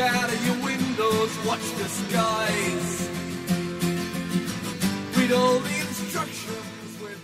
out 0.00 0.32
of 0.32 0.46
your 0.46 0.56
windows, 0.64 1.30
watch 1.44 1.60
the 1.76 1.84
skies. 1.84 3.08
Read 5.14 5.32
all 5.32 5.60
the 5.60 5.80
instructions. 5.80 6.70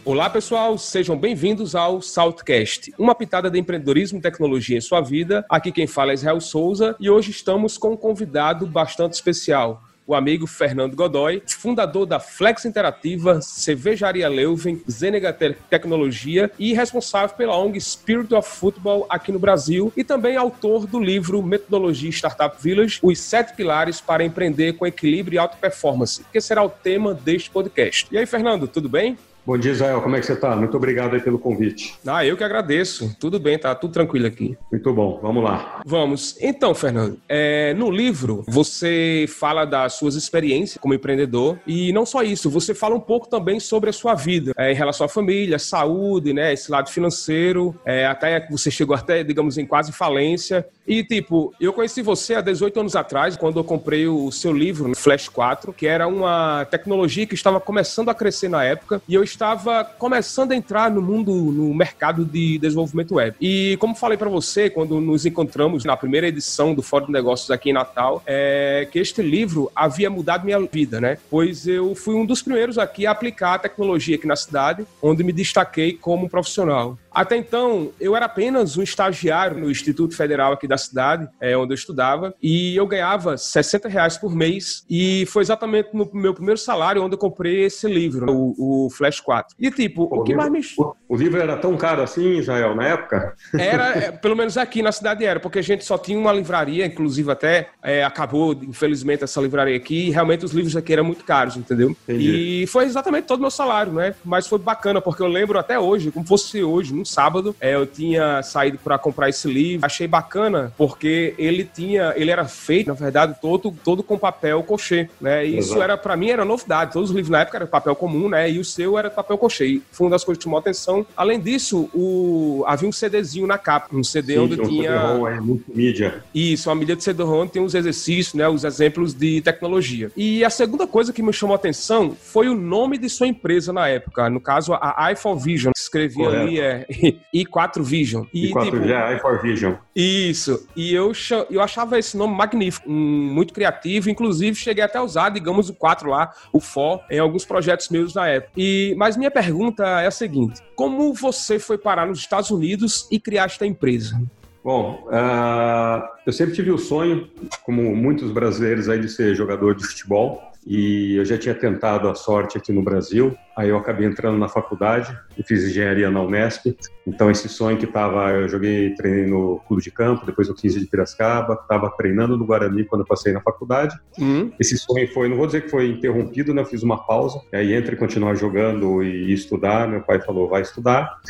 Olá, 0.05 0.31
pessoal, 0.31 0.79
sejam 0.79 1.17
bem-vindos 1.19 1.75
ao 1.75 2.01
Saltcast, 2.01 2.95
uma 2.97 3.15
pitada 3.15 3.51
de 3.51 3.59
empreendedorismo 3.59 4.19
e 4.19 4.23
tecnologia 4.23 4.77
em 4.77 4.81
sua 4.81 5.01
vida. 5.01 5.45
Aqui 5.51 5.73
quem 5.73 5.87
fala 5.87 6.13
é 6.13 6.15
Israel 6.15 6.41
Souza 6.41 6.95
e 7.01 7.11
hoje 7.11 7.31
estamos 7.31 7.77
com 7.77 7.93
um 7.93 7.97
convidado 7.97 8.67
bastante 8.67 9.15
especial, 9.15 9.83
o 10.07 10.15
amigo 10.15 10.47
Fernando 10.47 10.95
Godoy, 10.95 11.43
fundador 11.47 12.07
da 12.07 12.21
Flex 12.21 12.65
Interativa, 12.65 13.41
Cervejaria 13.43 14.29
Leuven, 14.29 14.81
Zenegater 14.89 15.59
Tecnologia 15.69 16.51
e 16.59 16.73
responsável 16.73 17.37
pela 17.37 17.57
ONG 17.57 17.81
Spirit 17.81 18.35
of 18.35 18.49
Football 18.49 19.07
aqui 19.09 19.33
no 19.33 19.39
Brasil 19.39 19.93
e 19.97 20.05
também 20.05 20.37
autor 20.37 20.87
do 20.87 21.01
livro 21.01 21.43
Metodologia 21.43 22.11
Startup 22.11 22.57
Village, 22.63 22.99
Os 23.03 23.19
Sete 23.19 23.55
Pilares 23.55 24.01
para 24.01 24.25
Empreender 24.25 24.75
com 24.75 24.87
Equilíbrio 24.87 25.37
e 25.37 25.39
Alta 25.39 25.57
Performance, 25.57 26.25
que 26.33 26.41
será 26.41 26.63
o 26.63 26.71
tema 26.71 27.13
deste 27.15 27.51
podcast. 27.51 28.07
E 28.11 28.19
aí, 28.19 28.27
Fernando, 28.27 28.69
tudo 28.69 28.89
bem? 28.89 29.19
Bom 29.47 29.57
dia, 29.57 29.71
Israel. 29.71 30.03
Como 30.03 30.17
é 30.17 30.19
que 30.19 30.27
você 30.27 30.33
está? 30.33 30.57
Muito 30.57 30.77
obrigado 30.77 31.15
aí 31.15 31.21
pelo 31.21 31.39
convite. 31.39 31.95
Ah, 32.05 32.27
eu 32.27 32.37
que 32.37 32.43
agradeço. 32.43 33.15
Tudo 33.21 33.39
bem, 33.39 33.57
tá 33.57 33.73
tudo 33.77 33.93
tranquilo 33.93 34.27
aqui. 34.27 34.59
Muito 34.73 34.93
bom. 34.93 35.21
Vamos 35.23 35.45
lá. 35.45 35.83
Vamos. 35.87 36.37
Então, 36.41 36.75
Fernando, 36.75 37.17
é, 37.29 37.73
no 37.75 37.89
livro 37.89 38.43
você 38.49 39.25
fala 39.29 39.65
das 39.65 39.93
suas 39.93 40.17
experiências 40.17 40.79
como 40.79 40.95
empreendedor 40.95 41.61
e 41.65 41.93
não 41.93 42.05
só 42.05 42.25
isso, 42.25 42.51
você 42.51 42.75
fala 42.75 42.97
um 42.97 43.01
pouco 43.01 43.29
também 43.29 43.61
sobre 43.61 43.89
a 43.89 43.93
sua 43.93 44.17
vida 44.17 44.53
é, 44.59 44.73
em 44.73 44.75
relação 44.75 45.07
à 45.07 45.09
família, 45.09 45.61
saúde, 45.61 46.33
né, 46.33 46.53
esse 46.53 46.69
lado 46.69 46.91
financeiro, 46.91 47.73
é, 47.85 48.05
até 48.05 48.45
você 48.51 48.69
chegou 48.69 48.97
até, 48.97 49.23
digamos, 49.23 49.57
em 49.59 49.65
quase 49.65 49.93
falência. 49.93 50.67
E, 50.87 51.03
tipo, 51.03 51.53
eu 51.61 51.73
conheci 51.73 52.03
você 52.03 52.35
há 52.35 52.41
18 52.41 52.81
anos 52.81 52.97
atrás, 52.97 53.37
quando 53.37 53.59
eu 53.59 53.65
comprei 53.65 54.07
o 54.07 54.31
seu 54.31 54.53
livro, 54.53 54.95
Flash 54.95 55.29
4, 55.29 55.73
que 55.73 55.87
era 55.87 56.07
uma 56.07 56.65
tecnologia 56.71 57.27
que 57.27 57.35
estava 57.35 57.61
começando 57.61 58.09
a 58.09 58.15
crescer 58.15 58.49
na 58.49 58.63
época, 58.65 59.03
e 59.09 59.15
eu 59.15 59.23
estava 59.23 59.85
começando 59.85 60.53
a 60.53 60.57
entrar 60.57 60.91
no 60.91 61.03
mundo, 61.03 61.33
no 61.33 61.75
mercado 61.75 62.25
de 62.25 62.59
desenvolvimento 62.59 63.15
web. 63.17 63.37
E 63.41 63.77
como 63.81 63.95
falei 63.95 64.17
para 64.17 64.29
você, 64.29 64.71
quando 64.71 65.01
nos 65.01 65.27
encontramos 65.27 65.85
na 65.85 65.97
primeira 65.97 66.29
edição 66.29 66.75
do 66.75 66.83
Fórum 66.83 67.07
de 67.07 67.13
Negócios 67.13 67.51
aqui 67.51 67.71
em 67.71 67.73
Natal, 67.73 68.23
é 68.27 68.89
que 68.91 68.99
este 68.99 69.23
livro 69.23 69.71
havia 69.75 70.09
mudado 70.09 70.45
minha 70.45 70.61
vida, 70.61 71.01
né? 71.01 71.19
Pois 71.31 71.67
eu 71.67 71.95
fui 71.95 72.15
um 72.15 72.25
dos 72.25 72.43
primeiros 72.43 72.79
aqui 72.79 73.07
a 73.07 73.11
aplicar 73.11 73.55
a 73.55 73.59
tecnologia 73.59 74.17
aqui 74.17 74.27
na 74.27 74.37
cidade, 74.37 74.87
onde 75.03 75.25
me 75.25 75.33
destaquei 75.33 75.93
como 75.93 76.29
profissional. 76.29 76.97
Até 77.17 77.35
então, 77.35 77.93
eu 77.99 78.15
era 78.15 78.27
apenas 78.27 78.77
um 78.77 78.83
estagiário 78.83 79.59
no 79.59 79.71
Instituto 79.71 80.15
Federal 80.15 80.53
aqui 80.53 80.69
da 80.69 80.77
cidade, 80.77 81.27
é, 81.41 81.57
onde 81.57 81.73
eu 81.73 81.75
estudava, 81.75 82.35
e 82.43 82.77
eu 82.77 82.87
ganhava 82.87 83.39
60 83.39 83.89
reais 83.89 84.19
por 84.19 84.35
mês, 84.35 84.85
e 84.91 85.25
foi 85.25 85.43
exatamente 85.43 85.89
no 85.95 86.07
meu 86.13 86.35
primeiro 86.35 86.61
salário 86.61 87.03
onde 87.03 87.15
eu 87.15 87.19
comprei 87.19 87.65
esse 87.65 87.89
livro, 87.89 88.31
o, 88.31 88.87
o 88.87 88.91
Flash 88.91 89.19
4. 89.21 89.57
E 89.59 89.71
tipo, 89.71 90.03
o, 90.03 90.21
o 90.21 90.25
que 90.25 90.33
livro, 90.33 90.51
mais 90.51 90.77
me... 90.77 90.85
O, 90.85 90.95
o, 91.09 91.17
livro 91.17 91.41
era 91.41 91.57
tão 91.57 91.75
caro 91.79 92.03
assim, 92.03 92.37
Israel, 92.37 92.75
na 92.75 92.87
época? 92.87 93.35
Era, 93.59 93.97
é, 93.97 94.13
pelo 94.13 94.37
menos 94.37 94.59
aqui 94.59 94.83
na 94.83 94.93
cidade 94.93 95.25
era, 95.25 95.41
porque 95.41 95.61
a 95.61 95.63
gente 95.63 95.87
só 95.87 95.97
tinha 95.97 96.19
uma 96.19 96.35
livraria, 96.35 96.85
inclusive 96.85 97.33
até 97.33 97.71
é, 97.83 98.05
acabou, 98.05 98.53
infelizmente, 98.53 99.25
essa 99.25 99.41
livraria 99.41 99.77
aqui, 99.77 100.09
e 100.09 100.11
realmente 100.11 100.45
os 100.45 100.53
livros 100.53 100.77
aqui 100.77 100.93
eram 100.93 101.05
muito 101.05 101.25
caros, 101.25 101.57
entendeu? 101.57 101.97
Entendi. 102.03 102.63
E 102.63 102.67
foi 102.67 102.85
exatamente 102.85 103.25
todo 103.25 103.39
o 103.39 103.43
meu 103.43 103.51
salário, 103.51 103.95
né? 103.95 104.15
Mas 104.23 104.47
foi 104.47 104.59
bacana, 104.59 105.01
porque 105.01 105.23
eu 105.23 105.29
lembro 105.29 105.59
até 105.59 105.79
hoje, 105.79 106.11
como 106.11 106.27
fosse 106.27 106.63
hoje, 106.63 106.95
não 106.95 107.06
sábado, 107.07 107.55
é, 107.61 107.75
eu 107.75 107.87
tinha 107.87 108.43
saído 108.43 108.79
para 108.79 108.99
comprar 108.99 109.29
esse 109.29 109.49
livro. 109.49 109.87
Achei 109.87 110.07
bacana 110.07 110.73
porque 110.77 111.35
ele 111.39 111.65
tinha, 111.65 112.13
ele 112.17 112.31
era 112.31 112.45
feito, 112.47 112.89
na 112.89 112.95
verdade, 112.95 113.37
todo, 113.41 113.75
todo 113.85 114.03
com 114.03 114.19
papel 114.19 114.63
cochê, 114.63 115.09
né? 115.21 115.47
E 115.47 115.59
isso 115.59 115.81
era 115.81 115.97
para 115.97 116.17
mim 116.17 116.31
era 116.31 116.45
novidade. 116.45 116.93
Todos 116.93 117.11
os 117.11 117.17
livros 117.17 117.31
na 117.31 117.41
época 117.41 117.59
eram 117.59 117.67
papel 117.67 117.95
comum, 117.95 118.29
né? 118.29 118.51
E 118.51 118.59
o 118.59 118.65
seu 118.65 118.99
era 118.99 119.11
papel 119.11 119.39
cochê. 119.39 119.67
E 119.67 119.83
foi 119.91 120.07
uma 120.07 120.11
das 120.11 120.25
coisas 120.25 120.39
que 120.39 120.45
chamou 120.45 120.59
atenção. 120.59 121.07
Além 121.17 121.41
disso, 121.41 121.89
o 121.95 122.65
havia 122.67 122.89
um 122.89 122.93
CDzinho 122.93 123.47
na 123.47 123.59
capa, 123.59 123.95
um 123.95 124.05
CD 124.05 124.35
Sim, 124.35 124.41
onde 124.41 124.61
um 124.61 124.69
tinha 124.69 124.91
CD 124.91 125.37
é 125.37 125.41
multimídia. 125.41 126.25
Isso, 126.35 126.69
uma 126.69 126.75
mídia 126.75 126.97
de 126.97 127.05
CD-ROM 127.05 127.47
tem 127.47 127.63
os 127.63 127.75
exercícios, 127.75 128.35
né? 128.35 128.49
Os 128.49 128.65
exemplos 128.65 129.15
de 129.15 129.41
tecnologia. 129.41 130.11
E 130.17 130.45
a 130.45 130.51
segunda 130.51 130.87
coisa 130.87 131.13
que 131.13 131.23
me 131.23 131.33
chamou 131.33 131.55
atenção 131.55 132.17
foi 132.19 132.49
o 132.49 132.55
nome 132.55 132.99
de 132.99 133.09
sua 133.09 133.27
empresa 133.27 133.73
na 133.73 133.89
época. 133.89 134.29
No 134.31 134.41
caso, 134.41 134.75
a 134.75 135.13
iPhone 135.13 135.41
Vision. 135.41 135.73
Escrevia 135.77 136.25
Correto. 136.25 136.43
ali 136.43 136.61
é 136.61 136.87
e 137.33 137.45
4 137.45 137.83
Vision. 137.83 138.25
E, 138.33 138.51
4 138.51 138.71
tipo, 138.71 138.93
é 138.93 139.19
i4 139.19 139.43
Vision. 139.43 139.75
Isso. 139.95 140.69
E 140.75 140.93
eu, 140.93 141.13
eu 141.51 141.61
achava 141.61 141.99
esse 141.99 142.17
nome 142.17 142.35
magnífico, 142.35 142.89
muito 142.89 143.53
criativo. 143.53 144.11
Inclusive, 144.11 144.57
cheguei 144.57 144.85
até 144.85 144.99
a 144.99 145.03
usar, 145.03 145.31
digamos, 145.31 145.69
o 145.69 145.75
4 145.75 146.09
lá, 146.09 146.33
o 146.53 146.61
For, 146.61 147.01
em 147.11 147.19
alguns 147.19 147.45
projetos 147.45 147.89
meus 147.89 148.15
na 148.15 148.29
época. 148.29 148.53
E, 148.57 148.95
mas 148.97 149.17
minha 149.17 149.31
pergunta 149.31 149.85
é 150.01 150.07
a 150.07 150.11
seguinte: 150.11 150.61
como 150.75 151.13
você 151.15 151.59
foi 151.59 151.79
parar 151.79 152.07
nos 152.07 152.19
Estados 152.19 152.51
Unidos 152.51 153.07
e 153.11 153.19
criar 153.19 153.45
esta 153.45 153.67
empresa? 153.67 154.21
Bom, 154.67 155.07
uh, 155.07 156.03
eu 156.27 156.33
sempre 156.33 156.53
tive 156.53 156.73
o 156.73 156.77
sonho, 156.77 157.31
como 157.63 157.95
muitos 157.95 158.33
brasileiros 158.33 158.89
aí, 158.89 158.99
de 158.99 159.09
ser 159.09 159.33
jogador 159.33 159.77
de 159.77 159.87
futebol 159.87 160.43
e 160.67 161.15
eu 161.15 161.25
já 161.25 161.39
tinha 161.39 161.55
tentado 161.55 162.09
a 162.09 162.15
sorte 162.17 162.59
aqui 162.59 162.73
no 162.73 162.83
Brasil. 162.83 163.37
Aí 163.57 163.69
eu 163.69 163.77
acabei 163.77 164.09
entrando 164.09 164.37
na 164.37 164.49
faculdade 164.49 165.17
e 165.39 165.43
fiz 165.45 165.63
engenharia 165.63 166.11
na 166.11 166.21
Unesp. 166.21 166.77
Então 167.07 167.31
esse 167.31 167.49
sonho 167.49 167.79
que 167.79 167.85
estava, 167.85 168.33
eu 168.33 168.49
joguei, 168.49 168.93
treinei 168.97 169.27
no 169.27 169.61
clube 169.69 169.81
de 169.81 169.93
campo, 169.93 170.27
depois 170.27 170.49
no 170.49 170.55
15 170.57 170.81
de 170.81 170.87
Piracicaba, 170.87 171.55
estava 171.55 171.89
treinando 171.97 172.37
no 172.37 172.45
Guarani 172.45 172.85
quando 172.85 173.03
eu 173.03 173.07
passei 173.07 173.33
na 173.33 173.41
faculdade. 173.41 173.97
Uhum. 174.19 174.51
Esse 174.59 174.77
sonho 174.77 175.07
foi, 175.15 175.29
não 175.29 175.37
vou 175.37 175.47
dizer 175.47 175.63
que 175.63 175.71
foi 175.71 175.89
interrompido, 175.89 176.53
né? 176.53 176.63
Eu 176.63 176.67
fiz 176.67 176.83
uma 176.83 177.07
pausa. 177.07 177.41
Aí 177.55 177.73
entre 177.73 177.95
continuar 177.95 178.35
jogando 178.35 179.05
e 179.05 179.33
estudar, 179.33 179.87
meu 179.87 180.01
pai 180.01 180.21
falou, 180.21 180.49
vai 180.49 180.63
estudar. 180.63 181.21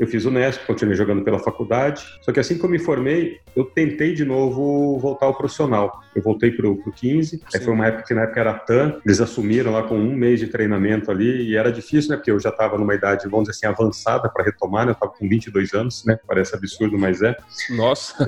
Eu 0.00 0.06
fiz 0.06 0.24
o 0.24 0.30
Nesp, 0.30 0.64
continuei 0.66 0.96
jogando 0.96 1.22
pela 1.22 1.38
faculdade. 1.38 2.02
Só 2.22 2.32
que 2.32 2.40
assim 2.40 2.56
que 2.56 2.64
eu 2.64 2.70
me 2.70 2.78
formei, 2.78 3.38
eu 3.54 3.66
tentei 3.66 4.14
de 4.14 4.24
novo 4.24 4.98
voltar 4.98 5.26
ao 5.26 5.36
profissional. 5.36 6.00
Eu 6.16 6.22
voltei 6.22 6.50
para 6.50 6.66
o 6.66 6.90
15. 6.90 7.42
Aí 7.54 7.60
foi 7.60 7.74
uma 7.74 7.86
época 7.86 8.04
que 8.04 8.14
na 8.14 8.22
época 8.22 8.40
era 8.40 8.54
TAM. 8.54 8.98
Eles 9.04 9.20
assumiram 9.20 9.72
lá 9.72 9.82
com 9.82 9.98
um 9.98 10.16
mês 10.16 10.40
de 10.40 10.46
treinamento 10.46 11.10
ali. 11.10 11.50
E 11.50 11.54
era 11.54 11.70
difícil, 11.70 12.12
né? 12.12 12.16
Porque 12.16 12.30
eu 12.30 12.40
já 12.40 12.48
estava 12.48 12.78
numa 12.78 12.94
idade, 12.94 13.28
vamos 13.28 13.46
dizer 13.50 13.66
assim, 13.66 13.66
avançada 13.66 14.26
para 14.30 14.42
retomar. 14.42 14.86
Né? 14.86 14.92
Eu 14.92 14.94
estava 14.94 15.12
com 15.12 15.28
22 15.28 15.74
anos, 15.74 16.02
né? 16.06 16.18
Parece 16.26 16.56
absurdo, 16.56 16.96
mas 16.98 17.20
é. 17.20 17.36
Nossa! 17.68 18.26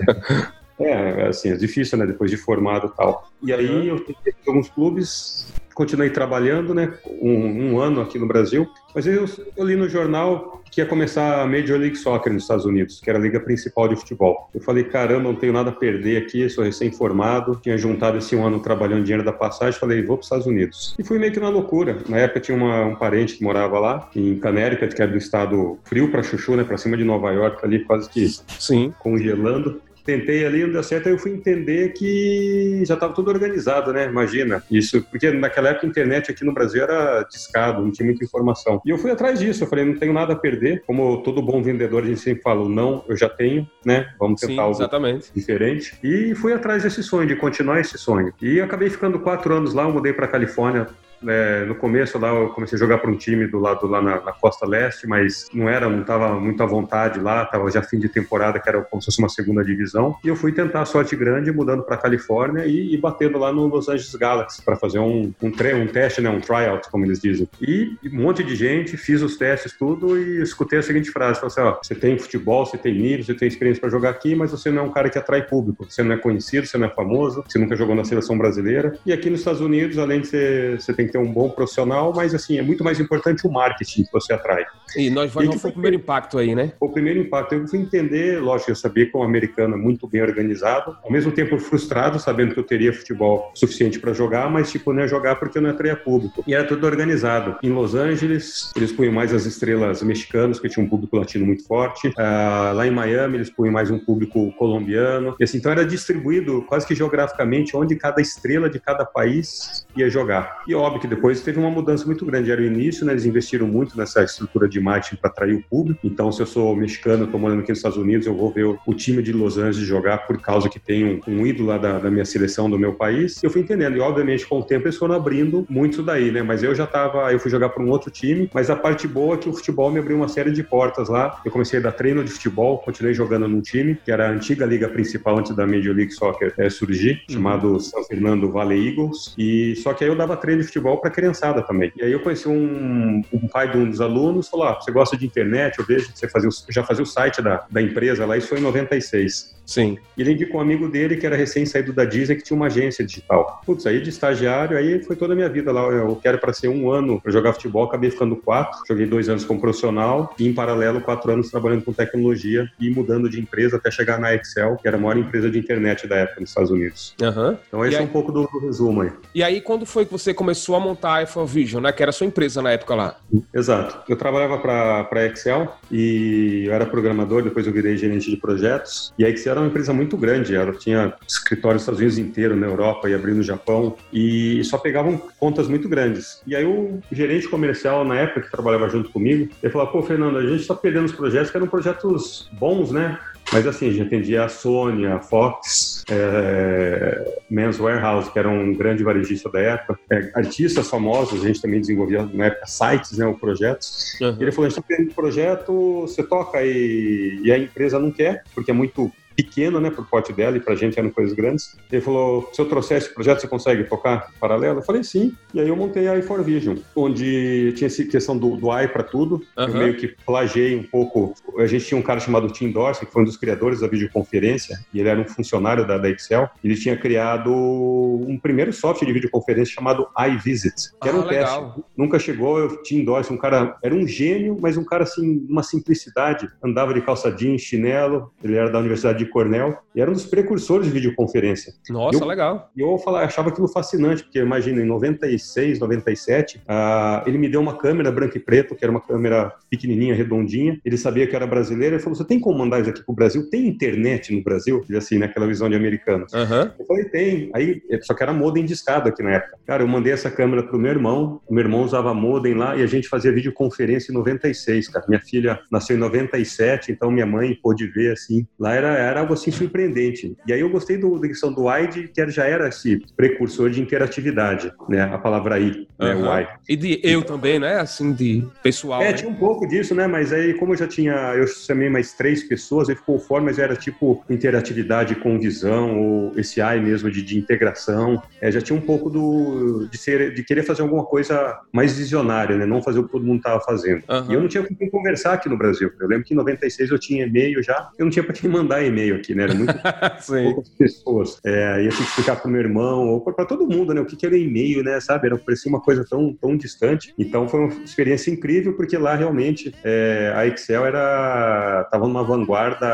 É, 0.78 1.28
assim, 1.28 1.50
é 1.50 1.56
difícil, 1.56 1.97
né? 1.97 2.06
Depois 2.06 2.31
de 2.31 2.37
formado 2.37 2.88
e 2.93 2.97
tal. 2.97 3.31
E 3.43 3.53
aí 3.53 3.88
eu 3.88 4.00
tentei 4.00 4.34
alguns 4.47 4.69
clubes, 4.69 5.47
continuei 5.75 6.11
trabalhando, 6.11 6.75
né? 6.75 6.93
Um, 7.21 7.75
um, 7.75 7.78
ano 7.78 8.00
aqui 8.00 8.19
no 8.19 8.27
Brasil. 8.27 8.69
Mas 8.94 9.06
eu, 9.06 9.25
eu 9.56 9.65
li 9.65 9.77
no 9.77 9.88
jornal 9.88 10.62
que 10.72 10.81
ia 10.81 10.87
começar 10.87 11.43
a 11.43 11.47
Major 11.47 11.78
League 11.78 11.97
Soccer 11.97 12.33
nos 12.33 12.44
Estados 12.44 12.65
Unidos, 12.65 12.99
que 12.99 13.10
era 13.10 13.19
a 13.19 13.22
liga 13.22 13.38
principal 13.38 13.87
de 13.87 13.94
futebol. 13.94 14.49
Eu 14.55 14.60
falei, 14.62 14.84
caramba, 14.84 15.25
não 15.25 15.34
tenho 15.34 15.53
nada 15.53 15.69
a 15.69 15.72
perder 15.72 16.22
aqui, 16.22 16.49
sou 16.49 16.65
recém-formado, 16.65 17.60
tinha 17.62 17.77
juntado 17.77 18.16
esse 18.16 18.34
um 18.34 18.47
ano 18.47 18.59
trabalhando 18.59 19.05
dinheiro 19.05 19.22
da 19.22 19.34
passagem, 19.34 19.78
falei, 19.78 20.03
vou 20.03 20.16
para 20.16 20.22
os 20.22 20.27
Estados 20.27 20.47
Unidos. 20.47 20.94
E 20.99 21.05
fui 21.05 21.19
meio 21.19 21.31
que 21.31 21.38
na 21.38 21.50
loucura. 21.50 21.99
Na 22.09 22.16
época 22.16 22.41
tinha 22.41 22.56
uma, 22.56 22.87
um 22.87 22.97
parente 22.97 23.37
que 23.37 23.44
morava 23.44 23.78
lá, 23.78 24.09
em 24.16 24.38
Connecticut, 24.38 24.94
que 24.94 25.03
era 25.03 25.11
do 25.11 25.19
estado 25.19 25.78
frio 25.84 26.11
para 26.11 26.22
chuchu, 26.22 26.56
né, 26.56 26.65
para 26.65 26.78
cima 26.78 26.97
de 26.97 27.05
Nova 27.05 27.31
York, 27.31 27.62
ali 27.62 27.84
quase 27.84 28.09
que 28.09 28.27
Sim. 28.59 28.94
congelando 28.99 29.78
tentei 30.04 30.44
ali, 30.44 30.64
não 30.64 30.72
deu 30.72 30.82
certo, 30.82 31.06
aí 31.06 31.12
eu 31.12 31.18
fui 31.18 31.32
entender 31.32 31.92
que 31.92 32.82
já 32.84 32.94
estava 32.94 33.12
tudo 33.12 33.30
organizado, 33.30 33.92
né? 33.92 34.06
Imagina 34.06 34.62
isso, 34.70 35.02
porque 35.10 35.30
naquela 35.30 35.70
época 35.70 35.86
a 35.86 35.90
internet 35.90 36.30
aqui 36.30 36.44
no 36.44 36.52
Brasil 36.52 36.82
era 36.82 37.22
discado, 37.24 37.82
não 37.82 37.90
tinha 37.90 38.06
muita 38.06 38.24
informação. 38.24 38.80
E 38.84 38.90
eu 38.90 38.98
fui 38.98 39.10
atrás 39.10 39.38
disso, 39.38 39.64
eu 39.64 39.68
falei, 39.68 39.84
não 39.84 39.98
tenho 39.98 40.12
nada 40.12 40.32
a 40.32 40.36
perder, 40.36 40.82
como 40.86 41.22
todo 41.22 41.42
bom 41.42 41.62
vendedor 41.62 42.02
a 42.02 42.06
gente 42.06 42.20
sempre 42.20 42.42
fala, 42.42 42.68
não, 42.68 43.04
eu 43.08 43.16
já 43.16 43.28
tenho, 43.28 43.69
né? 43.84 44.12
Vamos 44.19 44.40
tentar 44.40 44.54
Sim, 44.54 44.58
algo 44.60 44.76
exatamente. 44.76 45.31
diferente. 45.34 45.99
E 46.02 46.34
fui 46.34 46.52
atrás 46.52 46.82
desse 46.82 47.02
sonho, 47.02 47.26
de 47.26 47.37
continuar 47.37 47.81
esse 47.81 47.96
sonho. 47.98 48.32
E 48.40 48.60
acabei 48.60 48.90
ficando 48.90 49.19
quatro 49.20 49.55
anos 49.55 49.75
lá, 49.75 49.84
eu 49.84 49.93
mudei 49.93 50.12
para 50.12 50.26
Califórnia 50.26 50.87
é, 51.26 51.64
no 51.64 51.74
começo 51.74 52.19
lá 52.19 52.28
eu 52.28 52.48
comecei 52.50 52.76
a 52.76 52.78
jogar 52.78 52.98
para 52.98 53.10
um 53.10 53.16
time 53.16 53.46
do 53.46 53.58
lado 53.58 53.86
lá 53.86 54.00
na, 54.00 54.20
na, 54.20 54.32
costa 54.32 54.66
leste, 54.66 55.06
mas 55.06 55.48
não 55.52 55.69
era, 55.69 55.88
não 55.88 56.00
estava 56.00 56.38
muito 56.38 56.62
à 56.62 56.66
vontade 56.66 57.20
lá, 57.20 57.42
estava 57.42 57.70
já 57.70 57.82
fim 57.82 57.98
de 57.98 58.08
temporada, 58.08 58.58
que 58.58 58.69
era 58.69 58.82
como 58.82 59.00
se 59.00 59.06
fosse 59.06 59.19
uma 59.19 59.28
segunda 59.28 59.64
divisão. 59.64 60.16
E 60.24 60.28
eu 60.28 60.36
fui 60.36 60.52
tentar 60.52 60.82
a 60.82 60.84
sorte 60.84 61.14
grande, 61.14 61.52
mudando 61.52 61.82
para 61.82 61.96
Califórnia 61.96 62.66
e, 62.66 62.94
e, 62.94 62.96
batendo 62.96 63.38
lá 63.38 63.52
no 63.52 63.66
Los 63.66 63.88
Angeles 63.88 64.14
Galaxy 64.14 64.62
para 64.62 64.76
fazer 64.76 64.98
um, 64.98 65.32
um, 65.42 65.50
tre 65.50 65.74
um 65.74 65.86
teste, 65.86 66.20
né, 66.20 66.30
um 66.30 66.40
tryout, 66.40 66.90
como 66.90 67.04
eles 67.04 67.20
dizem. 67.20 67.48
E, 67.60 67.96
um 68.12 68.22
monte 68.22 68.42
de 68.42 68.56
gente, 68.56 68.96
fiz 68.96 69.22
os 69.22 69.36
testes 69.36 69.76
tudo 69.78 70.19
e 70.19 70.42
escutei 70.42 70.78
a 70.78 70.82
seguinte 70.82 71.10
frase: 71.10 71.40
falei 71.40 71.52
assim, 71.52 71.60
ó, 71.60 71.78
você 71.82 71.94
tem 71.94 72.19
futebol, 72.19 72.66
você 72.66 72.78
tem 72.78 72.94
nível, 72.94 73.24
você 73.24 73.34
tem 73.34 73.48
experiência 73.48 73.80
para 73.80 73.90
jogar 73.90 74.10
aqui, 74.10 74.34
mas 74.34 74.50
você 74.50 74.70
não 74.70 74.82
é 74.82 74.86
um 74.86 74.92
cara 74.92 75.08
que 75.10 75.19
atrai 75.19 75.42
público. 75.42 75.86
Você 75.88 76.02
não 76.02 76.12
é 76.12 76.16
conhecido, 76.16 76.66
você 76.66 76.78
não 76.78 76.86
é 76.86 76.90
famoso, 76.90 77.44
você 77.46 77.58
nunca 77.58 77.76
jogou 77.76 77.94
na 77.94 78.04
seleção 78.04 78.36
brasileira. 78.36 78.96
E 79.04 79.12
aqui 79.12 79.30
nos 79.30 79.40
Estados 79.40 79.60
Unidos, 79.60 79.98
além 79.98 80.20
de 80.20 80.28
você, 80.28 80.76
você 80.78 80.92
tem 80.92 81.06
ter 81.12 81.19
um 81.19 81.32
bom 81.32 81.50
profissional, 81.50 82.12
mas 82.14 82.35
assim, 82.35 82.59
é 82.59 82.62
muito 82.62 82.82
mais 82.82 82.99
importante 82.99 83.47
o 83.47 83.53
marketing 83.53 84.05
que 84.05 84.12
você 84.12 84.32
atrai. 84.32 84.64
E 84.97 85.11
nós 85.11 85.31
vamos 85.32 85.61
foi 85.61 85.70
o 85.70 85.73
primeiro 85.73 85.97
impacto 85.97 86.38
aí, 86.38 86.55
né? 86.55 86.73
O 86.81 86.88
primeiro 86.88 87.20
impacto, 87.20 87.55
eu 87.55 87.69
fui 87.69 87.79
entender, 87.79 88.41
lógico, 88.41 88.70
eu 88.70 88.76
sabia 88.76 89.06
que 89.06 89.17
o 89.17 89.23
americano 89.23 89.75
é 89.75 89.79
muito 89.79 90.06
bem 90.06 90.23
organizado, 90.23 90.97
ao 91.03 91.11
mesmo 91.11 91.31
tempo 91.32 91.59
frustrado, 91.59 92.19
sabendo 92.19 92.55
que 92.55 92.61
eu 92.61 92.64
teria 92.64 92.93
futebol 92.93 93.53
suficiente 93.55 93.99
para 93.99 94.12
jogar, 94.12 94.50
mas 94.50 94.70
tipo, 94.70 94.93
não 94.93 95.00
ia 95.00 95.09
jogar 95.09 95.37
porque 95.37 95.59
eu 95.59 95.62
não 95.62 95.70
atraía 95.70 95.97
público. 95.97 96.43
E 96.47 96.55
era 96.55 96.67
tudo 96.67 96.87
organizado. 96.87 97.56
Em 97.62 97.70
Los 97.70 97.94
Angeles, 97.94 98.73
eles 98.76 98.93
punham 98.93 99.12
mais 99.12 99.32
as 99.32 99.47
estrelas 99.47 100.03
mexicanas, 100.03 100.58
que 100.58 100.69
tinha 100.69 100.85
um 100.85 100.88
público 100.88 101.17
latino 101.17 101.47
muito 101.47 101.67
forte. 101.67 102.08
Uh, 102.08 102.75
lá 102.75 102.87
em 102.87 102.91
Miami, 102.91 103.37
eles 103.37 103.50
punham 103.50 103.73
mais 103.73 103.91
um 103.91 103.99
público 103.99 104.53
colombiano. 104.53 105.37
E 105.38 105.44
assim, 105.44 105.58
então 105.58 105.73
era 105.73 105.85
distribuído 105.85 106.62
quase 106.62 106.87
que 106.87 106.94
geograficamente 106.94 107.76
onde 107.76 107.97
cada 107.97 108.20
estrela 108.20 108.69
de 108.69 108.81
cada 108.81 109.05
país 109.05 109.87
ia 109.97 110.08
jogar. 110.08 110.62
E 110.67 110.75
óbvio 110.75 111.00
que 111.02 111.08
depois 111.08 111.40
teve 111.40 111.58
uma 111.58 111.69
mudança 111.69 112.06
muito 112.06 112.25
grande. 112.25 112.50
Era 112.50 112.62
o 112.62 112.64
início, 112.64 113.04
né? 113.04 113.12
Eles 113.12 113.26
investiram 113.26 113.66
muito 113.66 113.99
nessa 113.99 114.22
estrutura 114.22 114.69
de 114.69 114.81
marketing 114.81 115.16
para 115.16 115.31
atrair 115.31 115.54
o 115.54 115.62
público. 115.62 116.00
Então, 116.04 116.31
se 116.31 116.40
eu 116.40 116.46
sou 116.46 116.75
mexicano, 116.76 117.25
estou 117.25 117.40
morando 117.40 117.60
aqui 117.60 117.70
nos 117.70 117.78
Estados 117.78 117.99
Unidos, 117.99 118.26
eu 118.26 118.34
vou 118.34 118.52
ver 118.52 118.64
o, 118.64 118.78
o, 118.87 118.94
time 118.94 119.20
de 119.20 119.32
Los 119.32 119.58
Angeles 119.58 119.78
jogar 119.78 120.19
por 120.28 120.40
causa 120.40 120.69
que 120.69 120.78
tem 120.78 121.04
um, 121.04 121.20
um 121.26 121.46
ídolo 121.46 121.69
lá 121.69 121.76
da, 121.78 121.99
da, 121.99 122.10
minha 122.10 122.25
seleção, 122.25 122.70
do 122.70 122.78
meu 122.78 122.94
país. 122.94 123.43
Eu 123.43 123.50
fui 123.50 123.60
entendendo. 123.60 123.96
E, 123.96 124.00
obviamente, 124.00 124.46
com 124.46 124.60
o 124.60 124.62
tempo, 124.62 124.87
eles 124.87 124.96
foram 124.96 125.16
abrindo 125.16 125.66
muito 125.69 126.04
daí, 126.04 126.31
né? 126.31 126.40
Mas 126.40 126.62
eu 126.62 126.72
já 126.72 126.84
estava, 126.84 127.32
eu 127.32 127.40
fui 127.40 127.50
jogar 127.50 127.70
para 127.70 127.82
um 127.82 127.90
outro 127.90 128.08
time. 128.08 128.48
Mas 128.55 128.70
a 128.70 128.76
parte 128.76 129.08
boa 129.08 129.34
é 129.34 129.38
que 129.38 129.48
o 129.48 129.52
futebol 129.52 129.90
me 129.90 129.98
abriu 129.98 130.16
uma 130.16 130.28
série 130.28 130.52
de 130.52 130.62
portas 130.62 131.08
lá. 131.08 131.40
Eu 131.44 131.50
comecei 131.50 131.81
a 131.81 131.82
dar 131.82 131.93
treino 131.93 132.22
de 132.22 132.31
futebol, 132.31 132.78
continuei 132.78 133.12
jogando 133.12 133.48
num 133.48 133.60
time, 133.60 133.98
que 134.05 134.12
era 134.12 134.28
a 134.28 134.31
antiga 134.31 134.64
liga 134.64 134.88
principal 134.88 135.38
antes 135.38 135.55
da 135.56 135.66
Major 135.66 135.94
League 135.94 136.12
Soccer 136.12 136.55
é, 136.56 136.70
surgir, 136.70 137.22
uhum. 137.28 137.34
chamado 137.34 137.81
São 137.81 138.05
Fernando 138.05 138.48
Valley 138.52 138.88
Eagles. 138.88 139.34
E 139.37 139.75
só 139.76 139.93
que 139.93 140.05
aí 140.05 140.10
eu 140.10 140.16
dava 140.16 140.37
treino 140.37 140.60
de 140.60 140.69
futebol 140.69 140.92
para 141.00 141.11
criançada 141.11 141.62
também. 141.62 141.93
E 141.97 142.03
aí 142.03 142.12
eu 142.12 142.21
conheci 142.21 142.49
um, 142.49 143.23
um 143.33 143.49
pai 143.49 143.71
de 143.71 143.79
um 143.79 143.89
dos 143.89 144.00
alunos, 144.00 144.49
falou: 144.49 144.67
ah, 144.67 144.75
você 144.81 144.91
gosta 144.91 145.17
de 145.17 145.27
internet? 145.27 145.79
Eu 145.79 145.85
vejo 145.85 146.12
que 146.12 146.19
você 146.19 146.29
fazia, 146.29 146.50
já 146.69 146.83
fazia 146.83 147.03
o 147.03 147.06
site 147.06 147.43
da, 147.43 147.65
da 147.71 147.83
empresa 147.83 148.27
lá, 148.27 148.37
isso 148.37 148.49
foi 148.49 148.59
em 148.59 148.62
96. 148.62 149.62
Sim. 149.65 149.97
E 150.17 150.23
ele 150.23 150.33
indicou 150.33 150.59
um 150.59 150.62
amigo 150.62 150.89
dele 150.89 151.17
que 151.17 151.27
era 151.27 151.37
recém-saído 151.37 151.93
da 151.93 152.05
Disney, 152.05 152.37
que 152.37 152.43
tinha 152.43 152.56
uma 152.56 152.67
agência 152.67 153.05
digital. 153.05 153.62
Putz, 153.65 153.87
aí 153.87 154.00
de 154.00 154.11
estagiário, 154.11 154.77
aí 154.77 155.03
foi 155.03 155.17
toda 155.17 155.33
a 155.33 155.37
minha 155.37 155.49
vida 155.49 155.73
lá. 155.73 155.83
Eu 155.83 156.17
quero 156.17 156.39
para 156.39 156.53
ser 156.53 156.69
um 156.69 156.91
ano 156.91 157.21
para 157.21 157.33
jogar 157.33 157.53
futebol, 157.53 157.85
acabei 157.85 158.11
ficando 158.11 158.37
quatro. 158.37 158.79
Joguei 158.87 159.06
dois 159.06 159.29
anos 159.29 159.44
como 159.44 159.61
profissional 159.61 160.35
e, 160.39 160.47
em 160.47 160.53
paralelo, 160.53 161.00
quatro 161.00 161.33
anos 161.33 161.50
trabalhando 161.50 161.85
com 161.85 161.93
tecnologia 161.93 162.69
e 162.79 162.91
mudando 162.91 163.29
de 163.29 163.41
empresa 163.41 163.77
até 163.77 163.91
chegar 163.91 164.19
na 164.19 164.35
Excel, 164.35 164.77
que 164.77 164.87
era 164.87 164.97
a 164.97 165.00
maior 165.00 165.17
empresa 165.17 165.50
de 165.50 165.59
internet 165.59 166.06
da 166.06 166.17
época 166.17 166.41
nos 166.41 166.50
Estados 166.50 166.71
Unidos. 166.71 167.15
Uhum. 167.21 167.56
Então, 167.69 167.85
esse 167.87 167.97
é 167.97 168.03
um 168.03 168.06
pouco 168.06 168.33
do, 168.33 168.47
do, 168.47 168.59
resumo 168.59 169.03
aí. 169.03 169.12
E 169.35 169.43
aí, 169.43 169.61
quando 169.61 169.87
foi 169.87 170.05
que 170.05 170.12
você 170.12 170.35
começou 170.35 170.75
a 170.75 170.81
montar 170.82 171.14
a 171.14 171.23
iPhone 171.23 171.49
Vision, 171.49 171.82
né? 171.82 171.93
Que 171.93 172.02
era 172.02 172.11
a 172.11 172.12
sua 172.12 172.26
empresa 172.26 172.61
na 172.61 172.70
época 172.73 172.94
lá? 172.94 173.17
Exato. 173.55 174.02
Eu 174.08 174.17
trabalhava 174.17 174.58
para 174.58 175.26
Excel 175.26 175.73
e 175.90 176.64
eu 176.67 176.73
era 176.73 176.87
programador, 176.87 177.43
depois 177.43 177.67
eu 177.67 177.73
virei 177.73 177.96
gerente 177.96 178.31
de 178.31 178.37
projetos. 178.37 179.12
E 179.19 179.25
a 179.25 179.29
Excel 179.29 179.52
era 179.52 179.61
uma 179.61 179.69
empresa 179.69 179.93
muito 179.93 180.17
grande, 180.17 180.55
ela 180.55 180.73
tinha 180.73 181.14
escritório 181.26 181.75
nos 181.75 181.82
Estados 181.82 182.00
Unidos 182.00 182.19
inteiro, 182.19 182.56
na 182.56 182.67
Europa 182.67 183.08
e 183.08 183.14
abrindo 183.14 183.37
no 183.37 183.43
Japão, 183.43 183.96
e 184.12 184.62
só 184.64 184.79
pegavam 184.79 185.20
contas 185.38 185.69
muito 185.69 185.88
grandes. 185.88 186.40
E 186.46 186.55
aí 186.55 186.64
o 186.64 187.00
gerente 187.11 187.49
comercial, 187.49 188.05
na 188.05 188.19
época, 188.19 188.43
que 188.43 188.50
trabalhava 188.50 188.88
junto 188.88 189.11
comigo, 189.11 189.50
ele 189.62 189.73
falou, 189.73 189.87
pô, 189.88 190.02
Fernando, 190.02 190.38
a 190.38 190.46
gente 190.46 190.61
está 190.61 190.75
perdendo 190.75 191.06
os 191.06 191.12
projetos 191.12 191.50
que 191.50 191.56
eram 191.56 191.67
projetos 191.67 192.50
bons, 192.52 192.90
né? 192.90 193.19
Mas 193.52 193.66
assim, 193.66 193.88
a 193.88 193.93
gente 193.93 194.06
atendia 194.06 194.44
a 194.44 194.49
Sony, 194.49 195.06
a 195.06 195.20
Fox, 195.20 196.04
é, 196.10 197.43
Men's 197.50 197.78
Warehouse, 197.78 198.31
que 198.31 198.38
era 198.38 198.49
um 198.49 198.72
grande 198.75 199.04
varejista 199.04 199.50
da 199.50 199.60
época, 199.60 199.99
é, 200.10 200.31
artistas 200.34 200.88
famosos, 200.88 201.43
a 201.43 201.46
gente 201.46 201.60
também 201.60 201.81
desenvolvia 201.81 202.25
na 202.32 202.46
época 202.46 202.66
sites, 202.66 203.19
né, 203.19 203.26
ou 203.26 203.34
projetos. 203.34 204.16
Uhum. 204.20 204.37
ele 204.40 204.52
falou, 204.52 204.66
a 204.66 204.69
gente 204.70 204.78
está 204.78 204.82
perdendo 204.82 205.14
projeto, 205.14 206.00
você 206.02 206.22
toca 206.22 206.62
e, 206.62 207.40
e 207.44 207.52
a 207.52 207.58
empresa 207.58 207.99
não 207.99 208.10
quer, 208.10 208.43
porque 208.54 208.70
é 208.70 208.75
muito 208.75 209.12
pequena, 209.37 209.81
né, 209.81 209.90
por 209.90 210.06
porte 210.06 210.32
dela, 210.32 210.56
e 210.56 210.61
pra 210.61 210.75
gente 210.75 210.99
eram 210.99 211.11
coisas 211.11 211.34
grandes. 211.34 211.76
Ele 211.90 212.00
falou, 212.00 212.49
se 212.52 212.61
eu 212.61 212.67
trouxer 212.67 212.99
esse 212.99 213.12
projeto, 213.12 213.40
você 213.40 213.49
consegue 213.49 213.84
tocar 213.84 214.31
paralelo? 214.40 214.79
Eu 214.81 214.82
falei, 214.82 215.02
sim. 215.02 215.34
E 215.55 215.61
aí 215.61 215.69
eu 215.69 215.76
montei 215.76 216.08
a 216.08 216.19
i4Vision, 216.19 216.79
onde 216.94 217.73
tinha 217.76 217.87
essa 217.87 218.05
questão 218.05 218.37
do, 218.37 218.56
do 218.56 218.73
i 218.73 218.88
para 218.88 219.02
tudo. 219.02 219.43
Uhum. 219.56 219.64
Eu 219.64 219.75
meio 219.75 219.96
que 219.96 220.08
plagiei 220.08 220.76
um 220.76 220.82
pouco. 220.82 221.34
A 221.58 221.67
gente 221.67 221.87
tinha 221.87 221.99
um 221.99 222.02
cara 222.02 222.20
chamado 222.20 222.49
Tim 222.49 222.70
Dorsey, 222.70 223.06
que 223.06 223.12
foi 223.12 223.23
um 223.23 223.25
dos 223.25 223.37
criadores 223.37 223.81
da 223.81 223.87
videoconferência, 223.87 224.79
e 224.93 225.00
ele 225.00 225.08
era 225.08 225.20
um 225.20 225.25
funcionário 225.25 225.87
da, 225.87 225.99
da 225.99 226.08
Excel. 226.08 226.49
Ele 226.62 226.75
tinha 226.75 226.96
criado 226.96 227.52
um 227.52 228.38
primeiro 228.38 228.73
software 228.73 229.06
de 229.06 229.12
videoconferência 229.12 229.75
chamado 229.75 230.06
iVisit, 230.19 230.90
que 231.00 231.08
ah, 231.08 231.08
era 231.08 231.17
um 231.17 231.25
legal. 231.25 231.64
teste. 231.67 231.84
Nunca 231.96 232.19
chegou, 232.19 232.58
eu, 232.58 232.82
Tim 232.82 233.05
Dorsey, 233.05 233.34
um 233.34 233.38
cara, 233.38 233.76
era 233.82 233.94
um 233.94 234.06
gênio, 234.06 234.56
mas 234.61 234.76
um 234.76 234.84
cara 234.84 235.05
assim, 235.05 235.44
uma 235.49 235.62
simplicidade. 235.62 236.49
Andava 236.62 236.94
de 236.94 237.00
calça 237.00 237.31
jeans, 237.31 237.62
chinelo, 237.62 238.32
ele 238.43 238.56
era 238.56 238.70
da 238.70 238.79
Universidade 238.79 239.21
de 239.22 239.30
Cornell, 239.30 239.76
e 239.94 240.00
era 240.00 240.10
um 240.10 240.14
dos 240.14 240.26
precursores 240.26 240.86
de 240.86 240.92
videoconferência. 240.92 241.72
Nossa, 241.88 242.19
eu, 242.19 242.26
legal. 242.26 242.70
E 242.76 242.80
eu 242.80 242.98
falava, 242.98 243.26
achava 243.26 243.50
aquilo 243.50 243.69
fascinante, 243.69 244.22
porque 244.22 244.38
imagina, 244.38 244.80
em 244.80 244.86
96, 244.86 245.78
97, 245.78 246.58
uh, 246.58 247.28
ele 247.28 247.38
me 247.38 247.48
deu 247.48 247.60
uma 247.60 247.76
câmera 247.76 248.10
branca 248.10 248.36
e 248.38 248.40
preto, 248.40 248.74
que 248.74 248.84
era 248.84 248.90
uma 248.90 249.00
câmera 249.00 249.52
pequenininha, 249.70 250.14
redondinha. 250.14 250.80
Ele 250.84 250.96
sabia 250.96 251.26
que 251.26 251.36
era 251.36 251.46
brasileiro. 251.46 251.96
Ele 251.96 252.02
falou: 252.02 252.16
Você 252.16 252.24
tem 252.24 252.40
como 252.40 252.58
mandar 252.58 252.80
isso 252.80 252.90
aqui 252.90 253.04
pro 253.04 253.14
Brasil? 253.14 253.48
Tem 253.50 253.66
internet 253.66 254.34
no 254.34 254.42
Brasil? 254.42 254.84
E 254.88 254.96
assim, 254.96 255.19
naquela 255.19 255.46
visão 255.46 255.69
de 255.69 255.76
americanos. 255.76 256.32
Uhum. 256.32 256.70
Eu 256.78 256.86
falei: 256.86 257.04
Tem. 257.04 257.50
Aí, 257.54 257.82
só 258.02 258.14
que 258.14 258.22
era 258.22 258.32
modem 258.32 258.64
de 258.64 258.72
escada 258.72 259.10
aqui 259.10 259.22
na 259.22 259.32
época. 259.32 259.58
Cara, 259.66 259.82
eu 259.82 259.88
mandei 259.88 260.12
essa 260.12 260.30
câmera 260.30 260.62
pro 260.62 260.78
meu 260.78 260.90
irmão. 260.90 261.40
O 261.46 261.54
meu 261.54 261.64
irmão 261.64 261.82
usava 261.82 262.14
modem 262.14 262.54
lá 262.54 262.76
e 262.76 262.82
a 262.82 262.86
gente 262.86 263.08
fazia 263.08 263.32
videoconferência 263.32 264.10
em 264.12 264.14
96, 264.14 264.88
cara. 264.88 265.04
Minha 265.08 265.20
filha 265.20 265.60
nasceu 265.70 265.96
em 265.96 266.00
97, 266.00 266.92
então 266.92 267.10
minha 267.10 267.26
mãe 267.26 267.54
pôde 267.62 267.86
ver 267.86 268.12
assim. 268.12 268.46
Lá 268.58 268.74
era 268.74 268.88
era 269.12 269.20
algo 269.20 269.35
assim 269.35 269.50
surpreendente. 269.50 270.37
E 270.47 270.53
aí 270.53 270.61
eu 270.61 270.70
gostei 270.70 270.97
do, 270.97 271.19
da 271.19 271.29
questão 271.29 271.53
do 271.53 271.64
WIDE, 271.64 272.09
que 272.09 272.29
já 272.31 272.44
era 272.44 272.69
esse 272.69 273.03
precursor 273.17 273.70
de 273.70 273.81
interatividade, 273.81 274.73
né? 274.88 275.03
A 275.03 275.19
palavra 275.19 275.59
I, 275.59 275.87
né? 275.99 276.14
Uhum. 276.14 276.31
WIDE. 276.31 276.49
E 276.69 276.76
de 276.76 277.00
eu 277.03 277.23
também, 277.23 277.59
né? 277.59 277.81
Assim, 277.81 278.12
de 278.12 278.44
pessoal. 278.62 279.03
É, 279.03 279.06
né? 279.06 279.12
tinha 279.12 279.31
um 279.31 279.35
pouco 279.35 279.67
disso, 279.67 279.94
né? 279.94 280.06
Mas 280.06 280.32
aí, 280.32 280.55
como 280.55 280.73
eu 280.73 280.79
já 280.79 280.88
tinha, 280.88 281.12
eu 281.35 281.47
chamei 281.47 281.88
mais 281.88 282.12
três 282.12 282.43
pessoas, 282.43 282.88
aí 282.88 282.97
ficou 282.97 283.19
fora, 283.19 283.43
mas 283.43 283.59
era 283.59 283.76
tipo 283.76 284.25
interatividade 284.29 285.15
com 285.17 285.38
visão, 285.38 286.00
ou 286.00 286.32
esse 286.37 286.61
I 286.61 286.81
mesmo 286.81 287.11
de, 287.11 287.23
de 287.23 287.38
integração. 287.38 288.23
É, 288.41 288.50
já 288.50 288.61
tinha 288.61 288.79
um 288.79 288.82
pouco 288.82 289.11
do, 289.11 289.87
de, 289.91 289.99
ser, 289.99 290.35
de 290.35 290.43
querer 290.43 290.62
fazer 290.62 290.82
alguma 290.82 291.05
coisa 291.05 291.61
mais 291.73 291.97
visionária, 291.97 292.56
né? 292.56 292.67
Não 292.67 292.82
fazer 292.82 293.00
o 293.00 293.05
que 293.05 293.12
todo 293.12 293.25
mundo 293.25 293.38
estava 293.38 293.61
fazendo. 293.61 294.03
Uhum. 294.08 294.31
E 294.31 294.35
eu 294.35 294.41
não 294.41 294.49
tinha 294.49 294.62
com 294.62 294.75
quem 294.75 294.91
conversar 294.91 295.35
aqui 295.35 295.49
no 295.49 295.58
Brasil. 295.58 295.91
Eu 296.00 296.08
lembro 296.08 296.25
que 296.25 296.35
em 296.35 296.37
96 296.37 296.91
eu 296.91 296.99
tinha 296.99 297.26
e-mail 297.26 297.62
já, 297.62 297.91
eu 297.99 298.05
não 298.05 298.11
tinha 298.11 298.23
para 298.23 298.32
quem 298.32 298.49
mandar 298.49 298.82
e-mail 298.82 299.02
e-mail 299.03 299.17
aqui, 299.17 299.35
né? 299.35 299.44
Era 299.44 299.55
muito 299.55 299.75
poucas 300.27 300.69
pessoas. 300.71 301.41
É, 301.44 301.73
aí 301.75 301.87
eu 301.87 301.91
tinha 301.91 302.05
que 302.05 302.11
explicar 302.11 302.37
pro 302.37 302.51
meu 302.51 302.61
irmão, 302.61 303.09
ou 303.09 303.21
para 303.21 303.44
todo 303.44 303.67
mundo, 303.67 303.93
né? 303.93 304.01
O 304.01 304.06
que, 304.06 304.17
que 304.17 304.27
era 304.27 304.37
e-mail, 304.37 304.82
né? 304.82 305.01
Sabe? 305.01 305.27
Era, 305.27 305.37
parecia 305.37 305.71
uma 305.71 305.81
coisa 305.81 306.05
tão, 306.09 306.32
tão 306.35 306.56
distante. 306.56 307.13
Então 307.19 307.49
foi 307.49 307.61
uma 307.61 307.73
experiência 307.85 308.31
incrível, 308.31 308.75
porque 308.75 308.97
lá 308.97 309.15
realmente 309.15 309.75
é, 309.85 310.32
a 310.35 310.47
Excel 310.47 310.87
era 310.87 311.89
tava 311.91 312.06
numa 312.06 312.23
vanguarda, 312.23 312.87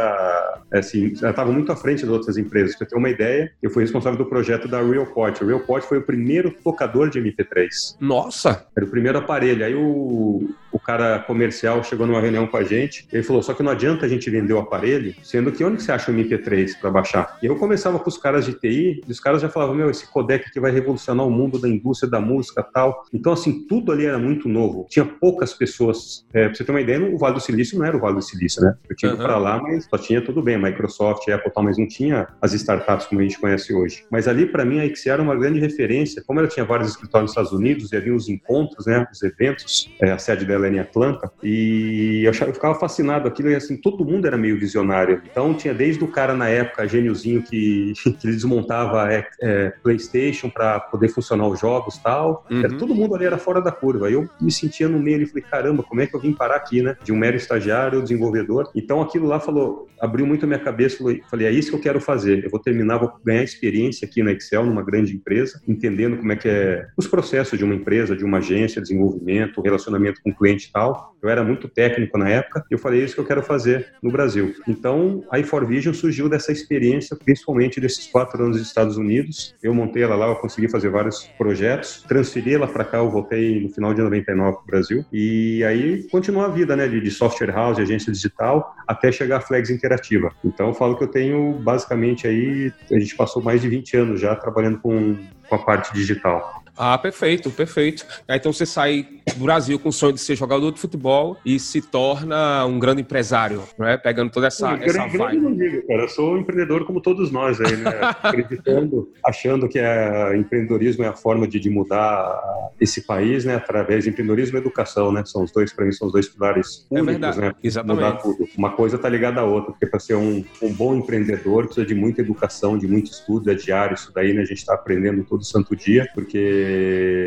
assim, 0.72 1.06
estava 1.06 1.52
muito 1.52 1.70
à 1.70 1.76
frente 1.76 2.02
das 2.02 2.10
outras 2.10 2.36
empresas. 2.36 2.76
Pra 2.76 2.86
ter 2.86 2.96
uma 2.96 3.10
ideia, 3.10 3.52
eu 3.62 3.70
fui 3.70 3.82
responsável 3.82 4.18
do 4.18 4.26
projeto 4.26 4.68
da 4.68 4.80
Realport. 4.80 5.40
O 5.40 5.46
Realport 5.46 5.84
foi 5.84 5.98
o 5.98 6.02
primeiro 6.02 6.50
tocador 6.50 7.10
de 7.10 7.20
MP3. 7.20 7.68
Nossa! 8.00 8.66
Era 8.76 8.86
o 8.86 8.90
primeiro 8.90 9.18
aparelho. 9.18 9.64
Aí 9.64 9.74
o, 9.74 10.48
o 10.72 10.78
cara 10.78 11.18
comercial 11.20 11.82
chegou 11.82 12.06
numa 12.06 12.20
reunião 12.20 12.46
com 12.46 12.56
a 12.56 12.64
gente, 12.64 13.06
ele 13.12 13.22
falou, 13.22 13.42
só 13.42 13.54
que 13.54 13.62
não 13.62 13.72
adianta 13.72 14.06
a 14.06 14.08
gente 14.08 14.28
vender 14.30 14.52
o 14.52 14.58
aparelho, 14.58 15.14
sendo 15.22 15.52
que 15.52 15.64
onde 15.64 15.82
você 15.82 15.92
acha 15.92 16.10
o 16.10 16.14
MP3 16.14 16.78
para 16.80 16.90
baixar? 16.90 17.38
E 17.42 17.46
eu 17.46 17.56
começava 17.56 17.98
com 17.98 18.08
os 18.08 18.18
caras 18.18 18.44
de 18.44 18.52
TI, 18.54 19.00
e 19.06 19.10
os 19.10 19.20
caras 19.20 19.40
já 19.40 19.48
falavam, 19.48 19.74
meu, 19.74 19.90
esse 19.90 20.06
codec 20.06 20.50
que 20.50 20.60
vai 20.60 20.70
revolucionar 20.70 21.26
o 21.26 21.30
mundo 21.30 21.58
da 21.58 21.68
indústria 21.68 22.10
da 22.10 22.20
música 22.20 22.62
tal. 22.62 23.04
Então, 23.12 23.32
assim, 23.32 23.66
tudo 23.66 23.92
ali 23.92 24.06
era 24.06 24.18
muito 24.18 24.48
novo. 24.48 24.86
Tinha 24.88 25.04
poucas 25.04 25.52
pessoas. 25.54 26.24
É, 26.32 26.46
pra 26.46 26.54
você 26.54 26.64
ter 26.64 26.70
uma 26.70 26.80
ideia, 26.80 27.00
o 27.00 27.18
Vale 27.18 27.34
do 27.34 27.40
Silício 27.40 27.78
não 27.78 27.84
era 27.84 27.96
o 27.96 28.00
Vale 28.00 28.16
do 28.16 28.22
Silício, 28.22 28.62
né? 28.62 28.74
Eu 28.88 28.96
tinha 28.96 29.12
uhum. 29.12 29.18
para 29.18 29.36
lá, 29.38 29.60
mas 29.60 29.86
só 29.86 29.98
tinha 29.98 30.20
tudo 30.20 30.42
bem, 30.42 30.58
Microsoft, 30.58 31.28
Apple 31.28 31.52
tal, 31.52 31.64
mas 31.64 31.78
não 31.78 31.86
tinha 31.86 32.28
as 32.40 32.52
startups 32.52 33.06
como 33.06 33.20
a 33.20 33.24
gente 33.24 33.38
conhece 33.38 33.72
hoje. 33.74 34.04
Mas 34.10 34.28
ali, 34.28 34.46
para 34.46 34.64
mim, 34.64 34.80
a 34.80 34.84
XC 34.84 35.10
era 35.10 35.22
uma 35.22 35.36
grande 35.36 35.58
referência. 35.60 36.22
Como 36.26 36.40
ela 36.40 36.48
tinha 36.48 36.64
vários 36.64 36.90
escritórios 36.90 37.30
nos 37.30 37.32
Estados 37.32 37.52
Unidos 37.52 37.92
e 37.92 37.96
havia 37.96 38.14
os 38.14 38.28
encontros, 38.28 38.86
né, 38.86 39.06
os 39.12 39.22
eventos, 39.22 39.90
é, 40.00 40.12
a 40.12 40.18
sede 40.18 40.44
dela 40.44 40.57
ela 40.58 40.68
em 40.68 40.78
Atlanta, 40.78 41.30
e 41.42 42.22
eu, 42.24 42.30
achava, 42.30 42.50
eu 42.50 42.54
ficava 42.54 42.74
fascinado 42.74 43.28
aquilo, 43.28 43.50
e 43.50 43.54
assim, 43.54 43.76
todo 43.76 44.04
mundo 44.04 44.26
era 44.26 44.36
meio 44.36 44.58
visionário. 44.58 45.22
Então 45.30 45.54
tinha 45.54 45.74
desde 45.74 46.02
o 46.04 46.08
cara 46.08 46.34
na 46.34 46.48
época, 46.48 46.86
gêniozinho, 46.86 47.42
que, 47.42 47.92
que 47.94 48.26
ele 48.26 48.34
desmontava 48.34 49.12
é, 49.12 49.26
é, 49.40 49.72
Playstation 49.82 50.50
para 50.50 50.80
poder 50.80 51.08
funcionar 51.08 51.46
os 51.48 51.60
jogos 51.60 51.96
e 51.96 52.02
tal. 52.02 52.46
Uhum. 52.50 52.60
Era, 52.60 52.76
todo 52.76 52.94
mundo 52.94 53.14
ali 53.14 53.24
era 53.24 53.38
fora 53.38 53.60
da 53.60 53.72
curva. 53.72 54.10
Eu 54.10 54.28
me 54.40 54.50
sentia 54.50 54.88
no 54.88 54.98
meio 54.98 55.22
e 55.22 55.26
falei, 55.26 55.42
caramba, 55.42 55.82
como 55.82 56.00
é 56.00 56.06
que 56.06 56.14
eu 56.14 56.20
vim 56.20 56.32
parar 56.32 56.56
aqui, 56.56 56.82
né? 56.82 56.96
De 57.02 57.12
um 57.12 57.16
mero 57.16 57.36
estagiário, 57.36 58.02
desenvolvedor. 58.02 58.70
Então 58.74 59.00
aquilo 59.00 59.26
lá 59.26 59.40
falou, 59.40 59.88
abriu 60.00 60.26
muito 60.26 60.44
a 60.44 60.46
minha 60.46 60.58
cabeça, 60.58 60.98
falei, 61.30 61.46
é 61.46 61.50
isso 61.50 61.70
que 61.70 61.76
eu 61.76 61.80
quero 61.80 62.00
fazer. 62.00 62.44
Eu 62.44 62.50
vou 62.50 62.60
terminar, 62.60 62.98
vou 62.98 63.12
ganhar 63.24 63.42
experiência 63.42 64.06
aqui 64.06 64.22
na 64.22 64.32
Excel, 64.32 64.64
numa 64.64 64.82
grande 64.82 65.14
empresa, 65.14 65.60
entendendo 65.66 66.16
como 66.16 66.32
é 66.32 66.36
que 66.36 66.48
é 66.48 66.86
os 66.96 67.06
processos 67.06 67.58
de 67.58 67.64
uma 67.64 67.74
empresa, 67.74 68.16
de 68.16 68.24
uma 68.24 68.38
agência, 68.38 68.82
desenvolvimento, 68.82 69.60
relacionamento 69.60 70.20
com 70.22 70.30
o 70.30 70.34
cliente 70.48 70.68
e 70.68 70.72
tal. 70.72 71.14
Eu 71.20 71.28
era 71.28 71.42
muito 71.42 71.68
técnico 71.68 72.16
na 72.16 72.28
época 72.28 72.64
e 72.70 72.74
eu 72.74 72.78
falei, 72.78 73.00
é 73.00 73.04
isso 73.04 73.14
que 73.14 73.20
eu 73.20 73.26
quero 73.26 73.42
fazer 73.42 73.92
no 74.00 74.10
Brasil. 74.10 74.54
Então, 74.68 75.24
a 75.30 75.38
iForVision 75.40 75.92
surgiu 75.92 76.28
dessa 76.28 76.52
experiência, 76.52 77.16
principalmente 77.16 77.80
desses 77.80 78.06
quatro 78.06 78.40
anos 78.40 78.56
nos 78.56 78.66
Estados 78.66 78.96
Unidos. 78.96 79.54
Eu 79.60 79.74
montei 79.74 80.04
ela 80.04 80.14
lá, 80.14 80.28
eu 80.28 80.36
consegui 80.36 80.68
fazer 80.68 80.90
vários 80.90 81.24
projetos, 81.36 82.04
transferi 82.06 82.54
ela 82.54 82.68
para 82.68 82.84
cá, 82.84 82.98
eu 82.98 83.10
voltei 83.10 83.60
no 83.60 83.68
final 83.68 83.92
de 83.92 84.00
99 84.00 84.52
para 84.52 84.62
o 84.62 84.66
Brasil. 84.66 85.04
E 85.12 85.64
aí 85.64 86.04
continua 86.04 86.46
a 86.46 86.48
vida, 86.48 86.76
né, 86.76 86.86
de, 86.86 87.00
de 87.00 87.10
software 87.10 87.50
house, 87.50 87.78
agência 87.78 88.12
digital, 88.12 88.76
até 88.86 89.10
chegar 89.10 89.38
a 89.38 89.40
Flex 89.40 89.70
Interativa. 89.70 90.32
Então, 90.44 90.68
eu 90.68 90.74
falo 90.74 90.96
que 90.96 91.02
eu 91.02 91.08
tenho 91.08 91.54
basicamente 91.54 92.28
aí, 92.28 92.72
a 92.92 92.98
gente 92.98 93.16
passou 93.16 93.42
mais 93.42 93.60
de 93.60 93.68
20 93.68 93.96
anos 93.96 94.20
já 94.20 94.36
trabalhando 94.36 94.78
com, 94.78 95.16
com 95.48 95.54
a 95.54 95.58
parte 95.58 95.92
digital. 95.92 96.57
Ah, 96.78 96.96
perfeito, 96.96 97.50
perfeito. 97.50 98.06
Então 98.28 98.52
você 98.52 98.64
sai 98.64 99.06
do 99.36 99.44
Brasil 99.44 99.78
com 99.78 99.88
o 99.88 99.92
sonho 99.92 100.12
de 100.12 100.20
ser 100.20 100.36
jogador 100.36 100.70
de 100.70 100.80
futebol 100.80 101.36
e 101.44 101.58
se 101.58 101.82
torna 101.82 102.64
um 102.66 102.78
grande 102.78 103.02
empresário, 103.02 103.62
né? 103.76 103.96
Pegando 103.96 104.30
toda 104.30 104.46
essa, 104.46 104.76
Sim, 104.76 104.84
essa 104.84 104.98
grande, 104.98 105.18
vibe. 105.18 105.40
Não 105.40 105.54
digo, 105.54 105.86
cara. 105.86 106.02
Eu 106.02 106.08
sou 106.08 106.34
um 106.34 106.38
empreendedor 106.38 106.84
como 106.86 107.00
todos 107.00 107.32
nós 107.32 107.60
aí, 107.60 107.76
né? 107.76 107.90
Acreditando, 108.22 109.10
achando 109.24 109.68
que 109.68 109.78
é, 109.78 110.36
empreendedorismo 110.36 111.04
é 111.04 111.08
a 111.08 111.12
forma 111.12 111.48
de, 111.48 111.58
de, 111.58 111.68
mudar 111.68 112.40
esse 112.80 113.02
país, 113.02 113.44
né? 113.44 113.56
Através 113.56 114.04
de 114.04 114.10
empreendedorismo 114.10 114.56
e 114.56 114.60
educação, 114.60 115.10
né? 115.10 115.24
São 115.26 115.42
os 115.42 115.50
dois, 115.50 115.72
para 115.72 115.84
mim, 115.84 115.92
são 115.92 116.06
os 116.06 116.12
dois 116.12 116.28
pilares 116.28 116.86
é 116.90 116.94
únicos, 116.94 117.12
verdade. 117.12 117.40
né? 117.40 117.54
Exatamente. 117.62 118.04
Mudar 118.04 118.16
tudo. 118.18 118.48
Uma 118.56 118.70
coisa 118.70 118.96
tá 118.96 119.08
ligada 119.08 119.40
à 119.40 119.44
outra, 119.44 119.72
porque 119.72 119.86
para 119.86 119.98
ser 119.98 120.14
um, 120.14 120.44
um 120.62 120.72
bom 120.72 120.94
empreendedor 120.94 121.64
precisa 121.64 121.86
de 121.86 121.94
muita 121.94 122.20
educação, 122.20 122.78
de 122.78 122.86
muito 122.86 123.10
estudo, 123.10 123.50
é 123.50 123.54
diário, 123.54 123.94
isso 123.94 124.12
daí, 124.14 124.32
né? 124.32 124.42
A 124.42 124.46
gente 124.46 124.58
está 124.58 124.74
aprendendo 124.74 125.24
todo 125.24 125.44
santo 125.44 125.74
dia, 125.74 126.08
porque 126.14 126.67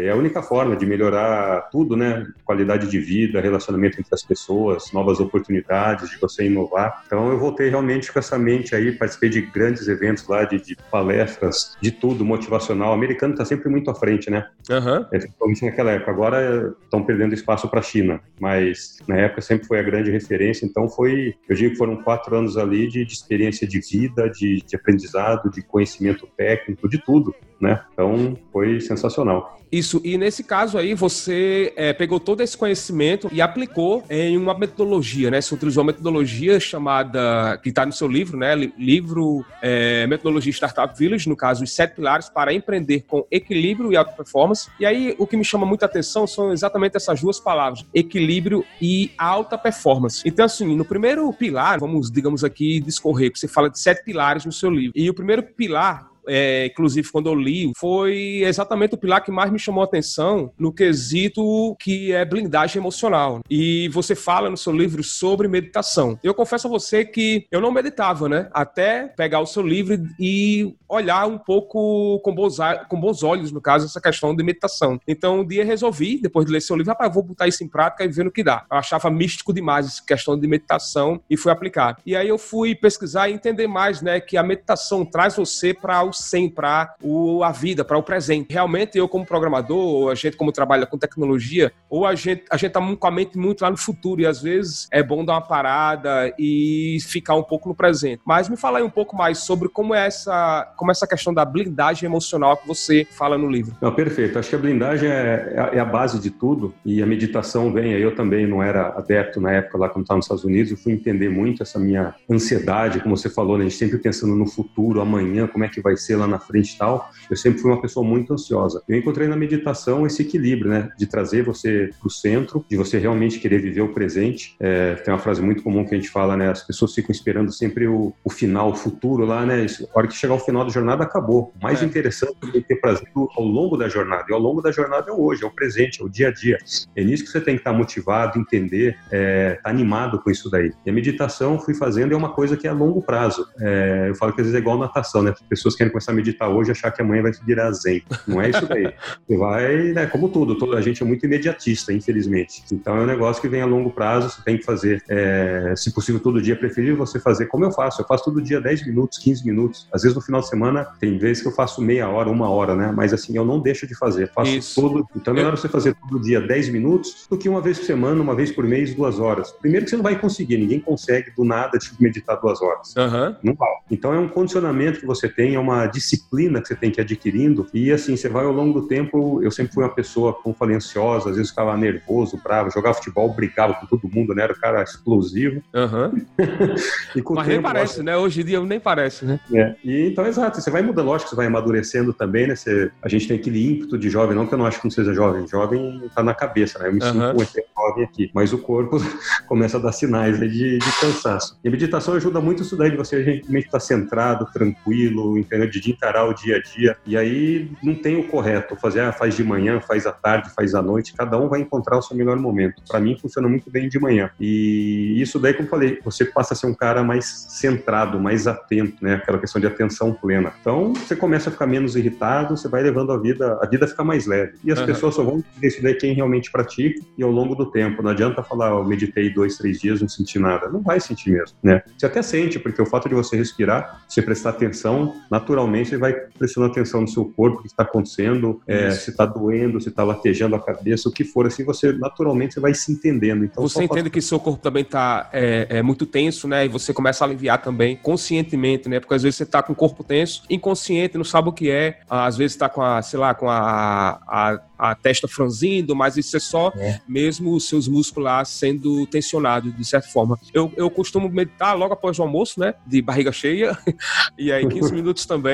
é 0.06 0.10
a 0.12 0.16
única 0.16 0.42
forma 0.42 0.76
de 0.76 0.86
melhorar 0.86 1.70
tudo, 1.72 1.96
né? 1.96 2.28
Qualidade 2.44 2.88
de 2.88 3.00
vida, 3.00 3.42
relacionamento 3.42 4.00
entre 4.00 4.14
as 4.14 4.24
pessoas, 4.24 4.92
novas 4.92 5.20
oportunidades 5.20 6.10
de 6.10 6.18
você 6.18 6.46
inovar. 6.46 7.04
Então 7.06 7.30
eu 7.30 7.40
voltei 7.40 7.70
realmente 7.70 8.12
com 8.12 8.20
essa 8.20 8.38
mente 8.38 8.76
aí, 8.76 8.92
participei 8.92 9.30
de 9.30 9.42
grandes 9.42 9.88
eventos 9.88 10.28
lá, 10.28 10.44
de, 10.44 10.62
de 10.62 10.76
palestras, 10.90 11.78
de 11.82 11.92
tudo, 11.92 12.26
motivacional. 12.26 12.92
O 12.92 12.94
americano 12.94 13.34
está 13.34 13.46
sempre 13.46 13.70
muito 13.70 13.90
à 13.90 13.96
frente, 13.96 14.30
né? 14.30 14.48
Uhum. 14.70 15.06
É, 15.12 15.20
principalmente 15.20 15.66
naquela 15.66 15.92
época. 15.92 16.12
Agora 16.12 16.76
estão 16.84 17.04
perdendo 17.04 17.34
espaço 17.34 17.68
para 17.70 17.80
a 17.80 17.84
China, 17.84 18.20
mas 18.40 18.98
na 19.08 19.18
época 19.18 19.42
sempre 19.42 19.68
foi 19.68 19.80
a 19.80 19.84
grande 19.84 20.12
referência. 20.12 20.66
Então 20.66 20.90
foi, 20.90 21.36
eu 21.48 21.56
digo 21.56 21.72
que 21.72 21.78
foram 21.78 21.98
quatro 22.04 22.36
anos 22.36 22.58
ali 22.58 22.88
de, 22.88 23.06
de 23.06 23.14
experiência 23.14 23.68
de 23.68 23.80
vida, 23.80 24.30
de, 24.30 24.62
de 24.66 24.76
aprendizado, 24.76 25.50
de 25.50 25.62
conhecimento 25.62 26.28
técnico, 26.38 26.90
de 26.90 26.98
tudo 27.04 27.34
né? 27.62 27.82
Então 27.94 28.38
foi 28.52 28.82
sensacional. 28.82 29.62
Isso, 29.72 30.02
e 30.04 30.18
nesse 30.18 30.44
caso 30.44 30.78
aí 30.78 30.94
você 30.94 31.72
é, 31.78 31.94
pegou 31.94 32.20
todo 32.20 32.42
esse 32.42 32.58
conhecimento 32.58 33.30
e 33.32 33.42
aplicou 33.42 34.04
em 34.10 34.38
uma 34.38 34.54
metodologia, 34.58 35.32
né? 35.32 35.40
Você 35.40 35.56
utilizou 35.56 35.82
uma 35.82 35.94
metodologia 35.94 36.60
chamada, 36.60 37.58
que 37.64 37.70
está 37.70 37.86
no 37.86 37.94
seu 37.94 38.08
livro, 38.08 38.38
né? 38.38 38.54
Livro 38.78 39.46
é, 39.62 40.06
Metodologia 40.08 40.52
Startup 40.52 40.94
Village, 40.98 41.30
no 41.30 41.38
caso, 41.38 41.64
os 41.64 41.72
sete 41.72 41.96
pilares 41.96 42.28
para 42.28 42.54
empreender 42.54 43.06
com 43.08 43.26
equilíbrio 43.32 43.94
e 43.94 43.96
alta 43.96 44.12
performance. 44.12 44.70
E 44.78 44.86
aí 44.86 45.16
o 45.18 45.26
que 45.26 45.38
me 45.38 45.46
chama 45.46 45.66
muita 45.66 45.86
atenção 45.86 46.28
são 46.28 46.52
exatamente 46.52 46.98
essas 46.98 47.22
duas 47.22 47.40
palavras, 47.40 47.86
equilíbrio 47.94 48.66
e 48.82 49.12
alta 49.18 49.58
performance. 49.58 50.22
Então, 50.26 50.44
assim, 50.44 50.76
no 50.76 50.84
primeiro 50.84 51.32
pilar, 51.32 51.80
vamos, 51.80 52.12
digamos 52.12 52.44
aqui, 52.44 52.82
discorrer, 52.82 53.32
que 53.32 53.40
você 53.40 53.48
fala 53.48 53.70
de 53.70 53.80
sete 53.80 54.04
pilares 54.04 54.44
no 54.44 54.52
seu 54.52 54.70
livro. 54.70 54.92
E 54.96 55.10
o 55.10 55.14
primeiro 55.14 55.44
pilar 55.44 56.11
é, 56.28 56.68
inclusive 56.68 57.12
quando 57.12 57.28
eu 57.28 57.36
li, 57.36 57.72
foi 57.78 58.42
exatamente 58.44 58.96
o 58.96 58.98
pilar 58.98 59.24
que 59.24 59.32
mais 59.32 59.52
me 59.52 59.60
chamou 59.60 59.82
a 59.82 59.86
atenção 59.86 60.52
no 60.58 60.74
quesito 60.74 61.76
que 61.80 62.12
é 62.12 62.24
blindagem 62.26 62.80
emocional. 62.80 63.42
E 63.50 63.90
você 63.90 64.16
fala 64.16 64.50
no 64.50 64.58
seu 64.58 64.74
livro 64.74 65.04
sobre 65.04 65.48
meditação. 65.48 66.20
Eu 66.24 66.34
confesso 66.34 66.68
a 66.68 66.70
você 66.70 67.06
que 67.06 67.46
eu 67.52 67.62
não 67.62 67.72
meditava, 67.72 68.28
né? 68.28 68.50
Até 68.54 69.08
pegar 69.08 69.40
o 69.40 69.46
seu 69.46 69.64
livro 69.64 70.02
e 70.20 70.76
olhar 70.88 71.26
um 71.26 71.38
pouco 71.38 72.20
com 72.20 72.34
bons, 72.34 72.58
com 72.90 73.00
bons 73.00 73.24
olhos, 73.24 73.52
no 73.52 73.62
caso, 73.62 73.86
essa 73.86 74.02
questão 74.02 74.36
de 74.36 74.44
meditação. 74.44 75.00
Então, 75.08 75.40
um 75.40 75.48
dia 75.48 75.64
resolvi, 75.64 76.20
depois 76.22 76.46
de 76.46 76.52
ler 76.52 76.62
seu 76.62 76.76
livro, 76.76 76.92
rapaz, 76.92 77.10
eu 77.10 77.14
vou 77.14 77.24
botar 77.24 77.48
isso 77.48 77.64
em 77.64 77.68
prática 77.68 78.04
e 78.04 78.08
ver 78.08 78.26
no 78.26 78.32
que 78.32 78.44
dá. 78.44 78.66
Eu 78.70 78.78
achava 78.78 79.10
místico 79.10 79.54
demais 79.54 79.86
essa 79.86 80.04
questão 80.06 80.38
de 80.38 80.48
meditação 80.48 81.22
e 81.30 81.38
fui 81.38 81.52
aplicar. 81.52 81.98
E 82.06 82.16
aí 82.16 82.28
eu 82.28 82.38
fui 82.38 82.76
pesquisar 82.76 83.30
e 83.30 83.34
entender 83.34 83.68
mais, 83.68 84.02
né, 84.02 84.20
que 84.20 84.38
a 84.38 84.44
meditação 84.44 85.06
traz 85.06 85.36
você 85.36 85.74
para 85.74 86.04
o 86.12 86.14
100 86.14 86.50
para 86.50 86.96
a 87.44 87.52
vida, 87.52 87.84
para 87.84 87.98
o 87.98 88.04
presente. 88.04 88.52
Realmente, 88.52 88.98
eu 88.98 89.08
como 89.08 89.26
programador, 89.26 89.78
ou 89.78 90.10
a 90.10 90.16
gente 90.16 90.38
como 90.38 90.52
trabalha 90.52 90.86
com 90.86 90.98
tecnologia, 90.98 91.72
ou 91.90 92.06
a 92.06 92.16
gente 92.16 92.44
a 92.50 92.58
gente 92.58 92.72
tá 92.72 92.82
com 92.82 93.08
a 93.08 93.12
mente 93.12 93.38
muito 93.38 93.62
lá 93.62 93.70
no 93.70 93.78
futuro 93.78 94.22
e 94.22 94.26
às 94.26 94.42
vezes 94.42 94.88
é 94.92 95.02
bom 95.02 95.24
dar 95.24 95.34
uma 95.34 95.42
parada 95.42 96.34
e 96.38 96.98
ficar 97.02 97.36
um 97.36 97.44
pouco 97.44 97.70
no 97.70 97.76
presente. 97.76 98.22
Mas 98.26 98.50
me 98.50 98.58
fala 98.58 98.80
aí 98.80 98.84
um 98.84 98.90
pouco 98.90 99.16
mais 99.16 99.40
sobre 99.40 99.70
como 99.70 99.94
é 99.94 100.06
essa, 100.06 100.74
como 100.78 100.92
é 100.92 100.94
essa 100.94 101.08
questão 101.08 101.34
da 101.34 101.46
blindagem 101.46 102.08
emocional 102.08 102.58
que 102.58 102.68
você 102.68 103.08
fala 103.10 103.38
no 103.38 103.50
livro. 103.50 103.76
Não, 103.82 103.94
perfeito. 103.94 104.38
Acho 104.38 104.50
que 104.50 104.56
a 104.56 104.60
blindagem 104.60 105.10
é, 105.10 105.72
é 105.74 105.80
a 105.80 105.86
base 105.86 106.20
de 106.20 106.30
tudo 106.30 106.74
e 106.86 107.02
a 107.02 107.06
meditação 107.06 107.72
vem. 107.72 107.92
Eu 107.94 108.16
também 108.16 108.48
não 108.48 108.62
era 108.62 108.90
adepto 108.90 109.40
na 109.40 109.52
época 109.52 109.78
lá 109.78 109.90
quando 109.90 110.04
estava 110.04 110.18
nos 110.18 110.26
Estados 110.26 110.44
Unidos. 110.44 110.72
Eu 110.72 110.78
fui 110.78 110.94
entender 110.94 111.30
muito 111.30 111.64
essa 111.64 111.80
minha 111.80 112.14
ansiedade, 112.30 113.00
como 113.00 113.16
você 113.16 113.30
falou, 113.30 113.58
né? 113.58 113.66
a 113.66 113.70
gente 113.70 113.78
sempre 113.78 113.98
pensando 113.98 114.36
no 114.36 114.48
futuro, 114.48 115.02
amanhã, 115.02 115.48
como 115.48 115.64
é 115.64 115.70
que 115.70 115.82
vai 115.82 115.96
ser 116.02 116.16
lá 116.16 116.28
na 116.28 116.40
frente 116.40 116.74
e 116.74 116.78
tal, 116.78 117.10
eu 117.30 117.36
sempre 117.36 117.62
fui 117.62 117.72
uma 117.72 117.82
pessoa 117.82 118.06
muito 118.06 118.34
ansiosa. 118.34 118.82
Eu 118.88 118.98
encontrei 118.98 119.28
na 119.28 119.36
meditação 119.36 120.06
esse 120.06 120.22
equilíbrio, 120.22 120.72
né? 120.72 120.90
De 120.98 121.06
trazer 121.06 121.44
você 121.44 121.90
para 122.00 122.08
o 122.08 122.10
centro, 122.10 122.66
de 122.70 122.78
você 122.78 122.98
realmente 122.98 123.40
querer 123.40 123.60
viver 123.60 123.82
o 123.82 123.94
presente. 123.94 124.56
É, 124.60 124.96
tem 124.96 125.14
uma 125.14 125.20
frase 125.20 125.42
muito 125.42 125.64
comum 125.64 125.86
que 125.86 125.96
a 125.96 125.98
gente 125.98 126.10
fala, 126.10 126.36
né? 126.36 126.50
As 126.50 126.64
pessoas 126.64 126.94
ficam 126.94 127.12
esperando 127.12 127.52
sempre 127.52 127.88
o, 127.88 128.14
o 128.24 128.30
final, 128.30 128.72
o 128.72 128.76
futuro 128.76 129.26
lá, 129.26 129.46
né? 129.46 129.66
A 129.66 129.98
hora 129.98 130.08
que 130.08 130.16
chegar 130.16 130.34
o 130.34 130.40
final 130.40 130.64
da 130.64 130.72
jornada, 130.72 131.04
acabou. 131.04 131.54
O 131.60 131.64
mais 131.64 131.82
é. 131.82 131.86
interessante 131.86 132.36
é 132.56 132.62
ter 132.62 132.76
prazer 132.76 133.08
ao 133.16 133.44
longo 133.44 133.78
da 133.78 133.88
jornada. 133.88 134.26
E 134.30 134.34
ao 134.34 134.40
longo 134.40 134.62
da 134.62 134.72
jornada 134.72 135.10
é 135.10 135.14
hoje, 135.14 135.44
é 135.44 135.48
o 135.48 135.52
presente, 135.52 136.02
é 136.02 136.06
o 136.06 136.10
dia 136.10 136.30
a 136.30 136.32
dia. 136.32 136.58
É 136.96 137.04
nisso 137.04 137.24
que 137.24 137.30
você 137.30 137.42
tem 137.42 137.56
que 137.56 137.62
estar 137.62 137.74
motivado, 137.74 138.40
entender, 138.40 138.98
é, 139.12 139.52
estar 139.52 139.64
tá 139.64 139.70
animado 139.70 140.22
com 140.22 140.30
isso 140.30 140.50
daí. 140.50 140.72
E 140.86 140.90
a 140.90 140.94
meditação, 140.94 141.60
fui 141.60 141.74
fazendo, 141.74 142.14
é 142.14 142.18
uma 142.18 142.34
coisa 142.34 142.58
que 142.58 142.68
é 142.68 142.70
a 142.70 142.74
longo 142.74 143.02
prazo. 143.02 143.46
É, 143.60 144.08
eu 144.10 144.16
falo 144.16 144.34
que 144.34 144.42
às 144.42 144.48
vezes 144.48 144.58
é 144.58 144.62
igual 144.62 144.78
natação, 144.78 145.22
né? 145.22 145.32
As 145.32 145.42
pessoas 145.42 145.76
querem 145.76 145.91
começar 145.92 146.12
a 146.12 146.16
meditar 146.16 146.50
hoje 146.50 146.70
e 146.70 146.72
achar 146.72 146.92
que 146.92 147.02
amanhã 147.02 147.22
vai 147.24 147.32
virar 147.46 147.72
zen. 147.72 148.02
Não 148.28 148.42
é 148.42 148.50
isso 148.50 148.66
daí. 148.68 148.92
Você 149.28 149.38
vai, 149.38 149.78
né, 149.94 150.06
como 150.08 150.30
tudo, 150.30 150.58
toda, 150.58 150.78
a 150.78 150.82
gente 150.82 151.02
é 151.02 151.06
muito 151.06 151.26
imediatista, 151.26 151.94
infelizmente. 151.94 152.64
Então 152.72 152.98
é 152.98 153.02
um 153.02 153.06
negócio 153.06 153.42
que 153.42 153.48
vem 153.48 153.62
a 153.62 153.66
longo 153.66 153.92
prazo, 153.92 154.30
você 154.30 154.42
tem 154.44 154.58
que 154.58 154.64
fazer, 154.64 155.04
é, 155.10 155.74
se 155.76 155.94
possível, 155.94 156.20
todo 156.20 156.42
dia. 156.42 156.54
É 156.54 156.58
preferível 156.58 156.98
você 156.98 157.20
fazer 157.20 157.46
como 157.46 157.64
eu 157.64 157.72
faço. 157.72 158.02
Eu 158.02 158.06
faço 158.06 158.26
todo 158.26 158.42
dia 158.42 158.60
10 158.60 158.88
minutos, 158.88 159.18
15 159.20 159.46
minutos. 159.46 159.88
Às 159.92 160.04
vezes 160.04 160.16
no 160.16 160.22
final 160.22 160.42
de 160.42 160.50
semana, 160.50 160.88
tem 161.00 161.18
vezes 161.18 161.42
que 161.42 161.48
eu 161.48 161.52
faço 161.52 161.82
meia 161.82 162.10
hora, 162.10 162.30
uma 162.30 162.50
hora, 162.50 162.76
né? 162.76 162.92
Mas 162.96 163.14
assim, 163.14 163.36
eu 163.36 163.46
não 163.46 163.60
deixo 163.60 163.88
de 163.88 163.96
fazer. 163.96 164.32
Faço 164.34 164.52
isso. 164.52 164.80
todo. 164.80 165.08
Então 165.16 165.34
é 165.34 165.38
melhor 165.38 165.58
você 165.58 165.70
fazer 165.70 165.96
todo 165.96 166.22
dia 166.22 166.42
10 166.42 166.70
minutos 166.70 167.28
do 167.30 167.38
que 167.38 167.48
uma 167.48 167.62
vez 167.62 167.80
por 167.80 167.86
semana, 167.86 168.22
uma 168.22 168.36
vez 168.36 168.52
por 168.52 168.66
mês, 168.66 168.94
duas 168.94 169.20
horas. 169.20 169.52
Primeiro 169.52 169.86
que 169.86 169.90
você 169.90 169.98
não 169.98 170.04
vai 170.04 170.20
conseguir, 170.20 170.58
ninguém 170.58 170.80
consegue 170.80 171.32
do 171.32 171.44
nada 171.44 171.78
tipo, 171.78 172.02
meditar 172.02 172.40
duas 172.40 172.62
horas. 172.62 172.94
Uhum. 172.96 173.36
Não 173.44 173.54
vai. 173.54 173.72
Então 173.90 174.14
é 174.14 174.20
um 174.20 174.28
condicionamento 174.28 175.00
que 175.00 175.06
você 175.06 175.28
tem, 175.28 175.56
é 175.56 175.60
uma 175.60 175.81
disciplina 175.88 176.62
que 176.62 176.68
você 176.68 176.76
tem 176.76 176.92
que 176.92 177.00
ir 177.00 177.04
adquirindo. 177.04 177.68
E 177.74 177.92
assim, 177.92 178.16
você 178.16 178.30
vai 178.30 178.46
ao 178.46 178.52
longo 178.52 178.82
do 178.82 178.88
tempo. 178.88 179.42
Eu 179.42 179.52
sempre 179.52 179.74
fui 179.74 179.84
uma 179.84 179.94
pessoa, 179.94 180.34
como 180.34 180.56
falei, 180.56 180.76
ansiosa, 180.76 181.30
às 181.30 181.36
vezes 181.36 181.50
ficava 181.52 181.76
nervoso, 181.78 182.40
bravo, 182.44 182.72
jogava 182.72 182.96
futebol, 182.96 183.34
brigava 183.34 183.74
com 183.76 183.86
todo 183.86 184.10
mundo, 184.10 184.34
né? 184.34 184.44
Era 184.44 184.54
um 184.54 184.60
cara 184.60 184.84
explosivo. 184.84 185.62
Uhum. 185.74 186.26
Mas 187.36 187.48
nem 187.48 187.62
parece, 187.62 188.04
né? 188.04 188.18
Hoje 188.18 188.42
em 188.42 188.46
dia 188.46 188.62
nem 188.62 188.80
parece, 188.80 189.26
né? 189.26 189.40
É. 189.54 189.76
E, 189.84 190.08
então, 190.08 190.26
exato, 190.26 190.62
você 190.62 190.70
vai 190.70 190.82
mudando, 190.82 191.06
lógico 191.08 191.30
que 191.30 191.36
você 191.36 191.36
vai 191.36 191.48
amadurecendo 191.48 192.14
também, 192.14 192.48
né? 192.48 192.56
Você, 192.56 192.92
a 193.02 193.10
gente 193.10 193.28
tem 193.28 193.38
aquele 193.38 193.66
ímpeto 193.66 193.98
de 193.98 194.10
jovem, 194.10 194.36
não 194.36 194.48
que 194.48 194.54
eu 194.54 194.58
não 194.58 194.66
acho 194.66 194.80
que 194.80 194.86
não 194.86 194.92
seja 194.92 195.14
jovem, 195.14 195.48
jovem 195.48 196.10
tá 196.16 196.24
na 196.24 196.34
cabeça, 196.34 196.80
né? 196.80 196.88
Eu 196.88 196.94
me 196.94 197.02
uhum. 197.04 197.40
sinto 197.40 197.66
jovem 197.76 198.04
aqui, 198.04 198.32
mas 198.34 198.54
o 198.54 198.58
corpo 198.58 198.98
começa 199.48 199.78
a 199.78 199.80
dar 199.80 199.92
sinais 199.92 200.40
de, 200.40 200.78
de 200.78 201.00
cansaço. 201.00 201.58
E 201.64 201.68
a 201.68 201.72
meditação 201.72 202.14
ajuda 202.14 202.40
muito 202.40 202.62
isso 202.64 202.76
daí, 202.76 202.92
de 202.92 202.98
você 202.98 203.22
realmente 203.22 203.66
estar 203.66 203.80
centrado, 203.80 204.48
tranquilo, 204.54 205.38
entendeu? 205.38 205.70
De 205.80 205.92
encarar 205.92 206.26
o 206.26 206.34
dia 206.34 206.58
a 206.58 206.62
dia. 206.62 206.98
E 207.06 207.18
aí 207.18 207.72
não 207.84 207.96
tem 207.96 208.18
o 208.18 208.28
correto, 208.28 208.76
fazer, 208.76 209.02
ah, 209.02 209.12
faz 209.12 209.36
de 209.36 209.44
manhã, 209.44 209.80
faz 209.80 210.06
à 210.06 210.12
tarde, 210.12 210.50
faz 210.56 210.74
à 210.76 210.82
noite, 210.82 211.14
cada 211.14 211.38
um 211.38 211.48
vai 211.48 211.62
encontrar 211.62 211.98
o 211.98 212.02
seu 212.02 212.16
melhor 212.16 212.38
momento. 212.38 212.82
Para 212.88 213.00
mim 213.00 213.18
funciona 213.20 213.48
muito 213.48 213.70
bem 213.70 213.88
de 213.90 214.00
manhã. 214.00 214.32
E 214.40 215.22
isso 215.22 215.40
daí, 215.40 215.54
como 215.54 215.68
eu 215.68 215.70
falei, 215.70 216.00
você 216.04 216.26
passa 216.26 216.54
a 216.54 216.58
ser 216.58 216.68
um 216.68 216.74
cara 216.74 217.04
mais 217.04 217.26
centrado, 217.50 218.20
mais 218.20 218.48
atento, 218.48 219.04
né? 219.04 219.16
Aquela 219.16 219.40
questão 219.40 219.60
de 219.60 219.68
atenção 219.68 220.14
plena. 220.14 220.54
Então, 220.60 220.94
você 220.94 221.16
começa 221.16 221.50
a 221.50 221.52
ficar 221.52 221.68
menos 221.68 221.96
irritado, 221.96 222.56
você 222.56 222.68
vai 222.68 222.82
levando 222.82 223.12
a 223.12 223.18
vida, 223.18 223.60
a 223.62 223.68
vida 223.68 223.88
fica 223.88 224.04
mais 224.04 224.26
leve. 224.26 224.54
E 224.64 224.72
as 224.72 224.80
uhum. 224.80 224.86
pessoas 224.86 225.16
só 225.16 225.24
vão 225.24 225.38
entender 225.38 225.68
isso 225.68 225.82
daí 225.82 225.96
quem 225.96 226.14
realmente 226.14 226.52
pratica 226.52 227.02
e 227.18 227.24
ao 227.24 227.32
longo 227.32 227.56
do 227.56 227.70
tempo. 227.72 228.02
Não 228.02 228.12
adianta 228.12 228.44
falar, 228.44 228.70
eu 228.70 228.84
meditei 228.84 229.34
dois, 229.34 229.58
três 229.58 229.80
dias, 229.80 230.02
não 230.02 230.10
senti 230.10 230.40
nada. 230.40 230.70
Não 230.70 230.82
vai 230.82 231.00
sentir 231.00 231.32
mesmo, 231.32 231.58
né? 231.64 231.82
Você 231.98 232.06
até 232.06 232.22
sente, 232.22 232.60
porque 232.60 232.82
o 232.82 232.86
fato 232.86 233.08
de 233.08 233.16
você 233.16 233.36
respirar, 233.36 234.04
você 234.08 234.22
prestar 234.22 234.52
atenção, 234.52 235.16
naturalmente 235.30 235.61
você 235.68 235.98
vai 235.98 236.14
prestando 236.14 236.68
atenção 236.68 237.02
no 237.02 237.08
seu 237.08 237.26
corpo, 237.26 237.60
o 237.60 237.62
que 237.62 237.68
está 237.68 237.84
acontecendo, 237.84 238.62
é, 238.68 238.92
se 238.92 239.12
está 239.12 239.26
doendo, 239.26 239.80
se 239.80 239.90
está 239.90 240.04
latejando 240.04 240.56
a 240.56 240.60
cabeça, 240.60 241.10
o 241.10 241.12
que 241.12 241.24
for, 241.24 241.46
assim, 241.46 241.64
você 241.64 241.92
naturalmente 241.94 242.54
você 242.54 242.60
vai 242.60 242.74
se 242.74 242.92
entendendo. 242.92 243.46
Então, 243.46 243.62
você 243.62 243.84
entende 243.84 244.10
que 244.10 244.22
seu 244.22 244.40
corpo 244.40 244.62
também 244.62 244.84
está 244.84 245.30
é, 245.34 245.68
é, 245.70 245.82
muito 245.82 246.06
tenso, 246.06 246.48
né? 246.48 246.66
E 246.66 246.68
você 246.68 246.94
começa 246.94 247.24
a 247.24 247.28
aliviar 247.28 247.62
também 247.62 247.96
conscientemente, 247.96 248.90
né? 248.90 249.00
Porque 249.00 249.14
às 249.14 249.24
vezes 249.24 249.38
você 249.38 249.44
está 249.44 249.62
com 249.62 249.74
o 249.74 249.76
corpo 249.76 250.04
tenso, 250.04 250.44
inconsciente, 250.50 251.18
não 251.18 251.24
sabe 251.24 251.50
o 251.50 251.52
que 251.52 251.70
é, 251.70 252.00
às 252.10 252.38
vezes 252.38 252.54
está 252.54 252.70
com 252.70 252.82
a, 252.82 253.02
sei 253.02 253.20
lá, 253.20 253.34
com 253.34 253.50
a, 253.50 254.20
a 254.28 254.62
a 254.82 254.96
testa 254.96 255.28
franzindo, 255.28 255.96
mas 255.96 256.18
isso 256.18 256.36
é 256.36 256.40
só 256.40 256.74
é. 256.76 257.00
mesmo 257.08 257.54
os 257.54 257.70
seus 257.70 257.88
músculos 257.88 258.26
lá 258.26 258.44
sendo 258.44 259.06
tensionados, 259.06 259.78
de 259.78 259.86
certa 259.86 260.08
forma. 260.08 260.40
Eu, 260.52 260.74
eu 260.76 260.90
costumo 260.90 261.30
meditar 261.30 261.78
logo 261.78 261.94
após 261.94 262.18
o 262.18 262.24
almoço, 262.24 262.60
né? 262.60 262.74
De 262.88 263.00
barriga 263.00 263.32
cheia, 263.32 263.78
e 264.36 264.52
aí 264.52 264.68
15 264.68 264.92
minutos 264.92 265.28
também. 265.28 265.51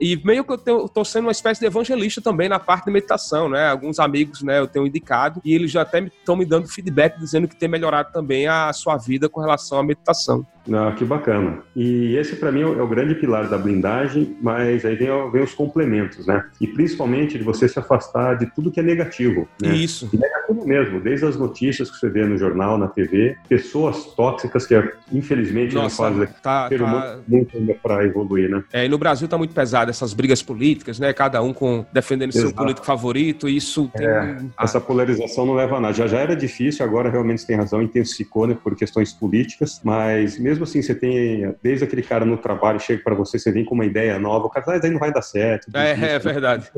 E 0.00 0.16
meio 0.24 0.44
que 0.44 0.52
eu 0.52 0.58
tenho, 0.58 0.88
tô 0.88 1.04
sendo 1.04 1.26
uma 1.26 1.32
espécie 1.32 1.60
de 1.60 1.66
evangelista 1.66 2.20
também 2.20 2.48
na 2.48 2.58
parte 2.58 2.86
de 2.86 2.90
meditação, 2.90 3.48
né? 3.48 3.68
Alguns 3.68 3.98
amigos, 3.98 4.42
né, 4.42 4.58
eu 4.58 4.66
tenho 4.66 4.86
indicado, 4.86 5.40
e 5.44 5.54
eles 5.54 5.70
já 5.70 5.82
até 5.82 6.00
estão 6.00 6.36
me 6.36 6.44
dando 6.44 6.68
feedback 6.68 7.18
dizendo 7.18 7.48
que 7.48 7.56
tem 7.56 7.68
melhorado 7.68 8.12
também 8.12 8.46
a 8.46 8.72
sua 8.72 8.96
vida 8.96 9.28
com 9.28 9.40
relação 9.40 9.78
à 9.78 9.82
meditação. 9.82 10.46
Ah, 10.72 10.92
que 10.96 11.04
bacana. 11.04 11.58
E 11.74 12.16
esse 12.16 12.36
para 12.36 12.52
mim 12.52 12.62
é 12.62 12.66
o 12.66 12.86
grande 12.86 13.14
pilar 13.14 13.48
da 13.48 13.56
blindagem, 13.56 14.36
mas 14.40 14.84
aí 14.84 14.94
vem, 14.94 15.08
vem, 15.30 15.42
os 15.42 15.54
complementos, 15.54 16.26
né? 16.26 16.44
E 16.60 16.66
principalmente 16.66 17.38
de 17.38 17.44
você 17.44 17.68
se 17.68 17.78
afastar 17.78 18.36
de 18.36 18.46
tudo 18.54 18.70
que 18.70 18.80
é 18.80 18.82
negativo. 18.82 19.48
Né? 19.60 19.74
Isso. 19.74 20.08
E 20.12 20.16
negativo 20.16 20.66
mesmo, 20.66 21.00
desde 21.00 21.26
as 21.26 21.36
notícias 21.36 21.90
que 21.90 21.96
você 21.96 22.08
vê 22.08 22.24
no 22.24 22.36
jornal, 22.36 22.76
na 22.76 22.88
TV, 22.88 23.36
pessoas 23.48 24.14
tóxicas 24.14 24.66
que 24.66 24.80
infelizmente 25.12 25.74
Nossa, 25.74 26.10
não 26.10 26.12
fazem 26.12 26.34
tá, 26.42 26.68
ter 26.68 26.80
tá... 26.80 27.18
muito 27.26 27.56
ainda 27.56 27.74
para 27.74 28.04
evoluir, 28.04 28.50
né? 28.50 28.62
É, 28.72 28.84
e 28.84 28.88
no 28.88 28.98
Brasil 28.98 29.26
tá 29.28 29.38
muito 29.38 29.54
pesado 29.54 29.90
essas 29.90 30.12
brigas 30.12 30.42
políticas, 30.42 30.98
né? 30.98 31.12
Cada 31.12 31.42
um 31.42 31.52
com 31.52 31.84
defendendo 31.92 32.30
Exato. 32.30 32.48
seu 32.48 32.56
político 32.56 32.86
favorito, 32.86 33.48
isso 33.48 33.90
tem... 33.94 34.06
é, 34.06 34.38
essa 34.58 34.80
polarização 34.80 35.46
não 35.46 35.54
leva 35.54 35.76
a 35.76 35.80
nada. 35.80 35.94
Já 35.94 36.06
já 36.06 36.18
era 36.18 36.36
difícil, 36.36 36.84
agora 36.84 37.10
realmente 37.10 37.40
você 37.40 37.46
tem 37.48 37.56
razão, 37.56 37.82
intensificou, 37.82 38.46
né, 38.46 38.56
por 38.62 38.76
questões 38.76 39.12
políticas, 39.12 39.80
mas 39.84 40.38
mesmo 40.38 40.59
assim, 40.64 40.82
você 40.82 40.94
tem, 40.94 41.54
desde 41.62 41.84
aquele 41.84 42.02
cara 42.02 42.24
no 42.24 42.36
trabalho 42.36 42.80
chega 42.80 43.02
para 43.02 43.14
você, 43.14 43.38
você 43.38 43.50
vem 43.52 43.64
com 43.64 43.74
uma 43.74 43.86
ideia 43.86 44.18
nova, 44.18 44.46
o 44.46 44.50
cara 44.50 44.76
ah, 44.76 44.78
daí 44.78 44.90
não 44.90 44.98
vai 44.98 45.12
dar 45.12 45.22
certo. 45.22 45.68
É, 45.74 46.14
é 46.14 46.18
verdade. 46.18 46.70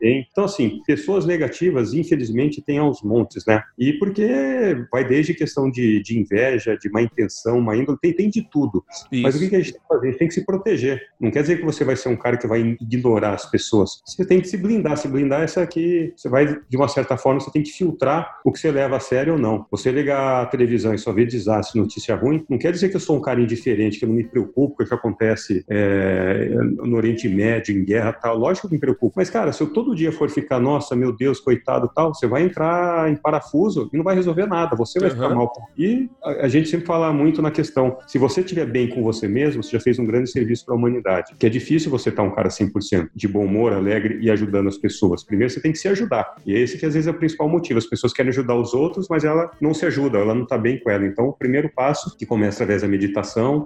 Então, 0.00 0.44
assim, 0.44 0.80
pessoas 0.86 1.26
negativas, 1.26 1.92
infelizmente, 1.94 2.62
tem 2.62 2.78
aos 2.78 3.02
montes, 3.02 3.44
né? 3.46 3.62
E 3.78 3.94
porque 3.94 4.86
vai 4.90 5.04
desde 5.06 5.34
questão 5.34 5.70
de, 5.70 6.02
de 6.02 6.18
inveja, 6.18 6.76
de 6.76 6.90
má 6.90 7.02
intenção, 7.02 7.60
má 7.60 7.76
índole, 7.76 7.98
tem, 8.00 8.12
tem 8.12 8.30
de 8.30 8.42
tudo. 8.50 8.84
Isso. 9.10 9.22
Mas 9.22 9.34
o 9.36 9.38
que 9.38 9.54
a 9.54 9.60
gente 9.60 9.72
tem 9.72 9.80
que 9.80 9.88
fazer? 9.88 10.06
A 10.06 10.10
gente 10.10 10.18
tem 10.18 10.28
que 10.28 10.34
se 10.34 10.44
proteger. 10.44 11.02
Não 11.20 11.30
quer 11.30 11.42
dizer 11.42 11.58
que 11.58 11.64
você 11.64 11.84
vai 11.84 11.96
ser 11.96 12.08
um 12.08 12.16
cara 12.16 12.36
que 12.36 12.46
vai 12.46 12.60
ignorar 12.80 13.34
as 13.34 13.50
pessoas. 13.50 14.02
Você 14.04 14.24
tem 14.24 14.40
que 14.40 14.48
se 14.48 14.56
blindar. 14.56 14.96
Se 14.96 15.08
blindar, 15.08 15.42
essa 15.42 15.62
aqui, 15.62 16.12
você 16.16 16.28
vai, 16.28 16.46
de 16.46 16.76
uma 16.76 16.88
certa 16.88 17.16
forma, 17.16 17.40
você 17.40 17.50
tem 17.50 17.62
que 17.62 17.70
filtrar 17.70 18.40
o 18.44 18.52
que 18.52 18.58
você 18.58 18.70
leva 18.70 18.96
a 18.96 19.00
sério 19.00 19.34
ou 19.34 19.38
não. 19.38 19.66
Você 19.70 19.90
ligar 19.90 20.42
a 20.42 20.46
televisão 20.46 20.94
e 20.94 20.98
só 20.98 21.12
ver 21.12 21.26
desastre, 21.26 21.80
notícia 21.80 22.14
ruim, 22.14 22.44
não 22.48 22.58
quer 22.58 22.72
dizer 22.72 22.88
que 22.88 22.96
eu 22.96 23.00
sou 23.00 23.13
um 23.16 23.20
cara 23.20 23.40
indiferente, 23.40 23.98
que 23.98 24.04
eu 24.04 24.08
não 24.08 24.16
me 24.16 24.24
preocupo 24.24 24.76
com 24.76 24.82
o 24.82 24.86
que 24.86 24.94
acontece 24.94 25.64
é, 25.68 26.48
no 26.82 26.96
Oriente 26.96 27.28
Médio, 27.28 27.76
em 27.76 27.84
guerra 27.84 28.12
tal. 28.12 28.36
Lógico 28.36 28.68
que 28.68 28.74
me 28.74 28.80
preocupo. 28.80 29.14
Mas, 29.16 29.30
cara, 29.30 29.52
se 29.52 29.62
eu 29.62 29.68
todo 29.68 29.94
dia 29.94 30.12
for 30.12 30.28
ficar, 30.30 30.60
nossa, 30.60 30.94
meu 30.94 31.12
Deus, 31.12 31.40
coitado 31.40 31.90
tal, 31.94 32.14
você 32.14 32.26
vai 32.26 32.42
entrar 32.42 33.10
em 33.10 33.16
parafuso 33.16 33.88
e 33.92 33.96
não 33.96 34.04
vai 34.04 34.14
resolver 34.14 34.46
nada. 34.46 34.76
Você 34.76 34.98
vai 34.98 35.10
uhum. 35.10 35.14
ficar 35.14 35.34
mal. 35.34 35.52
E 35.76 36.08
a, 36.22 36.30
a, 36.44 36.48
gente 36.48 36.68
sempre 36.68 36.86
fala 36.86 37.12
muito 37.12 37.40
na 37.40 37.50
questão, 37.50 37.98
se 38.06 38.18
você 38.18 38.40
estiver 38.40 38.66
bem 38.66 38.88
com 38.88 39.02
você 39.02 39.28
mesmo, 39.28 39.62
você 39.62 39.70
já 39.70 39.80
fez 39.80 39.98
um 39.98 40.06
grande 40.06 40.30
serviço 40.30 40.64
para 40.64 40.74
a 40.74 40.78
humanidade. 40.78 41.34
Que 41.38 41.46
é 41.46 41.48
difícil 41.50 41.90
você 41.90 42.08
estar 42.08 42.22
um 42.22 42.30
cara 42.30 42.48
100% 42.48 43.08
de 43.14 43.28
bom 43.28 43.44
humor, 43.44 43.72
alegre 43.72 44.18
e 44.20 44.30
ajudando 44.30 44.68
as 44.68 44.76
pessoas. 44.76 45.24
Primeiro 45.24 45.52
você 45.52 45.60
tem 45.60 45.72
que 45.72 45.78
se 45.78 45.88
ajudar. 45.88 46.34
E 46.46 46.54
é 46.54 46.58
esse 46.58 46.78
que 46.78 46.86
às 46.86 46.94
vezes 46.94 47.06
é 47.06 47.10
o 47.10 47.14
principal 47.14 47.48
motivo. 47.48 47.78
As 47.78 47.86
pessoas 47.86 48.12
querem 48.12 48.30
ajudar 48.30 48.56
os 48.56 48.74
outros, 48.74 49.06
mas 49.08 49.24
ela 49.24 49.50
não 49.60 49.72
se 49.72 49.86
ajuda, 49.86 50.18
ela 50.18 50.34
não 50.34 50.42
está 50.42 50.58
bem 50.58 50.78
com 50.78 50.90
ela. 50.90 51.06
Então, 51.06 51.26
o 51.26 51.32
primeiro 51.32 51.70
passo, 51.74 52.16
que 52.16 52.26
começa 52.26 52.64
através 52.64 52.82
da 52.82 52.88
meditação, 52.88 53.03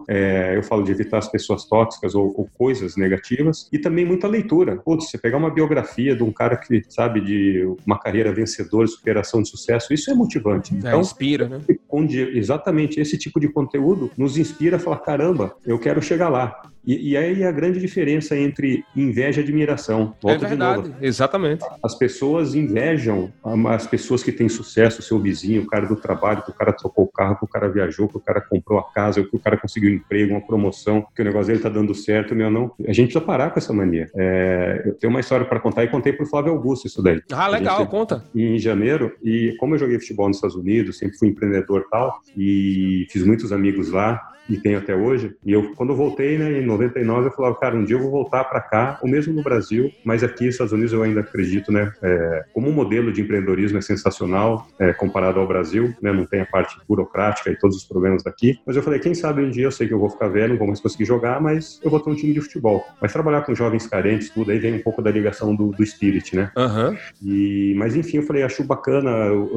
é, 0.09 0.57
eu 0.57 0.63
falo 0.63 0.83
de 0.83 0.93
evitar 0.93 1.19
as 1.19 1.29
pessoas 1.29 1.65
tóxicas 1.65 2.15
ou, 2.15 2.33
ou, 2.37 2.49
coisas 2.57 2.97
negativas, 2.97 3.69
e 3.73 3.79
também 3.79 4.05
muita 4.05 4.27
leitura. 4.27 4.77
Putz, 4.77 5.11
você 5.11 5.19
pegar 5.19 5.39
uma 5.39 5.51
biografia 5.51 6.15
de 6.17 6.23
um 6.23 6.33
cara 6.33 6.57
que, 6.57 6.83
sabe, 6.89 7.21
de 7.21 7.65
uma 7.87 7.99
carreira 7.99 8.33
vencedora, 8.33 8.87
superação 8.87 9.43
de 9.43 9.49
sucesso, 9.49 9.93
isso 9.93 10.11
é 10.11 10.15
motivante. 10.15 10.75
É, 10.75 10.79
então, 10.79 11.01
inspira, 11.01 11.49
né? 11.49 11.61
Onde 11.89 12.21
exatamente 12.39 13.01
esse 13.01 13.17
tipo 13.17 13.41
de 13.41 13.49
conteúdo 13.49 14.11
nos 14.17 14.37
inspira 14.37 14.77
a 14.77 14.81
falar: 14.81 14.99
caramba, 14.99 15.55
eu 15.65 15.79
quero 15.79 16.01
chegar 16.03 16.29
lá. 16.29 16.61
E, 16.89 17.11
e 17.11 17.17
aí 17.19 17.45
a 17.45 17.53
grande 17.53 17.79
diferença 17.79 18.35
entre 18.35 18.83
inveja 18.97 19.43
e 19.43 19.45
admiração. 19.45 20.15
Volto 20.23 20.47
é 20.47 20.49
verdade, 20.49 20.95
exatamente. 21.03 21.63
As 21.85 21.95
pessoas 21.95 22.55
invejam 22.55 23.31
as 23.67 23.87
pessoas 23.87 24.23
que 24.23 24.33
têm 24.33 24.49
sucesso, 24.49 25.01
o 25.01 25.03
seu 25.03 25.19
vizinho, 25.21 25.65
o 25.65 25.67
cara 25.67 25.87
do 25.87 25.97
trabalho, 25.97 26.41
que 26.41 26.51
o 26.51 26.55
cara 26.55 26.73
trocou 26.73 27.05
o 27.05 27.09
carro, 27.09 27.37
que 27.37 27.45
o 27.45 27.49
cara 27.49 27.69
viajou, 27.69 28.09
que 28.09 28.17
o 28.17 28.21
cara 28.21 28.41
comprou 28.41 28.79
a 28.79 28.85
casa, 28.91 29.23
que 29.23 29.37
o 29.37 29.39
cara 29.39 29.59
conseguiu 29.59 29.91
um 29.91 29.95
emprego, 29.97 30.33
uma 30.33 30.41
promoção, 30.41 31.07
que 31.15 31.21
o 31.21 31.25
negócio 31.27 31.49
dele 31.49 31.59
tá 31.61 31.69
dando 31.69 31.95
certo, 31.95 32.35
meu 32.35 32.51
não. 32.51 32.73
A 32.87 32.93
gente 32.95 33.09
precisa 33.09 33.21
parar 33.21 33.51
com 33.51 33.59
essa 33.59 33.73
mania. 33.75 34.09
É, 34.17 34.85
eu 34.87 34.95
tenho 34.95 35.11
uma 35.11 35.21
história 35.21 35.45
para 35.45 35.61
contar 35.61 35.85
e 35.85 35.89
contei 35.89 36.15
pro 36.15 36.25
Flávio 36.25 36.53
Augusto 36.53 36.87
isso 36.87 37.03
daí. 37.03 37.21
Ah, 37.31 37.49
legal, 37.49 37.87
conta. 37.87 38.25
Em 38.35 38.59
janeiro, 38.59 39.15
e 39.23 39.55
como 39.59 39.75
eu 39.75 39.79
joguei 39.79 39.99
futebol 39.99 40.29
nos 40.29 40.39
Estados 40.39 40.57
Unidos, 40.57 40.97
sempre 40.97 41.19
fui 41.19 41.29
empreendedor 41.29 41.85
e 41.87 41.91
tal, 41.91 42.19
e 42.35 43.07
fiz 43.11 43.25
muitos 43.25 43.53
amigos 43.53 43.91
lá, 43.91 44.38
e 44.49 44.57
tenho 44.57 44.79
até 44.79 44.95
hoje. 44.95 45.37
E 45.45 45.53
eu, 45.53 45.75
quando 45.75 45.91
eu 45.91 45.97
voltei, 45.97 46.39
né, 46.39 46.61
em 46.61 46.65
99, 46.65 47.27
eu 47.27 47.33
falava, 47.33 47.55
cara, 47.57 47.77
um 47.77 47.85
dia 47.85 47.97
eu 47.97 48.03
vou 48.03 48.11
voltar 48.11 48.45
para 48.45 48.61
cá, 48.61 48.99
ou 49.03 49.09
mesmo 49.09 49.35
no 49.35 49.43
Brasil, 49.43 49.91
mas 50.05 50.25
aqui 50.25 50.47
nos 50.47 50.55
Estados 50.55 50.73
Unidos 50.73 50.93
eu 50.93 51.03
ainda 51.03 51.21
acredito, 51.21 51.71
né, 51.71 51.93
é, 52.03 52.45
como 52.53 52.69
um 52.69 52.73
modelo 52.73 53.13
de 53.13 53.21
empreendedorismo 53.21 53.79
é 53.79 53.81
sensacional 53.81 54.67
é, 54.79 54.93
comparado 54.93 55.39
ao 55.39 55.47
Brasil, 55.47 55.95
né, 56.01 56.13
não 56.13 56.25
tem 56.25 56.41
a 56.41 56.47
parte 56.47 56.77
burocrática 56.89 57.51
e 57.51 57.57
todos 57.57 57.77
os 57.77 57.85
problemas 57.85 58.23
daqui. 58.23 58.59
Mas 58.67 58.77
eu 58.77 58.83
falei, 58.83 58.99
quem 58.99 59.15
sabe 59.15 59.43
um 59.43 59.51
dia 59.51 59.65
eu 59.65 59.73
sei 59.73 59.87
que 59.87 59.95
eu 59.95 59.99
vou 59.99 60.11
ficar 60.11 60.29
velho, 60.29 60.51
não 60.51 60.59
vou 60.59 60.67
mais 60.67 60.81
conseguir 60.81 61.05
jogar, 61.05 61.41
mas 61.41 61.81
eu 61.83 61.91
vou 61.91 62.01
ter 62.01 62.11
um 62.11 62.15
time 62.15 62.33
de 62.33 62.41
futebol. 62.41 62.85
Mas 63.01 63.13
trabalhar 63.13 63.43
com 63.43 63.55
jovens 63.55 63.87
carentes, 63.87 64.31
tudo, 64.31 64.51
aí 64.51 64.59
vem 64.59 64.75
um 64.75 64.83
pouco 64.83 65.03
da 65.03 65.11
ligação 65.11 65.55
do, 65.55 65.71
do 65.71 65.85
Spirit, 65.85 66.35
né? 66.35 66.51
Uhum. 66.57 66.97
E, 67.23 67.75
mas 67.77 67.97
enfim, 67.97 68.19
eu 68.19 68.23
falei, 68.23 68.43
acho 68.43 68.65
bacana, 68.65 69.11
eu, 69.11 69.57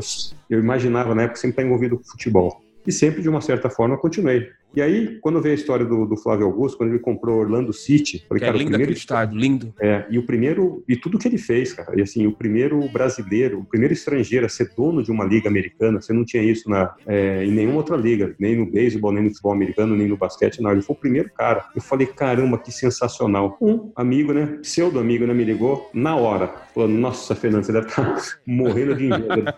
eu 0.49 0.59
imaginava 0.59 1.15
na 1.15 1.23
época 1.23 1.39
sempre 1.39 1.53
estar 1.53 1.63
envolvido 1.63 1.97
com 1.97 2.03
futebol. 2.03 2.61
E 2.85 2.91
sempre, 2.91 3.21
de 3.21 3.29
uma 3.29 3.41
certa 3.41 3.69
forma, 3.69 3.97
continuei. 3.97 4.49
E 4.73 4.81
aí, 4.81 5.17
quando 5.19 5.41
veio 5.41 5.53
a 5.53 5.57
história 5.57 5.85
do, 5.85 6.05
do, 6.05 6.15
Flávio 6.15 6.45
Augusto, 6.45 6.77
quando 6.77 6.91
ele 6.91 6.99
comprou 6.99 7.39
Orlando 7.39 7.73
City, 7.73 8.25
falei, 8.27 8.39
que 8.39 8.45
é 8.45 8.47
cara, 8.47 8.57
é 8.57 8.59
lindo 8.59 8.69
o 8.69 8.71
primeiro 8.71 8.93
estádio, 8.93 9.37
lindo. 9.37 9.73
É, 9.81 10.05
e 10.09 10.17
o 10.17 10.25
primeiro, 10.25 10.83
e 10.87 10.95
tudo 10.95 11.17
que 11.17 11.27
ele 11.27 11.37
fez, 11.37 11.73
cara, 11.73 11.99
e 11.99 12.01
assim, 12.01 12.25
o 12.25 12.31
primeiro 12.31 12.79
brasileiro, 12.89 13.59
o 13.59 13.65
primeiro 13.65 13.93
estrangeiro 13.93 14.45
a 14.45 14.49
ser 14.49 14.71
dono 14.75 15.03
de 15.03 15.11
uma 15.11 15.25
liga 15.25 15.49
americana, 15.49 16.01
você 16.01 16.13
não 16.13 16.23
tinha 16.23 16.41
isso 16.41 16.69
na, 16.69 16.93
é, 17.05 17.43
em 17.43 17.51
nenhuma 17.51 17.77
outra 17.77 17.97
liga, 17.97 18.33
nem 18.39 18.55
no 18.55 18.65
beisebol, 18.65 19.11
nem 19.11 19.23
no 19.23 19.29
futebol 19.29 19.51
americano, 19.51 19.95
nem 19.95 20.07
no 20.07 20.15
basquete, 20.15 20.61
não, 20.61 20.71
ele 20.71 20.81
foi 20.81 20.95
o 20.95 20.99
primeiro 20.99 21.29
cara. 21.31 21.65
Eu 21.75 21.81
falei, 21.81 22.07
caramba, 22.07 22.57
que 22.57 22.71
sensacional. 22.71 23.57
Um 23.61 23.91
amigo, 23.95 24.31
né, 24.31 24.57
pseudo 24.61 24.99
amigo, 24.99 25.25
né, 25.25 25.33
me 25.33 25.43
ligou 25.43 25.89
na 25.93 26.15
hora, 26.15 26.47
falando, 26.73 26.93
nossa, 26.93 27.35
Fernando, 27.35 27.65
você 27.65 27.73
deve 27.73 27.87
estar 27.87 28.15
tá 28.15 28.21
morrendo 28.47 28.95
de 28.95 29.05
inveja. 29.05 29.55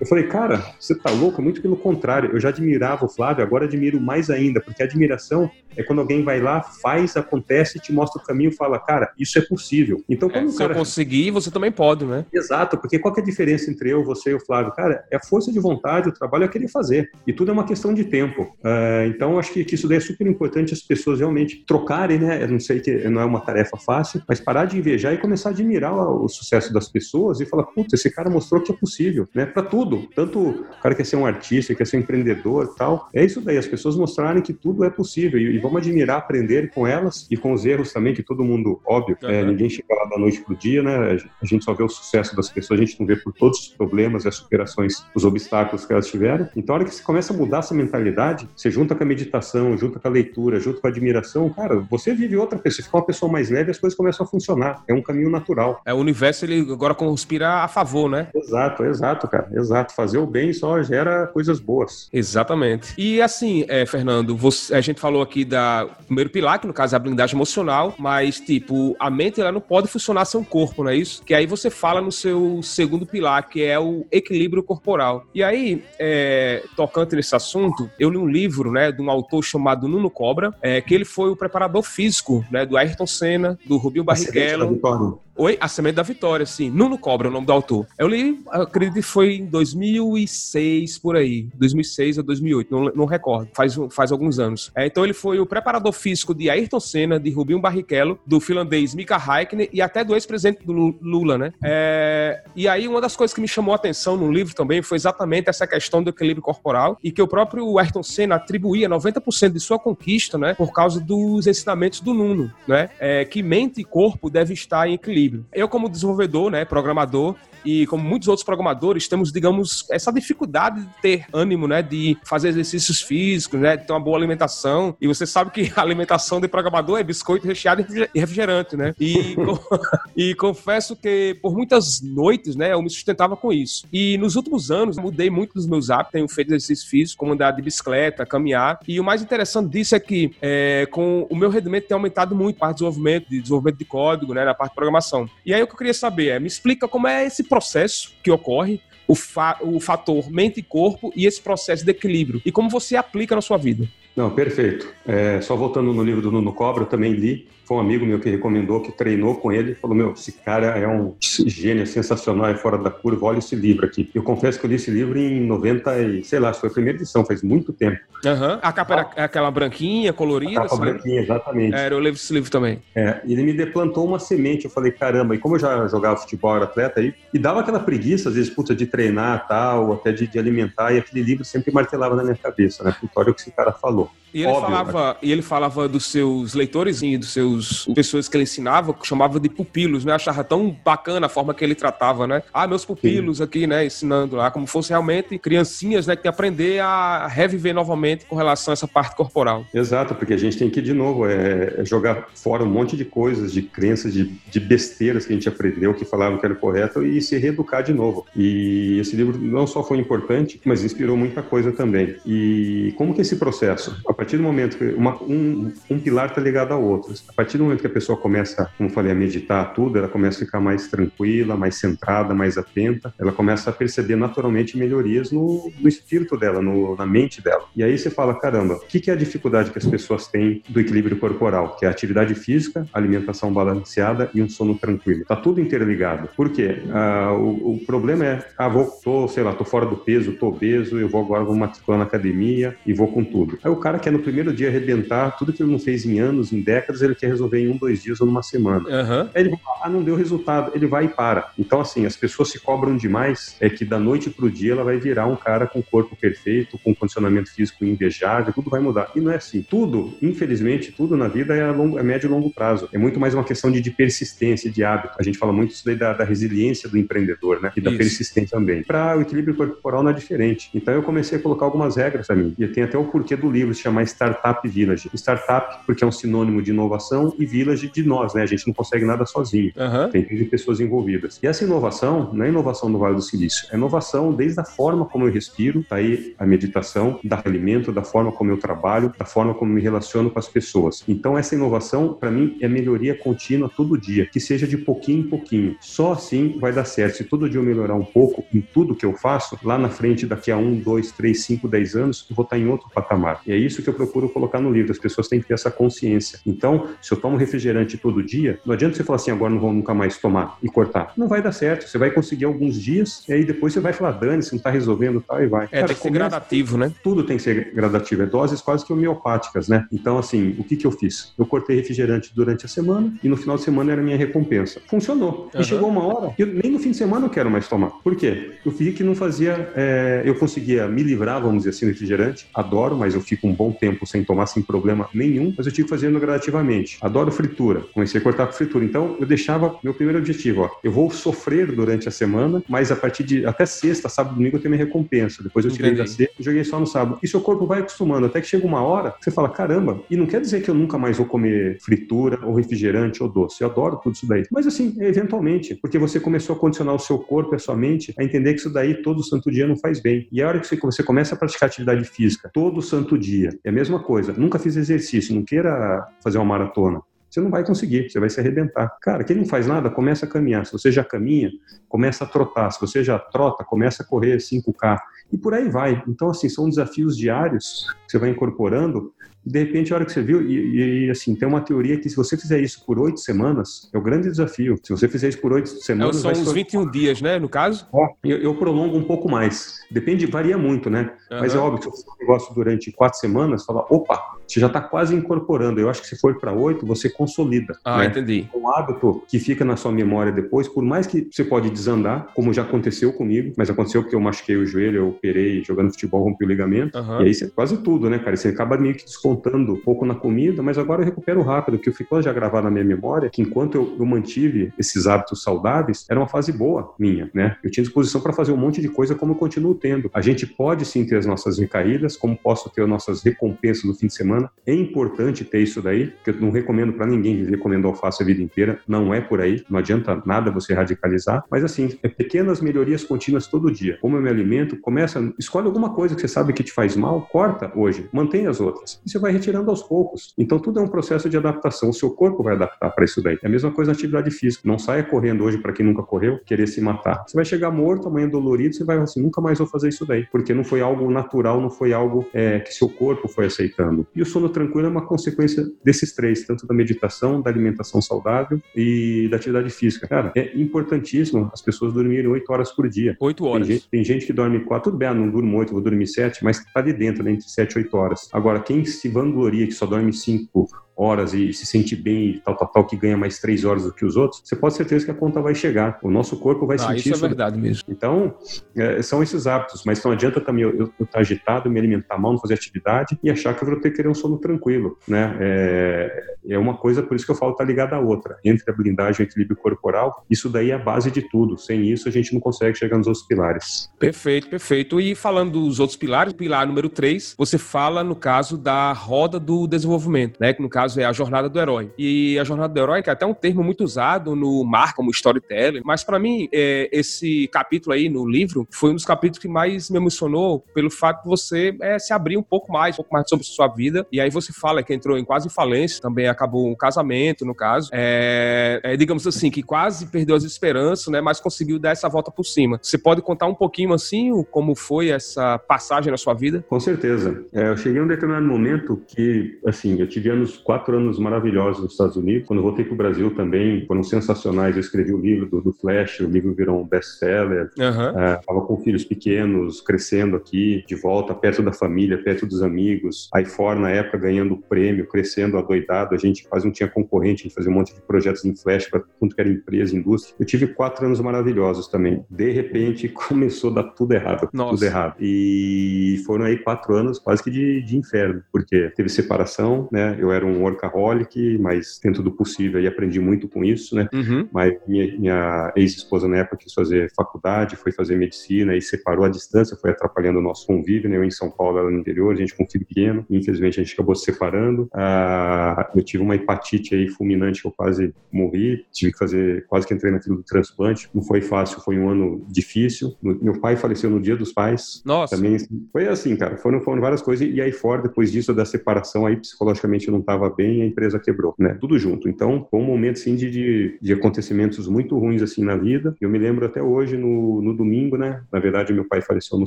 eu 0.00 0.06
falei, 0.06 0.26
cara, 0.26 0.64
você 0.78 0.94
tá 0.94 1.10
louco? 1.10 1.40
Muito 1.40 1.62
pelo 1.62 1.76
contrário, 1.76 2.30
eu 2.32 2.40
já 2.40 2.48
admirava 2.48 3.04
o 3.04 3.08
Flávio, 3.08 3.44
agora 3.44 3.66
admiro 3.66 4.00
mais 4.00 4.28
ainda 4.28 4.55
ainda, 4.56 4.60
porque 4.60 4.82
admiração 4.82 5.50
é 5.76 5.82
quando 5.82 5.98
alguém 6.00 6.24
vai 6.24 6.40
lá, 6.40 6.62
faz, 6.62 7.16
acontece, 7.16 7.78
te 7.78 7.92
mostra 7.92 8.20
o 8.20 8.24
caminho, 8.24 8.50
fala, 8.50 8.78
cara, 8.78 9.12
isso 9.18 9.38
é 9.38 9.42
possível. 9.42 10.02
Então, 10.08 10.28
quando 10.28 10.48
é, 10.48 10.50
se 10.50 10.58
cara... 10.58 10.72
eu 10.72 10.78
conseguir, 10.78 11.30
você 11.30 11.50
também 11.50 11.70
pode, 11.70 12.04
né? 12.04 12.24
Exato, 12.32 12.78
porque 12.78 12.98
qual 12.98 13.14
é 13.14 13.20
a 13.20 13.24
diferença 13.24 13.70
entre 13.70 13.90
eu, 13.90 14.02
você 14.02 14.30
e 14.30 14.34
o 14.34 14.40
Flávio? 14.40 14.72
Cara, 14.72 15.04
é 15.10 15.16
a 15.16 15.20
força 15.20 15.52
de 15.52 15.60
vontade, 15.60 16.08
o 16.08 16.12
trabalho 16.12 16.44
é 16.44 16.48
querer 16.48 16.68
fazer. 16.68 17.10
E 17.26 17.32
tudo 17.32 17.50
é 17.50 17.52
uma 17.52 17.66
questão 17.66 17.92
de 17.92 18.04
tempo. 18.04 18.42
Uh, 18.42 19.06
então, 19.08 19.38
acho 19.38 19.52
que, 19.52 19.64
que, 19.64 19.74
isso 19.74 19.86
daí 19.86 19.98
é 19.98 20.00
super 20.00 20.26
importante 20.26 20.72
as 20.72 20.80
pessoas 20.80 21.18
realmente 21.18 21.62
trocarem, 21.66 22.18
né? 22.18 22.42
Eu 22.42 22.48
não 22.48 22.60
sei 22.60 22.80
que 22.80 23.08
não 23.08 23.20
é 23.20 23.24
uma 23.24 23.40
tarefa 23.40 23.76
fácil, 23.76 24.22
mas 24.26 24.40
parar 24.40 24.64
de 24.64 24.78
invejar 24.78 25.12
e 25.12 25.18
começar 25.18 25.50
a 25.50 25.52
admirar 25.52 25.92
o 25.94 26.28
sucesso 26.28 26.72
das 26.72 26.88
pessoas 26.88 27.40
e 27.40 27.46
falar, 27.46 27.64
putz, 27.64 27.92
esse 27.92 28.10
cara 28.10 28.30
mostrou 28.30 28.62
que 28.62 28.72
é 28.72 28.74
possível, 28.74 29.28
né? 29.34 29.44
Para 29.44 29.62
tudo. 29.62 30.08
Tanto 30.14 30.38
o 30.38 30.80
cara 30.82 30.94
quer 30.94 31.04
ser 31.04 31.16
um 31.16 31.26
artista, 31.26 31.74
quer 31.74 31.86
ser 31.86 31.98
um 31.98 32.00
empreendedor 32.00 32.74
tal. 32.76 33.10
É 33.12 33.24
isso 33.24 33.40
daí, 33.40 33.58
as 33.58 33.66
pessoas 33.66 33.96
mostrarem 33.96 34.42
que 34.46 34.52
tudo 34.52 34.84
é 34.84 34.90
possível 34.90 35.40
e, 35.40 35.56
e 35.56 35.58
vamos 35.58 35.78
admirar, 35.78 36.18
aprender 36.18 36.70
com 36.70 36.86
elas 36.86 37.26
e 37.28 37.36
com 37.36 37.52
os 37.52 37.66
erros 37.66 37.92
também, 37.92 38.14
que 38.14 38.22
todo 38.22 38.44
mundo, 38.44 38.80
óbvio, 38.86 39.18
uhum. 39.20 39.28
é, 39.28 39.44
ninguém 39.44 39.68
chega 39.68 39.92
lá 39.92 40.04
da 40.04 40.16
noite 40.16 40.40
pro 40.40 40.54
dia, 40.54 40.82
né? 40.82 41.18
A 41.42 41.46
gente 41.46 41.64
só 41.64 41.74
vê 41.74 41.82
o 41.82 41.88
sucesso 41.88 42.36
das 42.36 42.48
pessoas, 42.48 42.78
a 42.78 42.84
gente 42.84 42.98
não 43.00 43.06
vê 43.06 43.16
por 43.16 43.32
todos 43.32 43.58
os 43.58 43.68
problemas 43.68 44.24
e 44.24 44.28
as 44.28 44.36
superações, 44.36 45.04
os 45.14 45.24
obstáculos 45.24 45.84
que 45.84 45.92
elas 45.92 46.06
tiveram. 46.06 46.48
Então, 46.54 46.74
a 46.74 46.78
hora 46.78 46.84
que 46.84 46.94
você 46.94 47.02
começa 47.02 47.32
a 47.32 47.36
mudar 47.36 47.58
essa 47.58 47.74
mentalidade, 47.74 48.48
você 48.54 48.70
junta 48.70 48.94
com 48.94 49.02
a 49.02 49.06
meditação, 49.06 49.76
junta 49.76 49.98
com 49.98 50.06
a 50.06 50.10
leitura, 50.10 50.60
junto 50.60 50.80
com 50.80 50.86
a 50.86 50.90
admiração, 50.90 51.48
cara, 51.50 51.80
você 51.90 52.14
vive 52.14 52.36
outra 52.36 52.58
pessoa, 52.58 52.84
fica 52.84 52.96
uma 52.96 53.04
pessoa 53.04 53.30
mais 53.30 53.50
leve, 53.50 53.70
as 53.70 53.78
coisas 53.78 53.96
começam 53.96 54.24
a 54.24 54.28
funcionar. 54.28 54.84
É 54.86 54.94
um 54.94 55.02
caminho 55.02 55.30
natural. 55.30 55.80
É, 55.84 55.92
o 55.92 55.96
universo, 55.96 56.44
ele 56.44 56.60
agora 56.72 56.94
conspira 56.94 57.64
a 57.64 57.68
favor, 57.68 58.08
né? 58.08 58.28
Exato, 58.34 58.84
exato, 58.84 59.28
cara. 59.28 59.48
Exato. 59.52 59.94
Fazer 59.94 60.18
o 60.18 60.26
bem 60.26 60.52
só 60.52 60.82
gera 60.82 61.26
coisas 61.26 61.58
boas. 61.58 62.08
Exatamente. 62.12 62.94
E 62.98 63.20
assim, 63.20 63.64
é, 63.68 63.84
Fernando, 63.86 64.35
você, 64.36 64.74
a 64.74 64.80
gente 64.80 65.00
falou 65.00 65.22
aqui 65.22 65.44
da 65.44 65.88
primeiro 66.06 66.30
pilar, 66.30 66.60
que 66.60 66.66
no 66.66 66.72
caso 66.72 66.94
é 66.94 66.96
a 66.96 66.98
blindagem 66.98 67.36
emocional, 67.36 67.94
mas 67.98 68.40
tipo, 68.40 68.94
a 68.98 69.10
mente 69.10 69.40
ela 69.40 69.52
não 69.52 69.60
pode 69.60 69.88
funcionar 69.88 70.24
sem 70.24 70.40
um 70.40 70.44
corpo, 70.44 70.84
não 70.84 70.90
é 70.90 70.96
isso? 70.96 71.22
Que 71.24 71.34
aí 71.34 71.46
você 71.46 71.70
fala 71.70 72.00
no 72.00 72.12
seu 72.12 72.60
segundo 72.62 73.06
pilar, 73.06 73.48
que 73.48 73.62
é 73.62 73.78
o 73.78 74.06
equilíbrio 74.10 74.62
corporal. 74.62 75.24
E 75.34 75.42
aí, 75.42 75.84
é, 75.98 76.62
tocante 76.76 77.16
nesse 77.16 77.34
assunto, 77.34 77.90
eu 77.98 78.10
li 78.10 78.16
um 78.16 78.26
livro, 78.26 78.70
né, 78.70 78.92
de 78.92 79.02
um 79.02 79.10
autor 79.10 79.42
chamado 79.42 79.88
Nuno 79.88 80.10
Cobra, 80.10 80.54
é, 80.62 80.80
que 80.80 80.94
ele 80.94 81.04
foi 81.04 81.30
o 81.30 81.36
preparador 81.36 81.82
físico, 81.82 82.44
né, 82.50 82.64
do 82.64 82.76
Ayrton 82.76 83.06
Senna, 83.06 83.58
do 83.66 83.76
Rubinho 83.76 84.04
Barrichello. 84.04 85.25
Oi, 85.38 85.58
A 85.60 85.68
Semente 85.68 85.96
da 85.96 86.02
Vitória, 86.02 86.46
sim. 86.46 86.70
Nuno 86.70 86.96
Cobra, 86.96 87.28
o 87.28 87.30
nome 87.30 87.44
do 87.44 87.52
autor. 87.52 87.86
Eu 87.98 88.08
li, 88.08 88.40
acredito 88.48 88.94
que 88.94 89.02
foi 89.02 89.34
em 89.34 89.44
2006, 89.44 90.98
por 90.98 91.14
aí. 91.14 91.46
2006 91.54 92.16
ou 92.16 92.24
2008, 92.24 92.70
não, 92.70 92.84
não 92.94 93.04
recordo. 93.04 93.50
Faz, 93.52 93.76
faz 93.90 94.10
alguns 94.10 94.38
anos. 94.38 94.72
É, 94.74 94.86
então 94.86 95.04
ele 95.04 95.12
foi 95.12 95.38
o 95.38 95.44
preparador 95.44 95.92
físico 95.92 96.34
de 96.34 96.48
Ayrton 96.48 96.80
Senna, 96.80 97.20
de 97.20 97.28
Rubinho 97.30 97.60
Barrichello, 97.60 98.18
do 98.26 98.40
finlandês 98.40 98.94
Mika 98.94 99.16
Häkkinen 99.16 99.68
e 99.70 99.82
até 99.82 100.02
do 100.02 100.14
ex-presidente 100.14 100.64
do 100.64 100.72
Lula, 100.72 101.36
né? 101.36 101.52
É, 101.62 102.42
e 102.56 102.66
aí 102.66 102.88
uma 102.88 103.02
das 103.02 103.14
coisas 103.14 103.34
que 103.34 103.40
me 103.40 103.48
chamou 103.48 103.74
a 103.74 103.76
atenção 103.76 104.16
no 104.16 104.32
livro 104.32 104.54
também 104.54 104.80
foi 104.80 104.96
exatamente 104.96 105.50
essa 105.50 105.66
questão 105.66 106.02
do 106.02 106.08
equilíbrio 106.08 106.42
corporal 106.42 106.98
e 107.04 107.12
que 107.12 107.20
o 107.20 107.28
próprio 107.28 107.78
Ayrton 107.78 108.02
Senna 108.02 108.36
atribuía 108.36 108.88
90% 108.88 109.52
de 109.52 109.60
sua 109.60 109.78
conquista, 109.78 110.38
né, 110.38 110.54
por 110.54 110.72
causa 110.72 110.98
dos 110.98 111.46
ensinamentos 111.46 112.00
do 112.00 112.14
Nuno, 112.14 112.50
né? 112.66 112.88
É, 112.98 113.22
que 113.26 113.42
mente 113.42 113.82
e 113.82 113.84
corpo 113.84 114.30
devem 114.30 114.54
estar 114.54 114.88
em 114.88 114.94
equilíbrio 114.94 115.25
equilíbrio. 115.26 115.46
Eu, 115.52 115.68
como 115.68 115.88
desenvolvedor, 115.88 116.50
né, 116.50 116.64
programador, 116.64 117.34
e 117.66 117.86
como 117.86 118.02
muitos 118.02 118.28
outros 118.28 118.44
programadores, 118.44 119.08
temos, 119.08 119.32
digamos, 119.32 119.84
essa 119.90 120.12
dificuldade 120.12 120.80
de 120.80 120.88
ter 121.02 121.26
ânimo, 121.32 121.66
né, 121.66 121.82
de 121.82 122.16
fazer 122.24 122.48
exercícios 122.48 123.00
físicos, 123.00 123.60
né, 123.60 123.76
de 123.76 123.86
ter 123.86 123.92
uma 123.92 124.00
boa 124.00 124.16
alimentação. 124.16 124.96
E 125.00 125.08
você 125.08 125.26
sabe 125.26 125.50
que 125.50 125.72
a 125.74 125.82
alimentação 125.82 126.40
de 126.40 126.48
programador 126.48 126.98
é 126.98 127.02
biscoito 127.02 127.46
recheado 127.46 127.84
e 128.14 128.18
refrigerante, 128.18 128.76
né? 128.76 128.94
E, 129.00 129.36
e 130.16 130.34
confesso 130.34 130.94
que 130.94 131.36
por 131.42 131.52
muitas 131.52 132.00
noites, 132.00 132.54
né, 132.54 132.72
eu 132.72 132.80
me 132.80 132.88
sustentava 132.88 133.36
com 133.36 133.52
isso. 133.52 133.86
E 133.92 134.16
nos 134.18 134.36
últimos 134.36 134.70
anos, 134.70 134.96
mudei 134.96 135.28
muito 135.28 135.54
dos 135.54 135.66
meus 135.66 135.90
hábitos, 135.90 136.12
tenho 136.12 136.28
feito 136.28 136.48
exercícios 136.50 136.88
físicos, 136.88 137.16
como 137.16 137.32
andar 137.32 137.50
de 137.50 137.62
bicicleta, 137.62 138.24
caminhar. 138.24 138.78
E 138.86 139.00
o 139.00 139.04
mais 139.04 139.22
interessante 139.22 139.70
disso 139.70 139.96
é 139.96 140.00
que 140.00 140.34
é, 140.40 140.86
com 140.90 141.26
o 141.28 141.34
meu 141.34 141.50
rendimento 141.50 141.88
tem 141.88 141.94
aumentado 141.94 142.34
muito 142.34 142.58
parte 142.58 142.76
de 142.76 142.84
desenvolvimento, 142.84 143.28
de 143.28 143.40
desenvolvimento 143.40 143.78
de 143.78 143.84
código, 143.84 144.34
né, 144.34 144.44
na 144.44 144.54
parte 144.54 144.72
de 144.72 144.76
programação. 144.76 145.28
E 145.44 145.52
aí 145.52 145.62
o 145.62 145.66
que 145.66 145.72
eu 145.72 145.78
queria 145.78 145.94
saber 145.94 146.28
é, 146.28 146.38
me 146.38 146.46
explica 146.46 146.86
como 146.86 147.08
é 147.08 147.24
esse 147.24 147.42
processo 147.56 148.12
que 148.22 148.30
ocorre, 148.30 148.82
o, 149.08 149.14
fa 149.14 149.58
o 149.62 149.80
fator 149.80 150.30
mente 150.30 150.60
e 150.60 150.62
corpo 150.62 151.10
e 151.16 151.26
esse 151.26 151.40
processo 151.40 151.82
de 151.82 151.90
equilíbrio. 151.90 152.42
E 152.44 152.52
como 152.52 152.68
você 152.68 152.96
aplica 152.96 153.34
na 153.34 153.40
sua 153.40 153.56
vida. 153.56 153.88
Não, 154.14 154.30
perfeito. 154.30 154.92
É, 155.06 155.40
só 155.40 155.56
voltando 155.56 155.92
no 155.94 156.04
livro 156.04 156.20
do 156.20 156.30
Nuno 156.30 156.52
Cobra, 156.52 156.82
eu 156.82 156.86
também 156.86 157.12
li 157.12 157.48
foi 157.66 157.76
um 157.76 157.80
amigo 157.80 158.06
meu 158.06 158.20
que 158.20 158.30
recomendou, 158.30 158.80
que 158.80 158.92
treinou 158.92 159.34
com 159.34 159.50
ele, 159.50 159.74
falou: 159.74 159.96
Meu, 159.96 160.12
esse 160.12 160.30
cara 160.30 160.66
é 160.78 160.86
um 160.86 161.14
gênio 161.20 161.84
sensacional, 161.86 162.46
é 162.46 162.54
fora 162.54 162.78
da 162.78 162.90
curva, 162.90 163.26
olha 163.26 163.38
esse 163.38 163.56
livro 163.56 163.84
aqui. 163.84 164.08
Eu 164.14 164.22
confesso 164.22 164.58
que 164.58 164.64
eu 164.64 164.70
li 164.70 164.76
esse 164.76 164.90
livro 164.90 165.18
em 165.18 165.44
90 165.44 165.98
e, 165.98 166.24
sei 166.24 166.38
lá, 166.38 166.52
foi 166.54 166.68
a 166.68 166.72
primeira 166.72 166.96
edição, 166.96 167.24
faz 167.24 167.42
muito 167.42 167.72
tempo. 167.72 167.98
Uhum. 168.24 168.58
A 168.62 168.72
capa 168.72 168.94
era 168.94 169.24
aquela 169.24 169.50
branquinha, 169.50 170.12
colorida? 170.12 170.60
A 170.60 170.62
capa 170.62 170.76
sabe? 170.76 170.90
branquinha, 170.92 171.20
exatamente. 171.22 171.74
É, 171.74 171.92
eu 171.92 171.98
levo 171.98 172.16
esse 172.16 172.32
livro 172.32 172.50
também. 172.50 172.80
É, 172.94 173.20
e 173.24 173.32
ele 173.32 173.42
me 173.42 173.52
deplantou 173.52 174.06
uma 174.06 174.20
semente, 174.20 174.66
eu 174.66 174.70
falei: 174.70 174.92
Caramba, 174.92 175.34
e 175.34 175.38
como 175.38 175.56
eu 175.56 175.58
já 175.58 175.88
jogava 175.88 176.16
futebol, 176.16 176.54
era 176.54 176.66
atleta, 176.66 177.00
aí, 177.00 177.14
e 177.34 177.38
dava 177.38 177.60
aquela 177.60 177.80
preguiça, 177.80 178.28
às 178.28 178.36
vezes, 178.36 178.48
puta, 178.48 178.76
de 178.76 178.86
treinar 178.86 179.48
tal, 179.48 179.92
até 179.92 180.12
de, 180.12 180.28
de 180.28 180.38
alimentar, 180.38 180.92
e 180.92 180.98
aquele 180.98 181.22
livro 181.22 181.44
sempre 181.44 181.72
martelava 181.72 182.14
na 182.14 182.22
minha 182.22 182.36
cabeça, 182.36 182.84
né? 182.84 182.94
Puta, 182.98 183.12
olha 183.16 183.30
o 183.32 183.34
que 183.34 183.40
esse 183.40 183.50
cara 183.50 183.72
falou. 183.72 184.08
E 184.36 184.40
ele, 184.40 184.48
Óbvio, 184.48 184.66
falava, 184.66 185.08
né? 185.08 185.16
e 185.22 185.32
ele 185.32 185.40
falava 185.40 185.88
dos 185.88 186.04
seus 186.04 186.52
leitores 186.52 187.00
e 187.00 187.16
dos 187.16 187.32
seus 187.32 187.86
pessoas 187.94 188.28
que 188.28 188.36
ele 188.36 188.44
ensinava, 188.44 188.92
que 188.92 189.06
chamava 189.06 189.40
de 189.40 189.48
pupilos, 189.48 190.04
né? 190.04 190.12
Achava 190.12 190.44
tão 190.44 190.76
bacana 190.84 191.24
a 191.24 191.28
forma 191.30 191.54
que 191.54 191.64
ele 191.64 191.74
tratava, 191.74 192.26
né? 192.26 192.42
Ah, 192.52 192.66
meus 192.66 192.84
pupilos 192.84 193.38
Sim. 193.38 193.44
aqui, 193.44 193.66
né? 193.66 193.86
Ensinando 193.86 194.36
lá, 194.36 194.50
como 194.50 194.66
fosse 194.66 194.90
realmente 194.90 195.38
criancinhas, 195.38 196.06
né? 196.06 196.14
Que 196.14 196.22
tem 196.24 196.30
que 196.30 196.34
aprender 196.36 196.80
a 196.80 197.26
reviver 197.26 197.72
novamente 197.72 198.26
com 198.26 198.36
relação 198.36 198.72
a 198.72 198.74
essa 198.74 198.86
parte 198.86 199.16
corporal. 199.16 199.64
Exato, 199.72 200.14
porque 200.14 200.34
a 200.34 200.36
gente 200.36 200.58
tem 200.58 200.68
que, 200.68 200.82
de 200.82 200.92
novo, 200.92 201.26
é, 201.26 201.76
é 201.78 201.84
jogar 201.86 202.28
fora 202.34 202.62
um 202.62 202.68
monte 202.68 202.94
de 202.94 203.06
coisas, 203.06 203.50
de 203.50 203.62
crenças, 203.62 204.12
de, 204.12 204.24
de 204.50 204.60
besteiras 204.60 205.24
que 205.24 205.32
a 205.32 205.34
gente 205.34 205.48
aprendeu, 205.48 205.94
que 205.94 206.04
falavam 206.04 206.38
que 206.38 206.44
era 206.44 206.54
correto, 206.54 207.02
e 207.02 207.22
se 207.22 207.38
reeducar 207.38 207.82
de 207.82 207.94
novo. 207.94 208.26
E 208.36 208.98
esse 209.00 209.16
livro 209.16 209.38
não 209.38 209.66
só 209.66 209.82
foi 209.82 209.96
importante, 209.96 210.60
mas 210.62 210.84
inspirou 210.84 211.16
muita 211.16 211.42
coisa 211.42 211.72
também. 211.72 212.16
E 212.26 212.92
como 212.98 213.14
que 213.14 213.20
é 213.20 213.22
esse 213.22 213.36
processo? 213.36 213.96
A 214.06 214.25
partir 214.26 214.38
do 214.38 214.42
momento 214.42 214.76
que 214.76 214.84
uma, 214.86 215.14
um, 215.22 215.72
um 215.88 216.00
pilar 216.00 216.26
está 216.26 216.40
ligado 216.40 216.72
ao 216.72 216.82
outro, 216.82 217.14
a 217.28 217.32
partir 217.32 217.58
do 217.58 217.62
momento 217.62 217.80
que 217.80 217.86
a 217.86 217.90
pessoa 217.90 218.18
começa, 218.18 218.68
como 218.76 218.90
falei, 218.90 219.12
a 219.12 219.14
meditar 219.14 219.72
tudo, 219.72 219.98
ela 219.98 220.08
começa 220.08 220.42
a 220.42 220.46
ficar 220.46 220.58
mais 220.58 220.88
tranquila, 220.88 221.56
mais 221.56 221.76
centrada, 221.76 222.34
mais 222.34 222.58
atenta, 222.58 223.14
ela 223.20 223.30
começa 223.30 223.70
a 223.70 223.72
perceber 223.72 224.16
naturalmente 224.16 224.76
melhorias 224.76 225.30
no, 225.30 225.70
no 225.78 225.88
espírito 225.88 226.36
dela, 226.36 226.60
no, 226.60 226.96
na 226.96 227.06
mente 227.06 227.40
dela. 227.40 227.66
E 227.76 227.84
aí 227.84 227.96
você 227.96 228.10
fala, 228.10 228.34
caramba, 228.34 228.74
o 228.74 228.80
que, 228.80 228.98
que 228.98 229.12
é 229.12 229.14
a 229.14 229.16
dificuldade 229.16 229.70
que 229.70 229.78
as 229.78 229.86
pessoas 229.86 230.26
têm 230.26 230.60
do 230.68 230.80
equilíbrio 230.80 231.18
corporal? 231.18 231.76
Que 231.76 231.84
é 231.84 231.88
a 231.88 231.92
atividade 231.92 232.34
física, 232.34 232.84
alimentação 232.92 233.52
balanceada 233.52 234.28
e 234.34 234.42
um 234.42 234.48
sono 234.48 234.74
tranquilo. 234.74 235.24
Tá 235.24 235.36
tudo 235.36 235.60
interligado. 235.60 236.28
Por 236.36 236.50
quê? 236.50 236.82
Ah, 236.90 237.32
o, 237.32 237.74
o, 237.74 237.80
problema 237.86 238.26
é, 238.26 238.44
ah, 238.58 238.68
vou, 238.68 238.86
tô, 239.04 239.28
sei 239.28 239.44
lá, 239.44 239.52
tô 239.52 239.64
fora 239.64 239.86
do 239.86 239.96
peso, 239.96 240.32
tô 240.32 240.48
obeso, 240.48 240.98
eu 240.98 241.08
vou 241.08 241.20
agora 241.20 241.44
vou 241.44 241.54
matricular 241.54 241.96
na 241.96 242.06
academia 242.06 242.76
e 242.84 242.92
vou 242.92 243.06
com 243.06 243.22
tudo. 243.22 243.56
Aí 243.62 243.70
o 243.70 243.76
cara 243.76 244.00
quer 244.06 244.12
no 244.12 244.20
primeiro 244.20 244.52
dia 244.52 244.68
arrebentar 244.68 245.32
tudo 245.32 245.52
que 245.52 245.60
ele 245.60 245.72
não 245.72 245.80
fez 245.80 246.06
em 246.06 246.20
anos, 246.20 246.52
em 246.52 246.60
décadas, 246.60 247.02
ele 247.02 247.16
quer 247.16 247.26
resolver 247.26 247.58
em 247.58 247.68
um, 247.68 247.76
dois 247.76 248.00
dias 248.00 248.20
ou 248.20 248.26
numa 248.26 248.40
semana. 248.40 248.88
Uhum. 248.88 249.28
Aí 249.34 249.42
ele 249.42 249.48
vai, 249.48 249.58
ah, 249.82 249.88
não 249.88 250.00
deu 250.00 250.14
resultado, 250.14 250.70
ele 250.76 250.86
vai 250.86 251.06
e 251.06 251.08
para. 251.08 251.50
Então, 251.58 251.80
assim, 251.80 252.06
as 252.06 252.16
pessoas 252.16 252.50
se 252.50 252.60
cobram 252.60 252.96
demais, 252.96 253.56
é 253.60 253.68
que 253.68 253.84
da 253.84 253.98
noite 253.98 254.30
pro 254.30 254.48
dia 254.48 254.72
ela 254.74 254.84
vai 254.84 254.96
virar 254.98 255.26
um 255.26 255.34
cara 255.34 255.66
com 255.66 255.82
corpo 255.82 256.14
perfeito, 256.14 256.78
com 256.84 256.94
condicionamento 256.94 257.52
físico 257.52 257.84
invejável, 257.84 258.52
tudo 258.52 258.70
vai 258.70 258.78
mudar. 258.78 259.10
E 259.16 259.20
não 259.20 259.32
é 259.32 259.36
assim. 259.36 259.60
Tudo, 259.60 260.14
infelizmente, 260.22 260.92
tudo 260.92 261.16
na 261.16 261.26
vida 261.26 261.56
é 261.56 261.64
a, 261.64 261.72
longo, 261.72 261.98
é 261.98 262.02
médio 262.04 262.28
e 262.28 262.30
longo 262.30 262.48
prazo. 262.52 262.88
É 262.92 262.98
muito 262.98 263.18
mais 263.18 263.34
uma 263.34 263.42
questão 263.42 263.72
de, 263.72 263.80
de 263.80 263.90
persistência, 263.90 264.70
de 264.70 264.84
hábito. 264.84 265.16
A 265.18 265.22
gente 265.24 265.36
fala 265.36 265.52
muito 265.52 265.72
isso 265.72 265.84
daí 265.84 265.96
da, 265.96 266.12
da 266.12 266.22
resiliência 266.22 266.88
do 266.88 266.96
empreendedor, 266.96 267.60
né? 267.60 267.72
E 267.76 267.80
da 267.80 267.90
isso. 267.90 267.98
persistência 267.98 268.56
também. 268.56 268.84
Para 268.84 269.18
o 269.18 269.22
equilíbrio 269.22 269.56
corporal 269.56 270.04
não 270.04 270.12
é 270.12 270.14
diferente. 270.14 270.70
Então 270.72 270.94
eu 270.94 271.02
comecei 271.02 271.38
a 271.38 271.42
colocar 271.42 271.64
algumas 271.64 271.96
regras 271.96 272.28
para 272.28 272.36
mim. 272.36 272.54
E 272.56 272.68
tem 272.68 272.84
até 272.84 272.96
o 272.96 273.04
porquê 273.04 273.34
do 273.34 273.50
livro 273.50 273.74
se 273.74 273.88
chamar 273.96 274.02
Startup 274.04 274.68
Village. 274.68 275.10
Startup, 275.14 275.78
porque 275.86 276.04
é 276.04 276.06
um 276.06 276.12
sinônimo 276.12 276.62
de 276.62 276.70
inovação, 276.70 277.34
e 277.38 277.46
Village 277.46 277.90
de 277.90 278.02
nós, 278.02 278.34
né? 278.34 278.42
A 278.42 278.46
gente 278.46 278.66
não 278.66 278.74
consegue 278.74 279.04
nada 279.04 279.24
sozinho. 279.24 279.72
Uhum. 279.76 280.10
Tem 280.10 280.24
de 280.24 280.44
pessoas 280.44 280.80
envolvidas. 280.80 281.38
E 281.42 281.46
essa 281.46 281.64
inovação 281.64 282.30
não 282.32 282.44
é 282.44 282.48
inovação 282.48 282.88
no 282.88 282.98
Vale 282.98 283.14
do 283.14 283.22
Silício, 283.22 283.68
é 283.72 283.76
inovação 283.76 284.32
desde 284.32 284.60
a 284.60 284.64
forma 284.64 285.06
como 285.06 285.26
eu 285.26 285.32
respiro, 285.32 285.84
tá 285.88 285.96
aí 285.96 286.34
a 286.38 286.46
meditação, 286.46 287.18
da 287.24 287.42
alimento, 287.44 287.92
da 287.92 288.02
forma 288.02 288.32
como 288.32 288.50
eu 288.50 288.56
trabalho, 288.56 289.12
da 289.16 289.24
forma 289.24 289.54
como 289.54 289.72
me 289.72 289.80
relaciono 289.80 290.30
com 290.30 290.38
as 290.38 290.48
pessoas. 290.48 291.04
Então 291.06 291.38
essa 291.38 291.54
inovação, 291.54 292.14
para 292.14 292.30
mim, 292.30 292.58
é 292.60 292.68
melhoria 292.68 293.14
contínua 293.14 293.70
todo 293.74 293.96
dia, 293.96 294.26
que 294.26 294.40
seja 294.40 294.66
de 294.66 294.76
pouquinho 294.76 295.20
em 295.20 295.28
pouquinho. 295.28 295.76
Só 295.80 296.12
assim 296.12 296.58
vai 296.58 296.72
dar 296.72 296.84
certo. 296.84 297.18
Se 297.18 297.24
todo 297.24 297.48
dia 297.48 297.60
eu 297.60 297.64
melhorar 297.64 297.94
um 297.94 298.04
pouco 298.04 298.44
em 298.52 298.60
tudo 298.60 298.94
que 298.94 299.06
eu 299.06 299.12
faço, 299.12 299.58
lá 299.62 299.78
na 299.78 299.88
frente, 299.88 300.26
daqui 300.26 300.50
a 300.50 300.56
um, 300.56 300.74
dois, 300.74 301.12
três, 301.12 301.44
cinco, 301.44 301.68
dez 301.68 301.94
anos, 301.94 302.26
eu 302.28 302.34
vou 302.34 302.42
estar 302.42 302.58
em 302.58 302.66
outro 302.66 302.88
patamar. 302.92 303.40
E 303.46 303.52
é 303.52 303.56
isso 303.56 303.82
que 303.86 303.90
eu 303.90 304.06
procuro 304.06 304.28
colocar 304.28 304.60
no 304.60 304.72
livro. 304.72 304.92
As 304.92 304.98
pessoas 304.98 305.28
têm 305.28 305.40
que 305.40 305.48
ter 305.48 305.54
essa 305.54 305.70
consciência. 305.70 306.38
Então, 306.46 306.88
se 307.00 307.12
eu 307.12 307.18
tomo 307.18 307.36
refrigerante 307.36 307.96
todo 307.96 308.22
dia, 308.22 308.58
não 308.64 308.74
adianta 308.74 308.96
você 308.96 309.04
falar 309.04 309.16
assim, 309.16 309.30
agora 309.30 309.52
não 309.52 309.60
vou 309.60 309.72
nunca 309.72 309.94
mais 309.94 310.18
tomar 310.18 310.58
e 310.62 310.68
cortar. 310.68 311.12
Não 311.16 311.28
vai 311.28 311.42
dar 311.42 311.52
certo. 311.52 311.88
Você 311.88 311.98
vai 311.98 312.10
conseguir 312.10 312.44
alguns 312.44 312.80
dias 312.80 313.24
e 313.28 313.32
aí 313.32 313.44
depois 313.44 313.72
você 313.72 313.80
vai 313.80 313.92
falar, 313.92 314.12
dane, 314.12 314.42
se 314.42 314.52
não 314.52 314.60
tá 314.60 314.70
resolvendo 314.70 315.20
tal 315.20 315.42
e 315.42 315.46
vai. 315.46 315.66
É, 315.66 315.68
Cara, 315.68 315.86
tem 315.86 315.96
que 315.96 316.02
ser 316.02 316.10
gradativo, 316.10 316.78
né? 316.78 316.92
Tudo 317.02 317.24
tem 317.24 317.36
que 317.36 317.42
ser 317.42 317.72
gradativo. 317.74 318.22
É 318.22 318.26
doses 318.26 318.60
quase 318.60 318.84
que 318.84 318.92
homeopáticas, 318.92 319.68
né? 319.68 319.86
Então, 319.92 320.18
assim, 320.18 320.54
o 320.58 320.64
que 320.64 320.76
que 320.76 320.86
eu 320.86 320.90
fiz? 320.90 321.32
Eu 321.38 321.46
cortei 321.46 321.76
refrigerante 321.76 322.32
durante 322.34 322.66
a 322.66 322.68
semana 322.68 323.12
e 323.22 323.28
no 323.28 323.36
final 323.36 323.56
de 323.56 323.62
semana 323.62 323.92
era 323.92 324.00
a 324.00 324.04
minha 324.04 324.16
recompensa. 324.16 324.80
Funcionou. 324.88 325.50
Uhum. 325.54 325.60
E 325.60 325.64
chegou 325.64 325.88
uma 325.88 326.04
hora 326.04 326.32
que 326.32 326.42
eu, 326.42 326.46
nem 326.46 326.70
no 326.70 326.78
fim 326.78 326.90
de 326.90 326.96
semana 326.96 327.26
eu 327.26 327.30
quero 327.30 327.50
mais 327.50 327.68
tomar. 327.68 327.90
Por 328.02 328.16
quê? 328.16 328.52
Eu 328.64 328.72
vi 328.72 328.92
que 328.92 329.02
não 329.02 329.14
fazia. 329.14 329.72
É, 329.74 330.22
eu 330.24 330.34
conseguia 330.34 330.86
me 330.88 331.02
livrar, 331.02 331.40
vamos 331.40 331.58
dizer 331.58 331.70
assim, 331.70 331.86
do 331.86 331.92
refrigerante. 331.92 332.46
Adoro, 332.54 332.96
mas 332.96 333.14
eu 333.14 333.20
fico 333.20 333.46
um 333.46 333.54
bom 333.54 333.72
tempo 333.76 334.06
sem 334.06 334.24
tomar, 334.24 334.46
sem 334.46 334.62
problema 334.62 335.08
nenhum. 335.14 335.54
Mas 335.56 335.66
eu 335.66 335.72
tive 335.72 335.88
fazendo 335.88 336.18
gradativamente. 336.18 336.98
Adoro 337.00 337.30
fritura. 337.30 337.80
Comecei 337.92 338.20
a 338.20 338.24
cortar 338.24 338.46
com 338.46 338.52
fritura. 338.52 338.84
Então, 338.84 339.16
eu 339.20 339.26
deixava 339.26 339.78
meu 339.82 339.94
primeiro 339.94 340.18
objetivo, 340.18 340.62
ó. 340.62 340.70
Eu 340.82 340.90
vou 340.90 341.10
sofrer 341.10 341.72
durante 341.72 342.08
a 342.08 342.10
semana, 342.10 342.62
mas 342.68 342.90
a 342.90 342.96
partir 342.96 343.24
de 343.24 343.46
até 343.46 343.66
sexta, 343.66 344.08
sábado, 344.08 344.34
domingo 344.34 344.56
eu 344.56 344.60
tenho 344.60 344.74
minha 344.74 344.84
recompensa. 344.84 345.42
Depois 345.42 345.64
eu 345.64 345.70
tirei 345.70 345.92
Entendi. 345.92 346.08
da 346.08 346.16
sexta 346.16 346.34
e 346.38 346.42
joguei 346.42 346.64
só 346.64 346.80
no 346.80 346.86
sábado. 346.86 347.18
E 347.22 347.28
seu 347.28 347.40
corpo 347.40 347.66
vai 347.66 347.80
acostumando. 347.80 348.26
Até 348.26 348.40
que 348.40 348.46
chega 348.46 348.66
uma 348.66 348.82
hora 348.82 349.12
que 349.12 349.24
você 349.24 349.30
fala, 349.30 349.48
caramba, 349.48 350.00
e 350.10 350.16
não 350.16 350.26
quer 350.26 350.40
dizer 350.40 350.62
que 350.62 350.70
eu 350.70 350.74
nunca 350.74 350.98
mais 350.98 351.16
vou 351.16 351.26
comer 351.26 351.78
fritura 351.80 352.44
ou 352.44 352.54
refrigerante 352.54 353.22
ou 353.22 353.28
doce. 353.28 353.62
Eu 353.62 353.70
adoro 353.70 353.96
tudo 354.02 354.14
isso 354.14 354.26
daí. 354.26 354.44
Mas 354.50 354.66
assim, 354.66 354.94
eventualmente, 355.00 355.74
porque 355.74 355.98
você 355.98 356.18
começou 356.18 356.56
a 356.56 356.58
condicionar 356.58 356.94
o 356.94 356.98
seu 356.98 357.18
corpo 357.18 357.54
e 357.54 357.56
a 357.56 357.58
sua 357.58 357.76
mente 357.76 358.14
a 358.18 358.24
entender 358.24 358.54
que 358.54 358.60
isso 358.60 358.70
daí 358.70 358.94
todo 359.02 359.22
santo 359.22 359.50
dia 359.50 359.66
não 359.66 359.76
faz 359.76 360.00
bem. 360.00 360.26
E 360.30 360.42
a 360.42 360.48
hora 360.48 360.60
que 360.60 360.76
você 360.76 361.02
começa 361.02 361.34
a 361.34 361.38
praticar 361.38 361.68
atividade 361.68 362.04
física 362.04 362.50
todo 362.52 362.82
santo 362.82 363.18
dia, 363.18 363.50
é 363.66 363.70
a 363.70 363.72
mesma 363.72 363.98
coisa. 363.98 364.32
Nunca 364.32 364.58
fiz 364.58 364.76
exercício, 364.76 365.34
não 365.34 365.44
queira 365.44 366.06
fazer 366.22 366.38
uma 366.38 366.44
maratona 366.44 367.02
você 367.36 367.40
não 367.42 367.50
vai 367.50 367.64
conseguir, 367.64 368.08
você 368.08 368.18
vai 368.18 368.30
se 368.30 368.40
arrebentar. 368.40 368.96
Cara, 369.02 369.22
quem 369.22 369.36
não 369.36 369.44
faz 369.44 369.66
nada, 369.66 369.90
começa 369.90 370.24
a 370.24 370.28
caminhar. 370.28 370.64
Se 370.64 370.72
você 370.72 370.90
já 370.90 371.04
caminha, 371.04 371.50
começa 371.86 372.24
a 372.24 372.26
trotar. 372.26 372.72
Se 372.72 372.80
você 372.80 373.04
já 373.04 373.18
trota, 373.18 373.62
começa 373.62 374.02
a 374.02 374.06
correr 374.06 374.38
5K. 374.38 374.98
E 375.30 375.36
por 375.36 375.52
aí 375.52 375.68
vai. 375.68 376.02
Então, 376.08 376.30
assim, 376.30 376.48
são 376.48 376.66
desafios 376.66 377.14
diários 377.14 377.86
que 378.06 378.12
você 378.12 378.18
vai 378.18 378.30
incorporando 378.30 379.12
de 379.46 379.60
repente, 379.60 379.92
a 379.92 379.96
hora 379.96 380.04
que 380.04 380.12
você 380.12 380.20
viu, 380.20 380.42
e, 380.42 381.06
e, 381.06 381.10
assim, 381.10 381.36
tem 381.36 381.46
uma 381.46 381.60
teoria 381.60 381.96
que 381.96 382.10
se 382.10 382.16
você 382.16 382.36
fizer 382.36 382.60
isso 382.60 382.84
por 382.84 382.98
oito 382.98 383.20
semanas, 383.20 383.88
é 383.94 383.96
o 383.96 384.00
grande 384.00 384.28
desafio. 384.28 384.76
Se 384.82 384.90
você 384.90 385.06
fizer 385.08 385.28
isso 385.28 385.40
por 385.40 385.52
oito 385.52 385.68
semanas. 385.68 386.16
São 386.16 386.32
uns 386.32 386.52
21 386.52 386.90
dias, 386.90 387.22
né, 387.22 387.38
no 387.38 387.48
caso? 387.48 387.86
eu, 388.24 388.38
eu, 388.38 388.54
prolongo 388.56 388.98
um 388.98 389.04
pouco 389.04 389.30
mais. 389.30 389.76
Depende, 389.88 390.26
varia 390.26 390.58
muito, 390.58 390.90
né? 390.90 391.12
Uhum. 391.30 391.38
Mas 391.40 391.54
é 391.54 391.58
óbvio 391.58 391.78
que 391.78 391.96
se 391.96 392.04
você 392.04 392.10
um 392.10 392.18
negócio 392.18 392.54
durante 392.54 392.90
quatro 392.90 393.20
semanas, 393.20 393.64
fala, 393.64 393.86
opa, 393.88 394.20
você 394.48 394.58
já 394.58 394.66
está 394.66 394.80
quase 394.80 395.14
incorporando. 395.14 395.80
Eu 395.80 395.88
acho 395.88 396.02
que 396.02 396.08
se 396.08 396.18
for 396.18 396.36
para 396.40 396.52
oito, 396.52 396.84
você 396.84 397.08
consolida. 397.08 397.78
Ah, 397.84 397.98
né? 397.98 398.06
entendi. 398.06 398.48
Um 398.52 398.68
hábito 398.68 399.22
que 399.28 399.38
fica 399.38 399.64
na 399.64 399.76
sua 399.76 399.92
memória 399.92 400.32
depois, 400.32 400.66
por 400.66 400.82
mais 400.82 401.06
que 401.06 401.28
você 401.30 401.44
pode 401.44 401.70
desandar, 401.70 402.32
como 402.34 402.52
já 402.52 402.62
aconteceu 402.62 403.12
comigo, 403.12 403.52
mas 403.56 403.70
aconteceu 403.70 404.02
porque 404.02 404.16
eu 404.16 404.20
machuquei 404.20 404.56
o 404.56 404.66
joelho, 404.66 404.96
eu 404.96 405.08
operei 405.10 405.62
jogando 405.64 405.92
futebol, 405.92 406.24
rompi 406.24 406.44
o 406.44 406.48
ligamento. 406.48 406.98
Uhum. 406.98 407.22
E 407.22 407.26
aí 407.26 407.34
você 407.34 407.48
quase 407.48 407.76
tudo, 407.78 408.10
né, 408.10 408.18
cara? 408.18 408.36
Você 408.36 408.48
acaba 408.48 408.76
meio 408.76 408.94
que 408.96 409.04
descontando 409.04 409.35
descontando 409.36 409.74
um 409.74 409.80
pouco 409.80 410.04
na 410.04 410.14
comida, 410.14 410.62
mas 410.62 410.78
agora 410.78 411.02
eu 411.02 411.04
recupero 411.04 411.42
rápido, 411.42 411.78
que 411.78 411.92
ficou 411.92 412.22
já 412.22 412.32
gravado 412.32 412.64
na 412.64 412.70
minha 412.70 412.84
memória, 412.84 413.30
que 413.30 413.42
enquanto 413.42 413.76
eu, 413.76 413.96
eu 413.98 414.06
mantive 414.06 414.72
esses 414.78 415.06
hábitos 415.06 415.42
saudáveis, 415.42 416.06
era 416.08 416.18
uma 416.18 416.28
fase 416.28 416.52
boa 416.52 416.94
minha, 416.98 417.30
né? 417.34 417.56
Eu 417.62 417.70
tinha 417.70 417.84
disposição 417.84 418.20
para 418.20 418.32
fazer 418.32 418.52
um 418.52 418.56
monte 418.56 418.80
de 418.80 418.88
coisa 418.88 419.14
como 419.14 419.32
eu 419.32 419.36
continuo 419.36 419.74
tendo. 419.74 420.10
A 420.12 420.20
gente 420.20 420.46
pode 420.46 420.84
sim 420.84 421.04
ter 421.04 421.16
as 421.16 421.26
nossas 421.26 421.58
recaídas, 421.58 422.16
como 422.16 422.36
posso 422.36 422.70
ter 422.70 422.82
as 422.82 422.88
nossas 422.88 423.22
recompensas 423.22 423.84
no 423.84 423.94
fim 423.94 424.06
de 424.06 424.14
semana. 424.14 424.50
É 424.66 424.74
importante 424.74 425.44
ter 425.44 425.60
isso 425.60 425.82
daí, 425.82 426.08
porque 426.08 426.30
eu 426.30 426.40
não 426.40 426.50
recomendo 426.50 426.92
para 426.92 427.06
ninguém 427.06 427.36
viver 427.36 427.58
comendo 427.58 427.86
alface 427.86 428.22
a 428.22 428.26
vida 428.26 428.42
inteira, 428.42 428.80
não 428.88 429.12
é 429.12 429.20
por 429.20 429.40
aí, 429.40 429.64
não 429.68 429.78
adianta 429.78 430.22
nada 430.24 430.50
você 430.50 430.74
radicalizar, 430.74 431.44
mas 431.50 431.64
assim, 431.64 431.98
é 432.02 432.08
pequenas 432.08 432.60
melhorias 432.60 433.04
contínuas 433.04 433.46
todo 433.46 433.70
dia. 433.70 433.98
Como 434.00 434.16
eu 434.16 434.22
me 434.22 434.28
alimento, 434.28 434.76
começa, 434.78 435.32
escolhe 435.38 435.66
alguma 435.66 435.94
coisa 435.94 436.14
que 436.14 436.20
você 436.20 436.28
sabe 436.28 436.52
que 436.52 436.62
te 436.62 436.72
faz 436.72 436.96
mal, 436.96 437.22
corta 437.30 437.70
hoje, 437.74 438.08
mantém 438.12 438.46
as 438.46 438.60
outras. 438.60 439.00
E 439.04 439.10
você 439.10 439.18
vai 439.18 439.25
retirando 439.32 439.70
aos 439.70 439.82
poucos. 439.82 440.34
Então 440.38 440.58
tudo 440.58 440.80
é 440.80 440.82
um 440.82 440.88
processo 440.88 441.28
de 441.28 441.36
adaptação. 441.36 441.90
O 441.90 441.94
seu 441.94 442.10
corpo 442.10 442.42
vai 442.42 442.54
adaptar 442.54 442.90
para 442.90 443.04
isso 443.04 443.22
daí. 443.22 443.38
É 443.42 443.46
a 443.46 443.50
mesma 443.50 443.70
coisa 443.70 443.90
na 443.90 443.96
atividade 443.96 444.30
física. 444.30 444.62
Não 444.66 444.78
saia 444.78 445.02
correndo 445.02 445.44
hoje 445.44 445.58
para 445.58 445.72
quem 445.72 445.84
nunca 445.84 446.02
correu, 446.02 446.38
querer 446.44 446.66
se 446.66 446.80
matar. 446.80 447.24
Você 447.26 447.36
vai 447.36 447.44
chegar 447.44 447.70
morto, 447.70 448.08
amanhã 448.08 448.28
dolorido, 448.28 448.74
você 448.74 448.84
vai 448.84 448.98
assim, 448.98 449.22
nunca 449.22 449.40
mais 449.40 449.58
vou 449.58 449.66
fazer 449.66 449.88
isso 449.88 450.04
daí, 450.04 450.26
porque 450.30 450.54
não 450.54 450.64
foi 450.64 450.80
algo 450.80 451.10
natural, 451.10 451.60
não 451.60 451.70
foi 451.70 451.92
algo 451.92 452.26
é, 452.32 452.60
que 452.60 452.72
seu 452.72 452.88
corpo 452.88 453.28
foi 453.28 453.46
aceitando. 453.46 454.06
E 454.14 454.22
o 454.22 454.26
sono 454.26 454.48
tranquilo 454.48 454.86
é 454.86 454.90
uma 454.90 455.06
consequência 455.06 455.64
desses 455.84 456.12
três, 456.14 456.44
tanto 456.46 456.66
da 456.66 456.74
meditação, 456.74 457.40
da 457.40 457.50
alimentação 457.50 458.00
saudável 458.00 458.60
e 458.74 459.28
da 459.30 459.36
atividade 459.36 459.70
física. 459.70 460.06
Cara, 460.06 460.32
é 460.36 460.56
importantíssimo 460.56 461.50
as 461.52 461.62
pessoas 461.62 461.92
dormirem 461.92 462.26
oito 462.26 462.50
horas 462.52 462.70
por 462.72 462.88
dia. 462.88 463.16
Oito 463.20 463.44
horas. 463.44 463.66
Tem 463.66 463.76
gente, 463.76 463.88
tem 463.88 464.04
gente, 464.04 464.26
que 464.26 464.32
dorme 464.32 464.60
quatro, 464.60 464.90
tudo 464.90 464.98
bem, 464.98 465.08
ah, 465.08 465.14
não 465.14 465.28
durmo 465.28 465.56
oito, 465.58 465.72
vou 465.72 465.82
dormir 465.82 466.06
sete, 466.06 466.42
mas 466.44 466.64
tá 466.72 466.80
de 466.80 466.92
dentro, 466.92 467.22
né, 467.22 467.32
entre 467.32 467.48
sete 467.48 467.74
e 467.74 467.78
oito 467.78 467.96
horas. 467.96 468.28
Agora, 468.32 468.60
quem 468.60 468.84
se 468.84 469.05
vangloria 469.08 469.66
que 469.66 469.72
só 469.72 469.86
dorme 469.86 470.12
cinco 470.12 470.68
horas 470.96 471.34
e 471.34 471.52
se 471.52 471.66
sente 471.66 471.94
bem 471.94 472.30
e 472.30 472.40
tal, 472.40 472.56
tal, 472.56 472.68
tal, 472.68 472.86
que 472.86 472.96
ganha 472.96 473.16
mais 473.16 473.38
três 473.38 473.64
horas 473.64 473.84
do 473.84 473.92
que 473.92 474.04
os 474.04 474.16
outros, 474.16 474.40
você 474.44 474.56
pode 474.56 474.74
ter 474.74 474.78
certeza 474.78 475.04
que 475.04 475.10
a 475.10 475.14
conta 475.14 475.40
vai 475.40 475.54
chegar. 475.54 475.98
O 476.02 476.10
nosso 476.10 476.38
corpo 476.38 476.66
vai 476.66 476.76
ah, 476.76 476.80
sentir 476.80 476.98
isso. 476.98 477.08
Isso 477.10 477.24
é 477.24 477.28
verdade 477.28 477.58
mesmo. 477.58 477.82
Então, 477.88 478.34
é, 478.74 479.02
são 479.02 479.22
esses 479.22 479.46
hábitos. 479.46 479.82
Mas 479.84 480.02
não 480.02 480.12
adianta 480.12 480.40
também 480.40 480.64
eu 480.64 480.84
estar 480.84 481.06
tá 481.06 481.20
agitado, 481.20 481.70
me 481.70 481.78
alimentar 481.78 482.16
mal, 482.18 482.32
não 482.32 482.38
fazer 482.38 482.54
atividade 482.54 483.18
e 483.22 483.30
achar 483.30 483.54
que 483.54 483.62
eu 483.62 483.68
vou 483.68 483.80
ter 483.80 483.90
que 483.90 483.96
querer 483.96 484.08
um 484.08 484.14
sono 484.14 484.38
tranquilo, 484.38 484.96
né? 485.06 485.36
É, 485.40 486.36
é 486.50 486.58
uma 486.58 486.76
coisa, 486.76 487.02
por 487.02 487.16
isso 487.16 487.26
que 487.26 487.32
eu 487.32 487.36
falo, 487.36 487.54
tá 487.54 487.64
ligada 487.64 487.96
à 487.96 488.00
outra. 488.00 488.38
Entre 488.44 488.70
a 488.70 488.74
blindagem 488.74 489.22
e 489.22 489.24
o 489.24 489.28
equilíbrio 489.28 489.56
corporal, 489.56 490.24
isso 490.30 490.48
daí 490.48 490.70
é 490.70 490.74
a 490.74 490.78
base 490.78 491.10
de 491.10 491.22
tudo. 491.28 491.58
Sem 491.58 491.90
isso, 491.90 492.08
a 492.08 492.12
gente 492.12 492.32
não 492.32 492.40
consegue 492.40 492.78
chegar 492.78 492.96
nos 492.96 493.06
outros 493.06 493.26
pilares. 493.26 493.90
Perfeito, 493.98 494.48
perfeito. 494.48 495.00
E 495.00 495.14
falando 495.14 495.52
dos 495.52 495.80
outros 495.80 495.96
pilares, 495.96 496.32
pilar 496.32 496.66
número 496.66 496.88
três, 496.88 497.34
você 497.36 497.58
fala, 497.58 498.04
no 498.04 498.14
caso, 498.14 498.56
da 498.56 498.92
roda 498.92 499.40
do 499.40 499.66
desenvolvimento, 499.66 500.38
né? 500.40 500.52
Que 500.52 500.62
no 500.62 500.68
caso 500.68 500.85
é 500.96 501.04
a 501.04 501.12
jornada 501.12 501.48
do 501.48 501.58
herói. 501.58 501.90
E 501.96 502.38
a 502.38 502.44
jornada 502.44 502.72
do 502.72 502.78
herói, 502.78 503.02
que 503.02 503.08
é 503.08 503.12
até 503.12 503.24
um 503.24 503.34
termo 503.34 503.62
muito 503.62 503.82
usado 503.82 504.36
no 504.36 504.62
mar 504.64 504.94
como 504.94 505.10
storytelling, 505.10 505.80
mas 505.84 506.04
para 506.04 506.18
mim, 506.18 506.48
é, 506.52 506.88
esse 506.92 507.48
capítulo 507.48 507.94
aí 507.94 508.08
no 508.08 508.28
livro 508.28 508.66
foi 508.70 508.90
um 508.90 508.94
dos 508.94 509.04
capítulos 509.04 509.38
que 509.38 509.48
mais 509.48 509.88
me 509.88 509.96
emocionou 509.96 510.64
pelo 510.74 510.90
fato 510.90 511.22
de 511.22 511.28
você 511.28 511.76
é, 511.80 511.98
se 511.98 512.12
abrir 512.12 512.36
um 512.36 512.42
pouco 512.42 512.70
mais, 512.72 512.94
um 512.94 512.98
pouco 512.98 513.14
mais 513.14 513.28
sobre 513.28 513.46
sua 513.46 513.68
vida. 513.68 514.06
E 514.12 514.20
aí 514.20 514.30
você 514.30 514.52
fala 514.52 514.82
que 514.82 514.92
entrou 514.92 515.16
em 515.16 515.24
quase 515.24 515.48
falência, 515.48 516.00
também 516.00 516.28
acabou 516.28 516.68
um 516.68 516.74
casamento, 516.74 517.44
no 517.44 517.54
caso. 517.54 517.88
É, 517.92 518.80
é, 518.82 518.96
digamos 518.96 519.26
assim, 519.26 519.50
que 519.50 519.62
quase 519.62 520.06
perdeu 520.06 520.36
as 520.36 520.44
esperanças, 520.44 521.08
né? 521.08 521.20
Mas 521.20 521.40
conseguiu 521.40 521.78
dar 521.78 521.90
essa 521.90 522.08
volta 522.08 522.30
por 522.30 522.44
cima. 522.44 522.78
Você 522.82 522.98
pode 522.98 523.22
contar 523.22 523.46
um 523.46 523.54
pouquinho 523.54 523.92
assim 523.92 524.44
como 524.50 524.74
foi 524.74 525.08
essa 525.08 525.58
passagem 525.58 526.10
na 526.10 526.16
sua 526.16 526.34
vida? 526.34 526.64
Com 526.68 526.80
certeza. 526.80 527.44
É, 527.52 527.68
eu 527.68 527.76
cheguei 527.76 528.00
a 528.00 528.04
um 528.04 528.06
determinado 528.06 528.46
momento 528.46 529.02
que, 529.06 529.58
assim, 529.66 529.98
eu 530.00 530.06
tive 530.06 530.30
anos, 530.30 530.56
quatro 530.76 530.98
anos 530.98 531.18
maravilhosos 531.18 531.82
nos 531.82 531.92
Estados 531.92 532.16
Unidos. 532.16 532.46
Quando 532.46 532.60
voltei 532.60 532.84
para 532.84 532.92
o 532.92 532.96
Brasil 532.96 533.34
também, 533.34 533.86
foram 533.86 534.02
sensacionais. 534.02 534.76
Eu 534.76 534.80
escrevi 534.80 535.12
o 535.14 535.18
livro 535.18 535.46
do, 535.46 535.60
do 535.62 535.72
Flash, 535.72 536.20
o 536.20 536.28
livro 536.28 536.54
virou 536.54 536.80
um 536.80 536.86
best-seller. 536.86 537.70
Estava 537.70 538.60
uhum. 538.60 538.66
com 538.66 538.76
filhos 538.82 539.04
pequenos, 539.04 539.80
crescendo 539.80 540.36
aqui, 540.36 540.84
de 540.86 540.94
volta, 540.94 541.34
perto 541.34 541.62
da 541.62 541.72
família, 541.72 542.22
perto 542.22 542.46
dos 542.46 542.62
amigos. 542.62 543.30
Aí 543.32 543.46
fora, 543.46 543.80
na 543.80 543.90
época, 543.90 544.18
ganhando 544.18 544.56
prêmio, 544.56 545.06
crescendo 545.06 545.56
adoidado. 545.56 546.14
A 546.14 546.18
gente 546.18 546.46
quase 546.46 546.66
não 546.66 546.72
tinha 546.72 546.88
concorrente, 546.88 547.42
a 547.42 547.44
gente 547.44 547.54
fazia 547.54 547.70
um 547.70 547.74
monte 547.74 547.94
de 547.94 548.02
projetos 548.02 548.44
em 548.44 548.54
Flash 548.54 548.90
para 548.90 549.00
tudo 549.00 549.34
que 549.34 549.40
era 549.40 549.48
empresa, 549.48 549.96
indústria. 549.96 550.34
Eu 550.38 550.44
tive 550.44 550.66
quatro 550.66 551.06
anos 551.06 551.20
maravilhosos 551.20 551.88
também. 551.88 552.22
De 552.28 552.50
repente, 552.50 553.08
começou 553.28 553.70
a 553.70 553.74
dar 553.76 553.84
tudo 553.84 554.12
errado. 554.12 554.48
Nossa. 554.52 554.74
Tudo 554.74 554.84
errado. 554.84 555.14
E 555.20 556.22
foram 556.26 556.44
aí 556.44 556.58
quatro 556.58 556.94
anos 556.94 557.18
quase 557.18 557.42
que 557.42 557.50
de, 557.50 557.82
de 557.82 557.96
inferno, 557.96 558.42
porque 558.52 558.92
teve 558.94 559.08
separação, 559.08 559.88
né? 559.90 560.16
Eu 560.18 560.30
era 560.30 560.44
um 560.44 560.65
workaholic, 560.66 561.58
mas 561.58 561.98
dentro 562.02 562.22
do 562.22 562.30
possível 562.30 562.80
e 562.80 562.86
aprendi 562.86 563.20
muito 563.20 563.48
com 563.48 563.64
isso, 563.64 563.94
né? 563.94 564.08
Uhum. 564.12 564.48
Mas 564.52 564.74
minha, 564.86 565.18
minha 565.18 565.72
ex-esposa 565.76 566.28
na 566.28 566.38
época 566.38 566.58
quis 566.58 566.72
fazer 566.72 567.10
faculdade, 567.16 567.76
foi 567.76 567.92
fazer 567.92 568.16
medicina 568.16 568.76
e 568.76 568.82
separou 568.82 569.24
a 569.24 569.28
distância, 569.28 569.76
foi 569.76 569.90
atrapalhando 569.90 570.38
o 570.38 570.42
nosso 570.42 570.66
convívio, 570.66 571.08
né? 571.08 571.16
Eu 571.16 571.24
em 571.24 571.30
São 571.30 571.50
Paulo, 571.50 571.78
ela 571.78 571.90
no 571.90 571.98
interior, 571.98 572.32
a 572.32 572.36
gente 572.36 572.54
com 572.54 572.64
um 572.64 572.70
filho 572.70 572.86
pequeno, 572.86 573.24
infelizmente 573.30 573.80
a 573.80 573.82
gente 573.82 573.94
acabou 573.94 574.14
se 574.14 574.24
separando. 574.24 574.88
Ah, 574.92 575.90
eu 575.94 576.02
tive 576.02 576.22
uma 576.22 576.34
hepatite 576.34 576.94
aí 576.94 577.08
fulminante 577.08 577.62
que 577.62 577.68
eu 577.68 577.72
quase 577.72 578.14
morri, 578.32 578.84
tive 578.92 579.12
que 579.12 579.18
fazer, 579.18 579.66
quase 579.66 579.86
que 579.86 579.94
entrei 579.94 580.12
na 580.12 580.20
fila 580.20 580.36
do 580.36 580.42
transplante, 580.42 581.08
não 581.14 581.22
foi 581.22 581.40
fácil, 581.40 581.80
foi 581.80 581.98
um 581.98 582.08
ano 582.08 582.44
difícil. 582.48 583.14
Meu 583.22 583.60
pai 583.60 583.76
faleceu 583.76 584.10
no 584.10 584.20
dia 584.20 584.36
dos 584.36 584.52
pais. 584.52 585.02
Nossa. 585.04 585.36
Também 585.36 585.56
foi 585.92 586.08
assim, 586.08 586.36
cara, 586.36 586.56
foram, 586.56 586.80
foram 586.80 587.00
várias 587.00 587.22
coisas 587.22 587.48
e 587.48 587.60
aí 587.60 587.72
fora, 587.72 588.02
depois 588.02 588.32
disso, 588.32 588.52
da 588.52 588.64
separação, 588.64 589.26
aí 589.26 589.36
psicologicamente 589.36 590.08
eu 590.08 590.12
não 590.12 590.20
estava 590.20 590.48
bem 590.56 590.78
e 590.78 590.82
a 590.82 590.86
empresa 590.86 591.18
quebrou, 591.18 591.54
né? 591.58 591.76
Tudo 591.80 591.98
junto. 591.98 592.28
Então, 592.28 592.66
foi 592.70 592.80
um 592.80 592.84
momento, 592.84 593.18
assim, 593.18 593.36
de, 593.36 593.50
de, 593.50 593.98
de 594.00 594.12
acontecimentos 594.12 594.88
muito 594.88 595.18
ruins, 595.18 595.42
assim, 595.42 595.64
na 595.64 595.76
vida. 595.76 596.14
Eu 596.20 596.28
me 596.28 596.38
lembro 596.38 596.66
até 596.66 596.82
hoje, 596.82 597.16
no, 597.16 597.60
no 597.60 597.74
domingo, 597.74 598.16
né? 598.16 598.42
Na 598.52 598.58
verdade, 598.58 598.92
meu 598.92 599.04
pai 599.04 599.20
faleceu 599.20 599.58
no 599.58 599.66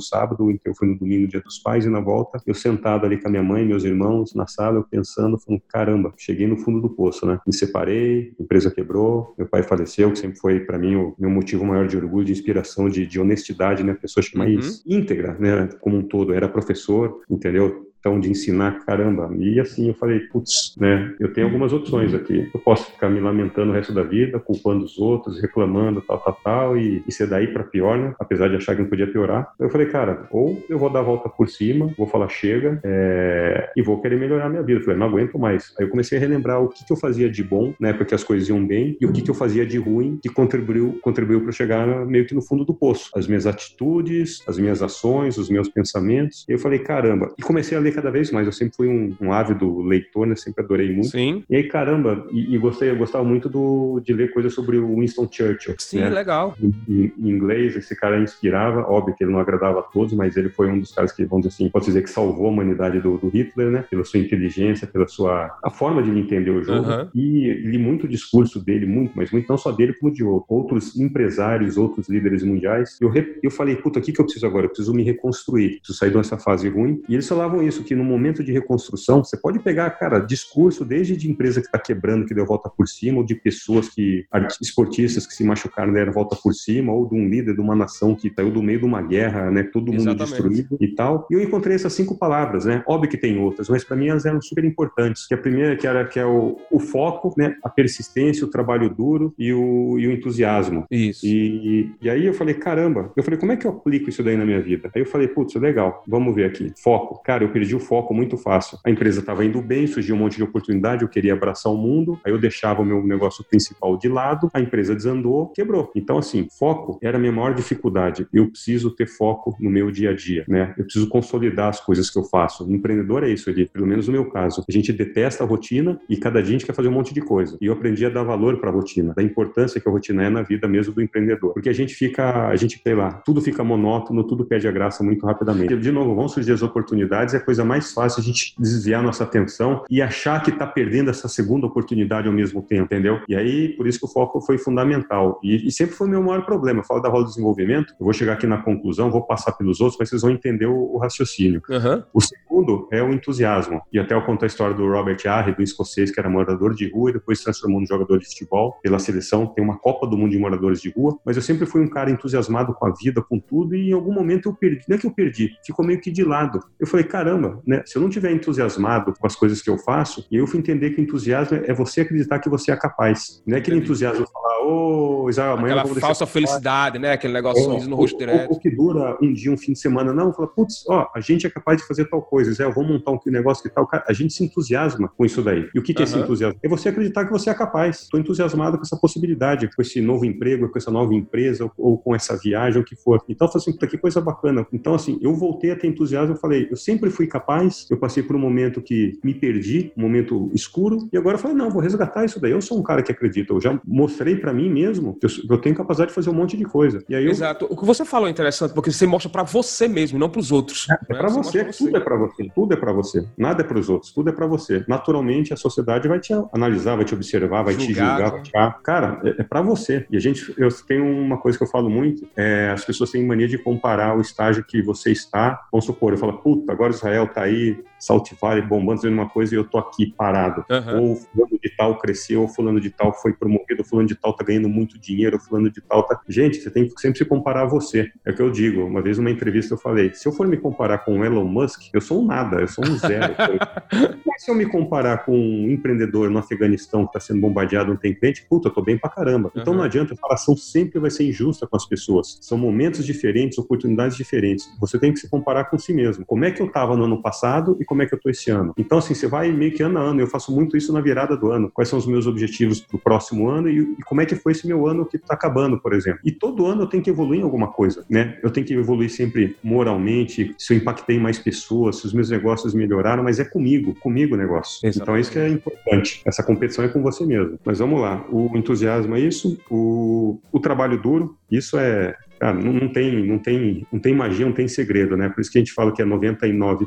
sábado, 0.00 0.50
então 0.50 0.72
eu 0.72 0.74
fui 0.74 0.88
no 0.88 0.98
domingo, 0.98 1.28
dia 1.28 1.40
dos 1.40 1.58
pais, 1.58 1.84
e 1.84 1.88
na 1.88 2.00
volta, 2.00 2.40
eu 2.46 2.54
sentado 2.54 3.06
ali 3.06 3.18
com 3.18 3.28
a 3.28 3.30
minha 3.30 3.42
mãe, 3.42 3.64
meus 3.64 3.84
irmãos, 3.84 4.34
na 4.34 4.46
sala, 4.46 4.78
eu 4.78 4.84
pensando, 4.84 5.38
falando, 5.38 5.62
caramba, 5.68 6.12
cheguei 6.16 6.46
no 6.46 6.56
fundo 6.56 6.80
do 6.80 6.90
poço, 6.90 7.26
né? 7.26 7.38
Me 7.46 7.52
separei, 7.52 8.32
a 8.38 8.42
empresa 8.42 8.70
quebrou, 8.70 9.34
meu 9.38 9.46
pai 9.46 9.62
faleceu, 9.62 10.10
que 10.10 10.18
sempre 10.18 10.38
foi, 10.38 10.60
para 10.60 10.78
mim, 10.78 10.96
o 10.96 11.14
meu 11.18 11.30
motivo 11.30 11.64
maior 11.64 11.86
de 11.86 11.96
orgulho, 11.96 12.24
de 12.24 12.32
inspiração, 12.32 12.88
de, 12.88 13.06
de 13.06 13.20
honestidade, 13.20 13.82
né? 13.82 13.94
Pessoa 13.94 14.24
que 14.24 14.36
mais 14.36 14.82
uhum. 14.84 14.98
íntegra, 14.98 15.36
né? 15.38 15.68
Como 15.80 15.96
um 15.96 16.02
todo, 16.02 16.32
era 16.32 16.48
professor, 16.48 17.20
entendeu? 17.28 17.89
Então 18.00 18.18
de 18.18 18.30
ensinar 18.30 18.84
caramba. 18.84 19.30
E 19.38 19.60
assim 19.60 19.88
eu 19.88 19.94
falei, 19.94 20.20
putz, 20.20 20.74
né? 20.78 21.14
Eu 21.20 21.32
tenho 21.32 21.46
algumas 21.46 21.72
opções 21.72 22.12
aqui. 22.14 22.50
Eu 22.52 22.60
posso 22.60 22.90
ficar 22.90 23.08
me 23.10 23.20
lamentando 23.20 23.70
o 23.70 23.74
resto 23.74 23.92
da 23.92 24.02
vida, 24.02 24.38
culpando 24.40 24.84
os 24.84 24.98
outros, 24.98 25.40
reclamando, 25.40 26.00
tal, 26.00 26.18
tal, 26.18 26.40
tal, 26.42 26.78
e, 26.78 27.04
e 27.06 27.12
ser 27.12 27.26
daí 27.26 27.46
para 27.46 27.62
pior, 27.62 27.98
né? 27.98 28.14
Apesar 28.18 28.48
de 28.48 28.56
achar 28.56 28.74
que 28.74 28.82
não 28.82 28.88
podia 28.88 29.06
piorar. 29.06 29.52
Eu 29.58 29.70
falei, 29.70 29.86
cara, 29.86 30.26
ou 30.30 30.62
eu 30.68 30.78
vou 30.78 30.90
dar 30.90 31.00
a 31.00 31.02
volta 31.02 31.28
por 31.28 31.48
cima, 31.48 31.92
vou 31.96 32.06
falar 32.06 32.28
chega, 32.28 32.80
é... 32.82 33.70
e 33.76 33.82
vou 33.82 34.00
querer 34.00 34.18
melhorar 34.18 34.48
minha 34.48 34.62
vida. 34.62 34.80
Eu 34.80 34.84
falei, 34.84 34.98
não 34.98 35.06
aguento 35.06 35.38
mais. 35.38 35.72
Aí 35.78 35.84
eu 35.84 35.90
comecei 35.90 36.16
a 36.16 36.20
relembrar 36.20 36.62
o 36.62 36.68
que, 36.68 36.84
que 36.84 36.92
eu 36.92 36.96
fazia 36.96 37.30
de 37.30 37.44
bom, 37.44 37.74
né? 37.78 37.92
Porque 37.92 38.14
as 38.14 38.24
coisas 38.24 38.48
iam 38.48 38.64
bem, 38.66 38.96
e 39.00 39.06
o 39.06 39.12
que, 39.12 39.22
que 39.22 39.30
eu 39.30 39.34
fazia 39.34 39.66
de 39.66 39.78
ruim 39.78 40.18
que 40.22 40.28
contribuiu, 40.28 40.98
contribuiu 41.02 41.42
para 41.42 41.52
chegar 41.52 41.86
meio 42.06 42.26
que 42.26 42.34
no 42.34 42.42
fundo 42.42 42.64
do 42.64 42.74
poço. 42.74 43.10
As 43.14 43.26
minhas 43.26 43.46
atitudes, 43.46 44.42
as 44.48 44.58
minhas 44.58 44.82
ações, 44.82 45.36
os 45.36 45.50
meus 45.50 45.68
pensamentos. 45.68 46.44
E 46.48 46.52
eu 46.52 46.58
falei, 46.58 46.78
caramba. 46.78 47.32
E 47.38 47.42
comecei 47.42 47.76
a 47.76 47.80
ler 47.80 47.89
cada 47.92 48.10
vez 48.10 48.30
mais. 48.30 48.46
Eu 48.46 48.52
sempre 48.52 48.76
fui 48.76 48.88
um, 48.88 49.14
um 49.20 49.32
ávido 49.32 49.80
leitor, 49.82 50.26
né? 50.26 50.36
Sempre 50.36 50.64
adorei 50.64 50.92
muito. 50.92 51.08
Sim. 51.08 51.44
E 51.48 51.56
aí, 51.56 51.64
caramba, 51.64 52.26
e, 52.30 52.54
e 52.54 52.58
gostei, 52.58 52.90
eu 52.90 52.96
gostava 52.96 53.24
muito 53.24 53.48
do, 53.48 54.00
de 54.04 54.12
ler 54.12 54.32
coisas 54.32 54.52
sobre 54.54 54.78
o 54.78 54.96
Winston 55.00 55.28
Churchill. 55.30 55.74
Sim, 55.78 56.00
né? 56.00 56.10
legal. 56.10 56.56
Em, 56.62 57.12
em, 57.18 57.30
inglês, 57.30 57.76
esse 57.76 57.94
cara 57.96 58.20
inspirava, 58.20 58.80
óbvio 58.82 59.14
que 59.14 59.24
ele 59.24 59.32
não 59.32 59.40
agradava 59.40 59.80
a 59.80 59.82
todos, 59.82 60.12
mas 60.12 60.36
ele 60.36 60.48
foi 60.48 60.68
um 60.68 60.78
dos 60.78 60.92
caras 60.92 61.12
que, 61.12 61.24
vamos 61.24 61.46
dizer 61.46 61.54
assim, 61.54 61.70
pode 61.70 61.86
dizer 61.86 62.02
que 62.02 62.10
salvou 62.10 62.46
a 62.46 62.50
humanidade 62.50 63.00
do, 63.00 63.18
do 63.18 63.28
Hitler, 63.28 63.70
né? 63.70 63.84
Pela 63.90 64.04
sua 64.04 64.20
inteligência, 64.20 64.86
pela 64.86 65.06
sua 65.06 65.58
a 65.62 65.70
forma 65.70 66.02
de 66.02 66.10
entender 66.10 66.50
o 66.50 66.62
jogo. 66.62 66.88
Uhum. 66.88 67.08
E 67.14 67.52
li 67.64 67.78
muito 67.78 68.04
o 68.04 68.08
discurso 68.08 68.62
dele, 68.62 68.86
muito, 68.86 69.12
mas 69.14 69.30
muito 69.30 69.48
não 69.48 69.56
só 69.56 69.72
dele, 69.72 69.94
como 69.94 70.12
de 70.12 70.24
outros 70.24 70.98
empresários, 70.98 71.76
outros 71.76 72.08
líderes 72.08 72.42
mundiais. 72.42 72.98
Eu, 73.00 73.12
eu 73.42 73.50
falei, 73.50 73.76
puta, 73.76 73.98
o 73.98 74.02
que, 74.02 74.12
que 74.12 74.20
eu 74.20 74.24
preciso 74.24 74.46
agora? 74.46 74.66
Eu 74.66 74.70
preciso 74.70 74.94
me 74.94 75.02
reconstruir, 75.02 75.78
preciso 75.78 75.98
sair 75.98 76.10
dessa 76.12 76.38
fase 76.38 76.68
ruim. 76.68 77.02
E 77.08 77.14
eles 77.14 77.28
falavam 77.28 77.62
isso, 77.62 77.79
que 77.82 77.94
no 77.94 78.04
momento 78.04 78.42
de 78.42 78.52
reconstrução, 78.52 79.22
você 79.22 79.36
pode 79.36 79.58
pegar, 79.58 79.90
cara, 79.90 80.18
discurso 80.18 80.84
desde 80.84 81.16
de 81.16 81.30
empresa 81.30 81.60
que 81.60 81.66
está 81.66 81.78
quebrando, 81.78 82.26
que 82.26 82.34
deu 82.34 82.46
volta 82.46 82.68
por 82.68 82.88
cima, 82.88 83.18
ou 83.18 83.24
de 83.24 83.34
pessoas 83.34 83.88
que, 83.88 84.24
esportistas 84.60 85.26
que 85.26 85.34
se 85.34 85.44
machucaram, 85.44 85.92
deram 85.92 86.12
volta 86.12 86.36
por 86.36 86.54
cima, 86.54 86.92
ou 86.92 87.08
de 87.08 87.14
um 87.14 87.28
líder 87.28 87.54
de 87.54 87.60
uma 87.60 87.74
nação 87.74 88.14
que 88.14 88.32
saiu 88.34 88.50
do 88.50 88.62
meio 88.62 88.80
de 88.80 88.84
uma 88.84 89.02
guerra, 89.02 89.50
né, 89.50 89.62
todo 89.62 89.92
mundo 89.92 90.02
Exatamente. 90.02 90.30
destruído 90.30 90.76
e 90.80 90.94
tal. 90.94 91.26
E 91.30 91.34
eu 91.34 91.42
encontrei 91.42 91.74
essas 91.74 91.92
cinco 91.92 92.16
palavras, 92.16 92.64
né? 92.64 92.82
Óbvio 92.86 93.10
que 93.10 93.16
tem 93.16 93.38
outras, 93.38 93.68
mas 93.68 93.84
para 93.84 93.96
mim 93.96 94.08
elas 94.08 94.24
eram 94.24 94.40
super 94.40 94.64
importantes. 94.64 95.26
Que 95.26 95.34
a 95.34 95.38
primeira 95.38 95.76
que 95.76 95.86
era 95.86 96.04
que 96.04 96.18
é 96.18 96.26
o, 96.26 96.56
o 96.70 96.78
foco, 96.78 97.34
né, 97.36 97.56
a 97.62 97.68
persistência, 97.68 98.44
o 98.44 98.50
trabalho 98.50 98.88
duro 98.88 99.34
e 99.38 99.52
o, 99.52 99.98
e 99.98 100.06
o 100.06 100.12
entusiasmo. 100.12 100.86
Isso. 100.90 101.26
E, 101.26 101.90
e 102.00 102.10
aí 102.10 102.26
eu 102.26 102.34
falei, 102.34 102.54
caramba, 102.54 103.12
eu 103.16 103.22
falei, 103.22 103.38
como 103.38 103.52
é 103.52 103.56
que 103.56 103.66
eu 103.66 103.70
aplico 103.70 104.08
isso 104.08 104.22
daí 104.22 104.36
na 104.36 104.44
minha 104.44 104.60
vida? 104.60 104.90
Aí 104.94 105.02
eu 105.02 105.06
falei, 105.06 105.28
putz, 105.28 105.54
legal, 105.54 106.02
vamos 106.06 106.34
ver 106.34 106.44
aqui. 106.44 106.72
Foco. 106.82 107.22
Cara, 107.22 107.44
eu 107.44 107.50
perdi 107.50 107.69
o 107.76 107.80
foco 107.80 108.14
muito 108.14 108.36
fácil. 108.36 108.78
A 108.84 108.90
empresa 108.90 109.20
estava 109.20 109.44
indo 109.44 109.60
bem, 109.60 109.86
surgiu 109.86 110.14
um 110.14 110.18
monte 110.18 110.36
de 110.36 110.42
oportunidade, 110.42 111.02
eu 111.02 111.08
queria 111.08 111.32
abraçar 111.32 111.72
o 111.72 111.76
mundo, 111.76 112.18
aí 112.24 112.32
eu 112.32 112.38
deixava 112.38 112.82
o 112.82 112.84
meu 112.84 113.02
negócio 113.04 113.44
principal 113.44 113.96
de 113.96 114.08
lado, 114.08 114.50
a 114.52 114.60
empresa 114.60 114.94
desandou, 114.94 115.48
quebrou. 115.48 115.90
Então, 115.94 116.18
assim, 116.18 116.46
foco 116.58 116.98
era 117.02 117.16
a 117.16 117.20
minha 117.20 117.32
maior 117.32 117.54
dificuldade. 117.54 118.26
Eu 118.32 118.50
preciso 118.50 118.90
ter 118.90 119.06
foco 119.06 119.56
no 119.60 119.70
meu 119.70 119.90
dia 119.90 120.10
a 120.10 120.14
dia, 120.14 120.44
né? 120.48 120.74
Eu 120.76 120.84
preciso 120.84 121.08
consolidar 121.08 121.68
as 121.68 121.80
coisas 121.80 122.10
que 122.10 122.18
eu 122.18 122.24
faço. 122.24 122.64
O 122.64 122.72
empreendedor 122.72 123.24
é 123.24 123.28
isso, 123.28 123.50
ele, 123.50 123.66
pelo 123.66 123.86
menos 123.86 124.06
no 124.06 124.12
meu 124.12 124.30
caso. 124.30 124.64
A 124.68 124.72
gente 124.72 124.92
detesta 124.92 125.44
a 125.44 125.46
rotina 125.46 126.00
e 126.08 126.16
cada 126.16 126.42
dia 126.42 126.50
a 126.50 126.52
gente 126.52 126.66
quer 126.66 126.74
fazer 126.74 126.88
um 126.88 126.92
monte 126.92 127.14
de 127.14 127.20
coisa. 127.20 127.56
E 127.60 127.66
eu 127.66 127.72
aprendi 127.72 128.04
a 128.04 128.08
dar 128.08 128.22
valor 128.22 128.58
para 128.58 128.70
a 128.70 128.72
rotina, 128.72 129.14
da 129.14 129.22
importância 129.22 129.80
que 129.80 129.88
a 129.88 129.92
rotina 129.92 130.24
é 130.24 130.30
na 130.30 130.42
vida 130.42 130.68
mesmo 130.68 130.92
do 130.92 131.02
empreendedor. 131.02 131.52
Porque 131.52 131.68
a 131.68 131.72
gente 131.72 131.94
fica, 131.94 132.48
a 132.48 132.56
gente, 132.56 132.80
sei 132.82 132.94
lá, 132.94 133.12
tudo 133.24 133.40
fica 133.40 133.62
monótono, 133.62 134.24
tudo 134.24 134.44
perde 134.44 134.68
a 134.68 134.72
graça 134.72 135.02
muito 135.02 135.24
rapidamente. 135.26 135.76
De 135.76 135.92
novo, 135.92 136.14
vão 136.14 136.28
surgir 136.28 136.52
as 136.52 136.62
oportunidades, 136.62 137.34
é 137.34 137.38
a 137.38 137.40
coisa 137.60 137.64
mais 137.64 137.92
fácil 137.92 138.20
a 138.20 138.24
gente 138.24 138.54
desviar 138.58 139.02
nossa 139.02 139.24
atenção 139.24 139.84
e 139.90 140.00
achar 140.00 140.42
que 140.42 140.50
está 140.50 140.66
perdendo 140.66 141.10
essa 141.10 141.28
segunda 141.28 141.66
oportunidade 141.66 142.26
ao 142.26 142.34
mesmo 142.34 142.62
tempo, 142.62 142.84
entendeu? 142.84 143.20
E 143.28 143.36
aí, 143.36 143.68
por 143.76 143.86
isso 143.86 143.98
que 143.98 144.06
o 144.06 144.08
foco 144.08 144.40
foi 144.40 144.58
fundamental. 144.58 145.38
E, 145.42 145.68
e 145.68 145.72
sempre 145.72 145.94
foi 145.94 146.06
o 146.06 146.10
meu 146.10 146.22
maior 146.22 146.44
problema. 146.44 146.80
Eu 146.80 146.84
falo 146.84 147.00
da 147.00 147.08
roda 147.08 147.24
de 147.24 147.30
desenvolvimento, 147.30 147.94
eu 147.98 148.04
vou 148.04 148.12
chegar 148.12 148.34
aqui 148.34 148.46
na 148.46 148.58
conclusão, 148.58 149.10
vou 149.10 149.22
passar 149.22 149.52
pelos 149.52 149.80
outros, 149.80 149.98
mas 149.98 150.08
vocês 150.08 150.22
vão 150.22 150.30
entender 150.30 150.66
o, 150.66 150.94
o 150.94 150.98
raciocínio. 150.98 151.62
Uhum. 151.68 152.02
O 152.12 152.20
segundo 152.20 152.88
é 152.90 153.02
o 153.02 153.12
entusiasmo. 153.12 153.82
E 153.92 153.98
até 153.98 154.14
eu 154.14 154.22
conto 154.22 154.44
a 154.44 154.46
história 154.46 154.74
do 154.74 154.88
Robert 154.88 155.18
Arre, 155.26 155.52
do 155.52 155.62
escocês, 155.62 156.10
que 156.10 156.18
era 156.18 156.28
morador 156.28 156.74
de 156.74 156.90
rua 156.90 157.10
e 157.10 157.12
depois 157.14 157.38
se 157.38 157.44
transformou 157.44 157.80
num 157.80 157.86
jogador 157.86 158.18
de 158.18 158.26
futebol 158.26 158.78
pela 158.82 158.98
seleção. 158.98 159.46
Tem 159.46 159.62
uma 159.62 159.78
Copa 159.78 160.06
do 160.06 160.16
Mundo 160.16 160.30
de 160.30 160.38
moradores 160.38 160.80
de 160.80 160.90
rua, 160.90 161.18
mas 161.24 161.36
eu 161.36 161.42
sempre 161.42 161.66
fui 161.66 161.80
um 161.82 161.88
cara 161.88 162.10
entusiasmado 162.10 162.74
com 162.74 162.86
a 162.86 162.92
vida, 162.92 163.22
com 163.22 163.38
tudo, 163.38 163.74
e 163.74 163.90
em 163.90 163.92
algum 163.92 164.12
momento 164.12 164.48
eu 164.48 164.54
perdi. 164.54 164.84
Não 164.88 164.96
é 164.96 164.98
que 164.98 165.06
eu 165.06 165.10
perdi, 165.10 165.50
ficou 165.64 165.84
meio 165.84 166.00
que 166.00 166.10
de 166.10 166.24
lado. 166.24 166.60
Eu 166.78 166.86
falei, 166.86 167.04
caramba, 167.04 167.49
né? 167.66 167.82
Se 167.86 167.96
eu 167.96 168.02
não 168.02 168.08
tiver 168.08 168.32
entusiasmado 168.32 169.12
com 169.18 169.26
as 169.26 169.36
coisas 169.36 169.60
que 169.60 169.70
eu 169.70 169.78
faço, 169.78 170.26
e 170.30 170.36
eu 170.36 170.46
fui 170.46 170.58
entender 170.58 170.90
que 170.90 171.00
entusiasmo 171.00 171.60
é 171.64 171.72
você 171.72 172.02
acreditar 172.02 172.38
que 172.38 172.48
você 172.48 172.70
é 172.70 172.76
capaz. 172.76 173.42
Não 173.46 173.56
é 173.56 173.60
aquele 173.60 173.78
entusiasmo 173.78 174.26
falar, 174.26 174.62
ô, 174.64 175.24
oh, 175.24 175.30
Israel, 175.30 175.52
amanhã 175.52 175.74
Aquela 175.74 175.88
eu 175.88 175.94
vou 175.94 176.00
falsa 176.00 176.26
felicidade, 176.26 176.98
né? 176.98 177.12
Aquele 177.12 177.32
negócio 177.32 177.62
é, 177.62 177.86
no 177.86 177.96
rosto 177.96 178.18
direto. 178.18 178.50
Ou, 178.50 178.58
que 178.58 178.70
dura 178.70 179.16
um 179.22 179.32
dia, 179.32 179.52
um 179.52 179.56
fim 179.56 179.72
de 179.72 179.78
semana. 179.78 180.12
Não, 180.12 180.32
fala, 180.32 180.48
putz, 180.48 180.84
ó, 180.88 181.08
a 181.14 181.20
gente 181.20 181.46
é 181.46 181.50
capaz 181.50 181.80
de 181.80 181.86
fazer 181.86 182.06
tal 182.06 182.22
coisa, 182.22 182.50
Israel, 182.50 182.72
vou 182.72 182.84
montar 182.84 183.12
um 183.12 183.18
negócio 183.26 183.62
que 183.62 183.68
tal. 183.68 183.88
A 184.06 184.12
gente 184.12 184.32
se 184.32 184.44
entusiasma 184.44 185.08
com 185.08 185.24
isso 185.24 185.42
daí. 185.42 185.68
E 185.74 185.78
o 185.78 185.82
que, 185.82 185.94
que 185.94 186.02
é 186.02 186.04
esse 186.04 186.18
entusiasmo? 186.18 186.58
É 186.62 186.68
você 186.68 186.88
acreditar 186.88 187.24
que 187.24 187.32
você 187.32 187.50
é 187.50 187.54
capaz. 187.54 188.02
Estou 188.02 188.18
entusiasmado 188.18 188.76
com 188.76 188.82
essa 188.82 188.96
possibilidade, 188.96 189.68
com 189.74 189.82
esse 189.82 190.00
novo 190.00 190.24
emprego, 190.24 190.68
com 190.68 190.78
essa 190.78 190.90
nova 190.90 191.14
empresa, 191.14 191.70
ou, 191.76 191.98
com 191.98 192.14
essa 192.14 192.36
viagem, 192.36 192.80
o 192.80 192.84
que 192.84 192.96
for. 192.96 193.22
Então, 193.28 193.46
eu 193.46 193.52
falei 193.52 193.64
assim, 193.68 193.86
que 193.86 193.98
coisa 193.98 194.20
bacana. 194.20 194.66
Então, 194.72 194.94
assim, 194.94 195.18
eu 195.20 195.34
voltei 195.34 195.70
a 195.70 195.76
ter 195.76 195.88
entusiasmo, 195.88 196.34
eu 196.34 196.38
falei, 196.38 196.68
eu 196.70 196.76
sempre 196.76 197.10
fui 197.10 197.26
capaz, 197.30 197.86
eu 197.90 197.96
passei 197.96 198.22
por 198.22 198.36
um 198.36 198.38
momento 198.38 198.82
que 198.82 199.18
me 199.24 199.32
perdi, 199.32 199.92
um 199.96 200.02
momento 200.02 200.50
escuro, 200.52 201.08
e 201.12 201.16
agora 201.16 201.36
eu 201.36 201.40
falei, 201.40 201.56
não, 201.56 201.70
vou 201.70 201.80
resgatar 201.80 202.24
isso 202.24 202.40
daí. 202.40 202.52
Eu 202.52 202.60
sou 202.60 202.78
um 202.78 202.82
cara 202.82 203.02
que 203.02 203.12
acredita, 203.12 203.52
eu 203.52 203.60
já 203.60 203.80
mostrei 203.84 204.36
para 204.36 204.52
mim 204.52 204.68
mesmo 204.68 205.16
que 205.18 205.26
eu, 205.26 205.30
eu, 205.48 205.58
tenho 205.58 205.74
capacidade 205.74 206.10
de 206.10 206.14
fazer 206.14 206.30
um 206.30 206.34
monte 206.34 206.56
de 206.56 206.64
coisa. 206.64 207.02
E 207.08 207.14
aí 207.14 207.24
eu... 207.24 207.30
Exato. 207.30 207.66
O 207.70 207.76
que 207.76 207.84
você 207.84 208.04
falou 208.04 208.28
é 208.28 208.30
interessante, 208.30 208.74
porque 208.74 208.90
você 208.90 209.06
mostra 209.06 209.30
para 209.30 209.42
você 209.42 209.88
mesmo, 209.88 210.18
não 210.18 210.28
para 210.28 210.40
os 210.40 210.52
outros. 210.52 210.86
É, 210.90 210.94
é 210.94 210.96
né? 211.14 211.18
para 211.18 211.28
você, 211.28 211.64
você, 211.64 211.84
tudo 211.84 211.96
é 211.96 212.00
para 212.00 212.16
você, 212.16 212.50
tudo 212.54 212.74
é 212.74 212.76
para 212.76 212.92
você. 212.92 213.26
Nada 213.38 213.62
é 213.62 213.64
para 213.64 213.78
os 213.78 213.88
outros, 213.88 214.12
tudo 214.12 214.30
é 214.30 214.32
para 214.32 214.46
você. 214.46 214.84
Naturalmente, 214.88 215.52
a 215.52 215.56
sociedade 215.56 216.08
vai 216.08 216.20
te 216.20 216.32
analisar, 216.52 216.96
vai 216.96 217.04
te 217.04 217.14
observar, 217.14 217.62
vai 217.62 217.74
te 217.74 217.86
julgar, 217.86 218.30
vai 218.30 218.42
te... 218.42 218.52
Cara, 218.82 219.20
é, 219.24 219.40
é 219.40 219.44
para 219.44 219.62
você. 219.62 220.06
E 220.10 220.16
a 220.16 220.20
gente, 220.20 220.54
eu 220.58 220.68
tenho 220.86 221.04
uma 221.04 221.38
coisa 221.38 221.56
que 221.56 221.64
eu 221.64 221.68
falo 221.68 221.88
muito, 221.88 222.26
é, 222.36 222.70
as 222.70 222.84
pessoas 222.84 223.10
têm 223.10 223.24
mania 223.24 223.48
de 223.48 223.58
comparar 223.58 224.16
o 224.16 224.20
estágio 224.20 224.64
que 224.64 224.82
você 224.82 225.12
está, 225.12 225.60
vamos 225.70 225.84
supor, 225.84 226.12
eu 226.12 226.18
falo, 226.18 226.34
puta, 226.38 226.72
agora 226.72 226.92
Israel 226.92 227.19
tá 227.26 227.42
aí, 227.42 227.82
Saltivale 227.98 228.62
bombando, 228.62 229.02
fazendo 229.02 229.12
uma 229.12 229.28
coisa 229.28 229.54
e 229.54 229.58
eu 229.58 229.64
tô 229.64 229.76
aqui 229.76 230.12
parado. 230.16 230.64
Uhum. 230.70 231.02
Ou 231.02 231.16
fulano 231.16 231.58
de 231.62 231.76
tal 231.76 231.98
cresceu, 231.98 232.40
ou 232.40 232.48
fulano 232.48 232.80
de 232.80 232.90
tal 232.90 233.12
foi 233.12 233.34
promovido, 233.34 233.80
ou 233.80 233.84
fulano 233.84 234.08
de 234.08 234.14
tal 234.14 234.32
tá 234.32 234.42
ganhando 234.42 234.68
muito 234.68 234.98
dinheiro, 234.98 235.36
ou 235.36 235.42
fulano 235.42 235.70
de 235.70 235.80
tal 235.82 236.02
tá... 236.04 236.18
Gente, 236.26 236.60
você 236.60 236.70
tem 236.70 236.88
que 236.88 236.98
sempre 237.00 237.18
se 237.18 237.24
comparar 237.24 237.62
a 237.62 237.66
você. 237.66 238.10
É 238.24 238.30
o 238.30 238.34
que 238.34 238.40
eu 238.40 238.50
digo. 238.50 238.84
Uma 238.84 239.02
vez 239.02 239.18
numa 239.18 239.30
entrevista 239.30 239.74
eu 239.74 239.78
falei, 239.78 240.14
se 240.14 240.26
eu 240.26 240.32
for 240.32 240.48
me 240.48 240.56
comparar 240.56 240.98
com 240.98 241.20
o 241.20 241.24
Elon 241.24 241.44
Musk, 241.44 241.90
eu 241.92 242.00
sou 242.00 242.22
um 242.22 242.26
nada, 242.26 242.60
eu 242.60 242.68
sou 242.68 242.84
um 242.84 242.96
zero. 242.96 243.34
Mas 244.26 244.44
se 244.44 244.50
eu 244.50 244.54
me 244.54 244.64
comparar 244.64 245.24
com 245.24 245.36
um 245.36 245.70
empreendedor 245.70 246.30
no 246.30 246.38
Afeganistão 246.38 247.06
que 247.06 247.12
tá 247.12 247.20
sendo 247.20 247.40
bombardeado, 247.40 247.90
não 247.90 247.96
tem 247.96 248.14
cliente, 248.14 248.46
puta, 248.48 248.68
eu 248.68 248.72
tô 248.72 248.82
bem 248.82 248.96
pra 248.96 249.10
caramba. 249.10 249.50
Então 249.54 249.74
uhum. 249.74 249.80
não 249.80 249.84
adianta, 249.84 250.14
a 250.14 250.16
comparação 250.16 250.56
sempre 250.56 250.98
vai 250.98 251.10
ser 251.10 251.24
injusta 251.24 251.66
com 251.66 251.76
as 251.76 251.86
pessoas. 251.86 252.38
São 252.40 252.56
momentos 252.56 253.04
diferentes, 253.04 253.58
oportunidades 253.58 254.16
diferentes. 254.16 254.66
Você 254.80 254.98
tem 254.98 255.12
que 255.12 255.18
se 255.18 255.28
comparar 255.28 255.64
com 255.64 255.78
si 255.78 255.92
mesmo. 255.92 256.24
Como 256.24 256.44
é 256.44 256.50
que 256.50 256.62
eu 256.62 256.70
tava 256.70 256.96
no 256.96 257.06
ano 257.12 257.22
passado 257.22 257.76
e 257.80 257.84
como 257.84 258.02
é 258.02 258.06
que 258.06 258.14
eu 258.14 258.20
tô 258.20 258.30
esse 258.30 258.50
ano? 258.50 258.72
Então, 258.76 258.98
assim, 258.98 259.14
você 259.14 259.26
vai 259.26 259.50
meio 259.52 259.72
que 259.72 259.82
ano 259.82 259.98
a 259.98 260.02
ano. 260.02 260.20
Eu 260.20 260.26
faço 260.26 260.54
muito 260.54 260.76
isso 260.76 260.92
na 260.92 261.00
virada 261.00 261.36
do 261.36 261.50
ano. 261.50 261.70
Quais 261.72 261.88
são 261.88 261.98
os 261.98 262.06
meus 262.06 262.26
objetivos 262.26 262.80
pro 262.80 262.98
próximo 262.98 263.48
ano 263.48 263.68
e, 263.68 263.94
e 263.98 264.02
como 264.04 264.20
é 264.20 264.26
que 264.26 264.34
foi 264.36 264.52
esse 264.52 264.66
meu 264.66 264.86
ano 264.86 265.04
que 265.04 265.18
tá 265.18 265.34
acabando, 265.34 265.78
por 265.80 265.92
exemplo. 265.92 266.20
E 266.24 266.32
todo 266.32 266.66
ano 266.66 266.82
eu 266.82 266.86
tenho 266.86 267.02
que 267.02 267.10
evoluir 267.10 267.40
em 267.40 267.44
alguma 267.44 267.68
coisa, 267.68 268.04
né? 268.08 268.38
Eu 268.42 268.50
tenho 268.50 268.66
que 268.66 268.74
evoluir 268.74 269.10
sempre 269.10 269.56
moralmente, 269.62 270.54
se 270.58 270.72
eu 270.72 270.78
impactei 270.78 271.18
mais 271.18 271.38
pessoas, 271.38 271.96
se 271.96 272.06
os 272.06 272.12
meus 272.12 272.30
negócios 272.30 272.74
melhoraram, 272.74 273.22
mas 273.22 273.40
é 273.40 273.44
comigo, 273.44 273.94
comigo 273.96 274.34
o 274.34 274.38
negócio. 274.38 274.86
Exatamente. 274.86 275.02
Então, 275.02 275.18
isso 275.18 275.32
que 275.32 275.38
é 275.38 275.48
importante. 275.48 276.22
Essa 276.24 276.42
competição 276.42 276.84
é 276.84 276.88
com 276.88 277.02
você 277.02 277.24
mesmo. 277.24 277.58
Mas 277.64 277.78
vamos 277.78 278.00
lá. 278.00 278.24
O 278.30 278.56
entusiasmo 278.56 279.14
é 279.16 279.20
isso, 279.20 279.58
o, 279.70 280.40
o 280.52 280.60
trabalho 280.60 281.00
duro, 281.00 281.36
isso 281.50 281.78
é 281.78 282.14
Cara, 282.40 282.54
não, 282.54 282.72
não, 282.72 282.88
tem, 282.88 283.26
não, 283.26 283.38
tem, 283.38 283.86
não 283.92 284.00
tem 284.00 284.14
magia, 284.14 284.46
não 284.46 284.52
tem 284.52 284.66
segredo, 284.66 285.14
né? 285.14 285.28
Por 285.28 285.42
isso 285.42 285.52
que 285.52 285.58
a 285.58 285.60
gente 285.60 285.74
fala 285.74 285.92
que 285.92 286.00
é 286.00 286.06
99% 286.06 286.86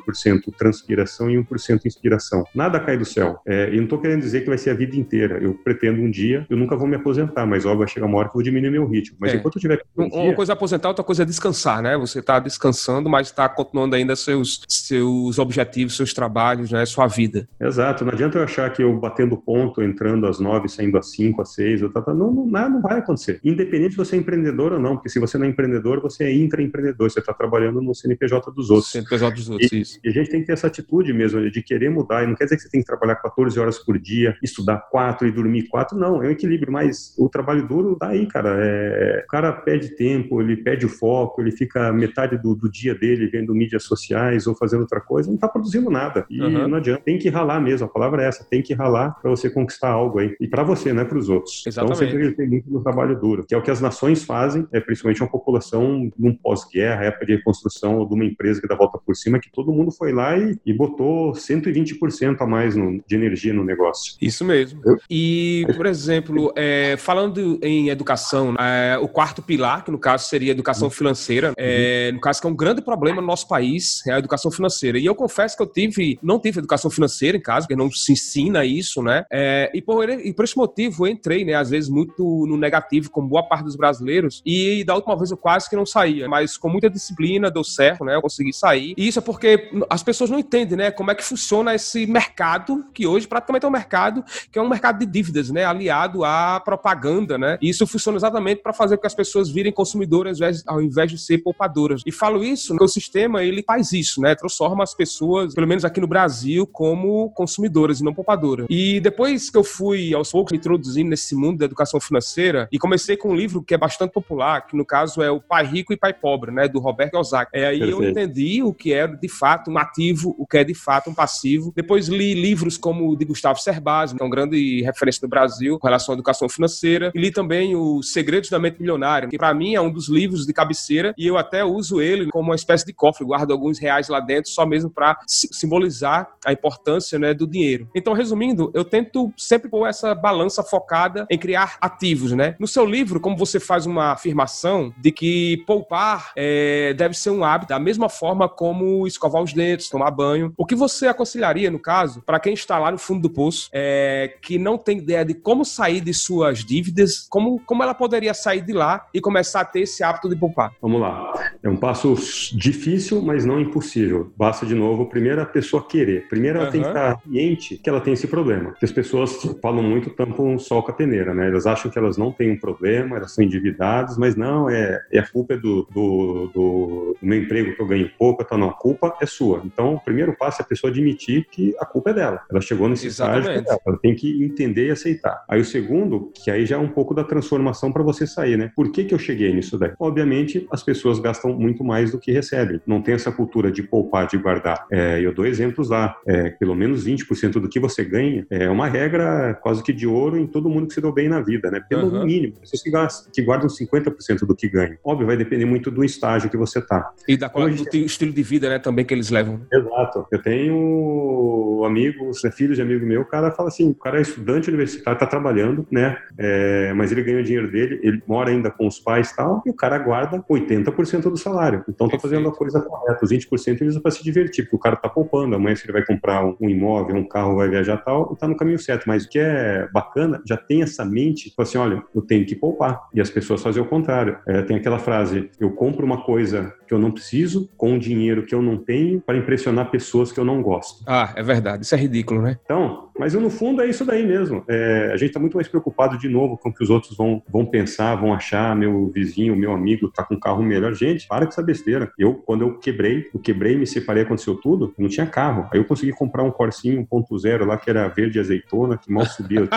transpiração 0.57 1.29
e 1.29 1.35
1% 1.35 1.85
inspiração. 1.85 2.43
Nada 2.55 2.79
cai 2.79 2.97
do 2.97 3.05
céu. 3.05 3.39
É, 3.45 3.69
e 3.71 3.77
não 3.77 3.83
estou 3.83 3.99
querendo 3.99 4.21
dizer 4.21 4.41
que 4.41 4.47
vai 4.47 4.57
ser 4.57 4.71
a 4.71 4.73
vida 4.73 4.95
inteira. 4.95 5.37
Eu 5.37 5.53
pretendo 5.53 6.01
um 6.01 6.09
dia, 6.09 6.47
eu 6.49 6.57
nunca 6.57 6.75
vou 6.75 6.87
me 6.87 6.95
aposentar, 6.95 7.45
mas 7.45 7.65
óbvio, 7.65 7.79
vai 7.79 7.87
chegar 7.87 8.07
uma 8.07 8.17
hora 8.17 8.29
que 8.29 8.31
eu 8.31 8.39
vou 8.39 8.43
diminuir 8.43 8.71
meu 8.71 8.87
ritmo. 8.87 9.15
Mas 9.19 9.31
é. 9.31 9.35
enquanto 9.35 9.57
eu 9.57 9.61
tiver. 9.61 9.83
Um 9.95 10.05
uma 10.05 10.23
dia... 10.23 10.33
coisa 10.33 10.53
é 10.53 10.55
aposentar, 10.55 10.87
outra 10.87 11.03
coisa 11.03 11.21
é 11.21 11.25
descansar, 11.25 11.83
né? 11.83 11.95
Você 11.97 12.17
está 12.17 12.39
descansando, 12.39 13.07
mas 13.07 13.27
está 13.27 13.47
continuando 13.47 13.95
ainda 13.95 14.15
seus, 14.15 14.63
seus 14.67 15.37
objetivos, 15.37 15.95
seus 15.95 16.15
trabalhos, 16.15 16.71
né? 16.71 16.83
Sua 16.87 17.05
vida. 17.05 17.47
Exato. 17.59 18.03
Não 18.03 18.11
adianta 18.11 18.39
eu 18.39 18.43
achar 18.43 18.71
que 18.73 18.81
eu 18.81 18.97
batendo 18.99 19.37
ponto, 19.37 19.83
entrando 19.83 20.25
às 20.25 20.39
nove, 20.39 20.67
saindo 20.67 20.97
às 20.97 21.11
cinco, 21.11 21.43
às 21.43 21.53
seis, 21.53 21.79
eu 21.79 21.91
tá, 21.91 22.01
não, 22.07 22.31
não, 22.31 22.45
não 22.47 22.81
vai 22.81 22.97
acontecer. 22.97 23.39
Independente 23.43 23.91
se 23.91 23.97
você 23.97 24.15
é 24.15 24.19
empreendedor 24.19 24.73
ou 24.73 24.79
não, 24.79 24.95
porque 24.95 25.09
se 25.09 25.19
você 25.19 25.37
não 25.43 25.47
é 25.47 25.51
empreendedor, 25.51 26.01
você 26.01 26.23
é 26.23 26.33
intraempreendedor, 26.33 27.09
você 27.09 27.19
está 27.19 27.33
trabalhando 27.33 27.81
no 27.81 27.93
CNPJ 27.93 28.51
dos 28.51 28.69
outros. 28.69 28.91
CNPJ 28.91 29.35
dos 29.35 29.49
outros, 29.49 29.71
e, 29.71 29.81
isso. 29.81 29.99
E 30.03 30.09
a 30.09 30.11
gente 30.11 30.29
tem 30.29 30.39
que 30.39 30.47
ter 30.47 30.53
essa 30.53 30.67
atitude 30.67 31.13
mesmo 31.13 31.49
de 31.49 31.61
querer 31.61 31.89
mudar. 31.89 32.23
E 32.23 32.27
não 32.27 32.35
quer 32.35 32.45
dizer 32.45 32.55
que 32.55 32.63
você 32.63 32.69
tem 32.69 32.81
que 32.81 32.87
trabalhar 32.87 33.15
14 33.15 33.59
horas 33.59 33.77
por 33.77 33.99
dia, 33.99 34.35
estudar 34.41 34.77
quatro 34.89 35.27
e 35.27 35.31
dormir 35.31 35.63
quatro. 35.67 35.97
Não, 35.97 36.23
é 36.23 36.27
um 36.27 36.31
equilíbrio. 36.31 36.71
Mas 36.71 37.13
o 37.17 37.27
trabalho 37.29 37.67
duro 37.67 37.95
tá 37.95 38.09
aí, 38.09 38.25
cara. 38.27 38.57
É, 38.59 39.23
o 39.25 39.27
cara 39.27 39.51
pede 39.51 39.95
tempo, 39.95 40.41
ele 40.41 40.57
pede 40.57 40.85
o 40.85 40.89
foco, 40.89 41.41
ele 41.41 41.51
fica 41.51 41.91
metade 41.91 42.37
do, 42.37 42.55
do 42.55 42.71
dia 42.71 42.95
dele 42.95 43.27
vendo 43.27 43.53
mídias 43.53 43.83
sociais 43.83 44.47
ou 44.47 44.55
fazendo 44.55 44.81
outra 44.81 45.01
coisa, 45.01 45.27
não 45.27 45.35
está 45.35 45.47
produzindo 45.47 45.89
nada. 45.89 46.25
E 46.29 46.41
uhum. 46.41 46.67
não 46.67 46.77
adianta. 46.77 47.01
Tem 47.03 47.17
que 47.17 47.29
ralar 47.29 47.59
mesmo. 47.59 47.85
A 47.85 47.89
palavra 47.89 48.23
é 48.23 48.27
essa. 48.27 48.45
Tem 48.49 48.61
que 48.61 48.73
ralar 48.73 49.11
para 49.21 49.29
você 49.29 49.49
conquistar 49.49 49.89
algo 49.89 50.19
aí. 50.19 50.35
E 50.39 50.47
para 50.47 50.63
você, 50.63 50.93
não 50.93 51.01
é 51.01 51.05
para 51.05 51.17
os 51.17 51.29
outros. 51.29 51.63
Exatamente. 51.65 52.03
Então 52.03 52.11
sempre 52.11 52.35
tem 52.35 52.47
muito 52.47 52.69
no 52.71 52.81
trabalho 52.81 53.19
duro, 53.19 53.45
que 53.45 53.53
é 53.53 53.57
o 53.57 53.61
que 53.61 53.71
as 53.71 53.81
nações 53.81 54.23
fazem, 54.23 54.67
é 54.71 54.79
principalmente 54.79 55.21
uma 55.21 55.29
população 55.33 56.11
num 56.17 56.35
pós-guerra, 56.35 57.05
época 57.05 57.25
de 57.25 57.35
reconstrução 57.35 57.97
ou 57.97 58.07
de 58.07 58.13
uma 58.13 58.23
empresa 58.23 58.61
que 58.61 58.67
dá 58.67 58.75
volta 58.75 58.99
por 59.03 59.15
cima, 59.15 59.39
que 59.39 59.51
todo 59.51 59.71
mundo 59.71 59.91
foi 59.91 60.13
lá 60.13 60.37
e, 60.37 60.55
e 60.63 60.73
botou 60.73 61.31
120% 61.31 62.37
a 62.39 62.45
mais 62.45 62.75
no, 62.75 63.03
de 63.05 63.15
energia 63.15 63.53
no 63.53 63.63
negócio. 63.63 64.15
Isso 64.21 64.45
mesmo. 64.45 64.81
Eu... 64.85 64.97
E, 65.09 65.65
por 65.75 65.85
exemplo, 65.85 66.53
é, 66.55 66.95
falando 66.97 67.59
em 67.63 67.89
educação, 67.89 68.55
é, 68.59 68.97
o 68.99 69.07
quarto 69.07 69.41
pilar, 69.41 69.83
que 69.83 69.91
no 69.91 69.97
caso 69.97 70.27
seria 70.27 70.51
educação 70.51 70.87
uhum. 70.87 70.93
financeira, 70.93 71.53
é, 71.57 72.11
no 72.11 72.19
caso 72.19 72.39
que 72.39 72.47
é 72.47 72.49
um 72.49 72.55
grande 72.55 72.81
problema 72.81 73.21
no 73.21 73.27
nosso 73.27 73.47
país, 73.47 74.05
é 74.05 74.13
a 74.13 74.19
educação 74.19 74.51
financeira. 74.51 74.99
E 74.99 75.05
eu 75.05 75.15
confesso 75.15 75.57
que 75.57 75.63
eu 75.63 75.67
tive, 75.67 76.19
não 76.21 76.39
tive 76.39 76.59
educação 76.59 76.91
financeira 76.91 77.37
em 77.37 77.41
casa, 77.41 77.65
porque 77.65 77.75
não 77.75 77.89
se 77.91 78.13
ensina 78.13 78.63
isso, 78.65 79.01
né? 79.01 79.25
É, 79.31 79.71
e, 79.73 79.81
por, 79.81 80.07
e 80.09 80.33
por 80.33 80.45
esse 80.45 80.57
motivo 80.57 81.07
eu 81.07 81.11
entrei, 81.11 81.43
né, 81.43 81.55
às 81.55 81.69
vezes 81.69 81.89
muito 81.89 82.45
no 82.47 82.57
negativo, 82.57 83.09
como 83.09 83.27
boa 83.27 83.43
parte 83.43 83.63
dos 83.63 83.75
brasileiros, 83.75 84.41
e 84.45 84.83
da 84.83 84.95
última 84.95 85.15
vez 85.23 85.31
eu 85.31 85.37
quase 85.37 85.69
que 85.69 85.75
não 85.75 85.85
saía, 85.85 86.27
mas 86.27 86.57
com 86.57 86.69
muita 86.69 86.89
disciplina 86.89 87.49
deu 87.49 87.63
certo, 87.63 88.05
né? 88.05 88.15
Eu 88.15 88.21
consegui 88.21 88.53
sair. 88.53 88.93
E 88.97 89.07
isso 89.07 89.19
é 89.19 89.21
porque 89.21 89.71
as 89.89 90.03
pessoas 90.03 90.29
não 90.29 90.39
entendem, 90.39 90.77
né, 90.77 90.91
como 90.91 91.11
é 91.11 91.15
que 91.15 91.23
funciona 91.23 91.73
esse 91.73 92.05
mercado, 92.05 92.85
que 92.93 93.07
hoje 93.07 93.27
praticamente 93.27 93.65
é 93.65 93.69
um 93.69 93.71
mercado 93.71 94.23
que 94.51 94.59
é 94.59 94.61
um 94.61 94.69
mercado 94.69 94.99
de 94.99 95.05
dívidas, 95.05 95.49
né, 95.49 95.65
aliado 95.65 96.23
à 96.23 96.59
propaganda, 96.59 97.37
né? 97.37 97.57
E 97.61 97.69
isso 97.69 97.87
funciona 97.87 98.17
exatamente 98.17 98.61
para 98.61 98.73
fazer 98.73 98.97
com 98.97 99.01
que 99.01 99.07
as 99.07 99.15
pessoas 99.15 99.49
virem 99.49 99.71
consumidoras 99.71 100.39
ao 100.67 100.81
invés, 100.81 101.11
de 101.11 101.17
ser 101.17 101.39
poupadoras. 101.39 102.01
E 102.05 102.11
falo 102.11 102.43
isso 102.43 102.75
o 102.83 102.87
sistema 102.87 103.43
ele 103.43 103.63
faz 103.63 103.91
isso, 103.93 104.21
né? 104.21 104.35
Transforma 104.35 104.83
as 104.83 104.93
pessoas, 104.93 105.53
pelo 105.53 105.67
menos 105.67 105.85
aqui 105.85 105.99
no 105.99 106.07
Brasil, 106.07 106.67
como 106.67 107.29
consumidoras 107.31 107.99
e 107.99 108.03
não 108.03 108.13
poupadoras. 108.13 108.67
E 108.69 108.99
depois 108.99 109.49
que 109.49 109.57
eu 109.57 109.63
fui 109.63 110.13
aos 110.13 110.31
poucos 110.31 110.51
me 110.51 110.57
introduzindo 110.57 111.09
nesse 111.09 111.35
mundo 111.35 111.59
da 111.59 111.65
educação 111.65 111.99
financeira 111.99 112.67
e 112.71 112.77
comecei 112.77 113.15
com 113.15 113.29
um 113.29 113.35
livro 113.35 113.63
que 113.63 113.73
é 113.73 113.77
bastante 113.77 114.11
popular, 114.11 114.67
que 114.67 114.75
no 114.75 114.85
caso 114.85 115.12
é 115.21 115.29
o 115.29 115.41
Pai 115.41 115.65
Rico 115.65 115.93
e 115.93 115.97
Pai 115.97 116.13
Pobre, 116.13 116.51
né, 116.51 116.67
do 116.67 116.79
Roberto 116.79 117.15
Ozaki. 117.15 117.51
É 117.53 117.67
aí 117.67 117.79
Perfeito. 117.79 118.03
eu 118.03 118.09
entendi 118.09 118.63
o 118.63 118.73
que 118.73 118.93
é 118.93 119.07
de 119.07 119.27
fato 119.27 119.69
um 119.69 119.77
ativo, 119.77 120.35
o 120.37 120.47
que 120.47 120.57
é 120.57 120.63
de 120.63 120.73
fato 120.73 121.09
um 121.09 121.13
passivo. 121.13 121.73
Depois 121.75 122.07
li 122.07 122.33
livros 122.33 122.77
como 122.77 123.09
o 123.09 123.15
de 123.15 123.25
Gustavo 123.25 123.59
Cerbasi, 123.59 124.15
que 124.15 124.21
é 124.21 124.25
uma 124.25 124.31
grande 124.31 124.81
referência 124.81 125.21
do 125.21 125.27
Brasil 125.27 125.77
com 125.79 125.87
relação 125.87 126.13
à 126.13 126.15
educação 126.15 126.47
financeira, 126.49 127.11
e 127.13 127.19
li 127.19 127.31
também 127.31 127.75
o 127.75 128.01
Segredos 128.01 128.49
da 128.49 128.59
Mente 128.59 128.79
Milionária, 128.79 129.29
que 129.29 129.37
para 129.37 129.53
mim 129.53 129.75
é 129.75 129.81
um 129.81 129.91
dos 129.91 130.09
livros 130.09 130.45
de 130.45 130.53
cabeceira 130.53 131.13
e 131.17 131.27
eu 131.27 131.37
até 131.37 131.63
uso 131.63 132.01
ele 132.01 132.29
como 132.31 132.49
uma 132.49 132.55
espécie 132.55 132.85
de 132.85 132.93
cofre, 132.93 133.25
guardo 133.25 133.51
alguns 133.51 133.79
reais 133.79 134.07
lá 134.07 134.19
dentro 134.19 134.49
só 134.51 134.65
mesmo 134.65 134.89
para 134.89 135.17
simbolizar 135.27 136.29
a 136.45 136.51
importância, 136.51 137.17
né, 137.17 137.33
do 137.33 137.47
dinheiro. 137.47 137.89
Então, 137.95 138.13
resumindo, 138.13 138.71
eu 138.73 138.85
tento 138.85 139.31
sempre 139.37 139.69
pôr 139.69 139.87
essa 139.87 140.13
balança 140.13 140.63
focada 140.63 141.25
em 141.29 141.37
criar 141.37 141.77
ativos, 141.81 142.31
né? 142.31 142.55
No 142.59 142.67
seu 142.67 142.85
livro, 142.85 143.19
como 143.19 143.35
você 143.35 143.59
faz 143.59 143.85
uma 143.85 144.11
afirmação 144.11 144.92
de 144.97 145.11
que 145.11 145.63
poupar 145.65 146.31
é, 146.35 146.93
deve 146.93 147.13
ser 147.13 147.29
um 147.29 147.43
hábito, 147.43 147.69
da 147.69 147.79
mesma 147.79 148.09
forma 148.09 148.47
como 148.47 149.07
escovar 149.07 149.41
os 149.41 149.53
dentes, 149.53 149.89
tomar 149.89 150.11
banho. 150.11 150.53
O 150.57 150.65
que 150.65 150.75
você 150.75 151.07
aconselharia, 151.07 151.69
no 151.69 151.79
caso, 151.79 152.21
para 152.25 152.39
quem 152.39 152.53
está 152.53 152.77
lá 152.79 152.91
no 152.91 152.97
fundo 152.97 153.21
do 153.21 153.29
poço, 153.29 153.69
é, 153.73 154.35
que 154.41 154.57
não 154.57 154.77
tem 154.77 154.97
ideia 154.97 155.25
de 155.25 155.33
como 155.33 155.65
sair 155.65 156.01
de 156.01 156.13
suas 156.13 156.63
dívidas, 156.63 157.27
como, 157.29 157.59
como 157.65 157.83
ela 157.83 157.93
poderia 157.93 158.33
sair 158.33 158.61
de 158.61 158.73
lá 158.73 159.05
e 159.13 159.21
começar 159.21 159.61
a 159.61 159.65
ter 159.65 159.81
esse 159.81 160.03
hábito 160.03 160.29
de 160.29 160.35
poupar? 160.35 160.73
Vamos 160.81 161.01
lá. 161.01 161.33
É 161.61 161.69
um 161.69 161.77
passo 161.77 162.15
difícil, 162.53 163.21
mas 163.21 163.45
não 163.45 163.59
impossível. 163.59 164.31
Basta, 164.35 164.65
de 164.65 164.75
novo, 164.75 165.07
primeiro 165.07 165.41
a 165.41 165.45
pessoa 165.45 165.85
querer. 165.85 166.27
Primeiro 166.27 166.57
ela 166.57 166.67
uhum. 166.67 166.71
tem 166.71 166.81
que 166.81 166.87
estar 166.87 167.21
ciente 167.21 167.77
que 167.77 167.89
ela 167.89 168.01
tem 168.01 168.13
esse 168.13 168.27
problema. 168.27 168.71
Porque 168.71 168.85
as 168.85 168.91
pessoas 168.91 169.33
falam 169.61 169.83
muito, 169.83 170.09
tampam 170.09 170.55
o 170.55 170.59
sol 170.59 170.83
com 170.83 170.91
a 170.91 170.93
peneira, 170.93 171.33
né? 171.33 171.47
Elas 171.47 171.65
acham 171.65 171.89
que 171.89 171.97
elas 171.97 172.17
não 172.17 172.31
têm 172.31 172.51
um 172.51 172.59
problema, 172.59 173.17
elas 173.17 173.33
são 173.33 173.43
endividadas, 173.43 174.17
mas 174.17 174.35
não, 174.35 174.69
é, 174.69 174.82
é 175.11 175.19
a 175.19 175.27
culpa 175.27 175.53
é 175.53 175.57
do, 175.57 175.87
do, 175.93 176.51
do, 176.53 177.17
do 177.21 177.25
meu 177.25 177.39
emprego 177.39 177.75
que 177.75 177.81
eu 177.81 177.87
ganho 177.87 178.09
pouco, 178.17 178.43
então 178.43 178.57
não, 178.57 178.69
a 178.69 178.73
culpa 178.73 179.15
é 179.21 179.25
sua. 179.25 179.61
Então, 179.65 179.95
o 179.95 179.99
primeiro 179.99 180.35
passo 180.35 180.61
é 180.61 180.63
a 180.63 180.67
pessoa 180.67 180.91
admitir 180.91 181.47
que 181.49 181.75
a 181.79 181.85
culpa 181.85 182.11
é 182.11 182.13
dela. 182.13 182.41
Ela 182.49 182.61
chegou 182.61 182.87
nesse 182.87 183.07
Exatamente. 183.07 183.59
estágio, 183.59 183.81
ela 183.85 183.97
tem 183.97 184.15
que 184.15 184.43
entender 184.43 184.87
e 184.87 184.91
aceitar. 184.91 185.43
Aí 185.47 185.59
o 185.59 185.65
segundo, 185.65 186.31
que 186.33 186.49
aí 186.51 186.65
já 186.65 186.75
é 186.75 186.79
um 186.79 186.87
pouco 186.87 187.13
da 187.13 187.23
transformação 187.23 187.91
para 187.91 188.03
você 188.03 188.25
sair, 188.27 188.57
né? 188.57 188.71
Por 188.75 188.91
que 188.91 189.03
que 189.03 189.13
eu 189.13 189.19
cheguei 189.19 189.53
nisso 189.53 189.77
daí? 189.77 189.93
Obviamente, 189.99 190.67
as 190.71 190.83
pessoas 190.83 191.19
gastam 191.19 191.53
muito 191.53 191.83
mais 191.83 192.11
do 192.11 192.19
que 192.19 192.31
recebem. 192.31 192.81
Não 192.85 193.01
tem 193.01 193.15
essa 193.15 193.31
cultura 193.31 193.71
de 193.71 193.83
poupar, 193.83 194.27
de 194.27 194.37
guardar. 194.37 194.85
É, 194.91 195.19
eu 195.19 195.33
dou 195.33 195.45
exemplos 195.45 195.89
lá. 195.89 196.15
É, 196.25 196.49
pelo 196.51 196.75
menos 196.75 197.05
20% 197.05 197.53
do 197.53 197.69
que 197.69 197.79
você 197.79 198.03
ganha 198.03 198.45
é 198.49 198.69
uma 198.69 198.87
regra 198.87 199.53
quase 199.61 199.83
que 199.83 199.93
de 199.93 200.07
ouro 200.07 200.37
em 200.37 200.47
todo 200.47 200.69
mundo 200.69 200.87
que 200.87 200.93
se 200.93 201.01
deu 201.01 201.11
bem 201.11 201.29
na 201.29 201.41
vida, 201.41 201.69
né? 201.71 201.81
Pelo 201.87 202.07
uhum. 202.07 202.25
mínimo. 202.25 202.53
Pessoas 202.59 202.81
que, 202.81 202.91
gastam, 202.91 203.31
que 203.33 203.41
guardam 203.41 203.67
50% 203.67 204.45
do 204.45 204.55
que 204.55 204.67
ganham. 204.73 204.97
Óbvio, 205.03 205.27
vai 205.27 205.37
depender 205.37 205.65
muito 205.65 205.91
do 205.91 206.03
estágio 206.03 206.49
que 206.49 206.57
você 206.57 206.81
tá. 206.81 207.11
E 207.27 207.37
da 207.37 207.49
qual, 207.49 207.69
do 207.69 207.95
estilo 207.97 208.31
de 208.31 208.43
vida, 208.43 208.69
né, 208.69 208.79
também 208.79 209.05
que 209.05 209.13
eles 209.13 209.29
levam. 209.29 209.61
Exato. 209.71 210.25
Eu 210.31 210.41
tenho 210.41 211.83
amigos, 211.85 212.43
né, 212.43 212.51
filhos 212.51 212.77
de 212.77 212.81
amigo 212.81 213.05
meu, 213.05 213.21
o 213.21 213.25
cara 213.25 213.51
fala 213.51 213.69
assim, 213.69 213.89
o 213.89 213.95
cara 213.95 214.17
é 214.17 214.21
estudante 214.21 214.69
universitário, 214.69 215.19
tá 215.19 215.25
trabalhando, 215.25 215.85
né, 215.91 216.17
é, 216.37 216.93
mas 216.93 217.11
ele 217.11 217.23
ganha 217.23 217.39
o 217.39 217.43
dinheiro 217.43 217.71
dele, 217.71 217.99
ele 218.03 218.23
mora 218.27 218.49
ainda 218.49 218.71
com 218.71 218.87
os 218.87 218.99
pais 218.99 219.31
e 219.31 219.35
tal, 219.35 219.61
e 219.65 219.69
o 219.69 219.75
cara 219.75 219.97
guarda 219.97 220.43
80% 220.49 221.29
do 221.29 221.37
salário. 221.37 221.83
Então 221.87 222.07
tá 222.07 222.17
fazendo 222.19 222.47
a 222.47 222.51
coisa 222.51 222.81
correta. 222.81 223.23
Os 223.23 223.31
20% 223.31 223.81
ele 223.81 223.89
usa 223.89 223.99
para 223.99 224.11
se 224.11 224.23
divertir, 224.23 224.63
porque 224.63 224.75
o 224.75 224.79
cara 224.79 224.95
tá 224.95 225.09
poupando. 225.09 225.55
Amanhã 225.55 225.75
se 225.75 225.85
ele 225.85 225.93
vai 225.93 226.05
comprar 226.05 226.43
um, 226.45 226.69
imóvel, 226.69 227.15
um 227.15 227.27
carro, 227.27 227.55
vai 227.57 227.69
viajar 227.69 227.97
tal, 227.97 228.33
e 228.33 228.37
tá 228.37 228.47
no 228.47 228.55
caminho 228.55 228.79
certo. 228.79 229.05
Mas 229.07 229.25
o 229.25 229.29
que 229.29 229.39
é 229.39 229.87
bacana, 229.91 230.41
já 230.45 230.57
tem 230.57 230.81
essa 230.81 231.05
mente, 231.05 231.49
tipo 231.49 231.61
assim, 231.61 231.77
olha, 231.77 232.03
eu 232.15 232.21
tenho 232.21 232.45
que 232.45 232.55
poupar. 232.55 233.07
E 233.13 233.21
as 233.21 233.29
pessoas 233.29 233.61
fazem 233.61 233.81
o 233.81 233.85
contrário. 233.85 234.37
É, 234.47 234.62
tem 234.63 234.77
aquela 234.77 234.99
frase, 234.99 235.49
eu 235.59 235.71
compro 235.71 236.05
uma 236.05 236.23
coisa 236.23 236.73
que 236.93 236.95
eu 236.95 236.99
não 236.99 237.11
preciso, 237.11 237.67
com 237.75 237.93
um 237.93 237.97
dinheiro 237.97 238.45
que 238.45 238.53
eu 238.53 238.61
não 238.61 238.77
tenho, 238.77 239.19
para 239.19 239.35
impressionar 239.35 239.89
pessoas 239.89 240.31
que 240.31 240.39
eu 240.39 240.45
não 240.45 240.61
gosto. 240.61 241.03
Ah, 241.07 241.33
é 241.35 241.41
verdade. 241.41 241.83
Isso 241.83 241.95
é 241.95 241.97
ridículo, 241.97 242.39
né? 242.39 242.59
Então, 242.63 243.09
mas 243.17 243.33
eu, 243.33 243.41
no 243.41 243.49
fundo 243.49 243.81
é 243.81 243.87
isso 243.87 244.03
daí 244.03 244.25
mesmo. 244.25 244.63
É, 244.67 245.11
a 245.13 245.17
gente 245.17 245.29
está 245.29 245.39
muito 245.39 245.55
mais 245.55 245.67
preocupado 245.67 246.17
de 246.17 246.27
novo 246.27 246.57
com 246.57 246.69
o 246.69 246.73
que 246.73 246.83
os 246.83 246.89
outros 246.89 247.15
vão, 247.15 247.41
vão 247.47 247.65
pensar, 247.65 248.15
vão 248.15 248.33
achar. 248.33 248.75
Meu 248.75 249.07
vizinho, 249.07 249.55
meu 249.55 249.71
amigo 249.71 250.11
tá 250.11 250.23
com 250.23 250.35
um 250.35 250.39
carro 250.39 250.63
melhor. 250.63 250.93
Gente, 250.93 251.27
para 251.27 251.45
com 251.45 251.51
essa 251.51 251.61
besteira. 251.61 252.11
Eu, 252.17 252.35
quando 252.35 252.61
eu 252.61 252.77
quebrei, 252.79 253.29
eu 253.33 253.39
quebrei, 253.39 253.75
me 253.75 253.85
separei, 253.85 254.23
aconteceu 254.23 254.55
tudo, 254.55 254.93
eu 254.97 255.01
não 255.03 255.09
tinha 255.09 255.25
carro. 255.25 255.67
Aí 255.71 255.79
eu 255.79 255.85
consegui 255.85 256.11
comprar 256.11 256.43
um 256.43 256.51
Corsinho 256.51 257.07
1.0 257.11 257.65
lá 257.65 257.77
que 257.77 257.89
era 257.89 258.07
verde 258.07 258.39
azeitona, 258.39 258.97
que 258.97 259.11
mal 259.11 259.25
subia. 259.25 259.67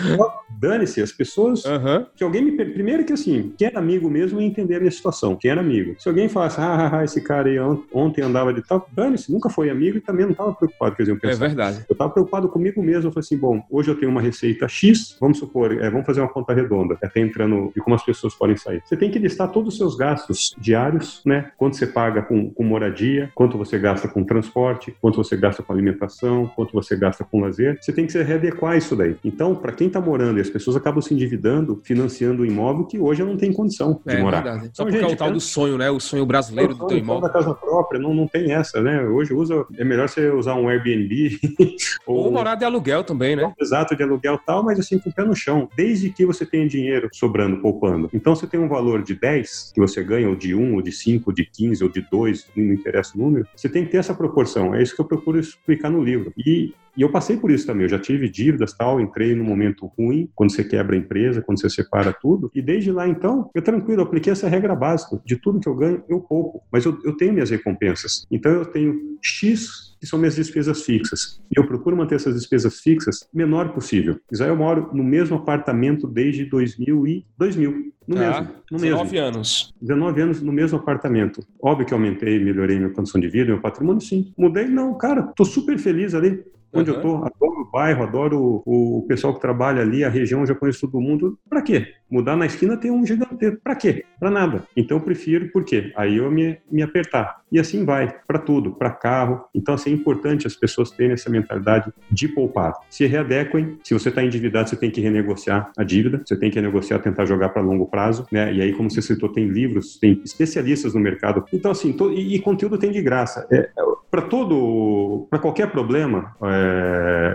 Dane-se, 0.60 1.00
as 1.00 1.12
pessoas. 1.12 1.64
Uhum. 1.64 2.06
Que 2.14 2.24
alguém 2.24 2.42
me. 2.42 2.52
Primeiro 2.52 3.04
que 3.04 3.12
assim, 3.12 3.54
quem 3.56 3.68
era 3.68 3.78
amigo 3.78 4.08
mesmo 4.10 4.40
ia 4.40 4.46
entender 4.46 4.76
a 4.76 4.80
minha 4.80 4.90
situação. 4.90 5.34
Quem 5.34 5.50
era 5.50 5.60
amigo. 5.60 5.94
Se 5.98 6.08
alguém 6.08 6.28
falasse, 6.28 6.60
ah, 6.62 7.04
esse 7.04 7.20
cara 7.20 7.48
aí 7.48 7.58
ontem 7.92 8.22
andava 8.22 8.52
de 8.52 8.62
tal, 8.62 8.86
dane-se, 8.92 9.32
nunca 9.32 9.48
foi 9.48 9.70
amigo 9.70 9.98
e 9.98 10.00
também 10.00 10.24
não 10.24 10.32
estava 10.32 10.52
preocupado, 10.52 10.96
quer 10.96 11.02
dizer, 11.04 11.18
É 11.22 11.34
verdade. 11.34 11.84
Eu 11.88 11.92
estava 11.92 12.10
preocupado 12.10 12.48
comigo 12.48 12.82
mesmo, 12.82 13.08
eu 13.08 13.12
falei 13.12 13.24
assim, 13.24 13.36
bom, 13.36 13.62
hoje 13.70 13.90
eu 13.90 13.98
tenho 13.98 14.10
uma 14.10 14.20
receita 14.20 14.68
X, 14.68 15.16
vamos 15.20 15.38
supor, 15.38 15.72
é, 15.72 15.90
vamos 15.90 16.06
fazer 16.06 16.20
uma 16.20 16.28
conta 16.28 16.52
redonda, 16.52 16.96
até 17.02 17.20
entrando 17.20 17.72
de 17.74 17.80
como 17.80 17.94
as 17.94 18.04
pessoas 18.04 18.34
podem 18.34 18.56
sair. 18.56 18.82
Você 18.84 18.96
tem 18.96 19.10
que 19.10 19.18
listar 19.18 19.50
todos 19.50 19.74
os 19.74 19.78
seus 19.78 19.96
gastos 19.96 20.54
diários, 20.58 21.22
né? 21.24 21.50
Quanto 21.56 21.76
você 21.76 21.86
paga 21.86 22.22
com, 22.22 22.50
com 22.50 22.64
moradia, 22.64 23.30
quanto 23.34 23.58
você 23.58 23.78
gasta 23.78 24.08
com 24.08 24.24
transporte, 24.24 24.94
quanto 25.00 25.16
você 25.16 25.36
gasta 25.36 25.62
com 25.62 25.72
alimentação, 25.72 26.50
quanto 26.54 26.72
você 26.72 26.96
gasta 26.96 27.24
com 27.24 27.40
lazer. 27.40 27.78
Você 27.80 27.92
tem 27.92 28.06
que 28.06 28.12
se 28.12 28.22
readequar 28.22 28.76
isso 28.76 28.94
daí. 28.96 29.16
Então, 29.24 29.54
para 29.54 29.72
quem 29.72 29.86
está 29.86 30.00
morando 30.00 30.38
e 30.38 30.40
as 30.40 30.50
pessoas 30.50 30.76
acabam 30.76 31.00
se 31.00 31.14
endividando, 31.14 31.80
financiando 31.84 32.42
um 32.42 32.46
imóvel 32.46 32.84
que 32.84 32.98
hoje 32.98 33.22
não 33.22 33.36
tem 33.36 33.52
condição 33.52 34.00
de 34.06 34.14
é, 34.14 34.20
morar. 34.20 34.42
Verdade. 34.42 34.70
Só 34.72 34.82
então, 34.82 34.86
porque 34.86 34.98
gente, 34.98 35.10
é 35.10 35.14
o 35.14 35.16
tal 35.16 35.32
do 35.32 35.40
sonho, 35.40 35.78
né? 35.78 35.90
O 35.90 36.00
sonho 36.00 36.26
brasileiro 36.26 36.51
do 36.52 36.86
teu 36.86 36.98
imóvel. 36.98 37.22
da 37.22 37.30
casa 37.30 37.54
própria, 37.54 38.00
não, 38.00 38.14
não 38.14 38.26
tem 38.26 38.52
essa, 38.52 38.80
né? 38.80 39.02
Hoje 39.02 39.32
usa, 39.32 39.64
é 39.76 39.84
melhor 39.84 40.08
você 40.08 40.30
usar 40.30 40.54
um 40.54 40.68
Airbnb. 40.68 41.38
ou, 42.06 42.26
ou 42.26 42.32
morar 42.32 42.54
de 42.54 42.64
aluguel 42.64 43.04
também, 43.04 43.36
né? 43.36 43.52
Exato, 43.60 43.96
de 43.96 44.02
aluguel 44.02 44.38
tal, 44.44 44.62
mas 44.62 44.78
assim, 44.78 44.98
com 44.98 45.10
o 45.10 45.12
pé 45.12 45.24
no 45.24 45.34
chão. 45.34 45.68
Desde 45.76 46.10
que 46.10 46.24
você 46.24 46.44
tenha 46.44 46.66
dinheiro 46.66 47.08
sobrando, 47.12 47.60
poupando. 47.60 48.08
Então, 48.12 48.34
você 48.34 48.46
tem 48.46 48.60
um 48.60 48.68
valor 48.68 49.02
de 49.02 49.14
10 49.14 49.72
que 49.74 49.80
você 49.80 50.02
ganha, 50.02 50.28
ou 50.28 50.36
de 50.36 50.54
1, 50.54 50.74
ou 50.74 50.82
de 50.82 50.92
5, 50.92 51.30
ou 51.30 51.34
de 51.34 51.44
15, 51.44 51.84
ou 51.84 51.90
de 51.90 52.00
2, 52.10 52.48
não 52.56 52.72
interessa 52.72 53.12
o 53.16 53.20
número, 53.20 53.46
você 53.54 53.68
tem 53.68 53.84
que 53.84 53.90
ter 53.90 53.98
essa 53.98 54.14
proporção. 54.14 54.74
É 54.74 54.82
isso 54.82 54.94
que 54.94 55.00
eu 55.00 55.06
procuro 55.06 55.38
explicar 55.38 55.90
no 55.90 56.02
livro. 56.02 56.32
E 56.36 56.74
e 56.96 57.02
eu 57.02 57.10
passei 57.10 57.36
por 57.36 57.50
isso 57.50 57.66
também. 57.66 57.84
Eu 57.84 57.88
já 57.88 57.98
tive 57.98 58.28
dívidas, 58.28 58.74
tal, 58.74 59.00
entrei 59.00 59.34
num 59.34 59.44
momento 59.44 59.90
ruim, 59.98 60.28
quando 60.34 60.52
você 60.52 60.62
quebra 60.62 60.94
a 60.94 60.98
empresa, 60.98 61.42
quando 61.42 61.60
você 61.60 61.70
separa 61.70 62.12
tudo. 62.12 62.50
E 62.54 62.60
desde 62.60 62.92
lá, 62.92 63.08
então, 63.08 63.50
eu 63.54 63.62
tranquilo, 63.62 64.02
eu 64.02 64.06
apliquei 64.06 64.32
essa 64.32 64.48
regra 64.48 64.74
básica. 64.74 65.20
De 65.24 65.36
tudo 65.36 65.60
que 65.60 65.68
eu 65.68 65.74
ganho, 65.74 66.02
eu 66.08 66.20
pouco. 66.20 66.62
Mas 66.70 66.84
eu, 66.84 66.98
eu 67.04 67.16
tenho 67.16 67.32
minhas 67.32 67.50
recompensas. 67.50 68.26
Então, 68.30 68.52
eu 68.52 68.64
tenho 68.66 68.94
X 69.22 69.92
que 70.02 70.06
são 70.06 70.18
minhas 70.18 70.34
despesas 70.34 70.82
fixas. 70.82 71.40
E 71.48 71.58
eu 71.58 71.64
procuro 71.64 71.96
manter 71.96 72.16
essas 72.16 72.34
despesas 72.34 72.80
fixas 72.80 73.20
menor 73.32 73.72
possível. 73.72 74.18
Israel, 74.32 74.54
eu 74.54 74.58
moro 74.58 74.90
no 74.92 75.04
mesmo 75.04 75.36
apartamento 75.36 76.08
desde 76.08 76.44
2000 76.44 77.06
e 77.06 77.26
2000. 77.38 77.92
No 78.08 78.16
tá. 78.16 78.20
mesmo. 78.20 78.54
No 78.68 78.78
19 78.78 79.12
mesmo. 79.12 79.26
anos. 79.26 79.72
19 79.80 80.20
anos 80.20 80.42
no 80.42 80.50
mesmo 80.50 80.76
apartamento. 80.76 81.46
Óbvio 81.62 81.86
que 81.86 81.94
aumentei, 81.94 82.42
melhorei 82.42 82.78
minha 82.78 82.90
condição 82.90 83.20
de 83.20 83.28
vida, 83.28 83.52
meu 83.52 83.60
patrimônio, 83.60 84.00
sim. 84.00 84.32
Mudei? 84.36 84.66
Não, 84.66 84.98
cara, 84.98 85.22
tô 85.36 85.44
super 85.44 85.78
feliz 85.78 86.14
ali 86.14 86.42
onde 86.72 86.90
uhum. 86.90 86.96
eu 86.96 87.02
tô, 87.02 87.16
adoro 87.16 87.60
o 87.60 87.70
bairro, 87.70 88.02
adoro 88.02 88.62
o, 88.64 88.98
o, 88.98 89.06
pessoal 89.06 89.34
que 89.34 89.40
trabalha 89.40 89.82
ali, 89.82 90.04
a 90.04 90.08
região, 90.08 90.46
já 90.46 90.54
conheço 90.54 90.80
todo 90.88 91.00
mundo. 91.00 91.38
Para 91.48 91.62
quê? 91.62 91.94
Mudar 92.10 92.36
na 92.36 92.46
esquina 92.46 92.76
tem 92.76 92.90
um 92.90 93.06
gigante. 93.06 93.50
Para 93.62 93.74
quê? 93.74 94.04
Para 94.18 94.30
nada. 94.30 94.64
Então 94.76 94.98
eu 94.98 95.02
prefiro, 95.02 95.48
por 95.50 95.64
quê? 95.64 95.92
Aí 95.96 96.16
eu 96.16 96.30
me, 96.30 96.58
me 96.70 96.82
apertar. 96.82 97.42
E 97.50 97.58
assim 97.58 97.84
vai, 97.84 98.14
para 98.26 98.38
tudo, 98.38 98.72
para 98.72 98.90
carro. 98.90 99.44
Então, 99.54 99.74
assim, 99.74 99.90
é 99.90 99.92
importante 99.92 100.46
as 100.46 100.56
pessoas 100.56 100.90
terem 100.90 101.12
essa 101.12 101.28
mentalidade 101.28 101.92
de 102.10 102.28
poupar. 102.28 102.72
Se 102.88 103.06
readequem, 103.06 103.78
se 103.82 103.92
você 103.92 104.08
está 104.08 104.24
endividado, 104.24 104.70
você 104.70 104.76
tem 104.76 104.90
que 104.90 105.00
renegociar 105.00 105.70
a 105.76 105.84
dívida, 105.84 106.22
você 106.24 106.36
tem 106.36 106.50
que 106.50 106.56
renegociar, 106.56 107.00
tentar 107.00 107.26
jogar 107.26 107.50
para 107.50 107.60
longo 107.60 107.86
prazo, 107.86 108.26
né? 108.32 108.52
E 108.52 108.62
aí, 108.62 108.72
como 108.72 108.90
você 108.90 109.02
citou, 109.02 109.28
tem 109.28 109.46
livros, 109.46 109.98
tem 109.98 110.20
especialistas 110.24 110.94
no 110.94 111.00
mercado. 111.00 111.44
Então, 111.52 111.70
assim, 111.70 111.92
to, 111.92 112.10
e, 112.12 112.34
e, 112.34 112.38
conteúdo 112.40 112.78
tem 112.78 112.90
de 112.90 113.02
graça. 113.02 113.46
É, 113.50 113.56
é 113.56 113.70
para 114.10 114.22
todo, 114.22 115.26
para 115.30 115.38
qualquer 115.38 115.70
problema, 115.70 116.36
é, 116.42 116.61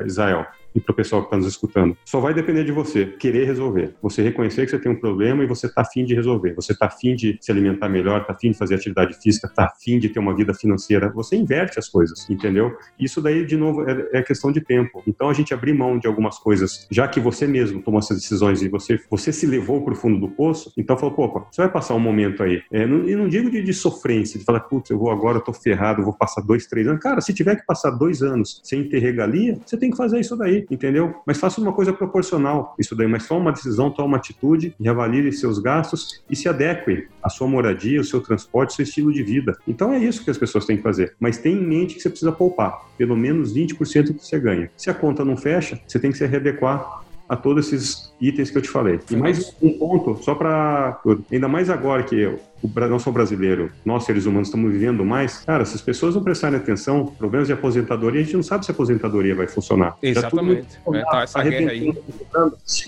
Israel, 0.06 0.46
e 0.78 0.80
para 0.80 0.94
o 0.94 0.96
pessoal 0.96 1.22
que 1.24 1.28
está 1.28 1.38
nos 1.38 1.48
escutando. 1.48 1.98
Só 2.06 2.20
vai 2.20 2.34
depender 2.34 2.64
de 2.64 2.72
você 2.72 3.06
querer 3.06 3.46
resolver. 3.46 3.96
Você 4.02 4.22
reconhecer 4.22 4.64
que 4.66 4.72
você 4.72 4.80
tem 4.80 4.92
um 4.92 5.00
problema 5.00 5.44
e 5.44 5.48
você 5.48 5.66
está 5.66 5.82
afim 5.82 6.06
de 6.06 6.14
resolver. 6.14 6.54
Você 6.54 6.72
está 6.74 6.86
afim 6.86 7.16
de 7.16 7.38
se 7.42 7.52
alimentar 7.52 7.90
melhor, 7.90 8.22
está 8.22 8.34
afim 8.34 8.52
de 8.52 8.58
fazer 8.58 8.76
atividade 8.76 9.18
física, 9.20 9.48
está 9.48 9.66
afim 9.66 9.98
de 9.98 10.10
ter 10.10 10.20
uma 10.20 10.36
vida 10.36 10.54
financeira. 10.54 11.10
Você 11.10 11.36
inverte 11.36 11.80
as 11.80 11.90
coisas, 11.90 12.30
entendeu? 12.30 12.76
Isso 13.00 13.22
daí, 13.22 13.46
de 13.46 13.58
novo, 13.58 13.90
é, 13.90 14.10
é, 14.14 14.22
questão 14.22 14.52
de 14.52 14.62
tempo. 14.62 15.02
Então 15.08 15.30
a 15.30 15.34
gente 15.34 15.54
abrir 15.54 15.74
mão 15.74 15.98
de 15.98 16.08
algumas 16.08 16.38
coisas, 16.38 16.88
já 16.92 17.08
que 17.08 17.20
você 17.20 17.48
mesmo 17.48 17.82
tomou 17.82 18.00
essas 18.00 18.18
decisões 18.18 18.62
e 18.62 18.70
você, 18.70 19.00
você 19.10 19.32
se 19.34 19.48
levou 19.48 19.84
para 19.84 19.94
o 19.94 19.96
fundo 19.96 20.20
do 20.20 20.30
poço, 20.30 20.72
então 20.78 20.96
falou, 20.96 21.16
pô, 21.16 21.48
você 21.52 21.62
vai 21.62 21.72
passar 21.72 21.96
um 21.96 22.00
momento 22.00 22.44
aí. 22.44 22.62
É, 22.72 22.86
não, 22.86 23.08
e 23.08 23.16
não 23.16 23.28
digo 23.28 23.50
de, 23.50 23.64
de 23.64 23.74
sofrência, 23.74 24.40
de 24.40 24.46
falar, 24.46 24.60
putz, 24.62 24.92
eu 24.92 25.00
vou 25.00 25.10
agora, 25.10 25.38
eu 25.38 25.42
tô 25.42 25.54
ferrado, 25.54 26.02
eu 26.02 26.06
vou 26.06 26.14
passar 26.14 26.42
dois, 26.42 26.68
três 26.68 26.88
anos. 26.88 27.02
Cara, 27.02 27.20
se 27.22 27.34
tiver 27.34 27.56
que 27.56 27.66
passar 27.66 27.92
dois 27.92 28.22
anos 28.22 28.62
sem 28.64 28.88
ter 28.88 29.00
regalia, 29.00 29.58
você 29.66 29.78
tem 29.78 29.90
que 29.90 29.98
fazer 29.98 30.20
isso 30.20 30.36
daí 30.36 30.67
entendeu? 30.70 31.16
Mas 31.26 31.38
faça 31.38 31.60
uma 31.62 31.74
coisa 31.74 31.94
proporcional 31.94 32.76
isso 32.80 32.96
daí, 32.96 33.08
mas 33.08 33.28
toma 33.28 33.42
uma 33.42 33.52
decisão, 33.52 33.90
toma 33.90 34.08
uma 34.08 34.18
atitude, 34.18 34.76
reavalie 34.80 35.32
seus 35.32 35.60
gastos 35.60 36.24
e 36.30 36.36
se 36.36 36.48
adeque 36.48 37.08
à 37.22 37.30
sua 37.30 37.48
moradia, 37.48 38.00
ao 38.00 38.04
seu 38.04 38.22
transporte, 38.22 38.72
ao 38.72 38.76
seu 38.76 38.84
estilo 38.84 39.12
de 39.12 39.24
vida. 39.24 39.58
Então 39.68 39.94
é 39.94 40.00
isso 40.00 40.24
que 40.24 40.30
as 40.30 40.38
pessoas 40.38 40.66
têm 40.66 40.78
que 40.78 40.84
fazer. 40.84 41.16
Mas 41.20 41.38
tenha 41.38 41.58
em 41.58 41.66
mente 41.66 41.96
que 41.96 42.02
você 42.02 42.10
precisa 42.10 42.32
poupar 42.32 42.88
pelo 42.98 43.16
menos 43.16 43.54
20% 43.54 44.08
do 44.08 44.14
que 44.16 44.26
você 44.26 44.40
ganha. 44.40 44.72
Se 44.76 44.90
a 44.90 44.94
conta 44.94 45.24
não 45.24 45.38
fecha, 45.38 45.80
você 45.88 46.00
tem 46.00 46.12
que 46.12 46.18
se 46.18 46.26
readequar 46.26 47.04
a 47.28 47.36
todos 47.36 47.68
esses 47.68 48.14
itens 48.20 48.50
que 48.50 48.58
eu 48.58 48.62
te 48.62 48.70
falei. 48.70 49.00
E 49.10 49.16
mais 49.16 49.54
um 49.62 49.78
ponto, 49.78 50.18
só 50.24 50.34
para 50.34 51.00
ainda 51.32 51.48
mais 51.48 51.70
agora 51.70 52.04
que 52.04 52.16
eu, 52.16 52.40
o, 52.62 52.70
não 52.88 53.00
só 53.00 53.10
o 53.10 53.14
brasileiro, 53.14 53.72
nós 53.86 54.06
seres 54.06 54.26
humanos 54.26 54.48
estamos 54.48 54.72
vivendo 54.72 55.04
mais, 55.06 55.40
cara, 55.40 55.66
se 55.66 55.76
as 55.76 55.82
pessoas 55.82 56.16
não 56.16 56.24
prestarem 56.24 56.58
atenção, 56.58 57.06
problemas 57.06 57.48
de 57.48 57.54
aposentadoria, 57.54 58.22
a 58.22 58.24
gente 58.24 58.36
não 58.36 58.44
sabe 58.44 58.66
se 58.66 58.72
a 58.72 58.74
aposentadoria 58.74 59.36
vai 59.36 59.48
funcionar. 59.48 59.98
Exatamente. 60.02 60.80
É, 60.94 61.02
tá 61.04 61.22
essa 61.24 61.44
guerra 61.44 61.72
aí. 61.72 61.94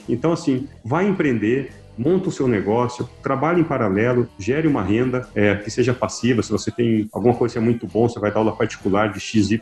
Então, 0.08 0.32
assim, 0.32 0.68
vai 0.84 1.08
empreender, 1.08 1.72
monta 2.00 2.30
o 2.30 2.32
seu 2.32 2.48
negócio, 2.48 3.08
trabalhe 3.22 3.60
em 3.60 3.64
paralelo, 3.64 4.28
gere 4.40 4.68
uma 4.68 4.82
renda 4.82 5.28
é, 5.36 5.56
que 5.56 5.70
seja 5.70 5.94
passiva. 5.94 6.42
Se 6.42 6.52
você 6.52 6.72
tem 6.72 7.10
alguma 7.12 7.36
coisa 7.36 7.54
que 7.54 7.60
é 7.60 7.62
muito 7.62 7.86
bom, 7.86 8.08
você 8.08 8.20
vai 8.20 8.32
dar 8.32 8.40
aula 8.40 8.56
particular 8.56 9.12
de 9.12 9.20
XYZ, 9.20 9.60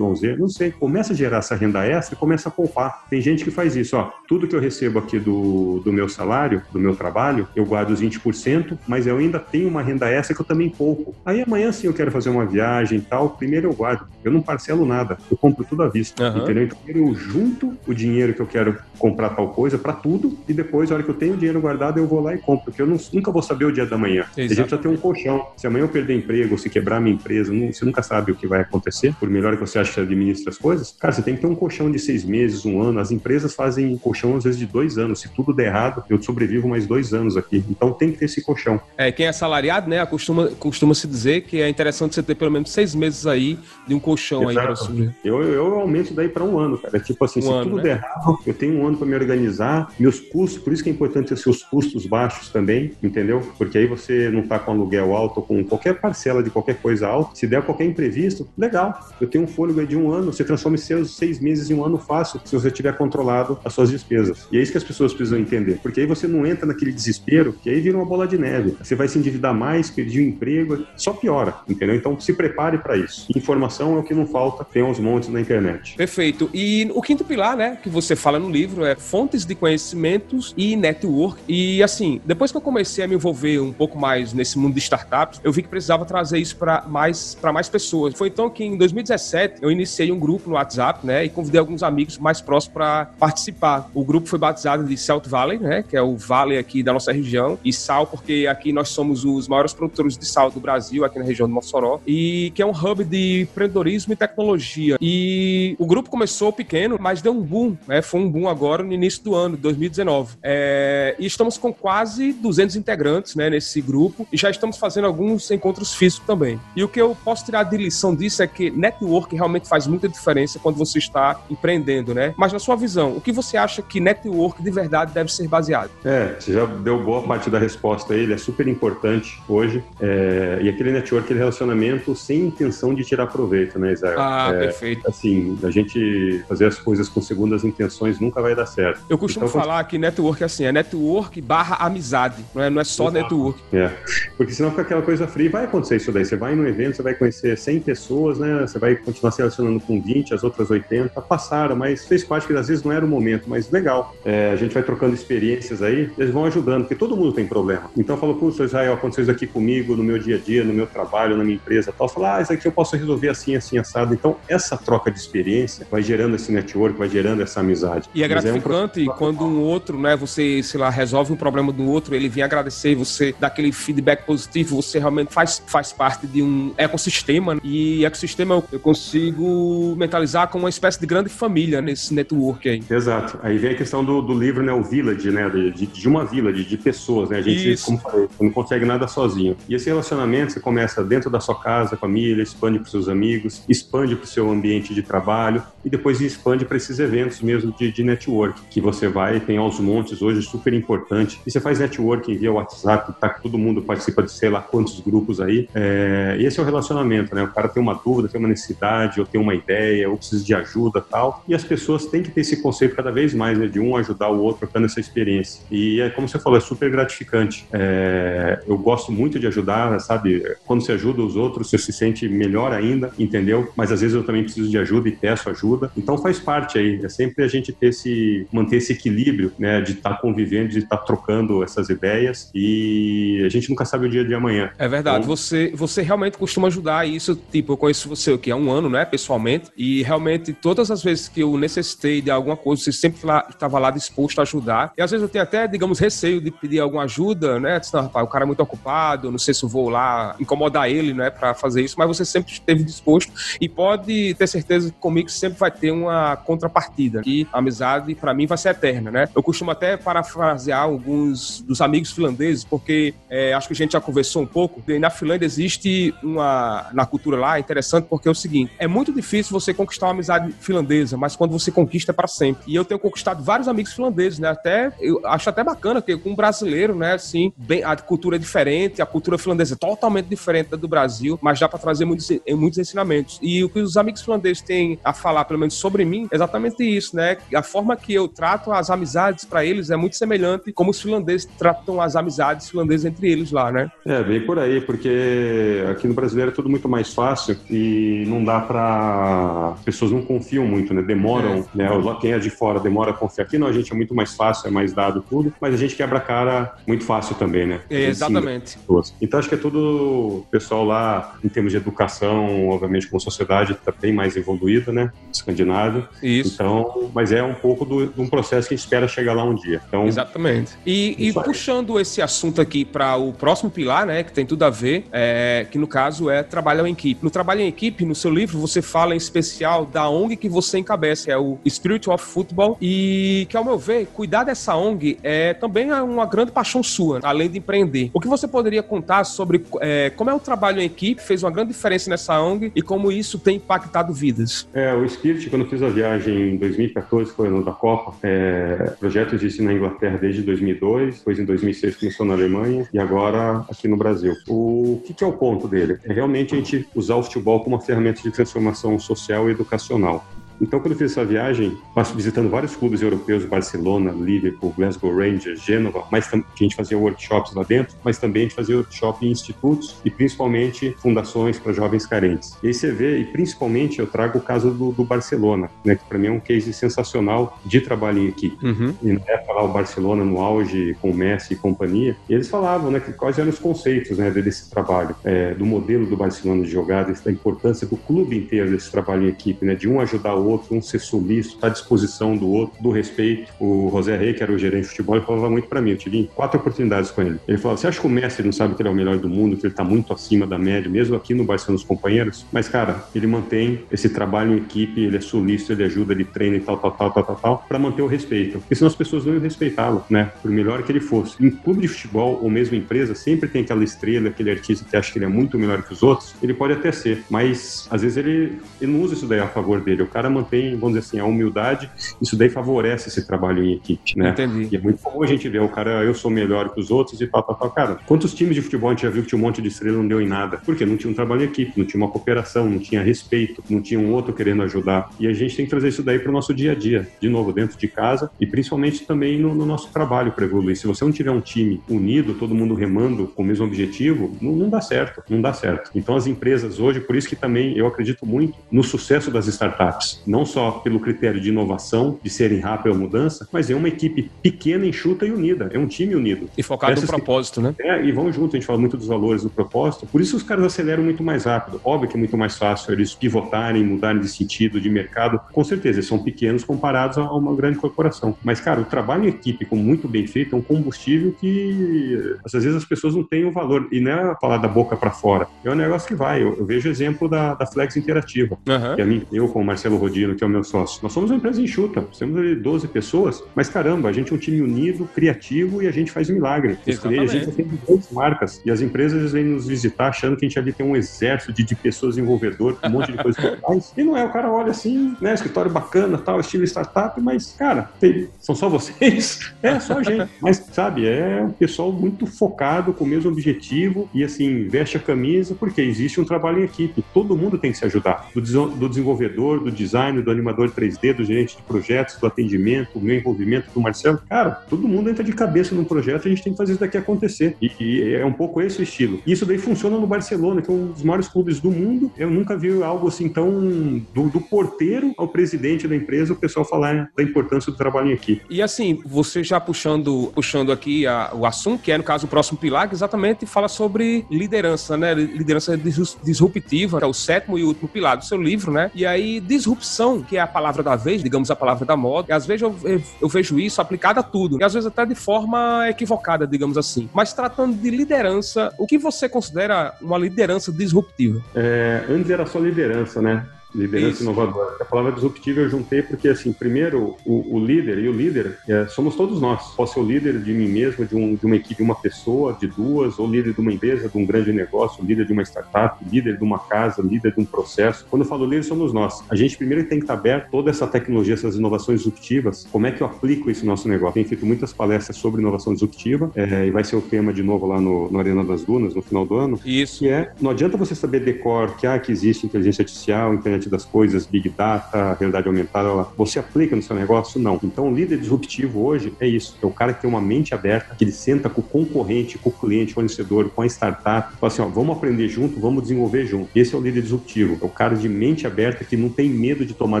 não 0.36 0.48
sei. 0.48 0.72
Começa 0.72 1.12
a 1.12 1.16
gerar 1.16 1.38
essa 1.38 1.54
renda 1.54 1.86
extra 1.86 2.16
e 2.16 2.18
começa 2.18 2.48
a 2.48 2.52
poupar. 2.52 3.06
Tem 3.08 3.20
gente 3.20 3.44
que 3.44 3.50
faz 3.50 3.76
isso, 3.76 3.96
ó. 3.96 4.10
Tudo 4.26 4.48
que 4.48 4.56
eu 4.56 4.60
recebo 4.60 4.98
aqui 4.98 5.20
do, 5.20 5.80
do 5.84 5.92
meu 5.92 6.08
salário, 6.08 6.62
do 6.72 6.80
meu 6.80 6.96
trabalho, 6.96 7.46
eu 7.54 7.64
guardo 7.64 7.90
os 7.90 8.02
20%, 8.02 8.76
mas 8.88 9.06
eu 9.06 9.16
ainda 9.18 9.38
tenho 9.38 9.68
uma 9.68 9.82
renda 9.82 10.08
extra 10.08 10.34
que 10.34 10.40
eu 10.40 10.46
também 10.46 10.68
poupo. 10.68 11.14
Aí 11.24 11.42
amanhã, 11.42 11.70
sim, 11.70 11.86
eu 11.86 11.94
quero 11.94 12.10
fazer 12.10 12.30
uma 12.30 12.44
viagem 12.44 12.98
e 12.98 13.02
tal, 13.02 13.30
primeiro 13.30 13.68
eu 13.68 13.72
guardo. 13.72 14.06
Eu 14.24 14.32
não 14.32 14.42
parcelo 14.42 14.84
nada, 14.84 15.16
eu 15.30 15.36
compro 15.36 15.64
tudo 15.64 15.84
à 15.84 15.88
vista. 15.88 16.28
Uhum. 16.28 16.42
Entendeu? 16.42 16.64
Então, 16.64 16.78
eu 16.88 17.14
junto 17.14 17.76
o 17.86 17.94
dinheiro 17.94 18.34
que 18.34 18.40
eu 18.40 18.46
quero 18.46 18.76
comprar 18.98 19.30
tal 19.30 19.50
coisa 19.50 19.78
para 19.78 19.92
tudo 19.92 20.36
e 20.48 20.52
depois, 20.52 20.90
na 20.90 20.96
hora 20.96 21.04
que 21.04 21.10
eu 21.10 21.14
tenho 21.14 21.34
o 21.34 21.36
dinheiro 21.36 21.60
guardado, 21.60 21.98
eu 21.98 22.06
vou 22.06 22.15
lá 22.20 22.34
e 22.34 22.38
compro, 22.38 22.66
porque 22.66 22.82
eu 22.82 22.86
não, 22.86 22.96
nunca 23.12 23.30
vou 23.30 23.42
saber 23.42 23.64
o 23.64 23.72
dia 23.72 23.86
da 23.86 23.96
manhã. 23.96 24.20
Exatamente. 24.20 24.52
A 24.52 24.54
gente 24.54 24.68
precisa 24.68 24.82
ter 24.82 24.88
um 24.88 24.96
colchão. 24.96 25.46
Se 25.56 25.66
amanhã 25.66 25.84
eu 25.84 25.88
perder 25.88 26.16
emprego, 26.16 26.58
se 26.58 26.68
quebrar 26.68 27.00
minha 27.00 27.14
empresa, 27.14 27.52
não, 27.52 27.72
você 27.72 27.84
nunca 27.84 28.02
sabe 28.02 28.32
o 28.32 28.34
que 28.34 28.46
vai 28.46 28.60
acontecer, 28.60 29.14
por 29.18 29.28
melhor 29.28 29.54
que 29.56 29.60
você 29.60 29.78
acha 29.78 29.92
que 29.92 30.00
administra 30.00 30.50
as 30.50 30.58
coisas. 30.58 30.94
Cara, 30.98 31.12
você 31.12 31.22
tem 31.22 31.34
que 31.34 31.40
ter 31.40 31.46
um 31.46 31.54
colchão 31.54 31.90
de 31.90 31.98
seis 31.98 32.24
meses, 32.24 32.64
um 32.64 32.80
ano. 32.80 32.98
As 32.98 33.10
empresas 33.10 33.54
fazem 33.54 33.96
colchão 33.98 34.36
às 34.36 34.44
vezes 34.44 34.58
de 34.58 34.66
dois 34.66 34.98
anos. 34.98 35.20
Se 35.20 35.28
tudo 35.28 35.52
der 35.52 35.66
errado, 35.66 36.04
eu 36.08 36.20
sobrevivo 36.22 36.68
mais 36.68 36.86
dois 36.86 37.12
anos 37.12 37.36
aqui. 37.36 37.64
Então 37.68 37.92
tem 37.92 38.12
que 38.12 38.18
ter 38.18 38.26
esse 38.26 38.42
colchão. 38.42 38.80
É, 38.96 39.10
quem 39.10 39.26
é 39.26 39.32
salariado, 39.32 39.88
né, 39.88 40.04
costuma, 40.06 40.48
costuma 40.58 40.94
se 40.94 41.06
dizer 41.06 41.42
que 41.42 41.60
é 41.60 41.68
interessante 41.68 42.14
você 42.14 42.22
ter 42.22 42.34
pelo 42.34 42.50
menos 42.50 42.70
seis 42.70 42.94
meses 42.94 43.26
aí 43.26 43.58
de 43.86 43.94
um 43.94 44.00
colchão 44.00 44.50
Exato. 44.50 44.58
aí 44.58 44.66
para 44.66 44.76
subir. 44.76 45.16
Eu, 45.24 45.42
eu 45.42 45.74
aumento 45.80 46.14
daí 46.14 46.28
para 46.28 46.44
um 46.44 46.58
ano, 46.58 46.78
cara. 46.78 46.98
Tipo 47.00 47.24
assim, 47.24 47.40
um 47.40 47.42
se 47.42 47.48
ano, 47.48 47.62
tudo 47.64 47.76
né? 47.76 47.82
der 47.82 47.96
errado, 47.96 48.38
eu 48.46 48.54
tenho 48.54 48.80
um 48.80 48.86
ano 48.86 48.96
para 48.96 49.06
me 49.06 49.14
organizar. 49.14 49.92
Meus 49.98 50.20
custos, 50.20 50.62
por 50.62 50.72
isso 50.72 50.82
que 50.82 50.90
é 50.90 50.92
importante 50.92 51.28
ter 51.28 51.36
seus 51.36 51.62
custos 51.62 52.05
baixos 52.06 52.48
também, 52.48 52.92
entendeu? 53.02 53.42
Porque 53.58 53.78
aí 53.78 53.86
você 53.86 54.30
não 54.30 54.40
está 54.40 54.58
com 54.58 54.70
aluguel 54.70 55.14
alto, 55.14 55.42
com 55.42 55.64
qualquer 55.64 56.00
parcela 56.00 56.42
de 56.42 56.50
qualquer 56.50 56.76
coisa 56.76 57.06
alta. 57.06 57.30
Se 57.34 57.46
der 57.46 57.62
qualquer 57.62 57.84
imprevisto, 57.84 58.48
legal. 58.56 58.98
Eu 59.20 59.26
tenho 59.26 59.44
um 59.44 59.46
fôlego 59.46 59.84
de 59.86 59.96
um 59.96 60.10
ano, 60.10 60.32
você 60.32 60.44
transforma 60.44 60.76
seus 60.76 61.16
seis 61.16 61.40
meses 61.40 61.70
em 61.70 61.74
um 61.74 61.84
ano 61.84 61.98
fácil, 61.98 62.40
se 62.44 62.54
você 62.54 62.70
tiver 62.70 62.96
controlado 62.96 63.58
as 63.64 63.72
suas 63.72 63.90
despesas. 63.90 64.46
E 64.50 64.58
é 64.58 64.62
isso 64.62 64.72
que 64.72 64.78
as 64.78 64.84
pessoas 64.84 65.12
precisam 65.12 65.38
entender. 65.38 65.78
Porque 65.82 66.00
aí 66.00 66.06
você 66.06 66.26
não 66.26 66.46
entra 66.46 66.66
naquele 66.66 66.92
desespero, 66.92 67.54
que 67.62 67.70
aí 67.70 67.80
vira 67.80 67.96
uma 67.96 68.06
bola 68.06 68.26
de 68.26 68.38
neve. 68.38 68.76
Você 68.82 68.94
vai 68.94 69.08
se 69.08 69.18
endividar 69.18 69.54
mais, 69.54 69.90
perder 69.90 70.20
o 70.20 70.22
emprego, 70.22 70.86
só 70.96 71.12
piora, 71.12 71.54
entendeu? 71.68 71.94
Então 71.94 72.18
se 72.20 72.32
prepare 72.32 72.78
para 72.78 72.96
isso. 72.96 73.26
Informação 73.34 73.96
é 73.96 73.98
o 73.98 74.02
que 74.02 74.14
não 74.14 74.26
falta, 74.26 74.64
tem 74.64 74.82
uns 74.82 74.98
montes 74.98 75.28
na 75.28 75.40
internet. 75.40 75.96
Perfeito. 75.96 76.50
E 76.52 76.90
o 76.94 77.02
quinto 77.02 77.24
pilar, 77.24 77.56
né, 77.56 77.78
que 77.82 77.88
você 77.88 78.14
fala 78.14 78.38
no 78.38 78.50
livro 78.50 78.84
é 78.84 78.94
fontes 78.94 79.44
de 79.44 79.54
conhecimentos 79.54 80.54
e 80.56 80.76
network. 80.76 81.40
E 81.48 81.82
assim, 81.86 82.20
depois 82.24 82.50
que 82.50 82.56
eu 82.56 82.60
comecei 82.60 83.04
a 83.04 83.08
me 83.08 83.14
envolver 83.14 83.58
um 83.60 83.72
pouco 83.72 83.98
mais 83.98 84.32
nesse 84.32 84.58
mundo 84.58 84.74
de 84.74 84.80
startups, 84.80 85.40
eu 85.42 85.50
vi 85.50 85.62
que 85.62 85.68
precisava 85.68 86.04
trazer 86.04 86.38
isso 86.38 86.56
para 86.56 86.84
mais, 86.86 87.36
mais 87.42 87.68
pessoas. 87.68 88.14
Foi 88.14 88.28
então 88.28 88.50
que 88.50 88.64
em 88.64 88.76
2017 88.76 89.62
eu 89.62 89.70
iniciei 89.70 90.12
um 90.12 90.18
grupo 90.18 90.48
no 90.48 90.56
WhatsApp, 90.56 91.06
né, 91.06 91.24
e 91.24 91.28
convidei 91.28 91.58
alguns 91.58 91.82
amigos 91.82 92.18
mais 92.18 92.40
próximos 92.40 92.74
para 92.74 93.06
participar. 93.18 93.90
O 93.94 94.04
grupo 94.04 94.28
foi 94.28 94.38
batizado 94.38 94.84
de 94.84 94.96
Salt 94.96 95.26
Valley, 95.26 95.58
né, 95.58 95.84
que 95.88 95.96
é 95.96 96.02
o 96.02 96.16
vale 96.16 96.58
aqui 96.58 96.82
da 96.82 96.92
nossa 96.92 97.12
região, 97.12 97.58
e 97.64 97.72
sal 97.72 98.06
porque 98.06 98.46
aqui 98.50 98.72
nós 98.72 98.88
somos 98.88 99.24
os 99.24 99.48
maiores 99.48 99.72
produtores 99.72 100.18
de 100.18 100.26
sal 100.26 100.50
do 100.50 100.60
Brasil, 100.60 101.04
aqui 101.04 101.18
na 101.18 101.24
região 101.24 101.48
do 101.48 101.54
Mossoró, 101.54 102.00
e 102.06 102.52
que 102.54 102.62
é 102.62 102.66
um 102.66 102.70
hub 102.70 103.04
de 103.04 103.42
empreendedorismo 103.42 104.12
e 104.12 104.16
tecnologia. 104.16 104.96
E 105.00 105.76
o 105.78 105.86
grupo 105.86 106.10
começou 106.10 106.52
pequeno, 106.52 106.98
mas 107.00 107.22
deu 107.22 107.32
um 107.32 107.42
boom, 107.42 107.76
né, 107.86 108.02
foi 108.02 108.20
um 108.20 108.30
boom 108.30 108.48
agora 108.48 108.82
no 108.82 108.92
início 108.92 109.22
do 109.22 109.34
ano, 109.34 109.56
2019. 109.56 110.36
É, 110.42 111.14
e 111.18 111.26
estamos 111.26 111.56
com 111.58 111.72
quase 111.80 112.32
200 112.32 112.76
integrantes 112.76 113.34
né, 113.34 113.50
nesse 113.50 113.80
grupo 113.80 114.26
e 114.32 114.36
já 114.36 114.50
estamos 114.50 114.76
fazendo 114.76 115.06
alguns 115.06 115.50
encontros 115.50 115.94
físicos 115.94 116.26
também. 116.26 116.60
E 116.74 116.82
o 116.82 116.88
que 116.88 117.00
eu 117.00 117.16
posso 117.24 117.44
tirar 117.44 117.64
de 117.64 117.76
lição 117.76 118.14
disso 118.14 118.42
é 118.42 118.46
que 118.46 118.70
network 118.70 119.34
realmente 119.34 119.68
faz 119.68 119.86
muita 119.86 120.08
diferença 120.08 120.58
quando 120.58 120.76
você 120.76 120.98
está 120.98 121.40
empreendendo, 121.50 122.14
né? 122.14 122.34
Mas 122.36 122.52
na 122.52 122.58
sua 122.58 122.76
visão, 122.76 123.16
o 123.16 123.20
que 123.20 123.32
você 123.32 123.56
acha 123.56 123.82
que 123.82 124.00
network 124.00 124.62
de 124.62 124.70
verdade 124.70 125.12
deve 125.12 125.32
ser 125.32 125.46
baseado? 125.48 125.90
É, 126.04 126.36
você 126.38 126.52
já 126.52 126.64
deu 126.66 127.02
boa 127.02 127.22
parte 127.22 127.50
da 127.50 127.58
resposta 127.58 128.14
aí, 128.14 128.20
ele 128.20 128.34
é 128.34 128.38
super 128.38 128.66
importante 128.66 129.40
hoje. 129.48 129.82
É, 130.00 130.58
e 130.62 130.68
aquele 130.68 130.92
network, 130.92 131.24
aquele 131.24 131.40
relacionamento 131.40 132.14
sem 132.14 132.46
intenção 132.46 132.94
de 132.94 133.04
tirar 133.04 133.26
proveito, 133.26 133.78
né, 133.78 133.92
Israel? 133.92 134.20
Ah, 134.20 134.50
é, 134.52 134.58
perfeito. 134.58 135.08
Assim, 135.08 135.58
a 135.62 135.70
gente 135.70 136.44
fazer 136.48 136.66
as 136.66 136.78
coisas 136.78 137.08
com 137.08 137.20
segundas 137.20 137.64
intenções 137.64 138.20
nunca 138.20 138.40
vai 138.40 138.54
dar 138.54 138.66
certo. 138.66 139.02
Eu 139.08 139.18
costumo 139.18 139.46
então, 139.46 139.60
falar 139.60 139.82
que 139.84 139.98
network 139.98 140.42
é 140.42 140.46
assim, 140.46 140.64
é 140.64 140.72
network 140.72 141.40
barra 141.40 141.65
amizade, 141.74 142.44
não 142.54 142.62
é, 142.62 142.70
não 142.70 142.80
é 142.80 142.84
só 142.84 143.04
Exato. 143.04 143.22
network. 143.22 143.60
É, 143.72 143.90
porque 144.36 144.52
senão 144.52 144.70
fica 144.70 144.82
aquela 144.82 145.02
coisa 145.02 145.26
fria 145.26 145.46
vai 145.50 145.64
acontecer 145.64 145.96
isso 145.96 146.12
daí. 146.12 146.24
Você 146.24 146.36
vai 146.36 146.54
no 146.54 146.66
evento, 146.66 146.96
você 146.96 147.02
vai 147.02 147.14
conhecer 147.14 147.56
100 147.56 147.80
pessoas, 147.80 148.38
né? 148.38 148.60
Você 148.60 148.78
vai 148.78 148.94
continuar 148.94 149.30
se 149.30 149.38
relacionando 149.38 149.80
com 149.80 150.00
20, 150.00 150.34
as 150.34 150.44
outras 150.44 150.70
80. 150.70 151.20
Passaram, 151.22 151.74
mas 151.74 152.06
fez 152.06 152.24
parte 152.24 152.46
que 152.46 152.54
às 152.54 152.68
vezes 152.68 152.84
não 152.84 152.92
era 152.92 153.04
o 153.04 153.08
momento, 153.08 153.48
mas 153.48 153.70
legal. 153.70 154.14
É, 154.24 154.50
a 154.52 154.56
gente 154.56 154.72
vai 154.72 154.82
trocando 154.82 155.14
experiências 155.14 155.82
aí, 155.82 156.10
eles 156.18 156.32
vão 156.32 156.44
ajudando, 156.44 156.82
porque 156.82 156.94
todo 156.94 157.16
mundo 157.16 157.32
tem 157.32 157.46
problema. 157.46 157.90
Então 157.96 158.16
eu 158.16 158.20
falo, 158.20 158.34
putz, 158.36 158.58
Israel, 158.58 158.94
aconteceu 158.94 159.22
isso 159.22 159.30
aqui 159.30 159.46
comigo 159.46 159.96
no 159.96 160.02
meu 160.02 160.18
dia 160.18 160.36
a 160.36 160.38
dia, 160.38 160.64
no 160.64 160.72
meu 160.72 160.86
trabalho, 160.86 161.36
na 161.36 161.44
minha 161.44 161.56
empresa 161.56 161.92
tal. 161.96 162.08
Fala, 162.08 162.36
ah, 162.36 162.42
isso 162.42 162.52
aqui 162.52 162.66
eu 162.66 162.72
posso 162.72 162.96
resolver 162.96 163.28
assim, 163.28 163.56
assim, 163.56 163.78
assado. 163.78 164.14
Então 164.14 164.36
essa 164.48 164.76
troca 164.76 165.10
de 165.10 165.18
experiência 165.18 165.86
vai 165.90 166.02
gerando 166.02 166.36
esse 166.36 166.52
network, 166.52 166.98
vai 166.98 167.08
gerando 167.08 167.42
essa 167.42 167.60
amizade. 167.60 168.08
E 168.14 168.22
é 168.22 168.28
gratificante 168.28 169.06
é 169.06 169.10
um... 169.10 169.14
quando 169.14 169.44
um 169.44 169.60
outro, 169.60 169.98
né, 169.98 170.16
você, 170.16 170.62
sei 170.62 170.80
lá, 170.80 170.90
resolve 170.90 171.32
um 171.32 171.36
problema 171.36 171.55
do 171.64 171.84
outro, 171.84 172.14
ele 172.14 172.28
vem 172.28 172.42
agradecer, 172.42 172.94
você 172.94 173.34
dá 173.38 173.46
aquele 173.46 173.72
feedback 173.72 174.24
positivo, 174.24 174.76
você 174.76 174.98
realmente 174.98 175.32
faz, 175.32 175.62
faz 175.66 175.92
parte 175.92 176.26
de 176.26 176.42
um 176.42 176.72
ecossistema. 176.76 177.54
Né? 177.54 177.60
E 177.62 178.04
ecossistema 178.04 178.62
eu 178.70 178.80
consigo 178.80 179.94
mentalizar 179.96 180.48
como 180.48 180.64
uma 180.64 180.70
espécie 180.70 181.00
de 181.00 181.06
grande 181.06 181.28
família 181.28 181.80
nesse 181.80 182.14
network 182.14 182.68
aí. 182.68 182.82
Exato. 182.88 183.38
Aí 183.42 183.58
vem 183.58 183.72
a 183.72 183.74
questão 183.74 184.04
do, 184.04 184.20
do 184.20 184.34
livro, 184.34 184.62
né, 184.62 184.72
o 184.72 184.82
Village, 184.82 185.30
né, 185.30 185.48
de, 185.48 185.86
de 185.86 186.08
uma 186.08 186.24
vila, 186.24 186.52
de, 186.52 186.64
de 186.64 186.76
pessoas, 186.76 187.30
né? 187.30 187.38
A 187.38 187.42
gente, 187.42 187.72
Isso. 187.72 187.86
como 187.86 187.98
falei, 187.98 188.28
não 188.40 188.50
consegue 188.50 188.84
nada 188.84 189.06
sozinho. 189.08 189.56
E 189.68 189.74
esse 189.74 189.86
relacionamento 189.86 190.52
você 190.52 190.60
começa 190.60 191.02
dentro 191.02 191.30
da 191.30 191.40
sua 191.40 191.54
casa, 191.54 191.96
família, 191.96 192.42
expande 192.42 192.78
para 192.78 192.88
seus 192.88 193.08
amigos, 193.08 193.62
expande 193.68 194.14
para 194.14 194.24
o 194.24 194.26
seu 194.26 194.50
ambiente 194.50 194.94
de 194.94 195.02
trabalho 195.02 195.62
e 195.84 195.90
depois 195.90 196.20
expande 196.20 196.64
para 196.64 196.76
esses 196.76 196.98
eventos 196.98 197.40
mesmo 197.40 197.72
de, 197.72 197.90
de 197.90 198.02
network 198.02 198.60
que 198.70 198.80
você 198.80 199.08
vai, 199.08 199.40
tem 199.40 199.56
aos 199.56 199.78
montes 199.78 200.22
hoje, 200.22 200.42
super 200.42 200.72
importante. 200.72 201.40
E 201.46 201.50
você 201.50 201.60
faz 201.60 201.78
networking 201.78 202.36
via 202.36 202.52
WhatsApp, 202.52 203.12
tá, 203.20 203.28
todo 203.28 203.56
mundo 203.56 203.80
participa 203.82 204.22
de 204.22 204.32
sei 204.32 204.50
lá 204.50 204.60
quantos 204.60 204.98
grupos 205.00 205.40
aí. 205.40 205.68
É, 205.74 206.36
e 206.40 206.44
esse 206.44 206.58
é 206.58 206.62
o 206.62 206.66
relacionamento, 206.66 207.34
né? 207.34 207.44
O 207.44 207.52
cara 207.52 207.68
tem 207.68 207.80
uma 207.80 207.94
dúvida, 207.94 208.28
tem 208.28 208.38
uma 208.38 208.48
necessidade, 208.48 209.20
ou 209.20 209.26
tem 209.26 209.40
uma 209.40 209.54
ideia, 209.54 210.10
ou 210.10 210.16
precisa 210.16 210.44
de 210.44 210.54
ajuda 210.54 211.00
tal. 211.00 211.44
E 211.46 211.54
as 211.54 211.62
pessoas 211.62 212.06
têm 212.06 212.22
que 212.22 212.30
ter 212.30 212.40
esse 212.40 212.60
conceito 212.60 212.96
cada 212.96 213.12
vez 213.12 213.32
mais, 213.32 213.56
né? 213.56 213.68
De 213.68 213.78
um 213.78 213.96
ajudar 213.96 214.28
o 214.28 214.40
outro, 214.40 214.66
trocando 214.66 214.86
essa 214.86 214.98
experiência. 214.98 215.62
E 215.70 216.00
é 216.00 216.10
como 216.10 216.28
você 216.28 216.38
falou, 216.38 216.58
é 216.58 216.60
super 216.60 216.90
gratificante. 216.90 217.66
É, 217.72 218.60
eu 218.66 218.76
gosto 218.76 219.12
muito 219.12 219.38
de 219.38 219.46
ajudar, 219.46 220.00
sabe? 220.00 220.42
Quando 220.66 220.84
você 220.84 220.92
ajuda 220.92 221.22
os 221.22 221.36
outros, 221.36 221.70
você 221.70 221.78
se 221.78 221.92
sente 221.92 222.28
melhor 222.28 222.72
ainda, 222.72 223.12
entendeu? 223.18 223.72
Mas 223.76 223.92
às 223.92 224.00
vezes 224.00 224.16
eu 224.16 224.24
também 224.24 224.42
preciso 224.42 224.68
de 224.68 224.78
ajuda 224.78 225.08
e 225.08 225.12
peço 225.12 225.48
ajuda. 225.48 225.92
Então 225.96 226.18
faz 226.18 226.40
parte 226.40 226.76
aí. 226.76 227.00
É 227.04 227.08
sempre 227.08 227.44
a 227.44 227.48
gente 227.48 227.72
ter 227.72 227.88
esse, 227.88 228.48
manter 228.52 228.76
esse 228.76 228.92
equilíbrio, 228.92 229.52
né? 229.56 229.80
De 229.80 229.92
estar 229.92 230.10
tá 230.10 230.16
convivendo, 230.16 230.70
de 230.70 230.80
estar 230.80 230.96
tá 230.96 231.04
trocando 231.04 231.35
essas 231.62 231.88
ideias 231.88 232.50
e 232.54 233.42
a 233.44 233.48
gente 233.48 233.70
nunca 233.70 233.84
sabe 233.84 234.06
o 234.06 234.10
dia 234.10 234.24
de 234.24 234.34
amanhã. 234.34 234.70
É 234.78 234.88
verdade. 234.88 235.24
Então, 235.24 235.36
você, 235.36 235.72
você 235.74 236.02
realmente 236.02 236.38
costuma 236.38 236.68
ajudar 236.68 237.06
isso. 237.06 237.36
Tipo, 237.50 237.72
eu 237.72 237.76
conheço 237.76 238.08
você 238.08 238.32
aqui 238.32 238.50
há 238.50 238.56
um 238.56 238.70
ano, 238.70 238.88
né? 238.88 239.04
Pessoalmente. 239.04 239.70
E 239.76 240.02
realmente 240.02 240.52
todas 240.52 240.90
as 240.90 241.02
vezes 241.02 241.28
que 241.28 241.40
eu 241.40 241.56
necessitei 241.56 242.20
de 242.20 242.30
alguma 242.30 242.56
coisa, 242.56 242.82
você 242.82 242.92
sempre 242.92 243.20
estava 243.50 243.78
lá 243.78 243.90
disposto 243.90 244.38
a 244.38 244.42
ajudar. 244.42 244.92
E 244.96 245.02
às 245.02 245.10
vezes 245.10 245.22
eu 245.22 245.28
tenho 245.28 245.42
até, 245.42 245.66
digamos, 245.66 245.98
receio 245.98 246.40
de 246.40 246.50
pedir 246.50 246.80
alguma 246.80 247.04
ajuda, 247.04 247.58
né? 247.58 247.78
Disse, 247.78 247.92
não, 247.94 248.02
rapaz, 248.02 248.26
o 248.26 248.28
cara 248.28 248.44
é 248.44 248.46
muito 248.46 248.62
ocupado, 248.62 249.30
não 249.30 249.38
sei 249.38 249.54
se 249.54 249.62
eu 249.64 249.68
vou 249.68 249.88
lá 249.88 250.36
incomodar 250.38 250.90
ele, 250.90 251.12
né, 251.12 251.30
para 251.30 251.54
fazer 251.54 251.82
isso, 251.82 251.96
mas 251.98 252.08
você 252.08 252.24
sempre 252.24 252.52
esteve 252.52 252.84
disposto 252.84 253.32
e 253.60 253.68
pode 253.68 254.34
ter 254.34 254.46
certeza 254.46 254.90
que 254.90 254.98
comigo 254.98 255.30
sempre 255.30 255.58
vai 255.58 255.70
ter 255.70 255.90
uma 255.90 256.36
contrapartida. 256.36 257.22
E 257.24 257.46
a 257.52 257.58
amizade, 257.58 258.14
para 258.14 258.32
mim, 258.34 258.46
vai 258.46 258.58
ser 258.58 258.70
eterna, 258.70 259.10
né? 259.10 259.28
Eu 259.34 259.42
costumo 259.42 259.70
até 259.70 259.96
parafrasear 259.96 260.82
alguns 260.82 261.25
dos 261.32 261.80
amigos 261.80 262.10
finlandeses, 262.10 262.64
porque 262.64 263.14
é, 263.28 263.52
acho 263.52 263.68
que 263.68 263.74
a 263.74 263.76
gente 263.76 263.92
já 263.92 264.00
conversou 264.00 264.42
um 264.42 264.46
pouco. 264.46 264.82
Na 264.98 265.10
Finlândia 265.10 265.46
existe 265.46 266.14
uma, 266.22 266.88
na 266.92 267.04
cultura 267.04 267.36
lá, 267.36 267.58
interessante, 267.58 268.06
porque 268.08 268.28
é 268.28 268.30
o 268.30 268.34
seguinte: 268.34 268.72
é 268.78 268.86
muito 268.86 269.12
difícil 269.12 269.52
você 269.52 269.74
conquistar 269.74 270.06
uma 270.06 270.12
amizade 270.12 270.52
finlandesa, 270.60 271.16
mas 271.16 271.36
quando 271.36 271.52
você 271.52 271.70
conquista 271.70 272.12
é 272.12 272.14
para 272.14 272.28
sempre. 272.28 272.64
E 272.66 272.74
eu 272.74 272.84
tenho 272.84 272.98
conquistado 272.98 273.42
vários 273.42 273.68
amigos 273.68 273.92
finlandeses, 273.92 274.38
né? 274.38 274.48
Até, 274.48 274.92
eu 275.00 275.20
acho 275.26 275.48
até 275.50 275.62
bacana, 275.62 276.00
porque 276.00 276.16
com 276.16 276.30
um 276.30 276.36
brasileiro, 276.36 276.94
né, 276.94 277.14
assim, 277.14 277.52
bem, 277.56 277.82
a 277.84 277.96
cultura 277.96 278.36
é 278.36 278.38
diferente, 278.38 279.02
a 279.02 279.06
cultura 279.06 279.38
finlandesa 279.38 279.74
é 279.74 279.76
totalmente 279.76 280.26
diferente 280.26 280.70
da 280.70 280.76
do 280.76 280.88
Brasil, 280.88 281.38
mas 281.42 281.58
dá 281.58 281.68
para 281.68 281.78
trazer 281.78 282.04
muitos, 282.04 282.30
muitos 282.50 282.78
ensinamentos. 282.78 283.38
E 283.42 283.62
o 283.64 283.68
que 283.68 283.80
os 283.80 283.96
amigos 283.96 284.22
finlandeses 284.22 284.62
têm 284.62 284.98
a 285.04 285.12
falar, 285.12 285.44
pelo 285.44 285.58
menos 285.58 285.74
sobre 285.74 286.04
mim, 286.04 286.28
é 286.30 286.34
exatamente 286.36 286.82
isso, 286.84 287.16
né? 287.16 287.36
A 287.54 287.62
forma 287.62 287.96
que 287.96 288.14
eu 288.14 288.28
trato 288.28 288.72
as 288.72 288.90
amizades 288.90 289.44
para 289.44 289.64
eles 289.64 289.90
é 289.90 289.96
muito 289.96 290.16
semelhante 290.16 290.72
como 290.72 290.90
os 290.90 291.00
finlandeses 291.00 291.15
tratam 291.58 292.00
as 292.00 292.16
amizades 292.16 292.70
finlandesas 292.70 293.04
entre 293.06 293.30
eles 293.30 293.50
lá, 293.50 293.70
né? 293.70 293.90
É, 294.04 294.22
bem 294.22 294.40
por 294.40 294.58
aí, 294.58 294.80
porque 294.80 295.84
aqui 295.90 296.06
no 296.06 296.14
brasileiro 296.14 296.50
é 296.50 296.54
tudo 296.54 296.68
muito 296.68 296.88
mais 296.88 297.12
fácil 297.12 297.56
e 297.70 298.24
não 298.26 298.44
dá 298.44 298.60
para 298.60 299.74
as 299.76 299.80
pessoas 299.82 300.10
não 300.10 300.22
confiam 300.22 300.66
muito, 300.66 300.92
né? 300.94 301.02
Demoram, 301.02 301.64
é. 301.74 301.78
né? 301.78 301.88
Quem 302.20 302.32
é 302.32 302.38
de 302.38 302.50
fora 302.50 302.80
demora 302.80 303.10
a 303.10 303.14
confiar. 303.14 303.44
Aqui 303.44 303.58
não, 303.58 303.66
a 303.66 303.72
gente 303.72 303.92
é 303.92 303.96
muito 303.96 304.14
mais 304.14 304.34
fácil, 304.34 304.68
é 304.68 304.70
mais 304.70 304.92
dado 304.92 305.24
tudo, 305.28 305.52
mas 305.60 305.74
a 305.74 305.76
gente 305.76 305.94
quebra 305.94 306.18
a 306.18 306.20
cara 306.20 306.74
muito 306.86 307.04
fácil 307.04 307.34
também, 307.36 307.66
né? 307.66 307.80
É, 307.90 308.06
exatamente. 308.06 308.78
Então 309.20 309.38
acho 309.38 309.48
que 309.48 309.54
é 309.54 309.58
tudo 309.58 310.44
pessoal 310.50 310.84
lá, 310.84 311.36
em 311.44 311.48
termos 311.48 311.72
de 311.72 311.78
educação, 311.78 312.68
obviamente, 312.68 313.08
como 313.08 313.20
sociedade, 313.20 313.72
está 313.72 313.92
bem 313.92 314.12
mais 314.12 314.36
evoluída, 314.36 314.92
né? 314.92 315.12
Escandinávia. 315.32 316.08
Isso. 316.22 316.54
Então, 316.54 317.10
mas 317.14 317.32
é 317.32 317.42
um 317.42 317.54
pouco 317.54 317.84
de 317.84 318.20
um 318.20 318.28
processo 318.28 318.68
que 318.68 318.74
a 318.74 318.76
gente 318.76 318.84
espera 318.84 319.08
chegar 319.08 319.34
lá 319.34 319.44
um 319.44 319.54
dia. 319.54 319.80
Então, 319.88 320.06
Exatamente. 320.06 320.72
E, 320.84 320.95
e 321.18 321.32
puxando 321.32 321.98
esse 322.00 322.22
assunto 322.22 322.60
aqui 322.60 322.84
para 322.84 323.16
o 323.16 323.32
próximo 323.32 323.70
pilar, 323.70 324.06
né? 324.06 324.22
Que 324.22 324.32
tem 324.32 324.46
tudo 324.46 324.64
a 324.64 324.70
ver, 324.70 325.04
é, 325.12 325.66
que 325.70 325.78
no 325.78 325.86
caso 325.86 326.30
é 326.30 326.42
trabalho 326.42 326.86
em 326.86 326.92
equipe. 326.92 327.22
No 327.22 327.30
trabalho 327.30 327.60
em 327.60 327.68
equipe, 327.68 328.04
no 328.04 328.14
seu 328.14 328.30
livro, 328.30 328.58
você 328.58 328.80
fala 328.82 329.14
em 329.14 329.16
especial 329.16 329.84
da 329.84 330.08
ONG 330.08 330.36
que 330.36 330.48
você 330.48 330.78
encabeça, 330.78 331.30
é 331.30 331.36
o 331.36 331.58
Spirit 331.68 332.08
of 332.08 332.24
Football, 332.24 332.76
e 332.80 333.46
que, 333.48 333.56
ao 333.56 333.64
meu 333.64 333.78
ver, 333.78 334.06
cuidar 334.06 334.44
dessa 334.44 334.74
ONG 334.76 335.18
é 335.22 335.54
também 335.54 335.92
uma 335.92 336.26
grande 336.26 336.52
paixão 336.52 336.82
sua, 336.82 337.20
além 337.22 337.48
de 337.48 337.58
empreender. 337.58 338.10
O 338.12 338.20
que 338.20 338.28
você 338.28 338.46
poderia 338.46 338.82
contar 338.82 339.24
sobre 339.24 339.64
é, 339.80 340.10
como 340.10 340.30
é 340.30 340.34
o 340.34 340.40
trabalho 340.40 340.80
em 340.80 340.84
equipe, 340.84 341.22
fez 341.22 341.42
uma 341.42 341.50
grande 341.50 341.72
diferença 341.72 342.10
nessa 342.10 342.40
ONG 342.40 342.72
e 342.74 342.82
como 342.82 343.10
isso 343.10 343.38
tem 343.38 343.56
impactado 343.56 344.12
vidas? 344.12 344.68
É, 344.72 344.94
o 344.94 345.08
Spirit, 345.08 345.48
quando 345.50 345.62
eu 345.62 345.68
fiz 345.68 345.82
a 345.82 345.88
viagem 345.88 346.54
em 346.54 346.56
2014, 346.56 347.32
foi 347.32 347.48
ano 347.48 347.64
da 347.64 347.72
Copa, 347.72 348.14
é, 348.22 348.94
projeto 348.98 349.34
existe 349.34 349.62
na 349.62 349.72
Inglaterra 349.72 350.18
desde 350.18 350.42
2002, 350.86 351.18
depois 351.18 351.38
em 351.38 351.44
2006 351.44 351.96
começou 351.96 352.26
na 352.26 352.34
Alemanha 352.34 352.88
e 352.92 352.98
agora 352.98 353.64
aqui 353.70 353.88
no 353.88 353.96
Brasil. 353.96 354.34
O 354.48 355.02
que, 355.04 355.12
que 355.12 355.24
é 355.24 355.26
o 355.26 355.32
ponto 355.32 355.66
dele? 355.66 355.98
É 356.04 356.12
realmente 356.12 356.54
a 356.54 356.58
gente 356.58 356.88
usar 356.94 357.16
o 357.16 357.22
futebol 357.22 357.62
como 357.62 357.76
uma 357.76 357.82
ferramenta 357.82 358.22
de 358.22 358.30
transformação 358.30 358.98
social 358.98 359.48
e 359.48 359.52
educacional. 359.52 360.24
Então, 360.60 360.80
quando 360.80 360.92
eu 360.92 360.98
fiz 360.98 361.12
essa 361.12 361.24
viagem, 361.24 361.76
visitando 362.14 362.48
vários 362.48 362.74
clubes 362.76 363.02
europeus, 363.02 363.44
Barcelona, 363.44 364.12
Liverpool, 364.12 364.72
Glasgow 364.76 365.14
Rangers, 365.14 365.62
Gênova, 365.62 366.04
mas 366.10 366.28
que 366.28 366.36
a 366.36 366.42
gente 366.58 366.76
fazia 366.76 366.98
workshops 366.98 367.54
lá 367.54 367.62
dentro, 367.62 367.96
mas 368.04 368.18
também 368.18 368.42
a 368.42 368.44
gente 368.44 368.54
fazia 368.54 368.76
workshop 368.76 369.26
em 369.26 369.30
institutos 369.30 369.96
e 370.04 370.10
principalmente 370.10 370.94
fundações 370.98 371.58
para 371.58 371.72
jovens 371.72 372.06
carentes. 372.06 372.56
E 372.62 372.68
aí 372.68 372.74
você 372.74 372.90
vê, 372.90 373.18
e 373.18 373.24
principalmente 373.24 373.98
eu 373.98 374.06
trago 374.06 374.38
o 374.38 374.40
caso 374.40 374.70
do, 374.70 374.92
do 374.92 375.04
Barcelona, 375.04 375.70
né, 375.84 375.94
que 375.94 376.04
para 376.04 376.18
mim 376.18 376.28
é 376.28 376.30
um 376.30 376.40
case 376.40 376.72
sensacional 376.72 377.58
de 377.64 377.80
trabalho 377.80 378.18
em 378.18 378.28
equipe. 378.28 378.64
Uhum. 378.64 378.94
E 379.02 379.12
na 379.12 379.20
época 379.26 379.52
lá 379.52 379.64
o 379.64 379.68
Barcelona 379.68 380.24
no 380.24 380.40
auge 380.40 380.96
com 381.00 381.10
o 381.10 381.14
Messi 381.14 381.54
e 381.54 381.56
companhia, 381.56 382.16
e 382.28 382.34
eles 382.34 382.48
falavam, 382.48 382.90
né, 382.90 383.00
que 383.00 383.12
quais 383.12 383.38
eram 383.38 383.50
os 383.50 383.58
conceitos, 383.58 384.18
né, 384.18 384.30
desse 384.30 384.70
trabalho, 384.70 385.14
é, 385.24 385.54
do 385.54 385.66
modelo 385.66 386.06
do 386.06 386.16
Barcelona 386.16 386.62
de 386.62 386.70
jogada, 386.70 387.12
da 387.12 387.32
importância 387.32 387.86
do 387.86 387.96
clube 387.96 388.36
inteiro 388.36 388.70
desse 388.70 388.90
trabalho 388.90 389.24
em 389.24 389.28
equipe, 389.28 389.64
né, 389.64 389.74
de 389.74 389.88
um 389.88 390.00
ajudar 390.00 390.34
o 390.34 390.45
outro, 390.46 390.74
um 390.74 390.82
ser 390.82 391.00
solícito, 391.00 391.56
estar 391.56 391.60
tá 391.62 391.66
à 391.68 391.70
disposição 391.70 392.36
do 392.36 392.48
outro, 392.48 392.82
do 392.82 392.90
respeito. 392.90 393.52
O 393.60 393.90
José 393.92 394.16
Rey, 394.16 394.34
que 394.34 394.42
era 394.42 394.52
o 394.52 394.58
gerente 394.58 394.84
de 394.84 394.88
futebol, 394.90 395.16
ele 395.16 395.24
falava 395.24 395.50
muito 395.50 395.68
para 395.68 395.80
mim. 395.80 395.90
Eu 395.90 395.96
tive 395.96 396.30
quatro 396.34 396.58
oportunidades 396.58 397.10
com 397.10 397.22
ele. 397.22 397.38
Ele 397.46 397.58
falava: 397.58 397.80
Você 397.80 397.86
acha 397.86 398.00
que 398.00 398.06
o 398.06 398.10
Messi 398.10 398.42
não 398.42 398.52
sabe 398.52 398.74
que 398.74 398.82
ele 398.82 398.88
é 398.88 398.92
o 398.92 398.94
melhor 398.94 399.18
do 399.18 399.28
mundo, 399.28 399.56
que 399.56 399.66
ele 399.66 399.72
está 399.72 399.84
muito 399.84 400.12
acima 400.12 400.46
da 400.46 400.58
média, 400.58 400.90
mesmo 400.90 401.16
aqui 401.16 401.34
no 401.34 401.44
Barcelona, 401.44 401.76
os 401.76 401.84
companheiros? 401.84 402.46
Mas, 402.52 402.68
cara, 402.68 403.04
ele 403.14 403.26
mantém 403.26 403.80
esse 403.90 404.08
trabalho 404.08 404.54
em 404.54 404.58
equipe, 404.58 405.00
ele 405.00 405.16
é 405.16 405.20
solícito, 405.20 405.72
ele 405.72 405.84
ajuda, 405.84 406.12
ele 406.12 406.24
treina 406.24 406.56
e 406.56 406.60
tal, 406.60 406.76
tal, 406.76 406.90
tal, 406.92 407.10
tal, 407.10 407.24
tal, 407.24 407.36
tal, 407.36 407.64
para 407.68 407.78
manter 407.78 408.02
o 408.02 408.06
respeito. 408.06 408.58
Porque 408.58 408.74
senão 408.74 408.88
as 408.88 408.96
pessoas 408.96 409.24
não 409.24 409.34
iam 409.34 409.42
respeitá-lo, 409.42 410.04
né? 410.08 410.32
Por 410.42 410.50
melhor 410.50 410.82
que 410.82 410.92
ele 410.92 411.00
fosse. 411.00 411.42
Em 411.44 411.50
clube 411.50 411.82
de 411.82 411.88
futebol 411.88 412.40
ou 412.42 412.50
mesmo 412.50 412.76
empresa, 412.76 413.14
sempre 413.14 413.48
tem 413.48 413.62
aquela 413.62 413.84
estrela, 413.84 414.28
aquele 414.28 414.50
artista 414.50 414.84
que 414.88 414.96
acha 414.96 415.12
que 415.12 415.18
ele 415.18 415.24
é 415.24 415.28
muito 415.28 415.58
melhor 415.58 415.82
que 415.82 415.92
os 415.92 416.02
outros. 416.02 416.34
Ele 416.42 416.54
pode 416.54 416.74
até 416.74 416.92
ser, 416.92 417.24
mas 417.30 417.86
às 417.90 418.02
vezes 418.02 418.16
ele, 418.16 418.58
ele 418.80 418.92
não 418.92 419.00
usa 419.02 419.14
isso 419.14 419.26
daí 419.26 419.40
a 419.40 419.48
favor 419.48 419.80
dele. 419.80 420.02
O 420.02 420.06
cara 420.06 420.28
mantém, 420.36 420.76
vamos 420.76 420.94
dizer 420.94 421.00
assim, 421.00 421.18
a 421.18 421.24
humildade. 421.24 421.90
Isso 422.20 422.36
daí 422.36 422.48
favorece 422.48 423.08
esse 423.08 423.26
trabalho 423.26 423.64
em 423.64 423.74
equipe, 423.74 424.16
né? 424.16 424.30
Entendi. 424.30 424.68
E 424.70 424.76
é 424.76 424.80
muito 424.80 425.00
comum 425.02 425.22
a 425.22 425.26
gente 425.26 425.48
ver 425.48 425.60
o 425.60 425.68
cara, 425.68 426.04
eu 426.04 426.14
sou 426.14 426.30
melhor 426.30 426.70
que 426.70 426.80
os 426.80 426.90
outros 426.90 427.20
e 427.20 427.26
tal, 427.26 427.42
tal, 427.42 427.56
tal. 427.56 427.70
Cara, 427.70 427.98
quantos 428.06 428.34
times 428.34 428.54
de 428.54 428.62
futebol 428.62 428.90
a 428.90 428.92
gente 428.92 429.02
já 429.02 429.10
viu 429.10 429.22
que 429.22 429.28
tinha 429.28 429.38
um 429.38 429.42
monte 429.42 429.60
de 429.60 429.68
estrela 429.68 429.96
não 429.96 430.06
deu 430.06 430.20
em 430.20 430.26
nada? 430.26 430.60
Porque 430.64 430.84
não 430.84 430.96
tinha 430.96 431.10
um 431.10 431.14
trabalho 431.14 431.42
em 431.42 431.44
equipe, 431.44 431.72
não 431.76 431.84
tinha 431.84 432.02
uma 432.02 432.10
cooperação, 432.10 432.68
não 432.68 432.78
tinha 432.78 433.02
respeito, 433.02 433.62
não 433.68 433.80
tinha 433.80 433.98
um 433.98 434.12
outro 434.12 434.32
querendo 434.32 434.62
ajudar. 434.62 435.10
E 435.18 435.26
a 435.26 435.32
gente 435.32 435.56
tem 435.56 435.64
que 435.64 435.70
trazer 435.70 435.88
isso 435.88 436.02
daí 436.02 436.18
para 436.18 436.30
o 436.30 436.32
nosso 436.32 436.52
dia 436.54 436.72
a 436.72 436.74
dia, 436.74 437.08
de 437.20 437.28
novo, 437.28 437.52
dentro 437.52 437.78
de 437.78 437.88
casa 437.88 438.30
e 438.40 438.46
principalmente 438.46 439.06
também 439.06 439.38
no, 439.38 439.54
no 439.54 439.66
nosso 439.66 439.90
trabalho 439.92 440.32
para 440.32 440.44
evoluir. 440.44 440.76
Se 440.76 440.86
você 440.86 441.04
não 441.04 441.12
tiver 441.12 441.30
um 441.30 441.40
time 441.40 441.80
unido, 441.88 442.34
todo 442.34 442.54
mundo 442.54 442.74
remando 442.74 443.26
com 443.28 443.42
o 443.42 443.46
mesmo 443.46 443.64
objetivo, 443.64 444.36
não, 444.40 444.52
não 444.52 444.68
dá 444.68 444.80
certo, 444.80 445.22
não 445.28 445.40
dá 445.40 445.52
certo. 445.52 445.90
Então 445.94 446.16
as 446.16 446.26
empresas 446.26 446.78
hoje, 446.78 447.00
por 447.00 447.16
isso 447.16 447.28
que 447.28 447.36
também 447.36 447.76
eu 447.76 447.86
acredito 447.86 448.26
muito 448.26 448.58
no 448.70 448.82
sucesso 448.82 449.30
das 449.30 449.46
startups, 449.46 450.22
não 450.26 450.44
só 450.44 450.72
pelo 450.72 451.00
critério 451.00 451.40
de 451.40 451.48
inovação, 451.48 452.18
de 452.22 452.30
serem 452.30 452.60
rápido 452.60 452.94
a 452.94 452.98
mudança, 452.98 453.48
mas 453.52 453.70
é 453.70 453.74
uma 453.74 453.88
equipe 453.88 454.30
pequena, 454.42 454.86
enxuta 454.86 455.26
e 455.26 455.30
unida, 455.30 455.70
é 455.72 455.78
um 455.78 455.86
time 455.86 456.14
unido. 456.14 456.48
E 456.56 456.62
focado 456.62 456.92
Essas 456.92 457.04
no 457.04 457.16
propósito, 457.16 457.60
que... 457.60 457.66
né? 457.66 457.74
É, 457.78 458.04
e 458.04 458.12
vão 458.12 458.32
junto, 458.32 458.56
a 458.56 458.58
gente 458.58 458.66
fala 458.66 458.78
muito 458.78 458.96
dos 458.96 459.06
valores 459.06 459.42
do 459.42 459.50
propósito, 459.50 460.06
por 460.06 460.20
isso 460.20 460.36
os 460.36 460.42
caras 460.42 460.64
aceleram 460.64 461.02
muito 461.02 461.22
mais 461.22 461.44
rápido. 461.44 461.80
Óbvio 461.84 462.08
que 462.08 462.16
é 462.16 462.18
muito 462.18 462.36
mais 462.36 462.56
fácil 462.56 462.92
eles 462.92 463.14
pivotarem, 463.14 463.84
mudarem 463.84 464.20
de 464.20 464.28
sentido, 464.28 464.80
de 464.80 464.90
mercado, 464.90 465.40
com 465.52 465.64
certeza, 465.64 465.98
eles 465.98 466.06
são 466.06 466.18
pequenos 466.18 466.64
comparados 466.64 467.18
a 467.18 467.32
uma 467.32 467.54
grande 467.54 467.78
corporação. 467.78 468.36
Mas, 468.42 468.60
cara, 468.60 468.80
o 468.80 468.84
trabalho 468.84 469.24
em 469.24 469.28
equipe, 469.28 469.64
com 469.64 469.76
muito 469.76 470.08
bem 470.08 470.26
feito, 470.26 470.54
é 470.54 470.58
um 470.58 470.62
combustível 470.62 471.34
que 471.40 472.36
às 472.44 472.52
vezes 472.52 472.74
as 472.74 472.84
pessoas 472.84 473.14
não 473.14 473.22
têm 473.22 473.44
o 473.44 473.52
valor. 473.52 473.88
E 473.92 474.00
não 474.00 474.10
é 474.10 474.36
falar 474.40 474.58
da 474.58 474.68
boca 474.68 474.96
para 474.96 475.10
fora, 475.10 475.46
é 475.64 475.70
um 475.70 475.74
negócio 475.74 476.08
que 476.08 476.14
vai. 476.14 476.42
Eu, 476.42 476.56
eu 476.56 476.64
vejo 476.64 476.88
exemplo 476.88 477.28
da, 477.28 477.54
da 477.54 477.66
Flex 477.66 477.96
Interativa, 477.96 478.58
uhum. 478.66 478.94
que 478.96 479.02
a 479.02 479.04
mim, 479.04 479.22
eu 479.32 479.48
com 479.48 479.60
o 479.60 479.64
Marcelo 479.64 479.98
Rodino, 480.16 480.34
que 480.34 480.42
é 480.42 480.46
o 480.46 480.50
meu 480.50 480.64
sócio, 480.64 481.00
nós 481.02 481.12
somos 481.12 481.30
uma 481.30 481.36
empresa 481.36 481.60
enxuta, 481.60 482.02
temos 482.18 482.36
ali 482.38 482.54
12 482.54 482.88
pessoas, 482.88 483.42
mas 483.54 483.68
caramba, 483.68 484.08
a 484.08 484.12
gente 484.12 484.32
é 484.32 484.34
um 484.34 484.38
time 484.38 484.60
unido, 484.62 485.08
criativo 485.14 485.82
e 485.82 485.86
a 485.86 485.90
gente 485.90 486.10
faz 486.10 486.30
um 486.30 486.34
milagre. 486.34 486.78
Exatamente. 486.86 487.22
A 487.22 487.26
gente 487.26 487.52
tem 487.52 487.66
duas 487.86 488.10
marcas 488.10 488.62
e 488.64 488.70
as 488.70 488.80
empresas 488.80 489.32
vêm 489.32 489.44
nos 489.44 489.66
visitar 489.66 490.08
achando 490.08 490.36
que 490.36 490.44
a 490.44 490.48
gente 490.48 490.58
ali 490.58 490.72
tem 490.72 490.86
um 490.86 490.96
exército 490.96 491.52
de, 491.52 491.64
de 491.64 491.74
pessoas 491.74 492.16
envolvedor, 492.16 492.78
um 492.84 492.90
monte 492.90 493.12
de 493.12 493.18
coisa 493.22 493.38
que 493.38 493.60
faz. 493.60 493.92
E 493.96 494.02
não 494.02 494.16
é, 494.16 494.24
o 494.24 494.32
cara 494.32 494.50
olha 494.50 494.70
assim, 494.70 495.16
né, 495.20 495.34
escritório 495.34 495.70
bacana, 495.70 496.18
tal, 496.18 496.40
estilo 496.40 496.64
startup, 496.64 497.20
mas, 497.20 497.52
cara, 497.52 497.90
tem, 498.00 498.28
são 498.40 498.54
só 498.54 498.68
vocês? 498.68 499.52
É, 499.62 499.78
só 499.80 499.98
a 499.98 500.02
gente. 500.02 500.30
Mas, 500.40 500.58
sabe, 500.72 501.06
é 501.06 501.42
um 501.42 501.50
pessoal 501.50 501.90
muito 501.90 502.26
focado, 502.26 502.92
com 502.92 503.04
o 503.04 503.06
mesmo 503.06 503.30
objetivo 503.30 504.08
e, 504.14 504.22
assim, 504.22 504.68
veste 504.68 504.96
a 504.96 505.00
camisa, 505.00 505.54
porque 505.54 505.80
existe 505.80 506.20
um 506.20 506.24
trabalho 506.24 506.60
em 506.60 506.64
equipe. 506.64 507.04
Todo 507.12 507.36
mundo 507.36 507.58
tem 507.58 507.72
que 507.72 507.78
se 507.78 507.84
ajudar. 507.84 508.28
Do, 508.34 508.40
do 508.40 508.88
desenvolvedor, 508.88 509.64
do 509.64 509.70
design, 509.70 510.05
do 510.12 510.30
animador 510.30 510.70
3D, 510.70 511.14
do 511.14 511.24
gerente 511.24 511.56
de 511.56 511.62
projetos, 511.62 512.16
do 512.16 512.26
atendimento, 512.26 512.98
o 512.98 513.00
meu 513.00 513.16
envolvimento 513.16 513.70
do 513.72 513.80
Marcelo. 513.80 514.20
Cara, 514.28 514.50
todo 514.50 514.88
mundo 514.88 515.10
entra 515.10 515.24
de 515.24 515.32
cabeça 515.32 515.74
num 515.74 515.84
projeto 515.84 516.26
e 516.26 516.28
a 516.28 516.30
gente 516.30 516.42
tem 516.42 516.52
que 516.52 516.56
fazer 516.56 516.72
isso 516.72 516.80
daqui 516.80 516.96
acontecer. 516.96 517.56
E, 517.60 517.70
e 517.78 518.14
é 518.14 518.24
um 518.24 518.32
pouco 518.32 518.60
esse 518.60 518.80
o 518.80 518.82
estilo. 518.82 519.20
E 519.26 519.32
isso 519.32 519.46
daí 519.46 519.58
funciona 519.58 519.98
no 519.98 520.06
Barcelona, 520.06 520.62
que 520.62 520.70
é 520.70 520.74
um 520.74 520.86
dos 520.88 521.02
maiores 521.02 521.28
clubes 521.28 521.60
do 521.60 521.70
mundo. 521.70 522.10
Eu 522.16 522.30
nunca 522.30 522.56
vi 522.56 522.82
algo 522.82 523.08
assim 523.08 523.28
tão 523.28 524.02
do, 524.14 524.28
do 524.28 524.40
porteiro 524.40 525.14
ao 525.16 525.28
presidente 525.28 525.86
da 525.88 525.96
empresa, 525.96 526.32
o 526.32 526.36
pessoal 526.36 526.64
falar 526.64 527.10
da 527.16 527.22
importância 527.22 527.70
do 527.70 527.78
trabalho 527.78 528.10
em 528.10 528.12
equipe. 528.12 528.42
E 528.48 528.62
assim, 528.62 529.00
você 529.04 529.42
já 529.42 529.60
puxando, 529.60 530.30
puxando 530.34 530.72
aqui 530.72 531.06
a, 531.06 531.30
o 531.34 531.46
assunto, 531.46 531.82
que 531.82 531.92
é 531.92 531.98
no 531.98 532.04
caso 532.04 532.26
o 532.26 532.28
próximo 532.28 532.58
pilar, 532.58 532.88
que 532.88 532.94
exatamente 532.94 533.46
fala 533.46 533.68
sobre 533.68 534.24
liderança, 534.30 534.96
né? 534.96 535.14
Liderança 535.14 535.78
disruptiva, 536.22 536.98
é 537.02 537.06
o 537.06 537.12
sétimo 537.12 537.58
e 537.58 537.62
último 537.62 537.88
pilar 537.88 538.16
do 538.16 538.24
seu 538.24 538.40
livro, 538.40 538.72
né? 538.72 538.90
E 538.94 539.04
aí, 539.04 539.40
disrupção, 539.40 539.95
que 540.22 540.36
é 540.36 540.40
a 540.40 540.46
palavra 540.46 540.82
da 540.82 540.96
vez, 540.96 541.22
digamos 541.22 541.50
a 541.50 541.56
palavra 541.56 541.84
da 541.84 541.96
moda, 541.96 542.28
e 542.30 542.32
às 542.32 542.46
vezes 542.46 542.62
eu, 542.62 542.74
eu, 542.84 543.02
eu 543.22 543.28
vejo 543.28 543.58
isso 543.58 543.80
aplicado 543.80 544.20
a 544.20 544.22
tudo, 544.22 544.60
e 544.60 544.64
às 544.64 544.74
vezes 544.74 544.86
até 544.86 545.04
de 545.04 545.14
forma 545.14 545.88
equivocada, 545.88 546.46
digamos 546.46 546.76
assim. 546.76 547.08
Mas 547.12 547.32
tratando 547.32 547.76
de 547.76 547.90
liderança, 547.90 548.72
o 548.78 548.86
que 548.86 548.98
você 548.98 549.28
considera 549.28 549.94
uma 550.00 550.18
liderança 550.18 550.72
disruptiva? 550.72 551.40
É, 551.54 552.04
antes 552.08 552.30
era 552.30 552.46
só 552.46 552.58
liderança, 552.58 553.20
né? 553.20 553.46
Liderança 553.76 554.14
Isso. 554.14 554.22
inovadora. 554.22 554.76
A 554.80 554.84
palavra 554.84 555.12
disruptiva 555.12 555.60
eu 555.60 555.68
juntei 555.68 556.02
porque, 556.02 556.28
assim, 556.28 556.52
primeiro, 556.52 557.16
o, 557.24 557.56
o 557.56 557.64
líder, 557.64 557.98
e 557.98 558.08
o 558.08 558.12
líder 558.12 558.58
é, 558.68 558.86
somos 558.86 559.14
todos 559.14 559.40
nós. 559.40 559.74
Posso 559.76 559.94
ser 559.94 560.00
o 560.00 560.04
líder 560.04 560.38
de 560.40 560.52
mim 560.52 560.68
mesmo, 560.68 561.04
de, 561.04 561.14
um, 561.14 561.34
de 561.34 561.44
uma 561.44 561.56
equipe, 561.56 561.76
de 561.76 561.82
uma 561.82 561.94
pessoa, 561.94 562.52
de 562.52 562.66
duas, 562.66 563.18
ou 563.18 563.26
líder 563.28 563.52
de 563.52 563.60
uma 563.60 563.72
empresa, 563.72 564.08
de 564.08 564.18
um 564.18 564.24
grande 564.24 564.52
negócio, 564.52 565.04
líder 565.04 565.26
de 565.26 565.32
uma 565.32 565.42
startup, 565.42 566.02
líder 566.10 566.36
de 566.38 566.44
uma 566.44 566.58
casa, 566.58 567.02
líder 567.02 567.32
de 567.32 567.40
um 567.40 567.44
processo. 567.44 568.06
Quando 568.10 568.22
eu 568.22 568.28
falo 568.28 568.44
líder, 568.44 568.62
somos 568.64 568.92
nós. 568.92 569.22
A 569.28 569.36
gente 569.36 569.56
primeiro 569.56 569.84
tem 569.88 569.98
que 569.98 570.04
estar 570.04 570.14
aberto 570.14 570.50
toda 570.50 570.70
essa 570.70 570.86
tecnologia, 570.86 571.34
essas 571.34 571.56
inovações 571.56 572.00
disruptivas. 572.00 572.66
Como 572.70 572.86
é 572.86 572.92
que 572.92 573.02
eu 573.02 573.06
aplico 573.06 573.50
isso 573.50 573.64
no 573.64 573.72
nosso 573.72 573.88
negócio? 573.88 574.14
Tenho 574.14 574.26
feito 574.26 574.46
muitas 574.46 574.72
palestras 574.72 575.16
sobre 575.16 575.40
inovação 575.40 575.72
disruptiva, 575.72 576.30
é, 576.34 576.66
e 576.66 576.70
vai 576.70 576.84
ser 576.84 576.96
o 576.96 577.02
tema 577.02 577.32
de 577.32 577.42
novo 577.42 577.66
lá 577.66 577.80
no, 577.80 578.10
no 578.10 578.18
Arena 578.18 578.44
das 578.44 578.64
Dunas, 578.64 578.94
no 578.94 579.02
final 579.02 579.26
do 579.26 579.36
ano. 579.36 579.60
Isso. 579.64 580.00
Que 580.00 580.08
é, 580.08 580.32
não 580.40 580.50
adianta 580.50 580.76
você 580.76 580.94
saber 580.94 581.20
decor 581.20 581.76
que, 581.76 581.86
ah, 581.86 581.98
que 581.98 582.10
existe 582.12 582.46
inteligência 582.46 582.82
artificial, 582.82 583.34
internet 583.34 583.65
das 583.68 583.84
coisas, 583.84 584.26
Big 584.26 584.48
Data, 584.48 585.16
realidade 585.18 585.46
aumentada, 585.46 586.06
você 586.16 586.38
aplica 586.38 586.76
no 586.76 586.82
seu 586.82 586.96
negócio? 586.96 587.40
Não. 587.40 587.58
Então, 587.62 587.90
o 587.90 587.94
líder 587.94 588.18
disruptivo 588.18 588.84
hoje 588.84 589.12
é 589.20 589.26
isso: 589.26 589.56
é 589.62 589.66
o 589.66 589.70
cara 589.70 589.92
que 589.92 590.02
tem 590.02 590.10
uma 590.10 590.20
mente 590.20 590.54
aberta, 590.54 590.94
que 590.94 591.04
ele 591.04 591.12
senta 591.12 591.48
com 591.48 591.60
o 591.60 591.64
concorrente, 591.64 592.38
com 592.38 592.50
o 592.50 592.52
cliente, 592.52 592.94
com 592.94 593.00
o 593.00 593.06
fornecedor, 593.06 593.50
com 593.50 593.62
a 593.62 593.66
startup, 593.66 594.36
fala 594.36 594.52
assim: 594.52 594.62
ó, 594.62 594.66
vamos 594.66 594.96
aprender 594.96 595.28
junto, 595.28 595.60
vamos 595.60 595.82
desenvolver 595.82 596.26
junto. 596.26 596.48
Esse 596.54 596.74
é 596.74 596.78
o 596.78 596.80
líder 596.80 597.02
disruptivo, 597.02 597.58
é 597.60 597.64
o 597.64 597.68
cara 597.68 597.94
de 597.96 598.08
mente 598.08 598.46
aberta 598.46 598.84
que 598.84 598.96
não 598.96 599.08
tem 599.08 599.28
medo 599.28 599.64
de 599.64 599.74
tomar 599.74 600.00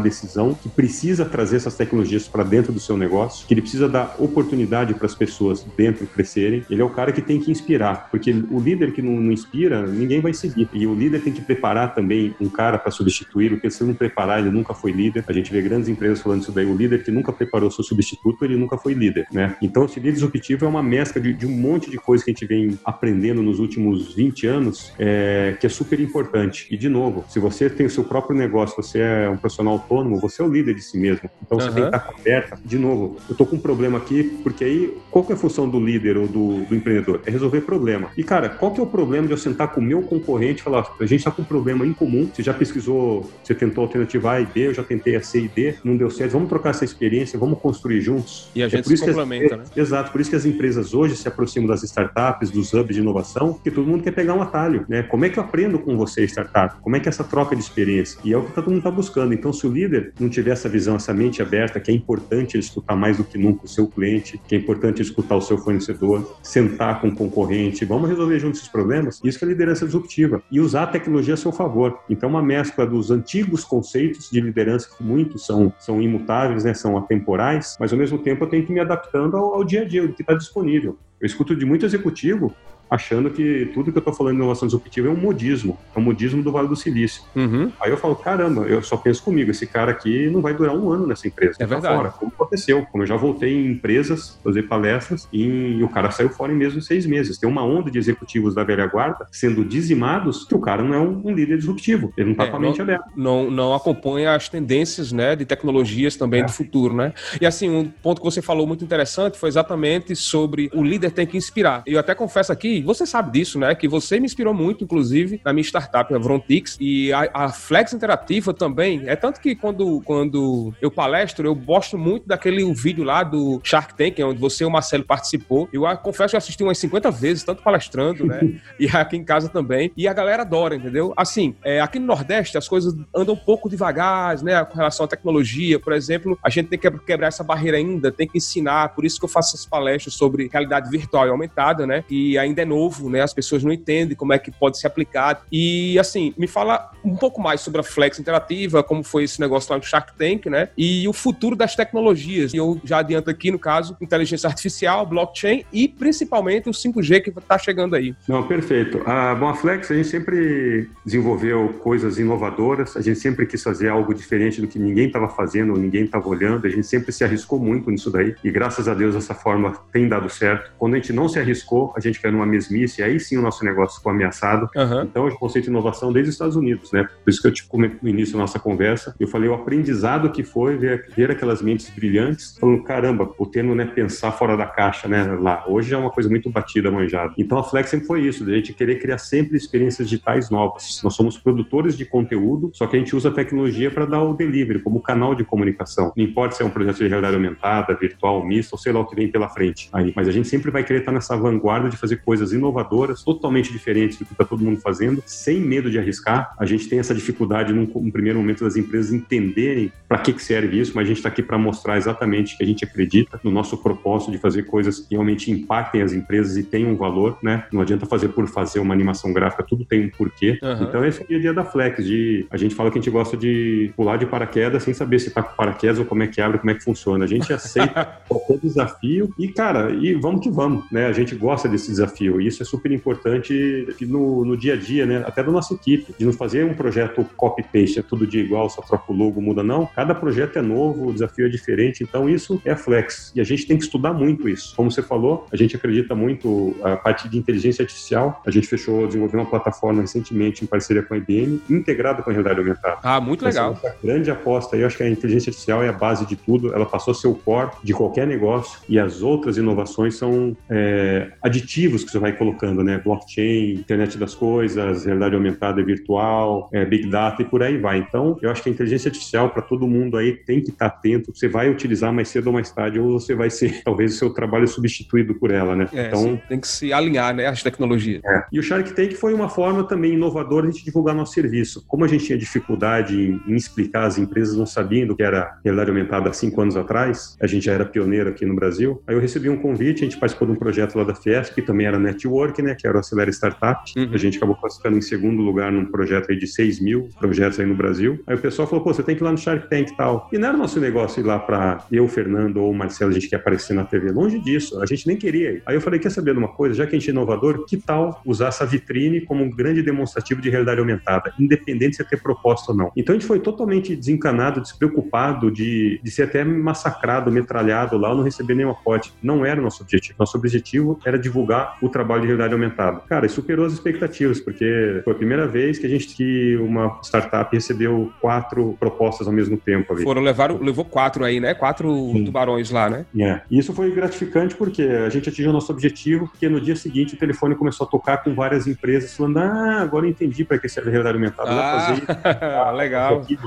decisão, 0.00 0.54
que 0.54 0.68
precisa 0.68 1.24
trazer 1.24 1.56
essas 1.56 1.76
tecnologias 1.76 2.28
para 2.28 2.44
dentro 2.44 2.72
do 2.72 2.80
seu 2.80 2.96
negócio, 2.96 3.46
que 3.46 3.54
ele 3.54 3.62
precisa 3.62 3.88
dar 3.88 4.16
oportunidade 4.18 4.94
para 4.94 5.06
as 5.06 5.14
pessoas 5.14 5.66
dentro 5.76 6.06
crescerem. 6.06 6.64
Ele 6.70 6.80
é 6.80 6.84
o 6.84 6.90
cara 6.90 7.12
que 7.12 7.22
tem 7.22 7.40
que 7.40 7.50
inspirar, 7.50 8.08
porque 8.10 8.30
o 8.50 8.60
líder 8.60 8.92
que 8.92 9.02
não, 9.02 9.12
não 9.12 9.32
inspira, 9.32 9.86
ninguém 9.86 10.20
vai 10.20 10.32
seguir. 10.32 10.68
E 10.72 10.86
o 10.86 10.94
líder 10.94 11.22
tem 11.22 11.32
que 11.32 11.40
preparar 11.40 11.94
também 11.94 12.34
um 12.40 12.48
cara 12.48 12.78
para 12.78 12.90
substituir, 12.90 13.55
porque 13.56 13.70
se 13.70 13.82
não 13.84 13.94
preparar, 13.94 14.40
ele 14.40 14.50
nunca 14.50 14.74
foi 14.74 14.92
líder. 14.92 15.24
A 15.26 15.32
gente 15.32 15.52
vê 15.52 15.60
grandes 15.60 15.88
empresas 15.88 16.20
falando 16.20 16.42
isso 16.42 16.52
daí. 16.52 16.66
O 16.66 16.76
líder 16.76 17.02
que 17.02 17.10
nunca 17.10 17.32
preparou 17.32 17.70
seu 17.70 17.84
substituto, 17.84 18.44
ele 18.44 18.56
nunca 18.56 18.78
foi 18.78 18.94
líder, 18.94 19.26
né? 19.32 19.56
Então, 19.60 19.84
esse 19.84 19.98
líder 19.98 20.12
disruptivo 20.12 20.64
é 20.64 20.68
uma 20.68 20.82
mescla 20.82 21.20
de, 21.20 21.32
de 21.32 21.46
um 21.46 21.50
monte 21.50 21.90
de 21.90 21.96
coisas 21.96 22.24
que 22.24 22.30
a 22.30 22.34
gente 22.34 22.46
vem 22.46 22.78
aprendendo 22.84 23.42
nos 23.42 23.58
últimos 23.58 24.14
20 24.14 24.46
anos, 24.46 24.92
é, 24.98 25.56
que 25.58 25.66
é 25.66 25.68
super 25.68 25.98
importante. 26.00 26.66
E, 26.70 26.76
de 26.76 26.88
novo, 26.88 27.24
se 27.28 27.38
você 27.38 27.68
tem 27.68 27.86
o 27.86 27.90
seu 27.90 28.04
próprio 28.04 28.36
negócio, 28.36 28.76
você 28.76 29.00
é 29.00 29.28
um 29.28 29.36
profissional 29.36 29.74
autônomo, 29.74 30.20
você 30.20 30.42
é 30.42 30.44
o 30.44 30.48
líder 30.48 30.74
de 30.74 30.82
si 30.82 30.98
mesmo. 30.98 31.28
Então, 31.44 31.58
você 31.58 31.68
uhum. 31.68 31.74
tem 31.74 31.90
que 31.90 31.96
estar 31.96 32.10
aberta. 32.10 32.58
De 32.64 32.78
novo, 32.78 33.16
eu 33.28 33.34
tô 33.34 33.44
com 33.46 33.56
um 33.56 33.60
problema 33.60 33.98
aqui, 33.98 34.22
porque 34.42 34.64
aí, 34.64 34.96
qual 35.10 35.24
que 35.24 35.32
é 35.32 35.34
a 35.34 35.38
função 35.38 35.68
do 35.68 35.80
líder 35.80 36.16
ou 36.16 36.26
do, 36.26 36.64
do 36.64 36.74
empreendedor? 36.74 37.22
É 37.26 37.30
resolver 37.30 37.62
problema. 37.62 38.10
E, 38.16 38.22
cara, 38.22 38.48
qual 38.48 38.72
que 38.72 38.80
é 38.80 38.82
o 38.82 38.86
problema 38.86 39.26
de 39.26 39.32
eu 39.32 39.38
sentar 39.38 39.68
com 39.68 39.80
o 39.80 39.84
meu 39.84 40.02
concorrente 40.02 40.60
e 40.60 40.62
falar, 40.62 40.86
a 41.00 41.06
gente 41.06 41.24
tá 41.24 41.30
com 41.30 41.42
um 41.42 41.44
problema 41.44 41.86
em 41.86 41.92
comum, 41.92 42.28
você 42.32 42.42
já 42.42 42.54
pesquisou, 42.54 43.30
você 43.46 43.54
tentou 43.54 43.84
alternativa 43.84 44.32
A 44.32 44.40
e 44.40 44.46
B, 44.46 44.66
eu 44.66 44.74
já 44.74 44.82
tentei 44.82 45.14
a 45.14 45.22
C 45.22 45.42
e 45.42 45.48
D, 45.48 45.74
não 45.84 45.96
deu 45.96 46.10
certo, 46.10 46.32
vamos 46.32 46.48
trocar 46.48 46.70
essa 46.70 46.84
experiência, 46.84 47.38
vamos 47.38 47.60
construir 47.60 48.00
juntos. 48.00 48.48
E 48.54 48.62
a 48.62 48.66
é 48.66 48.68
gente 48.68 48.92
é 48.92 48.96
se 48.96 49.06
complementa, 49.06 49.54
as, 49.54 49.60
né? 49.60 49.66
Exato, 49.76 50.10
por 50.10 50.20
isso 50.20 50.30
que 50.30 50.36
as 50.36 50.44
empresas 50.44 50.92
hoje 50.92 51.16
se 51.16 51.28
aproximam 51.28 51.68
das 51.68 51.84
startups, 51.84 52.50
dos 52.50 52.72
hubs 52.74 52.96
de 52.96 53.00
inovação, 53.00 53.52
porque 53.52 53.70
todo 53.70 53.86
mundo 53.86 54.02
quer 54.02 54.10
pegar 54.10 54.34
um 54.34 54.42
atalho, 54.42 54.84
né? 54.88 55.04
Como 55.04 55.24
é 55.24 55.28
que 55.28 55.38
eu 55.38 55.44
aprendo 55.44 55.78
com 55.78 55.96
você, 55.96 56.24
startup? 56.24 56.80
Como 56.80 56.96
é 56.96 57.00
que 57.00 57.08
é 57.08 57.10
essa 57.10 57.22
troca 57.22 57.54
de 57.54 57.62
experiência? 57.62 58.18
E 58.24 58.32
é 58.32 58.36
o 58.36 58.42
que 58.42 58.52
todo 58.52 58.66
mundo 58.66 58.78
está 58.78 58.90
buscando. 58.90 59.32
Então, 59.32 59.52
se 59.52 59.64
o 59.64 59.72
líder 59.72 60.12
não 60.18 60.28
tiver 60.28 60.50
essa 60.50 60.68
visão, 60.68 60.96
essa 60.96 61.14
mente 61.14 61.40
aberta, 61.40 61.78
que 61.78 61.90
é 61.90 61.94
importante 61.94 62.56
ele 62.56 62.64
escutar 62.64 62.96
mais 62.96 63.16
do 63.16 63.24
que 63.24 63.38
nunca 63.38 63.64
o 63.64 63.68
seu 63.68 63.86
cliente, 63.86 64.40
que 64.48 64.56
é 64.56 64.58
importante 64.58 65.00
escutar 65.00 65.36
o 65.36 65.40
seu 65.40 65.56
fornecedor, 65.58 66.36
sentar 66.42 67.00
com 67.00 67.08
o 67.08 67.14
concorrente, 67.14 67.84
vamos 67.84 68.08
resolver 68.08 68.38
juntos 68.40 68.58
esses 68.58 68.70
problemas, 68.70 69.20
isso 69.22 69.38
que 69.38 69.44
é 69.44 69.48
liderança 69.48 69.84
disruptiva. 69.84 70.42
E 70.50 70.58
usar 70.58 70.84
a 70.84 70.86
tecnologia 70.88 71.34
a 71.34 71.36
seu 71.36 71.52
favor. 71.52 72.00
Então, 72.10 72.28
uma 72.28 72.42
mescla 72.42 72.84
dos 72.84 73.10
antigos 73.10 73.35
conceitos 73.64 74.30
de 74.30 74.40
liderança, 74.40 74.88
que 74.96 75.02
muitos 75.02 75.44
são, 75.44 75.72
são 75.78 76.00
imutáveis, 76.00 76.64
né, 76.64 76.74
são 76.74 76.96
atemporais, 76.96 77.76
mas 77.78 77.92
ao 77.92 77.98
mesmo 77.98 78.18
tempo 78.18 78.44
eu 78.44 78.48
tenho 78.48 78.64
que 78.64 78.72
me 78.72 78.80
adaptando 78.80 79.36
ao, 79.36 79.54
ao 79.54 79.64
dia 79.64 79.82
a 79.82 79.84
dia, 79.84 80.06
do 80.06 80.12
que 80.12 80.22
está 80.22 80.34
disponível. 80.34 80.98
Eu 81.20 81.26
escuto 81.26 81.56
de 81.56 81.64
muito 81.64 81.86
executivo 81.86 82.54
achando 82.90 83.30
que 83.30 83.70
tudo 83.74 83.90
que 83.90 83.98
eu 83.98 84.00
estou 84.00 84.14
falando 84.14 84.34
de 84.34 84.40
inovação 84.40 84.66
disruptiva 84.66 85.08
é 85.08 85.10
um 85.10 85.16
modismo, 85.16 85.78
é 85.94 85.98
um 85.98 86.02
modismo 86.02 86.42
do 86.42 86.52
Vale 86.52 86.68
do 86.68 86.76
Silício. 86.76 87.22
Uhum. 87.34 87.70
Aí 87.80 87.90
eu 87.90 87.96
falo, 87.96 88.16
caramba, 88.16 88.62
eu 88.62 88.82
só 88.82 88.96
penso 88.96 89.22
comigo, 89.22 89.50
esse 89.50 89.66
cara 89.66 89.90
aqui 89.90 90.28
não 90.30 90.40
vai 90.40 90.54
durar 90.54 90.74
um 90.74 90.90
ano 90.90 91.06
nessa 91.06 91.26
empresa. 91.26 91.56
É 91.58 91.66
tá 91.66 91.66
verdade. 91.66 91.96
Fora. 91.96 92.10
Como 92.10 92.32
aconteceu? 92.34 92.86
Como 92.90 93.02
eu 93.02 93.06
já 93.06 93.16
voltei 93.16 93.52
em 93.52 93.72
empresas, 93.72 94.38
fazer 94.42 94.62
palestras, 94.64 95.28
e 95.32 95.82
o 95.82 95.88
cara 95.88 96.10
saiu 96.10 96.28
fora 96.28 96.52
em 96.52 96.56
mesmo 96.56 96.80
seis 96.80 97.06
meses. 97.06 97.38
Tem 97.38 97.48
uma 97.48 97.64
onda 97.64 97.90
de 97.90 97.98
executivos 97.98 98.54
da 98.54 98.64
velha 98.64 98.86
guarda 98.86 99.26
sendo 99.30 99.64
dizimados 99.64 100.44
que 100.44 100.54
o 100.54 100.60
cara 100.60 100.82
não 100.82 100.94
é 100.94 100.98
um, 100.98 101.34
líder 101.34 101.58
disruptivo, 101.58 102.12
ele 102.16 102.26
não 102.26 102.32
está 102.32 102.44
é, 102.44 102.50
com 102.50 102.56
a 102.56 102.60
mente 102.60 102.80
aberta. 102.80 103.04
Não, 103.16 103.50
não 103.50 103.74
acompanha 103.74 104.34
as 104.34 104.48
tendências 104.48 105.12
né, 105.12 105.36
de 105.36 105.44
tecnologias 105.44 106.16
também 106.16 106.40
é. 106.40 106.44
do 106.44 106.52
futuro, 106.52 106.94
né? 106.94 107.12
E 107.40 107.46
assim, 107.46 107.68
um 107.68 107.84
ponto 107.84 108.20
que 108.20 108.24
você 108.24 108.40
falou 108.40 108.66
muito 108.66 108.84
interessante 108.84 109.38
foi 109.38 109.48
exatamente 109.48 110.14
sobre 110.16 110.70
o 110.72 110.82
líder 110.82 111.10
tem 111.10 111.26
que 111.26 111.36
inspirar. 111.36 111.82
Eu 111.86 111.98
até 111.98 112.14
confesso 112.14 112.52
aqui, 112.52 112.75
você 112.82 113.06
sabe 113.06 113.30
disso, 113.30 113.58
né? 113.58 113.74
Que 113.74 113.88
você 113.88 114.18
me 114.18 114.26
inspirou 114.26 114.54
muito, 114.54 114.84
inclusive, 114.84 115.40
na 115.44 115.52
minha 115.52 115.64
startup, 115.64 116.12
a 116.12 116.18
Vrontix, 116.18 116.76
e 116.80 117.12
a, 117.12 117.30
a 117.32 117.48
Flex 117.48 117.92
Interativa 117.92 118.52
também. 118.52 119.02
É 119.06 119.16
tanto 119.16 119.40
que 119.40 119.54
quando, 119.54 120.00
quando 120.02 120.72
eu 120.80 120.90
palestro, 120.90 121.46
eu 121.46 121.54
gosto 121.54 121.98
muito 121.98 122.26
daquele 122.26 122.64
vídeo 122.74 123.04
lá 123.04 123.22
do 123.22 123.60
Shark 123.62 123.94
Tank, 123.94 124.18
onde 124.20 124.40
você 124.40 124.64
e 124.64 124.66
o 124.66 124.70
Marcelo 124.70 125.04
participou. 125.04 125.68
Eu 125.72 125.82
confesso 125.98 126.30
que 126.30 126.36
eu 126.36 126.38
assisti 126.38 126.62
umas 126.62 126.78
50 126.78 127.10
vezes, 127.10 127.44
tanto 127.44 127.62
palestrando, 127.62 128.24
né? 128.24 128.40
e 128.78 128.88
aqui 128.88 129.16
em 129.16 129.24
casa 129.24 129.48
também. 129.48 129.92
E 129.96 130.06
a 130.08 130.12
galera 130.12 130.42
adora, 130.42 130.76
entendeu? 130.76 131.12
Assim, 131.16 131.54
é, 131.64 131.80
aqui 131.80 131.98
no 131.98 132.06
Nordeste 132.06 132.58
as 132.58 132.68
coisas 132.68 132.94
andam 133.14 133.34
um 133.34 133.38
pouco 133.38 133.68
devagar, 133.68 134.42
né? 134.42 134.64
Com 134.64 134.76
relação 134.76 135.04
à 135.04 135.08
tecnologia, 135.08 135.78
por 135.78 135.92
exemplo, 135.92 136.38
a 136.42 136.50
gente 136.50 136.68
tem 136.68 136.78
que 136.78 136.90
quebrar 137.00 137.28
essa 137.28 137.44
barreira 137.44 137.76
ainda, 137.76 138.10
tem 138.10 138.26
que 138.26 138.38
ensinar. 138.38 138.90
Por 138.90 139.04
isso 139.04 139.18
que 139.18 139.24
eu 139.24 139.28
faço 139.28 139.56
essas 139.56 139.66
palestras 139.66 140.14
sobre 140.14 140.48
realidade 140.52 140.90
virtual 140.90 141.26
e 141.26 141.30
aumentada, 141.30 141.86
né? 141.86 142.04
Que 142.06 142.36
ainda 142.38 142.62
é 142.62 142.64
novo, 142.66 143.08
né? 143.08 143.22
As 143.22 143.32
pessoas 143.32 143.62
não 143.62 143.72
entendem 143.72 144.16
como 144.16 144.32
é 144.32 144.38
que 144.38 144.50
pode 144.50 144.78
ser 144.78 144.86
aplicado. 144.86 145.40
E, 145.50 145.98
assim, 145.98 146.34
me 146.36 146.46
fala 146.46 146.90
um 147.04 147.16
pouco 147.16 147.40
mais 147.40 147.60
sobre 147.60 147.80
a 147.80 147.84
Flex 147.84 148.18
Interativa, 148.18 148.82
como 148.82 149.02
foi 149.02 149.24
esse 149.24 149.40
negócio 149.40 149.70
lá 149.70 149.78
no 149.78 149.84
Shark 149.84 150.12
Tank, 150.16 150.46
né? 150.46 150.68
E 150.76 151.06
o 151.08 151.12
futuro 151.12 151.56
das 151.56 151.74
tecnologias. 151.74 152.52
Eu 152.52 152.80
já 152.84 152.98
adianto 152.98 153.30
aqui, 153.30 153.50
no 153.50 153.58
caso, 153.58 153.96
inteligência 154.00 154.48
artificial, 154.48 155.06
blockchain 155.06 155.64
e 155.72 155.88
principalmente 155.88 156.68
o 156.68 156.72
5G 156.72 157.22
que 157.22 157.30
está 157.30 157.58
chegando 157.58 157.94
aí. 157.94 158.14
Não, 158.28 158.46
perfeito. 158.46 159.02
Ah, 159.06 159.34
bom, 159.34 159.48
a 159.48 159.54
Flex, 159.54 159.90
a 159.90 159.94
gente 159.94 160.08
sempre 160.08 160.90
desenvolveu 161.04 161.68
coisas 161.82 162.18
inovadoras, 162.18 162.96
a 162.96 163.00
gente 163.00 163.18
sempre 163.18 163.46
quis 163.46 163.62
fazer 163.62 163.88
algo 163.88 164.14
diferente 164.14 164.60
do 164.60 164.66
que 164.66 164.78
ninguém 164.78 165.06
estava 165.06 165.28
fazendo, 165.28 165.74
ninguém 165.74 166.04
estava 166.04 166.28
olhando, 166.28 166.66
a 166.66 166.70
gente 166.70 166.86
sempre 166.86 167.12
se 167.12 167.24
arriscou 167.24 167.58
muito 167.58 167.90
nisso 167.90 168.10
daí 168.10 168.34
e 168.42 168.50
graças 168.50 168.88
a 168.88 168.94
Deus 168.94 169.14
essa 169.14 169.34
forma 169.34 169.72
tem 169.92 170.08
dado 170.08 170.28
certo. 170.28 170.72
Quando 170.78 170.94
a 170.94 170.96
gente 170.96 171.12
não 171.12 171.28
se 171.28 171.38
arriscou, 171.38 171.92
a 171.96 172.00
gente 172.00 172.20
caiu 172.20 172.32
numa 172.32 172.46
mesmice, 172.56 173.02
aí 173.02 173.20
sim 173.20 173.36
o 173.36 173.42
nosso 173.42 173.64
negócio 173.64 173.98
ficou 173.98 174.12
ameaçado. 174.12 174.68
Uhum. 174.74 175.02
Então, 175.02 175.26
o 175.26 175.38
conceito 175.38 175.66
de 175.66 175.70
inovação 175.70 176.12
desde 176.12 176.30
os 176.30 176.34
Estados 176.34 176.56
Unidos, 176.56 176.90
né? 176.92 177.08
Por 177.24 177.30
isso 177.30 177.40
que 177.40 177.48
eu 177.48 177.52
te 177.52 177.66
comentei 177.66 177.98
no 178.02 178.08
início 178.08 178.34
da 178.34 178.40
nossa 178.40 178.58
conversa, 178.58 179.14
eu 179.20 179.28
falei 179.28 179.48
o 179.48 179.54
aprendizado 179.54 180.30
que 180.30 180.42
foi 180.42 180.76
ver, 180.76 181.08
ver 181.14 181.30
aquelas 181.30 181.62
mentes 181.62 181.90
brilhantes, 181.90 182.56
falando, 182.58 182.82
caramba, 182.82 183.30
o 183.38 183.46
termo 183.46 183.74
né, 183.74 183.84
pensar 183.84 184.32
fora 184.32 184.56
da 184.56 184.66
caixa, 184.66 185.08
né? 185.08 185.24
Lá. 185.40 185.64
Hoje 185.68 185.94
é 185.94 185.98
uma 185.98 186.10
coisa 186.10 186.28
muito 186.28 186.50
batida, 186.50 186.90
manjada. 186.90 187.34
Então, 187.36 187.58
a 187.58 187.62
Flex 187.62 187.90
sempre 187.90 188.06
foi 188.06 188.22
isso, 188.22 188.44
a 188.44 188.54
gente 188.54 188.72
querer 188.72 188.96
criar 188.96 189.18
sempre 189.18 189.56
experiências 189.56 190.08
digitais 190.08 190.50
novas. 190.50 191.00
Nós 191.02 191.14
somos 191.14 191.38
produtores 191.38 191.96
de 191.96 192.04
conteúdo, 192.04 192.70
só 192.72 192.86
que 192.86 192.96
a 192.96 192.98
gente 192.98 193.14
usa 193.14 193.28
a 193.28 193.32
tecnologia 193.32 193.90
para 193.90 194.06
dar 194.06 194.22
o 194.22 194.34
delivery, 194.34 194.80
como 194.80 195.00
canal 195.00 195.34
de 195.34 195.44
comunicação. 195.44 196.12
Não 196.16 196.24
importa 196.24 196.56
se 196.56 196.62
é 196.62 196.66
um 196.66 196.70
projeto 196.70 196.98
de 196.98 197.08
realidade 197.08 197.34
aumentada, 197.34 197.94
virtual, 197.94 198.44
misto, 198.44 198.72
ou 198.72 198.78
sei 198.78 198.92
lá 198.92 199.00
o 199.00 199.06
que 199.06 199.14
vem 199.14 199.28
pela 199.28 199.48
frente. 199.48 199.88
Aí. 199.92 200.12
Mas 200.14 200.28
a 200.28 200.32
gente 200.32 200.48
sempre 200.48 200.70
vai 200.70 200.84
querer 200.84 201.00
estar 201.00 201.12
nessa 201.12 201.36
vanguarda 201.36 201.88
de 201.88 201.96
fazer 201.96 202.16
coisas 202.16 202.45
inovadoras, 202.52 203.22
totalmente 203.22 203.72
diferentes 203.72 204.18
do 204.18 204.24
que 204.24 204.32
está 204.32 204.44
todo 204.44 204.64
mundo 204.64 204.80
fazendo, 204.80 205.22
sem 205.26 205.60
medo 205.60 205.90
de 205.90 205.98
arriscar. 205.98 206.54
A 206.58 206.66
gente 206.66 206.88
tem 206.88 206.98
essa 206.98 207.14
dificuldade 207.14 207.72
num, 207.72 207.86
num 207.86 208.10
primeiro 208.10 208.38
momento 208.38 208.64
das 208.64 208.76
empresas 208.76 209.12
entenderem 209.12 209.92
para 210.08 210.18
que, 210.18 210.32
que 210.32 210.42
serve 210.42 210.78
isso, 210.78 210.92
mas 210.94 211.04
a 211.04 211.08
gente 211.08 211.18
está 211.18 211.28
aqui 211.28 211.42
para 211.42 211.58
mostrar 211.58 211.96
exatamente 211.96 212.56
que 212.56 212.62
a 212.62 212.66
gente 212.66 212.84
acredita 212.84 213.40
no 213.42 213.50
nosso 213.50 213.76
propósito 213.78 214.30
de 214.30 214.38
fazer 214.38 214.64
coisas 214.64 215.00
que 215.00 215.14
realmente 215.14 215.50
impactem 215.50 216.02
as 216.02 216.12
empresas 216.12 216.56
e 216.56 216.62
tenham 216.62 216.90
um 216.90 216.96
valor, 216.96 217.38
né? 217.42 217.64
Não 217.72 217.80
adianta 217.80 218.06
fazer 218.06 218.28
por 218.28 218.46
fazer 218.46 218.80
uma 218.80 218.94
animação 218.94 219.32
gráfica, 219.32 219.62
tudo 219.62 219.84
tem 219.84 220.06
um 220.06 220.10
porquê. 220.10 220.58
Uhum. 220.62 220.82
Então 220.82 221.04
esse 221.04 221.24
é 221.28 221.36
o 221.36 221.40
dia 221.40 221.52
da 221.52 221.64
Flex, 221.64 222.04
de 222.04 222.46
a 222.50 222.56
gente 222.56 222.74
fala 222.74 222.90
que 222.90 222.98
a 222.98 223.00
gente 223.00 223.10
gosta 223.10 223.36
de 223.36 223.92
pular 223.96 224.16
de 224.16 224.26
paraquedas 224.26 224.82
sem 224.82 224.94
saber 224.94 225.18
se 225.18 225.28
está 225.28 225.42
com 225.42 225.54
paraquedas 225.56 225.98
ou 225.98 226.04
como 226.04 226.22
é 226.22 226.26
que 226.26 226.40
abre, 226.40 226.58
como 226.58 226.70
é 226.70 226.74
que 226.74 226.82
funciona. 226.82 227.24
A 227.24 227.28
gente 227.28 227.52
aceita 227.52 228.20
qualquer 228.28 228.58
desafio 228.58 229.32
e, 229.38 229.48
cara, 229.48 229.90
e 229.90 230.14
vamos 230.14 230.40
que 230.40 230.50
vamos, 230.50 230.84
né? 230.90 231.06
A 231.06 231.12
gente 231.12 231.34
gosta 231.34 231.68
desse 231.68 231.88
desafio 231.88 232.35
e 232.40 232.46
isso 232.46 232.62
é 232.62 232.66
super 232.66 232.90
importante 232.92 233.86
no, 234.02 234.44
no 234.44 234.56
dia 234.56 234.74
a 234.74 234.76
dia, 234.76 235.06
né? 235.06 235.22
Até 235.26 235.42
da 235.42 235.50
nossa 235.50 235.74
equipe, 235.74 236.14
de 236.18 236.24
não 236.24 236.32
fazer 236.32 236.64
um 236.64 236.74
projeto 236.74 237.24
copy-paste, 237.36 237.98
é 237.98 238.02
tudo 238.02 238.26
de 238.26 238.38
igual, 238.38 238.68
só 238.70 238.82
troca 238.82 239.12
o 239.12 239.14
logo, 239.16 239.40
muda, 239.40 239.62
não. 239.62 239.86
Cada 239.86 240.14
projeto 240.14 240.58
é 240.58 240.62
novo, 240.62 241.08
o 241.08 241.12
desafio 241.12 241.46
é 241.46 241.48
diferente, 241.48 242.02
então 242.02 242.28
isso 242.28 242.60
é 242.64 242.74
Flex 242.74 243.32
e 243.34 243.40
a 243.40 243.44
gente 243.44 243.66
tem 243.66 243.76
que 243.76 243.84
estudar 243.84 244.12
muito 244.12 244.48
isso. 244.48 244.74
Como 244.76 244.90
você 244.90 245.02
falou, 245.02 245.46
a 245.52 245.56
gente 245.56 245.76
acredita 245.76 246.14
muito 246.14 246.76
a 246.82 246.96
parte 246.96 247.28
de 247.28 247.38
inteligência 247.38 247.82
artificial. 247.82 248.42
A 248.46 248.50
gente 248.50 248.66
fechou, 248.66 249.06
desenvolveu 249.06 249.40
uma 249.40 249.48
plataforma 249.48 250.00
recentemente 250.00 250.64
em 250.64 250.66
parceria 250.66 251.02
com 251.02 251.14
a 251.14 251.16
IBM, 251.16 251.60
integrada 251.68 252.22
com 252.22 252.30
a 252.30 252.32
realidade 252.32 252.58
aumentada. 252.58 252.98
Ah, 253.02 253.20
muito 253.20 253.46
Essa 253.46 253.68
legal. 253.68 253.80
É 253.84 253.94
grande 254.02 254.30
aposta 254.30 254.76
aí, 254.76 254.82
eu 254.82 254.86
acho 254.86 254.96
que 254.96 255.02
a 255.02 255.08
inteligência 255.08 255.50
artificial 255.50 255.82
é 255.82 255.88
a 255.88 255.92
base 255.92 256.26
de 256.26 256.36
tudo, 256.36 256.74
ela 256.74 256.86
passou 256.86 257.12
a 257.12 257.14
ser 257.14 257.28
o 257.28 257.34
core 257.34 257.70
de 257.82 257.92
qualquer 257.92 258.26
negócio 258.26 258.78
e 258.88 258.98
as 258.98 259.22
outras 259.22 259.56
inovações 259.56 260.16
são 260.16 260.56
é, 260.68 261.32
aditivos 261.42 262.04
que 262.04 262.10
você 262.10 262.18
vai 262.18 262.25
colocando, 262.32 262.82
né? 262.82 262.98
Blockchain, 262.98 263.74
internet 263.74 264.18
das 264.18 264.34
coisas, 264.34 265.04
realidade 265.04 265.34
aumentada 265.34 265.80
e 265.80 265.84
virtual, 265.84 266.68
é, 266.72 266.84
big 266.84 267.08
data 267.08 267.42
e 267.42 267.44
por 267.44 267.62
aí 267.62 267.78
vai. 267.78 267.98
Então, 267.98 268.38
eu 268.42 268.50
acho 268.50 268.62
que 268.62 268.68
a 268.68 268.72
inteligência 268.72 269.08
artificial 269.08 269.50
para 269.50 269.62
todo 269.62 269.86
mundo 269.86 270.16
aí 270.16 270.32
tem 270.32 270.60
que 270.60 270.70
estar 270.70 270.90
tá 270.90 270.96
atento. 270.96 271.34
Você 271.34 271.48
vai 271.48 271.70
utilizar 271.70 272.12
mais 272.12 272.28
cedo 272.28 272.48
ou 272.48 272.52
mais 272.52 272.70
tarde, 272.70 272.98
ou 272.98 273.18
você 273.18 273.34
vai 273.34 273.50
ser 273.50 273.82
talvez 273.84 274.14
o 274.14 274.18
seu 274.18 274.30
trabalho 274.30 274.66
substituído 274.66 275.34
por 275.34 275.50
ela, 275.50 275.74
né? 275.74 275.88
É, 275.92 276.08
então 276.08 276.22
sim, 276.22 276.40
tem 276.48 276.60
que 276.60 276.68
se 276.68 276.92
alinhar, 276.92 277.34
né, 277.34 277.46
às 277.46 277.62
tecnologias. 277.62 278.22
É. 278.24 278.44
E 278.52 278.58
o 278.58 278.62
Shark 278.62 278.92
Tank 278.92 279.14
foi 279.14 279.34
uma 279.34 279.48
forma 279.48 279.84
também 279.84 280.14
inovadora 280.14 280.66
de 280.66 280.68
a 280.68 280.72
gente 280.72 280.84
divulgar 280.84 281.14
nosso 281.14 281.32
serviço. 281.32 281.84
Como 281.86 282.04
a 282.04 282.08
gente 282.08 282.24
tinha 282.24 282.38
dificuldade 282.38 283.14
em, 283.16 283.40
em 283.52 283.56
explicar, 283.56 284.04
as 284.06 284.18
empresas 284.18 284.56
não 284.56 284.66
sabiam 284.66 285.06
do 285.06 285.16
que 285.16 285.22
era 285.22 285.58
realidade 285.64 285.90
aumentada 285.90 286.30
há 286.30 286.32
cinco 286.32 286.60
anos 286.60 286.76
atrás, 286.76 287.36
a 287.40 287.46
gente 287.46 287.66
já 287.66 287.72
era 287.72 287.84
pioneiro 287.84 288.30
aqui 288.30 288.44
no 288.44 288.54
Brasil. 288.54 289.02
Aí 289.06 289.14
eu 289.14 289.20
recebi 289.20 289.48
um 289.48 289.56
convite, 289.56 290.02
a 290.02 290.04
gente 290.04 290.18
participou 290.18 290.46
de 290.46 290.54
um 290.54 290.56
projeto 290.56 290.96
lá 290.96 291.04
da 291.04 291.14
Fiesp, 291.14 291.54
que 291.54 291.62
também 291.62 291.86
era 291.86 291.98
network, 292.16 292.60
né, 292.62 292.74
que 292.74 292.86
era 292.86 292.96
o 292.96 293.00
Acelera 293.00 293.30
Startup. 293.30 293.80
Uhum. 293.96 294.10
A 294.12 294.16
gente 294.16 294.38
acabou 294.38 294.56
classificando 294.56 294.96
em 294.96 295.00
segundo 295.00 295.42
lugar 295.42 295.70
num 295.70 295.84
projeto 295.84 296.30
aí 296.30 296.38
de 296.38 296.46
6 296.46 296.80
mil 296.80 297.08
projetos 297.18 297.60
aí 297.60 297.66
no 297.66 297.74
Brasil. 297.74 298.22
Aí 298.26 298.34
o 298.34 298.38
pessoal 298.38 298.66
falou, 298.66 298.82
pô, 298.82 298.92
você 298.92 299.02
tem 299.02 299.14
que 299.14 299.22
ir 299.22 299.24
lá 299.24 299.32
no 299.32 299.38
Shark 299.38 299.68
Tank 299.68 299.90
e 299.90 299.96
tal. 299.96 300.28
E 300.32 300.38
não 300.38 300.48
era 300.48 300.56
nosso 300.56 300.80
negócio 300.80 301.20
ir 301.20 301.24
lá 301.24 301.38
para 301.38 301.84
eu, 301.92 302.08
Fernando 302.08 302.58
ou 302.58 302.70
o 302.70 302.74
Marcelo, 302.74 303.10
a 303.10 303.14
gente 303.14 303.28
quer 303.28 303.36
aparecer 303.36 303.74
na 303.74 303.84
TV. 303.84 304.10
Longe 304.10 304.38
disso, 304.38 304.80
a 304.80 304.86
gente 304.86 305.06
nem 305.06 305.16
queria 305.16 305.52
ir. 305.52 305.62
Aí 305.66 305.74
eu 305.74 305.80
falei, 305.80 306.00
quer 306.00 306.10
saber 306.10 306.32
de 306.32 306.38
uma 306.38 306.48
coisa? 306.48 306.74
Já 306.74 306.86
que 306.86 306.96
a 306.96 306.98
gente 306.98 307.08
é 307.08 307.12
inovador, 307.12 307.64
que 307.66 307.76
tal 307.76 308.20
usar 308.24 308.48
essa 308.48 308.64
vitrine 308.64 309.20
como 309.20 309.44
um 309.44 309.50
grande 309.50 309.82
demonstrativo 309.82 310.40
de 310.40 310.48
realidade 310.48 310.80
aumentada, 310.80 311.32
independente 311.38 311.90
de 311.90 311.96
você 311.96 312.04
ter 312.04 312.22
proposta 312.22 312.72
ou 312.72 312.78
não? 312.78 312.92
Então 312.96 313.14
a 313.14 313.18
gente 313.18 313.26
foi 313.26 313.40
totalmente 313.40 313.94
desencanado, 313.94 314.60
despreocupado 314.60 315.50
de, 315.50 316.00
de 316.02 316.10
ser 316.10 316.24
até 316.24 316.44
massacrado, 316.44 317.30
metralhado 317.30 317.98
lá, 317.98 318.14
não 318.14 318.22
receber 318.22 318.54
nenhum 318.54 318.70
aporte. 318.70 319.12
Não 319.22 319.44
era 319.44 319.60
o 319.60 319.62
nosso 319.62 319.82
objetivo. 319.82 320.16
Nosso 320.18 320.36
objetivo 320.36 320.98
era 321.04 321.18
divulgar 321.18 321.76
o 321.82 321.88
trabalho 321.96 322.22
de 322.22 322.26
realidade 322.26 322.52
aumentada. 322.52 323.00
Cara, 323.08 323.26
superou 323.28 323.64
as 323.64 323.72
expectativas, 323.72 324.38
porque 324.38 325.00
foi 325.02 325.12
a 325.14 325.16
primeira 325.16 325.46
vez 325.46 325.78
que 325.78 325.86
a 325.86 325.88
gente, 325.88 326.14
que 326.14 326.56
uma 326.56 327.00
startup 327.02 327.54
recebeu 327.54 328.12
quatro 328.20 328.76
propostas 328.78 329.26
ao 329.26 329.32
mesmo 329.32 329.56
tempo. 329.56 329.94
Ali. 329.94 330.02
Foram, 330.02 330.20
levaram, 330.20 330.58
levou 330.58 330.84
quatro 330.84 331.24
aí, 331.24 331.40
né? 331.40 331.54
Quatro 331.54 331.88
Sim. 332.12 332.24
tubarões 332.24 332.70
lá, 332.70 332.90
né? 332.90 333.06
É. 333.18 333.40
E 333.50 333.58
isso 333.58 333.72
foi 333.72 333.90
gratificante 333.90 334.54
porque 334.54 334.82
a 334.82 335.08
gente 335.08 335.28
atingiu 335.28 335.50
o 335.50 335.52
nosso 335.54 335.72
objetivo, 335.72 336.28
porque 336.28 336.48
no 336.48 336.60
dia 336.60 336.76
seguinte 336.76 337.14
o 337.14 337.18
telefone 337.18 337.54
começou 337.54 337.86
a 337.86 337.90
tocar 337.90 338.18
com 338.18 338.34
várias 338.34 338.66
empresas 338.66 339.16
falando, 339.16 339.38
ah, 339.38 339.80
agora 339.80 340.06
eu 340.06 340.10
entendi 340.10 340.44
para 340.44 340.58
que 340.58 340.68
serve 340.68 340.90
a 340.90 340.92
realidade 340.92 341.16
aumentada. 341.16 341.50
Ah, 341.50 341.80
fazer 341.80 342.04
ah, 342.44 342.70
legal. 342.76 343.18
Aqui, 343.20 343.38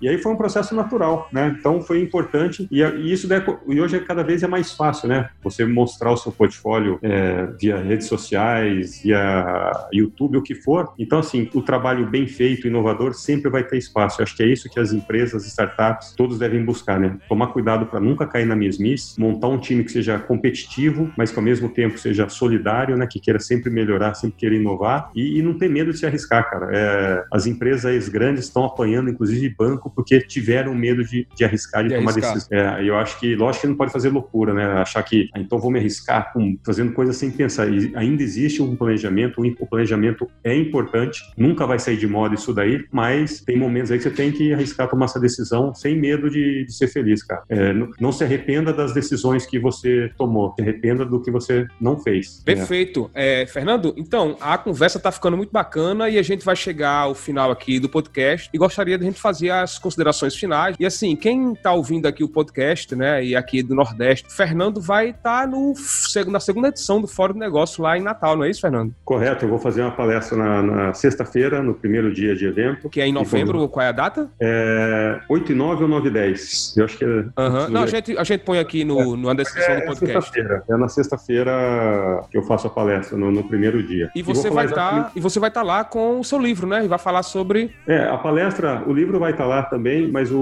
e 0.00 0.08
aí 0.08 0.18
foi 0.18 0.32
um 0.32 0.36
processo 0.36 0.74
natural, 0.74 1.28
né? 1.32 1.54
Então 1.58 1.80
foi 1.82 2.00
importante 2.00 2.66
e, 2.70 2.82
e 2.82 3.12
isso 3.12 3.28
e 3.68 3.80
hoje 3.80 3.96
é 3.96 4.00
cada 4.00 4.22
vez 4.22 4.42
é 4.42 4.46
mais 4.46 4.72
fácil, 4.72 5.08
né? 5.08 5.28
Você 5.42 5.64
mostrar 5.64 6.10
o 6.10 6.16
seu 6.16 6.32
portfólio 6.32 6.98
é, 7.02 7.48
via 7.60 7.76
redes 7.98 8.06
sociais, 8.06 9.02
via 9.02 9.88
YouTube, 9.92 10.38
o 10.38 10.42
que 10.42 10.54
for. 10.54 10.92
Então, 10.98 11.18
assim, 11.18 11.50
o 11.52 11.60
trabalho 11.60 12.06
bem 12.06 12.26
feito, 12.26 12.66
inovador, 12.66 13.12
sempre 13.14 13.50
vai 13.50 13.64
ter 13.64 13.76
espaço. 13.76 14.20
Eu 14.20 14.22
acho 14.24 14.36
que 14.36 14.42
é 14.42 14.46
isso 14.46 14.70
que 14.70 14.78
as 14.78 14.92
empresas, 14.92 15.44
startups, 15.46 16.12
todos 16.16 16.38
devem 16.38 16.64
buscar, 16.64 16.98
né? 17.00 17.18
Tomar 17.28 17.48
cuidado 17.48 17.86
para 17.86 18.00
nunca 18.00 18.26
cair 18.26 18.46
na 18.46 18.54
mesmice, 18.54 19.18
montar 19.20 19.48
um 19.48 19.58
time 19.58 19.82
que 19.82 19.90
seja 19.90 20.18
competitivo, 20.18 21.10
mas 21.16 21.30
que 21.30 21.38
ao 21.38 21.44
mesmo 21.44 21.68
tempo 21.68 21.98
seja 21.98 22.28
solidário, 22.28 22.96
né? 22.96 23.06
Que 23.06 23.18
queira 23.18 23.40
sempre 23.40 23.70
melhorar, 23.70 24.14
sempre 24.14 24.36
queira 24.36 24.54
inovar 24.54 25.10
e, 25.14 25.38
e 25.38 25.42
não 25.42 25.54
ter 25.54 25.68
medo 25.68 25.92
de 25.92 25.98
se 25.98 26.06
arriscar, 26.06 26.48
cara. 26.48 26.68
É, 26.72 27.24
as 27.32 27.46
empresas 27.46 28.08
grandes 28.08 28.44
estão 28.44 28.64
apanhando, 28.64 29.10
inclusive 29.10 29.54
banco, 29.58 29.90
porque 29.90 30.20
tiveram 30.20 30.74
medo 30.74 31.04
de, 31.04 31.26
de 31.34 31.44
arriscar, 31.44 31.82
de, 31.82 31.90
de 31.90 31.96
tomar 31.96 32.12
decisão. 32.12 32.48
É, 32.52 32.84
eu 32.84 32.96
acho 32.96 33.18
que, 33.18 33.34
lógico 33.34 33.62
que 33.62 33.66
não 33.66 33.76
pode 33.76 33.92
fazer 33.92 34.10
loucura, 34.10 34.54
né? 34.54 34.64
Achar 34.80 35.02
que, 35.02 35.28
ah, 35.34 35.40
então 35.40 35.58
vou 35.58 35.70
me 35.70 35.78
arriscar 35.78 36.32
com, 36.32 36.56
fazendo 36.64 36.92
coisas 36.92 37.16
sem 37.16 37.30
pensar. 37.30 37.68
E 37.68 37.87
ainda 37.94 38.22
existe 38.22 38.62
um 38.62 38.74
planejamento, 38.76 39.40
o 39.60 39.66
planejamento 39.66 40.28
é 40.42 40.54
importante, 40.54 41.20
nunca 41.36 41.66
vai 41.66 41.78
sair 41.78 41.96
de 41.96 42.06
moda 42.06 42.34
isso 42.34 42.52
daí, 42.52 42.84
mas 42.90 43.40
tem 43.40 43.56
momentos 43.56 43.90
aí 43.90 43.98
que 43.98 44.04
você 44.04 44.10
tem 44.10 44.32
que 44.32 44.52
arriscar 44.52 44.88
tomar 44.88 45.06
essa 45.06 45.20
decisão 45.20 45.74
sem 45.74 45.96
medo 45.96 46.30
de, 46.30 46.64
de 46.64 46.72
ser 46.72 46.88
feliz, 46.88 47.22
cara. 47.22 47.42
É, 47.48 47.72
não, 47.72 47.88
não, 48.00 48.12
se 48.12 48.24
arrependa 48.24 48.72
das 48.72 48.92
decisões 48.92 49.46
que 49.46 49.58
você 49.58 50.10
tomou, 50.16 50.54
se 50.54 50.62
arrependa 50.62 51.04
do 51.04 51.20
que 51.20 51.30
você 51.30 51.66
não 51.80 51.98
fez. 51.98 52.38
Né? 52.38 52.54
Perfeito. 52.54 53.10
É. 53.14 53.28
É, 53.28 53.46
Fernando, 53.46 53.94
então, 53.96 54.36
a 54.40 54.56
conversa 54.56 54.98
tá 54.98 55.12
ficando 55.12 55.36
muito 55.36 55.50
bacana 55.50 56.08
e 56.08 56.18
a 56.18 56.22
gente 56.22 56.44
vai 56.44 56.56
chegar 56.56 57.02
ao 57.02 57.14
final 57.14 57.50
aqui 57.50 57.78
do 57.78 57.88
podcast 57.88 58.48
e 58.52 58.56
gostaria 58.56 58.96
de 58.96 59.04
a 59.04 59.06
gente 59.06 59.20
fazer 59.20 59.50
as 59.50 59.78
considerações 59.78 60.34
finais. 60.34 60.76
E 60.80 60.86
assim, 60.86 61.14
quem 61.14 61.54
tá 61.54 61.72
ouvindo 61.72 62.06
aqui 62.06 62.24
o 62.24 62.28
podcast, 62.28 62.96
né, 62.96 63.22
e 63.22 63.36
aqui 63.36 63.62
do 63.62 63.74
Nordeste, 63.74 64.32
Fernando 64.32 64.80
vai 64.80 65.10
estar 65.10 65.46
tá 65.46 66.26
na 66.26 66.40
segunda 66.40 66.68
edição 66.68 67.00
do 67.00 67.06
Fórum 67.06 67.34
do 67.34 67.38
Negócio 67.38 67.77
lá 67.82 67.96
em 67.96 68.02
Natal, 68.02 68.36
não 68.36 68.44
é 68.44 68.50
isso, 68.50 68.60
Fernando? 68.60 68.94
Correto, 69.04 69.44
eu 69.44 69.48
vou 69.48 69.58
fazer 69.58 69.82
uma 69.82 69.90
palestra 69.90 70.36
na, 70.36 70.62
na 70.62 70.94
sexta-feira, 70.94 71.62
no 71.62 71.74
primeiro 71.74 72.12
dia 72.12 72.34
de 72.34 72.46
evento. 72.46 72.88
Que 72.88 73.00
é 73.00 73.06
em 73.06 73.12
novembro, 73.12 73.68
qual 73.68 73.84
é 73.84 73.88
a 73.88 73.92
data? 73.92 74.30
É 74.40 75.20
8 75.28 75.52
e 75.52 75.54
9 75.54 75.82
ou 75.84 75.88
9 75.88 76.08
e 76.08 76.10
10. 76.10 76.76
Eu 76.76 76.84
acho 76.84 76.98
que 76.98 77.04
é. 77.04 77.08
Uhum. 77.08 77.68
Não, 77.70 77.82
a 77.82 77.86
gente, 77.86 78.16
a 78.16 78.24
gente 78.24 78.42
põe 78.42 78.58
aqui 78.58 78.84
no, 78.84 79.14
é, 79.14 79.16
na 79.16 79.34
descrição 79.34 79.74
é, 79.74 79.80
do 79.80 79.86
podcast. 79.86 80.40
É, 80.40 80.62
é 80.68 80.76
na 80.76 80.88
sexta-feira 80.88 82.22
que 82.30 82.36
eu 82.36 82.42
faço 82.42 82.66
a 82.66 82.70
palestra, 82.70 83.16
no, 83.16 83.30
no 83.30 83.44
primeiro 83.44 83.82
dia. 83.82 84.10
E 84.14 84.22
você, 84.22 84.50
vai 84.50 84.68
tá, 84.68 85.10
e 85.14 85.20
você 85.20 85.38
vai 85.38 85.48
estar 85.48 85.60
tá 85.60 85.66
lá 85.66 85.84
com 85.84 86.20
o 86.20 86.24
seu 86.24 86.38
livro, 86.38 86.66
né? 86.66 86.84
E 86.84 86.88
vai 86.88 86.98
falar 86.98 87.22
sobre. 87.22 87.74
É, 87.86 88.04
a 88.04 88.18
palestra, 88.18 88.82
o 88.86 88.92
livro 88.92 89.18
vai 89.18 89.32
estar 89.32 89.44
tá 89.44 89.48
lá 89.48 89.62
também, 89.62 90.10
mas 90.10 90.30
o, 90.30 90.38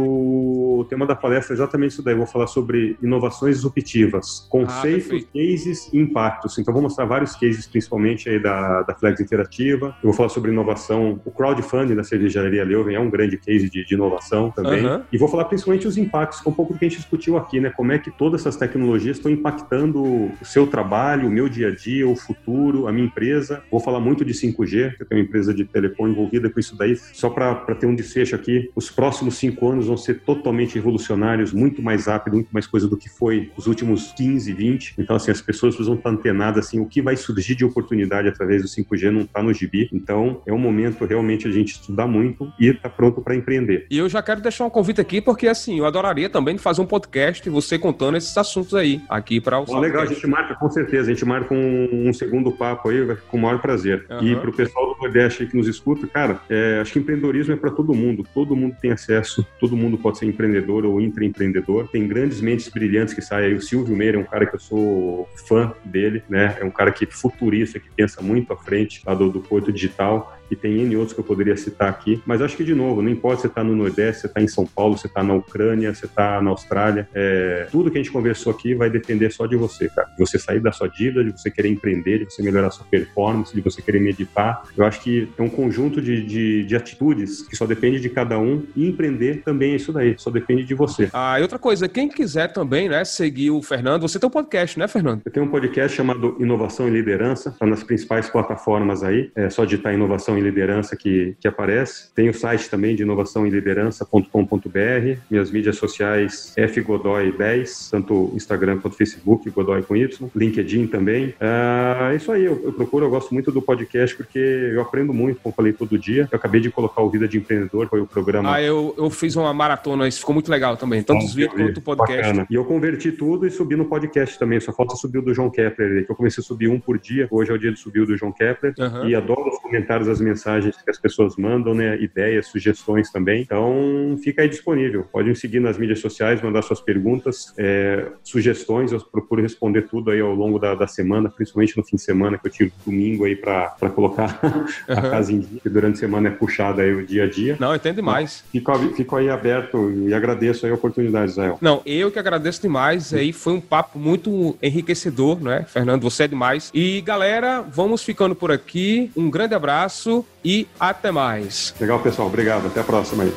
o 0.80 0.86
tema 0.88 1.06
da 1.06 1.14
palestra 1.14 1.54
é 1.54 1.56
exatamente 1.56 1.92
isso 1.92 2.02
daí. 2.02 2.14
Eu 2.14 2.18
vou 2.18 2.26
falar 2.26 2.46
sobre 2.46 2.96
inovações 3.02 3.56
disruptivas, 3.56 4.46
conceitos, 4.48 5.24
ah, 5.24 5.28
cases 5.34 5.92
e 5.92 5.98
impactos. 5.98 6.58
Então, 6.58 6.72
vou 6.72 6.82
mostrar 6.82 7.04
vários 7.04 7.25
cases, 7.34 7.66
principalmente 7.66 8.28
aí 8.28 8.38
da, 8.38 8.82
da 8.82 8.94
Flex 8.94 9.20
Interativa. 9.20 9.96
Eu 10.02 10.10
vou 10.10 10.12
falar 10.12 10.28
sobre 10.28 10.50
inovação. 10.52 11.20
O 11.24 11.30
crowdfunding 11.30 11.94
da 11.94 12.04
cervejaria 12.04 12.64
Leuven 12.64 12.94
é 12.94 13.00
um 13.00 13.10
grande 13.10 13.36
case 13.36 13.68
de, 13.68 13.84
de 13.84 13.94
inovação 13.94 14.50
também. 14.50 14.84
Uhum. 14.84 15.02
E 15.12 15.18
vou 15.18 15.28
falar 15.28 15.46
principalmente 15.46 15.88
os 15.88 15.96
impactos, 15.96 16.40
que 16.40 16.48
é 16.48 16.50
um 16.50 16.54
pouco 16.54 16.72
do 16.72 16.78
que 16.78 16.84
a 16.84 16.88
gente 16.88 16.98
discutiu 16.98 17.36
aqui, 17.36 17.58
né? 17.60 17.70
Como 17.70 17.92
é 17.92 17.98
que 17.98 18.10
todas 18.10 18.42
essas 18.42 18.56
tecnologias 18.56 19.16
estão 19.16 19.30
impactando 19.30 20.02
o 20.02 20.32
seu 20.42 20.66
trabalho, 20.66 21.28
o 21.28 21.30
meu 21.30 21.48
dia 21.48 21.68
a 21.68 21.74
dia, 21.74 22.08
o 22.08 22.14
futuro, 22.14 22.86
a 22.86 22.92
minha 22.92 23.06
empresa. 23.06 23.62
Vou 23.70 23.80
falar 23.80 24.00
muito 24.00 24.24
de 24.24 24.32
5G, 24.32 24.96
que 24.96 25.02
eu 25.02 25.06
tenho 25.06 25.20
uma 25.20 25.26
empresa 25.26 25.54
de 25.54 25.64
telefone 25.64 26.12
envolvida 26.12 26.50
com 26.50 26.60
isso 26.60 26.76
daí. 26.76 26.96
Só 26.96 27.30
para 27.30 27.54
ter 27.74 27.86
um 27.86 27.94
desfecho 27.94 28.34
aqui, 28.34 28.70
os 28.74 28.90
próximos 28.90 29.36
cinco 29.36 29.68
anos 29.68 29.86
vão 29.86 29.96
ser 29.96 30.20
totalmente 30.20 30.74
revolucionários, 30.74 31.52
muito 31.52 31.82
mais 31.82 32.06
rápido, 32.06 32.34
muito 32.34 32.50
mais 32.50 32.66
coisa 32.66 32.88
do 32.88 32.96
que 32.96 33.08
foi 33.08 33.50
os 33.56 33.66
últimos 33.66 34.12
15, 34.12 34.52
20. 34.52 34.94
Então, 34.98 35.16
assim, 35.16 35.30
as 35.30 35.40
pessoas 35.40 35.74
precisam 35.74 35.94
estar 35.96 36.10
antenadas, 36.10 36.66
assim, 36.66 36.80
o 36.80 36.86
que 36.86 37.00
vai 37.00 37.15
surgir 37.16 37.54
de 37.54 37.64
oportunidade 37.64 38.28
através 38.28 38.62
do 38.62 38.68
5G 38.68 39.10
não 39.10 39.22
está 39.22 39.42
no 39.42 39.52
gibi. 39.52 39.88
Então, 39.92 40.42
é 40.46 40.52
um 40.52 40.58
momento 40.58 41.04
realmente 41.04 41.46
a 41.46 41.50
gente 41.50 41.72
estudar 41.72 42.06
muito 42.06 42.52
e 42.58 42.68
estar 42.68 42.88
tá 42.88 42.90
pronto 42.90 43.20
para 43.20 43.34
empreender. 43.34 43.86
E 43.90 43.98
eu 43.98 44.08
já 44.08 44.22
quero 44.22 44.40
deixar 44.40 44.64
um 44.64 44.70
convite 44.70 45.00
aqui, 45.00 45.20
porque, 45.20 45.48
assim, 45.48 45.78
eu 45.78 45.86
adoraria 45.86 46.28
também 46.28 46.58
fazer 46.58 46.80
um 46.80 46.86
podcast, 46.86 47.48
você 47.50 47.78
contando 47.78 48.16
esses 48.16 48.36
assuntos 48.36 48.74
aí, 48.74 49.00
aqui 49.08 49.40
para 49.40 49.58
o 49.58 49.64
Bom, 49.64 49.80
Legal, 49.80 50.02
a 50.02 50.06
gente 50.06 50.26
marca, 50.26 50.54
com 50.54 50.70
certeza. 50.70 51.10
A 51.10 51.14
gente 51.14 51.24
marca 51.24 51.52
um, 51.54 52.08
um 52.08 52.12
segundo 52.12 52.52
papo 52.52 52.88
aí, 52.88 53.16
com 53.28 53.36
o 53.36 53.40
maior 53.40 53.60
prazer. 53.60 54.06
Uhum. 54.10 54.22
E 54.22 54.36
para 54.36 54.50
o 54.50 54.52
pessoal 54.52 54.94
do 54.94 55.00
Nordeste 55.00 55.46
que 55.46 55.56
nos 55.56 55.66
escuta, 55.66 56.06
cara, 56.06 56.40
é, 56.48 56.78
acho 56.80 56.92
que 56.92 56.98
empreendedorismo 56.98 57.54
é 57.54 57.56
para 57.56 57.70
todo 57.70 57.94
mundo. 57.94 58.26
Todo 58.34 58.56
mundo 58.56 58.76
tem 58.80 58.92
acesso, 58.92 59.46
todo 59.60 59.76
mundo 59.76 59.98
pode 59.98 60.18
ser 60.18 60.26
empreendedor 60.26 60.84
ou 60.84 61.00
intraempreendedor. 61.00 61.88
Tem 61.88 62.06
grandes 62.06 62.40
mentes 62.40 62.68
brilhantes 62.68 63.14
que 63.14 63.22
saem 63.22 63.46
aí. 63.48 63.54
O 63.54 63.60
Silvio 63.60 63.96
Meira 63.96 64.16
é 64.16 64.20
um 64.20 64.24
cara 64.24 64.46
que 64.46 64.56
eu 64.56 64.60
sou 64.60 65.28
fã 65.48 65.72
dele, 65.84 66.22
né? 66.28 66.56
É 66.60 66.64
um 66.64 66.70
cara 66.70 66.90
que 66.90 67.05
é 67.06 67.10
futurista, 67.10 67.78
que 67.78 67.88
pensa 67.90 68.22
muito 68.22 68.52
à 68.52 68.56
frente 68.56 69.02
lá 69.04 69.14
do, 69.14 69.30
do 69.30 69.40
Porto 69.40 69.72
Digital 69.72 70.35
e 70.50 70.56
tem 70.56 70.80
N 70.80 70.96
outros 70.96 71.12
que 71.12 71.20
eu 71.20 71.24
poderia 71.24 71.56
citar 71.56 71.88
aqui. 71.88 72.22
Mas 72.26 72.42
acho 72.42 72.56
que, 72.56 72.64
de 72.64 72.74
novo, 72.74 73.02
não 73.02 73.10
importa 73.10 73.36
se 73.36 73.42
você 73.42 73.48
está 73.48 73.62
no 73.64 73.74
Nordeste, 73.76 74.22
você 74.22 74.26
está 74.26 74.40
em 74.40 74.48
São 74.48 74.66
Paulo, 74.66 74.96
você 74.96 75.06
está 75.06 75.22
na 75.22 75.34
Ucrânia, 75.34 75.94
você 75.94 76.06
está 76.06 76.40
na 76.40 76.50
Austrália, 76.50 77.08
é, 77.14 77.66
tudo 77.70 77.90
que 77.90 77.98
a 77.98 78.02
gente 78.02 78.12
conversou 78.12 78.52
aqui 78.52 78.74
vai 78.74 78.90
depender 78.90 79.30
só 79.30 79.46
de 79.46 79.56
você, 79.56 79.88
cara. 79.88 80.08
De 80.08 80.18
você 80.18 80.38
sair 80.38 80.60
da 80.60 80.72
sua 80.72 80.88
dívida, 80.88 81.24
de 81.24 81.32
você 81.32 81.50
querer 81.50 81.68
empreender, 81.68 82.24
de 82.24 82.32
você 82.32 82.42
melhorar 82.42 82.70
sua 82.70 82.86
performance, 82.86 83.54
de 83.54 83.60
você 83.60 83.82
querer 83.82 84.00
meditar. 84.00 84.62
Eu 84.76 84.84
acho 84.84 85.00
que 85.00 85.28
é 85.36 85.42
um 85.42 85.48
conjunto 85.48 86.00
de, 86.00 86.24
de, 86.24 86.64
de 86.64 86.76
atitudes 86.76 87.42
que 87.42 87.56
só 87.56 87.66
depende 87.66 88.00
de 88.00 88.08
cada 88.08 88.38
um 88.38 88.64
e 88.74 88.86
empreender 88.86 89.42
também 89.44 89.72
é 89.72 89.76
isso 89.76 89.92
daí, 89.92 90.14
só 90.18 90.30
depende 90.30 90.64
de 90.64 90.74
você. 90.74 91.08
Ah, 91.12 91.38
e 91.38 91.42
outra 91.42 91.58
coisa, 91.58 91.88
quem 91.88 92.08
quiser 92.08 92.52
também, 92.52 92.88
né, 92.88 93.04
seguir 93.04 93.50
o 93.50 93.62
Fernando, 93.62 94.02
você 94.02 94.18
tem 94.18 94.26
um 94.26 94.30
podcast, 94.30 94.78
né, 94.78 94.88
Fernando? 94.88 95.22
Eu 95.24 95.32
tenho 95.32 95.46
um 95.46 95.50
podcast 95.50 95.96
chamado 95.96 96.36
Inovação 96.38 96.88
e 96.88 96.90
Liderança, 96.90 97.50
está 97.50 97.66
nas 97.66 97.82
principais 97.82 98.28
plataformas 98.28 99.02
aí, 99.02 99.30
é 99.34 99.50
só 99.50 99.64
digitar 99.64 99.94
Inovação 99.94 100.35
e 100.36 100.40
Liderança 100.40 100.96
que, 100.96 101.36
que 101.40 101.48
aparece. 101.48 102.12
Tem 102.14 102.28
o 102.28 102.34
site 102.34 102.68
também 102.68 102.94
de 102.94 103.02
inovação 103.02 103.46
e 103.46 103.50
liderança.com.br, 103.50 105.18
minhas 105.30 105.50
mídias 105.50 105.76
sociais 105.76 106.54
fgodoy10, 106.56 107.90
tanto 107.90 108.32
Instagram 108.34 108.78
quanto 108.78 108.96
Facebook, 108.96 109.48
Godoy 109.50 109.82
com 109.82 109.96
Y, 109.96 110.30
LinkedIn 110.34 110.86
também. 110.86 111.34
É 111.40 112.14
isso 112.14 112.30
aí, 112.32 112.44
eu, 112.44 112.60
eu, 112.64 112.72
procuro, 112.72 113.06
eu 113.06 113.10
gosto 113.10 113.32
muito 113.32 113.50
do 113.50 113.62
podcast 113.62 114.16
porque 114.16 114.38
eu 114.38 114.80
aprendo 114.80 115.12
muito, 115.12 115.40
como 115.40 115.54
falei, 115.54 115.72
todo 115.72 115.98
dia. 115.98 116.28
Eu 116.30 116.36
acabei 116.36 116.60
de 116.60 116.70
colocar 116.70 117.02
o 117.02 117.10
Vida 117.10 117.26
de 117.26 117.38
Empreendedor, 117.38 117.88
foi 117.88 118.00
o 118.00 118.06
programa. 118.06 118.54
Ah, 118.54 118.62
eu, 118.62 118.94
eu 118.96 119.10
fiz 119.10 119.36
uma 119.36 119.52
maratona, 119.52 120.06
isso 120.08 120.20
ficou 120.20 120.34
muito 120.34 120.50
legal 120.50 120.76
também, 120.76 121.02
tanto 121.02 121.24
os 121.24 121.34
vídeos 121.34 121.54
quanto 121.54 121.78
o 121.78 121.82
podcast. 121.82 122.22
Bacana. 122.22 122.46
E 122.50 122.54
eu 122.54 122.64
converti 122.64 123.12
tudo 123.12 123.46
e 123.46 123.50
subi 123.50 123.76
no 123.76 123.84
podcast 123.84 124.38
também, 124.38 124.60
só 124.60 124.72
falta 124.72 124.94
subir 124.96 125.18
o 125.18 125.22
do 125.22 125.34
João 125.34 125.50
Kepler, 125.50 126.04
que 126.04 126.10
eu 126.10 126.16
comecei 126.16 126.40
a 126.40 126.44
subir 126.44 126.68
um 126.68 126.78
por 126.78 126.98
dia, 126.98 127.26
hoje 127.30 127.50
é 127.50 127.54
o 127.54 127.58
dia 127.58 127.72
de 127.72 127.78
subir 127.78 128.00
o 128.00 128.06
do 128.06 128.16
João 128.16 128.32
Kepler, 128.32 128.74
uhum. 128.78 129.08
e 129.08 129.14
adoro 129.14 129.48
os 129.48 129.58
comentários, 129.58 130.08
as 130.08 130.20
mensagens 130.26 130.76
que 130.76 130.90
as 130.90 130.98
pessoas 130.98 131.36
mandam, 131.36 131.74
né? 131.74 131.96
Ideias, 132.00 132.48
sugestões 132.48 133.10
também. 133.10 133.42
Então, 133.42 134.18
fica 134.22 134.42
aí 134.42 134.48
disponível. 134.48 135.06
Pode 135.12 135.28
me 135.28 135.36
seguir 135.36 135.60
nas 135.60 135.78
mídias 135.78 136.00
sociais, 136.00 136.42
mandar 136.42 136.62
suas 136.62 136.80
perguntas, 136.80 137.54
é, 137.56 138.06
sugestões. 138.22 138.92
Eu 138.92 139.00
procuro 139.00 139.40
responder 139.40 139.82
tudo 139.82 140.10
aí 140.10 140.20
ao 140.20 140.34
longo 140.34 140.58
da, 140.58 140.74
da, 140.74 140.86
semana, 140.86 141.28
principalmente 141.28 141.76
no 141.76 141.84
fim 141.84 141.96
de 141.96 142.02
semana, 142.02 142.38
que 142.38 142.46
eu 142.46 142.50
tiro 142.50 142.72
domingo 142.84 143.24
aí 143.24 143.36
para 143.36 143.90
colocar 143.94 144.38
a 144.88 144.94
uhum. 144.94 145.10
casa 145.10 145.32
em 145.32 145.40
dia, 145.40 145.60
que 145.62 145.68
durante 145.68 145.96
a 145.96 146.00
semana 146.00 146.28
é 146.28 146.30
puxada 146.30 146.82
aí 146.82 146.92
o 146.92 147.06
dia 147.06 147.24
a 147.24 147.28
dia. 147.28 147.56
Não, 147.60 147.74
entendo 147.74 147.96
demais. 147.96 148.44
Fico, 148.50 148.72
fico 148.94 149.16
aí 149.16 149.30
aberto 149.30 149.90
e 149.90 150.12
agradeço 150.12 150.66
aí 150.66 150.72
a 150.72 150.74
oportunidade, 150.74 151.30
Israel. 151.32 151.58
Não, 151.60 151.82
eu 151.86 152.10
que 152.10 152.18
agradeço 152.18 152.62
demais. 152.62 153.14
Aí 153.14 153.32
foi 153.32 153.52
um 153.52 153.60
papo 153.60 153.98
muito 153.98 154.56
enriquecedor, 154.62 155.40
né? 155.40 155.64
Fernando, 155.68 156.02
você 156.02 156.24
é 156.24 156.28
demais. 156.28 156.70
E 156.74 157.00
galera, 157.00 157.60
vamos 157.60 158.02
ficando 158.02 158.34
por 158.34 158.50
aqui. 158.50 159.10
Um 159.16 159.30
grande 159.30 159.54
abraço 159.54 160.15
e 160.44 160.68
até 160.78 161.10
mais. 161.10 161.74
Legal, 161.80 162.00
pessoal. 162.00 162.28
Obrigado. 162.28 162.66
Até 162.66 162.80
a 162.80 162.84
próxima 162.84 163.24
aí. 163.24 163.32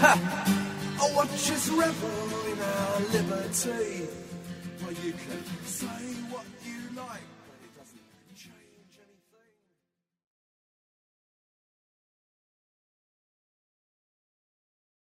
Ha! 0.00 0.18
I 1.00 1.14
watch 1.14 1.50
us 1.50 1.68
revel 1.70 2.08
in 2.46 2.58
our 2.60 3.00
liberty. 3.12 4.08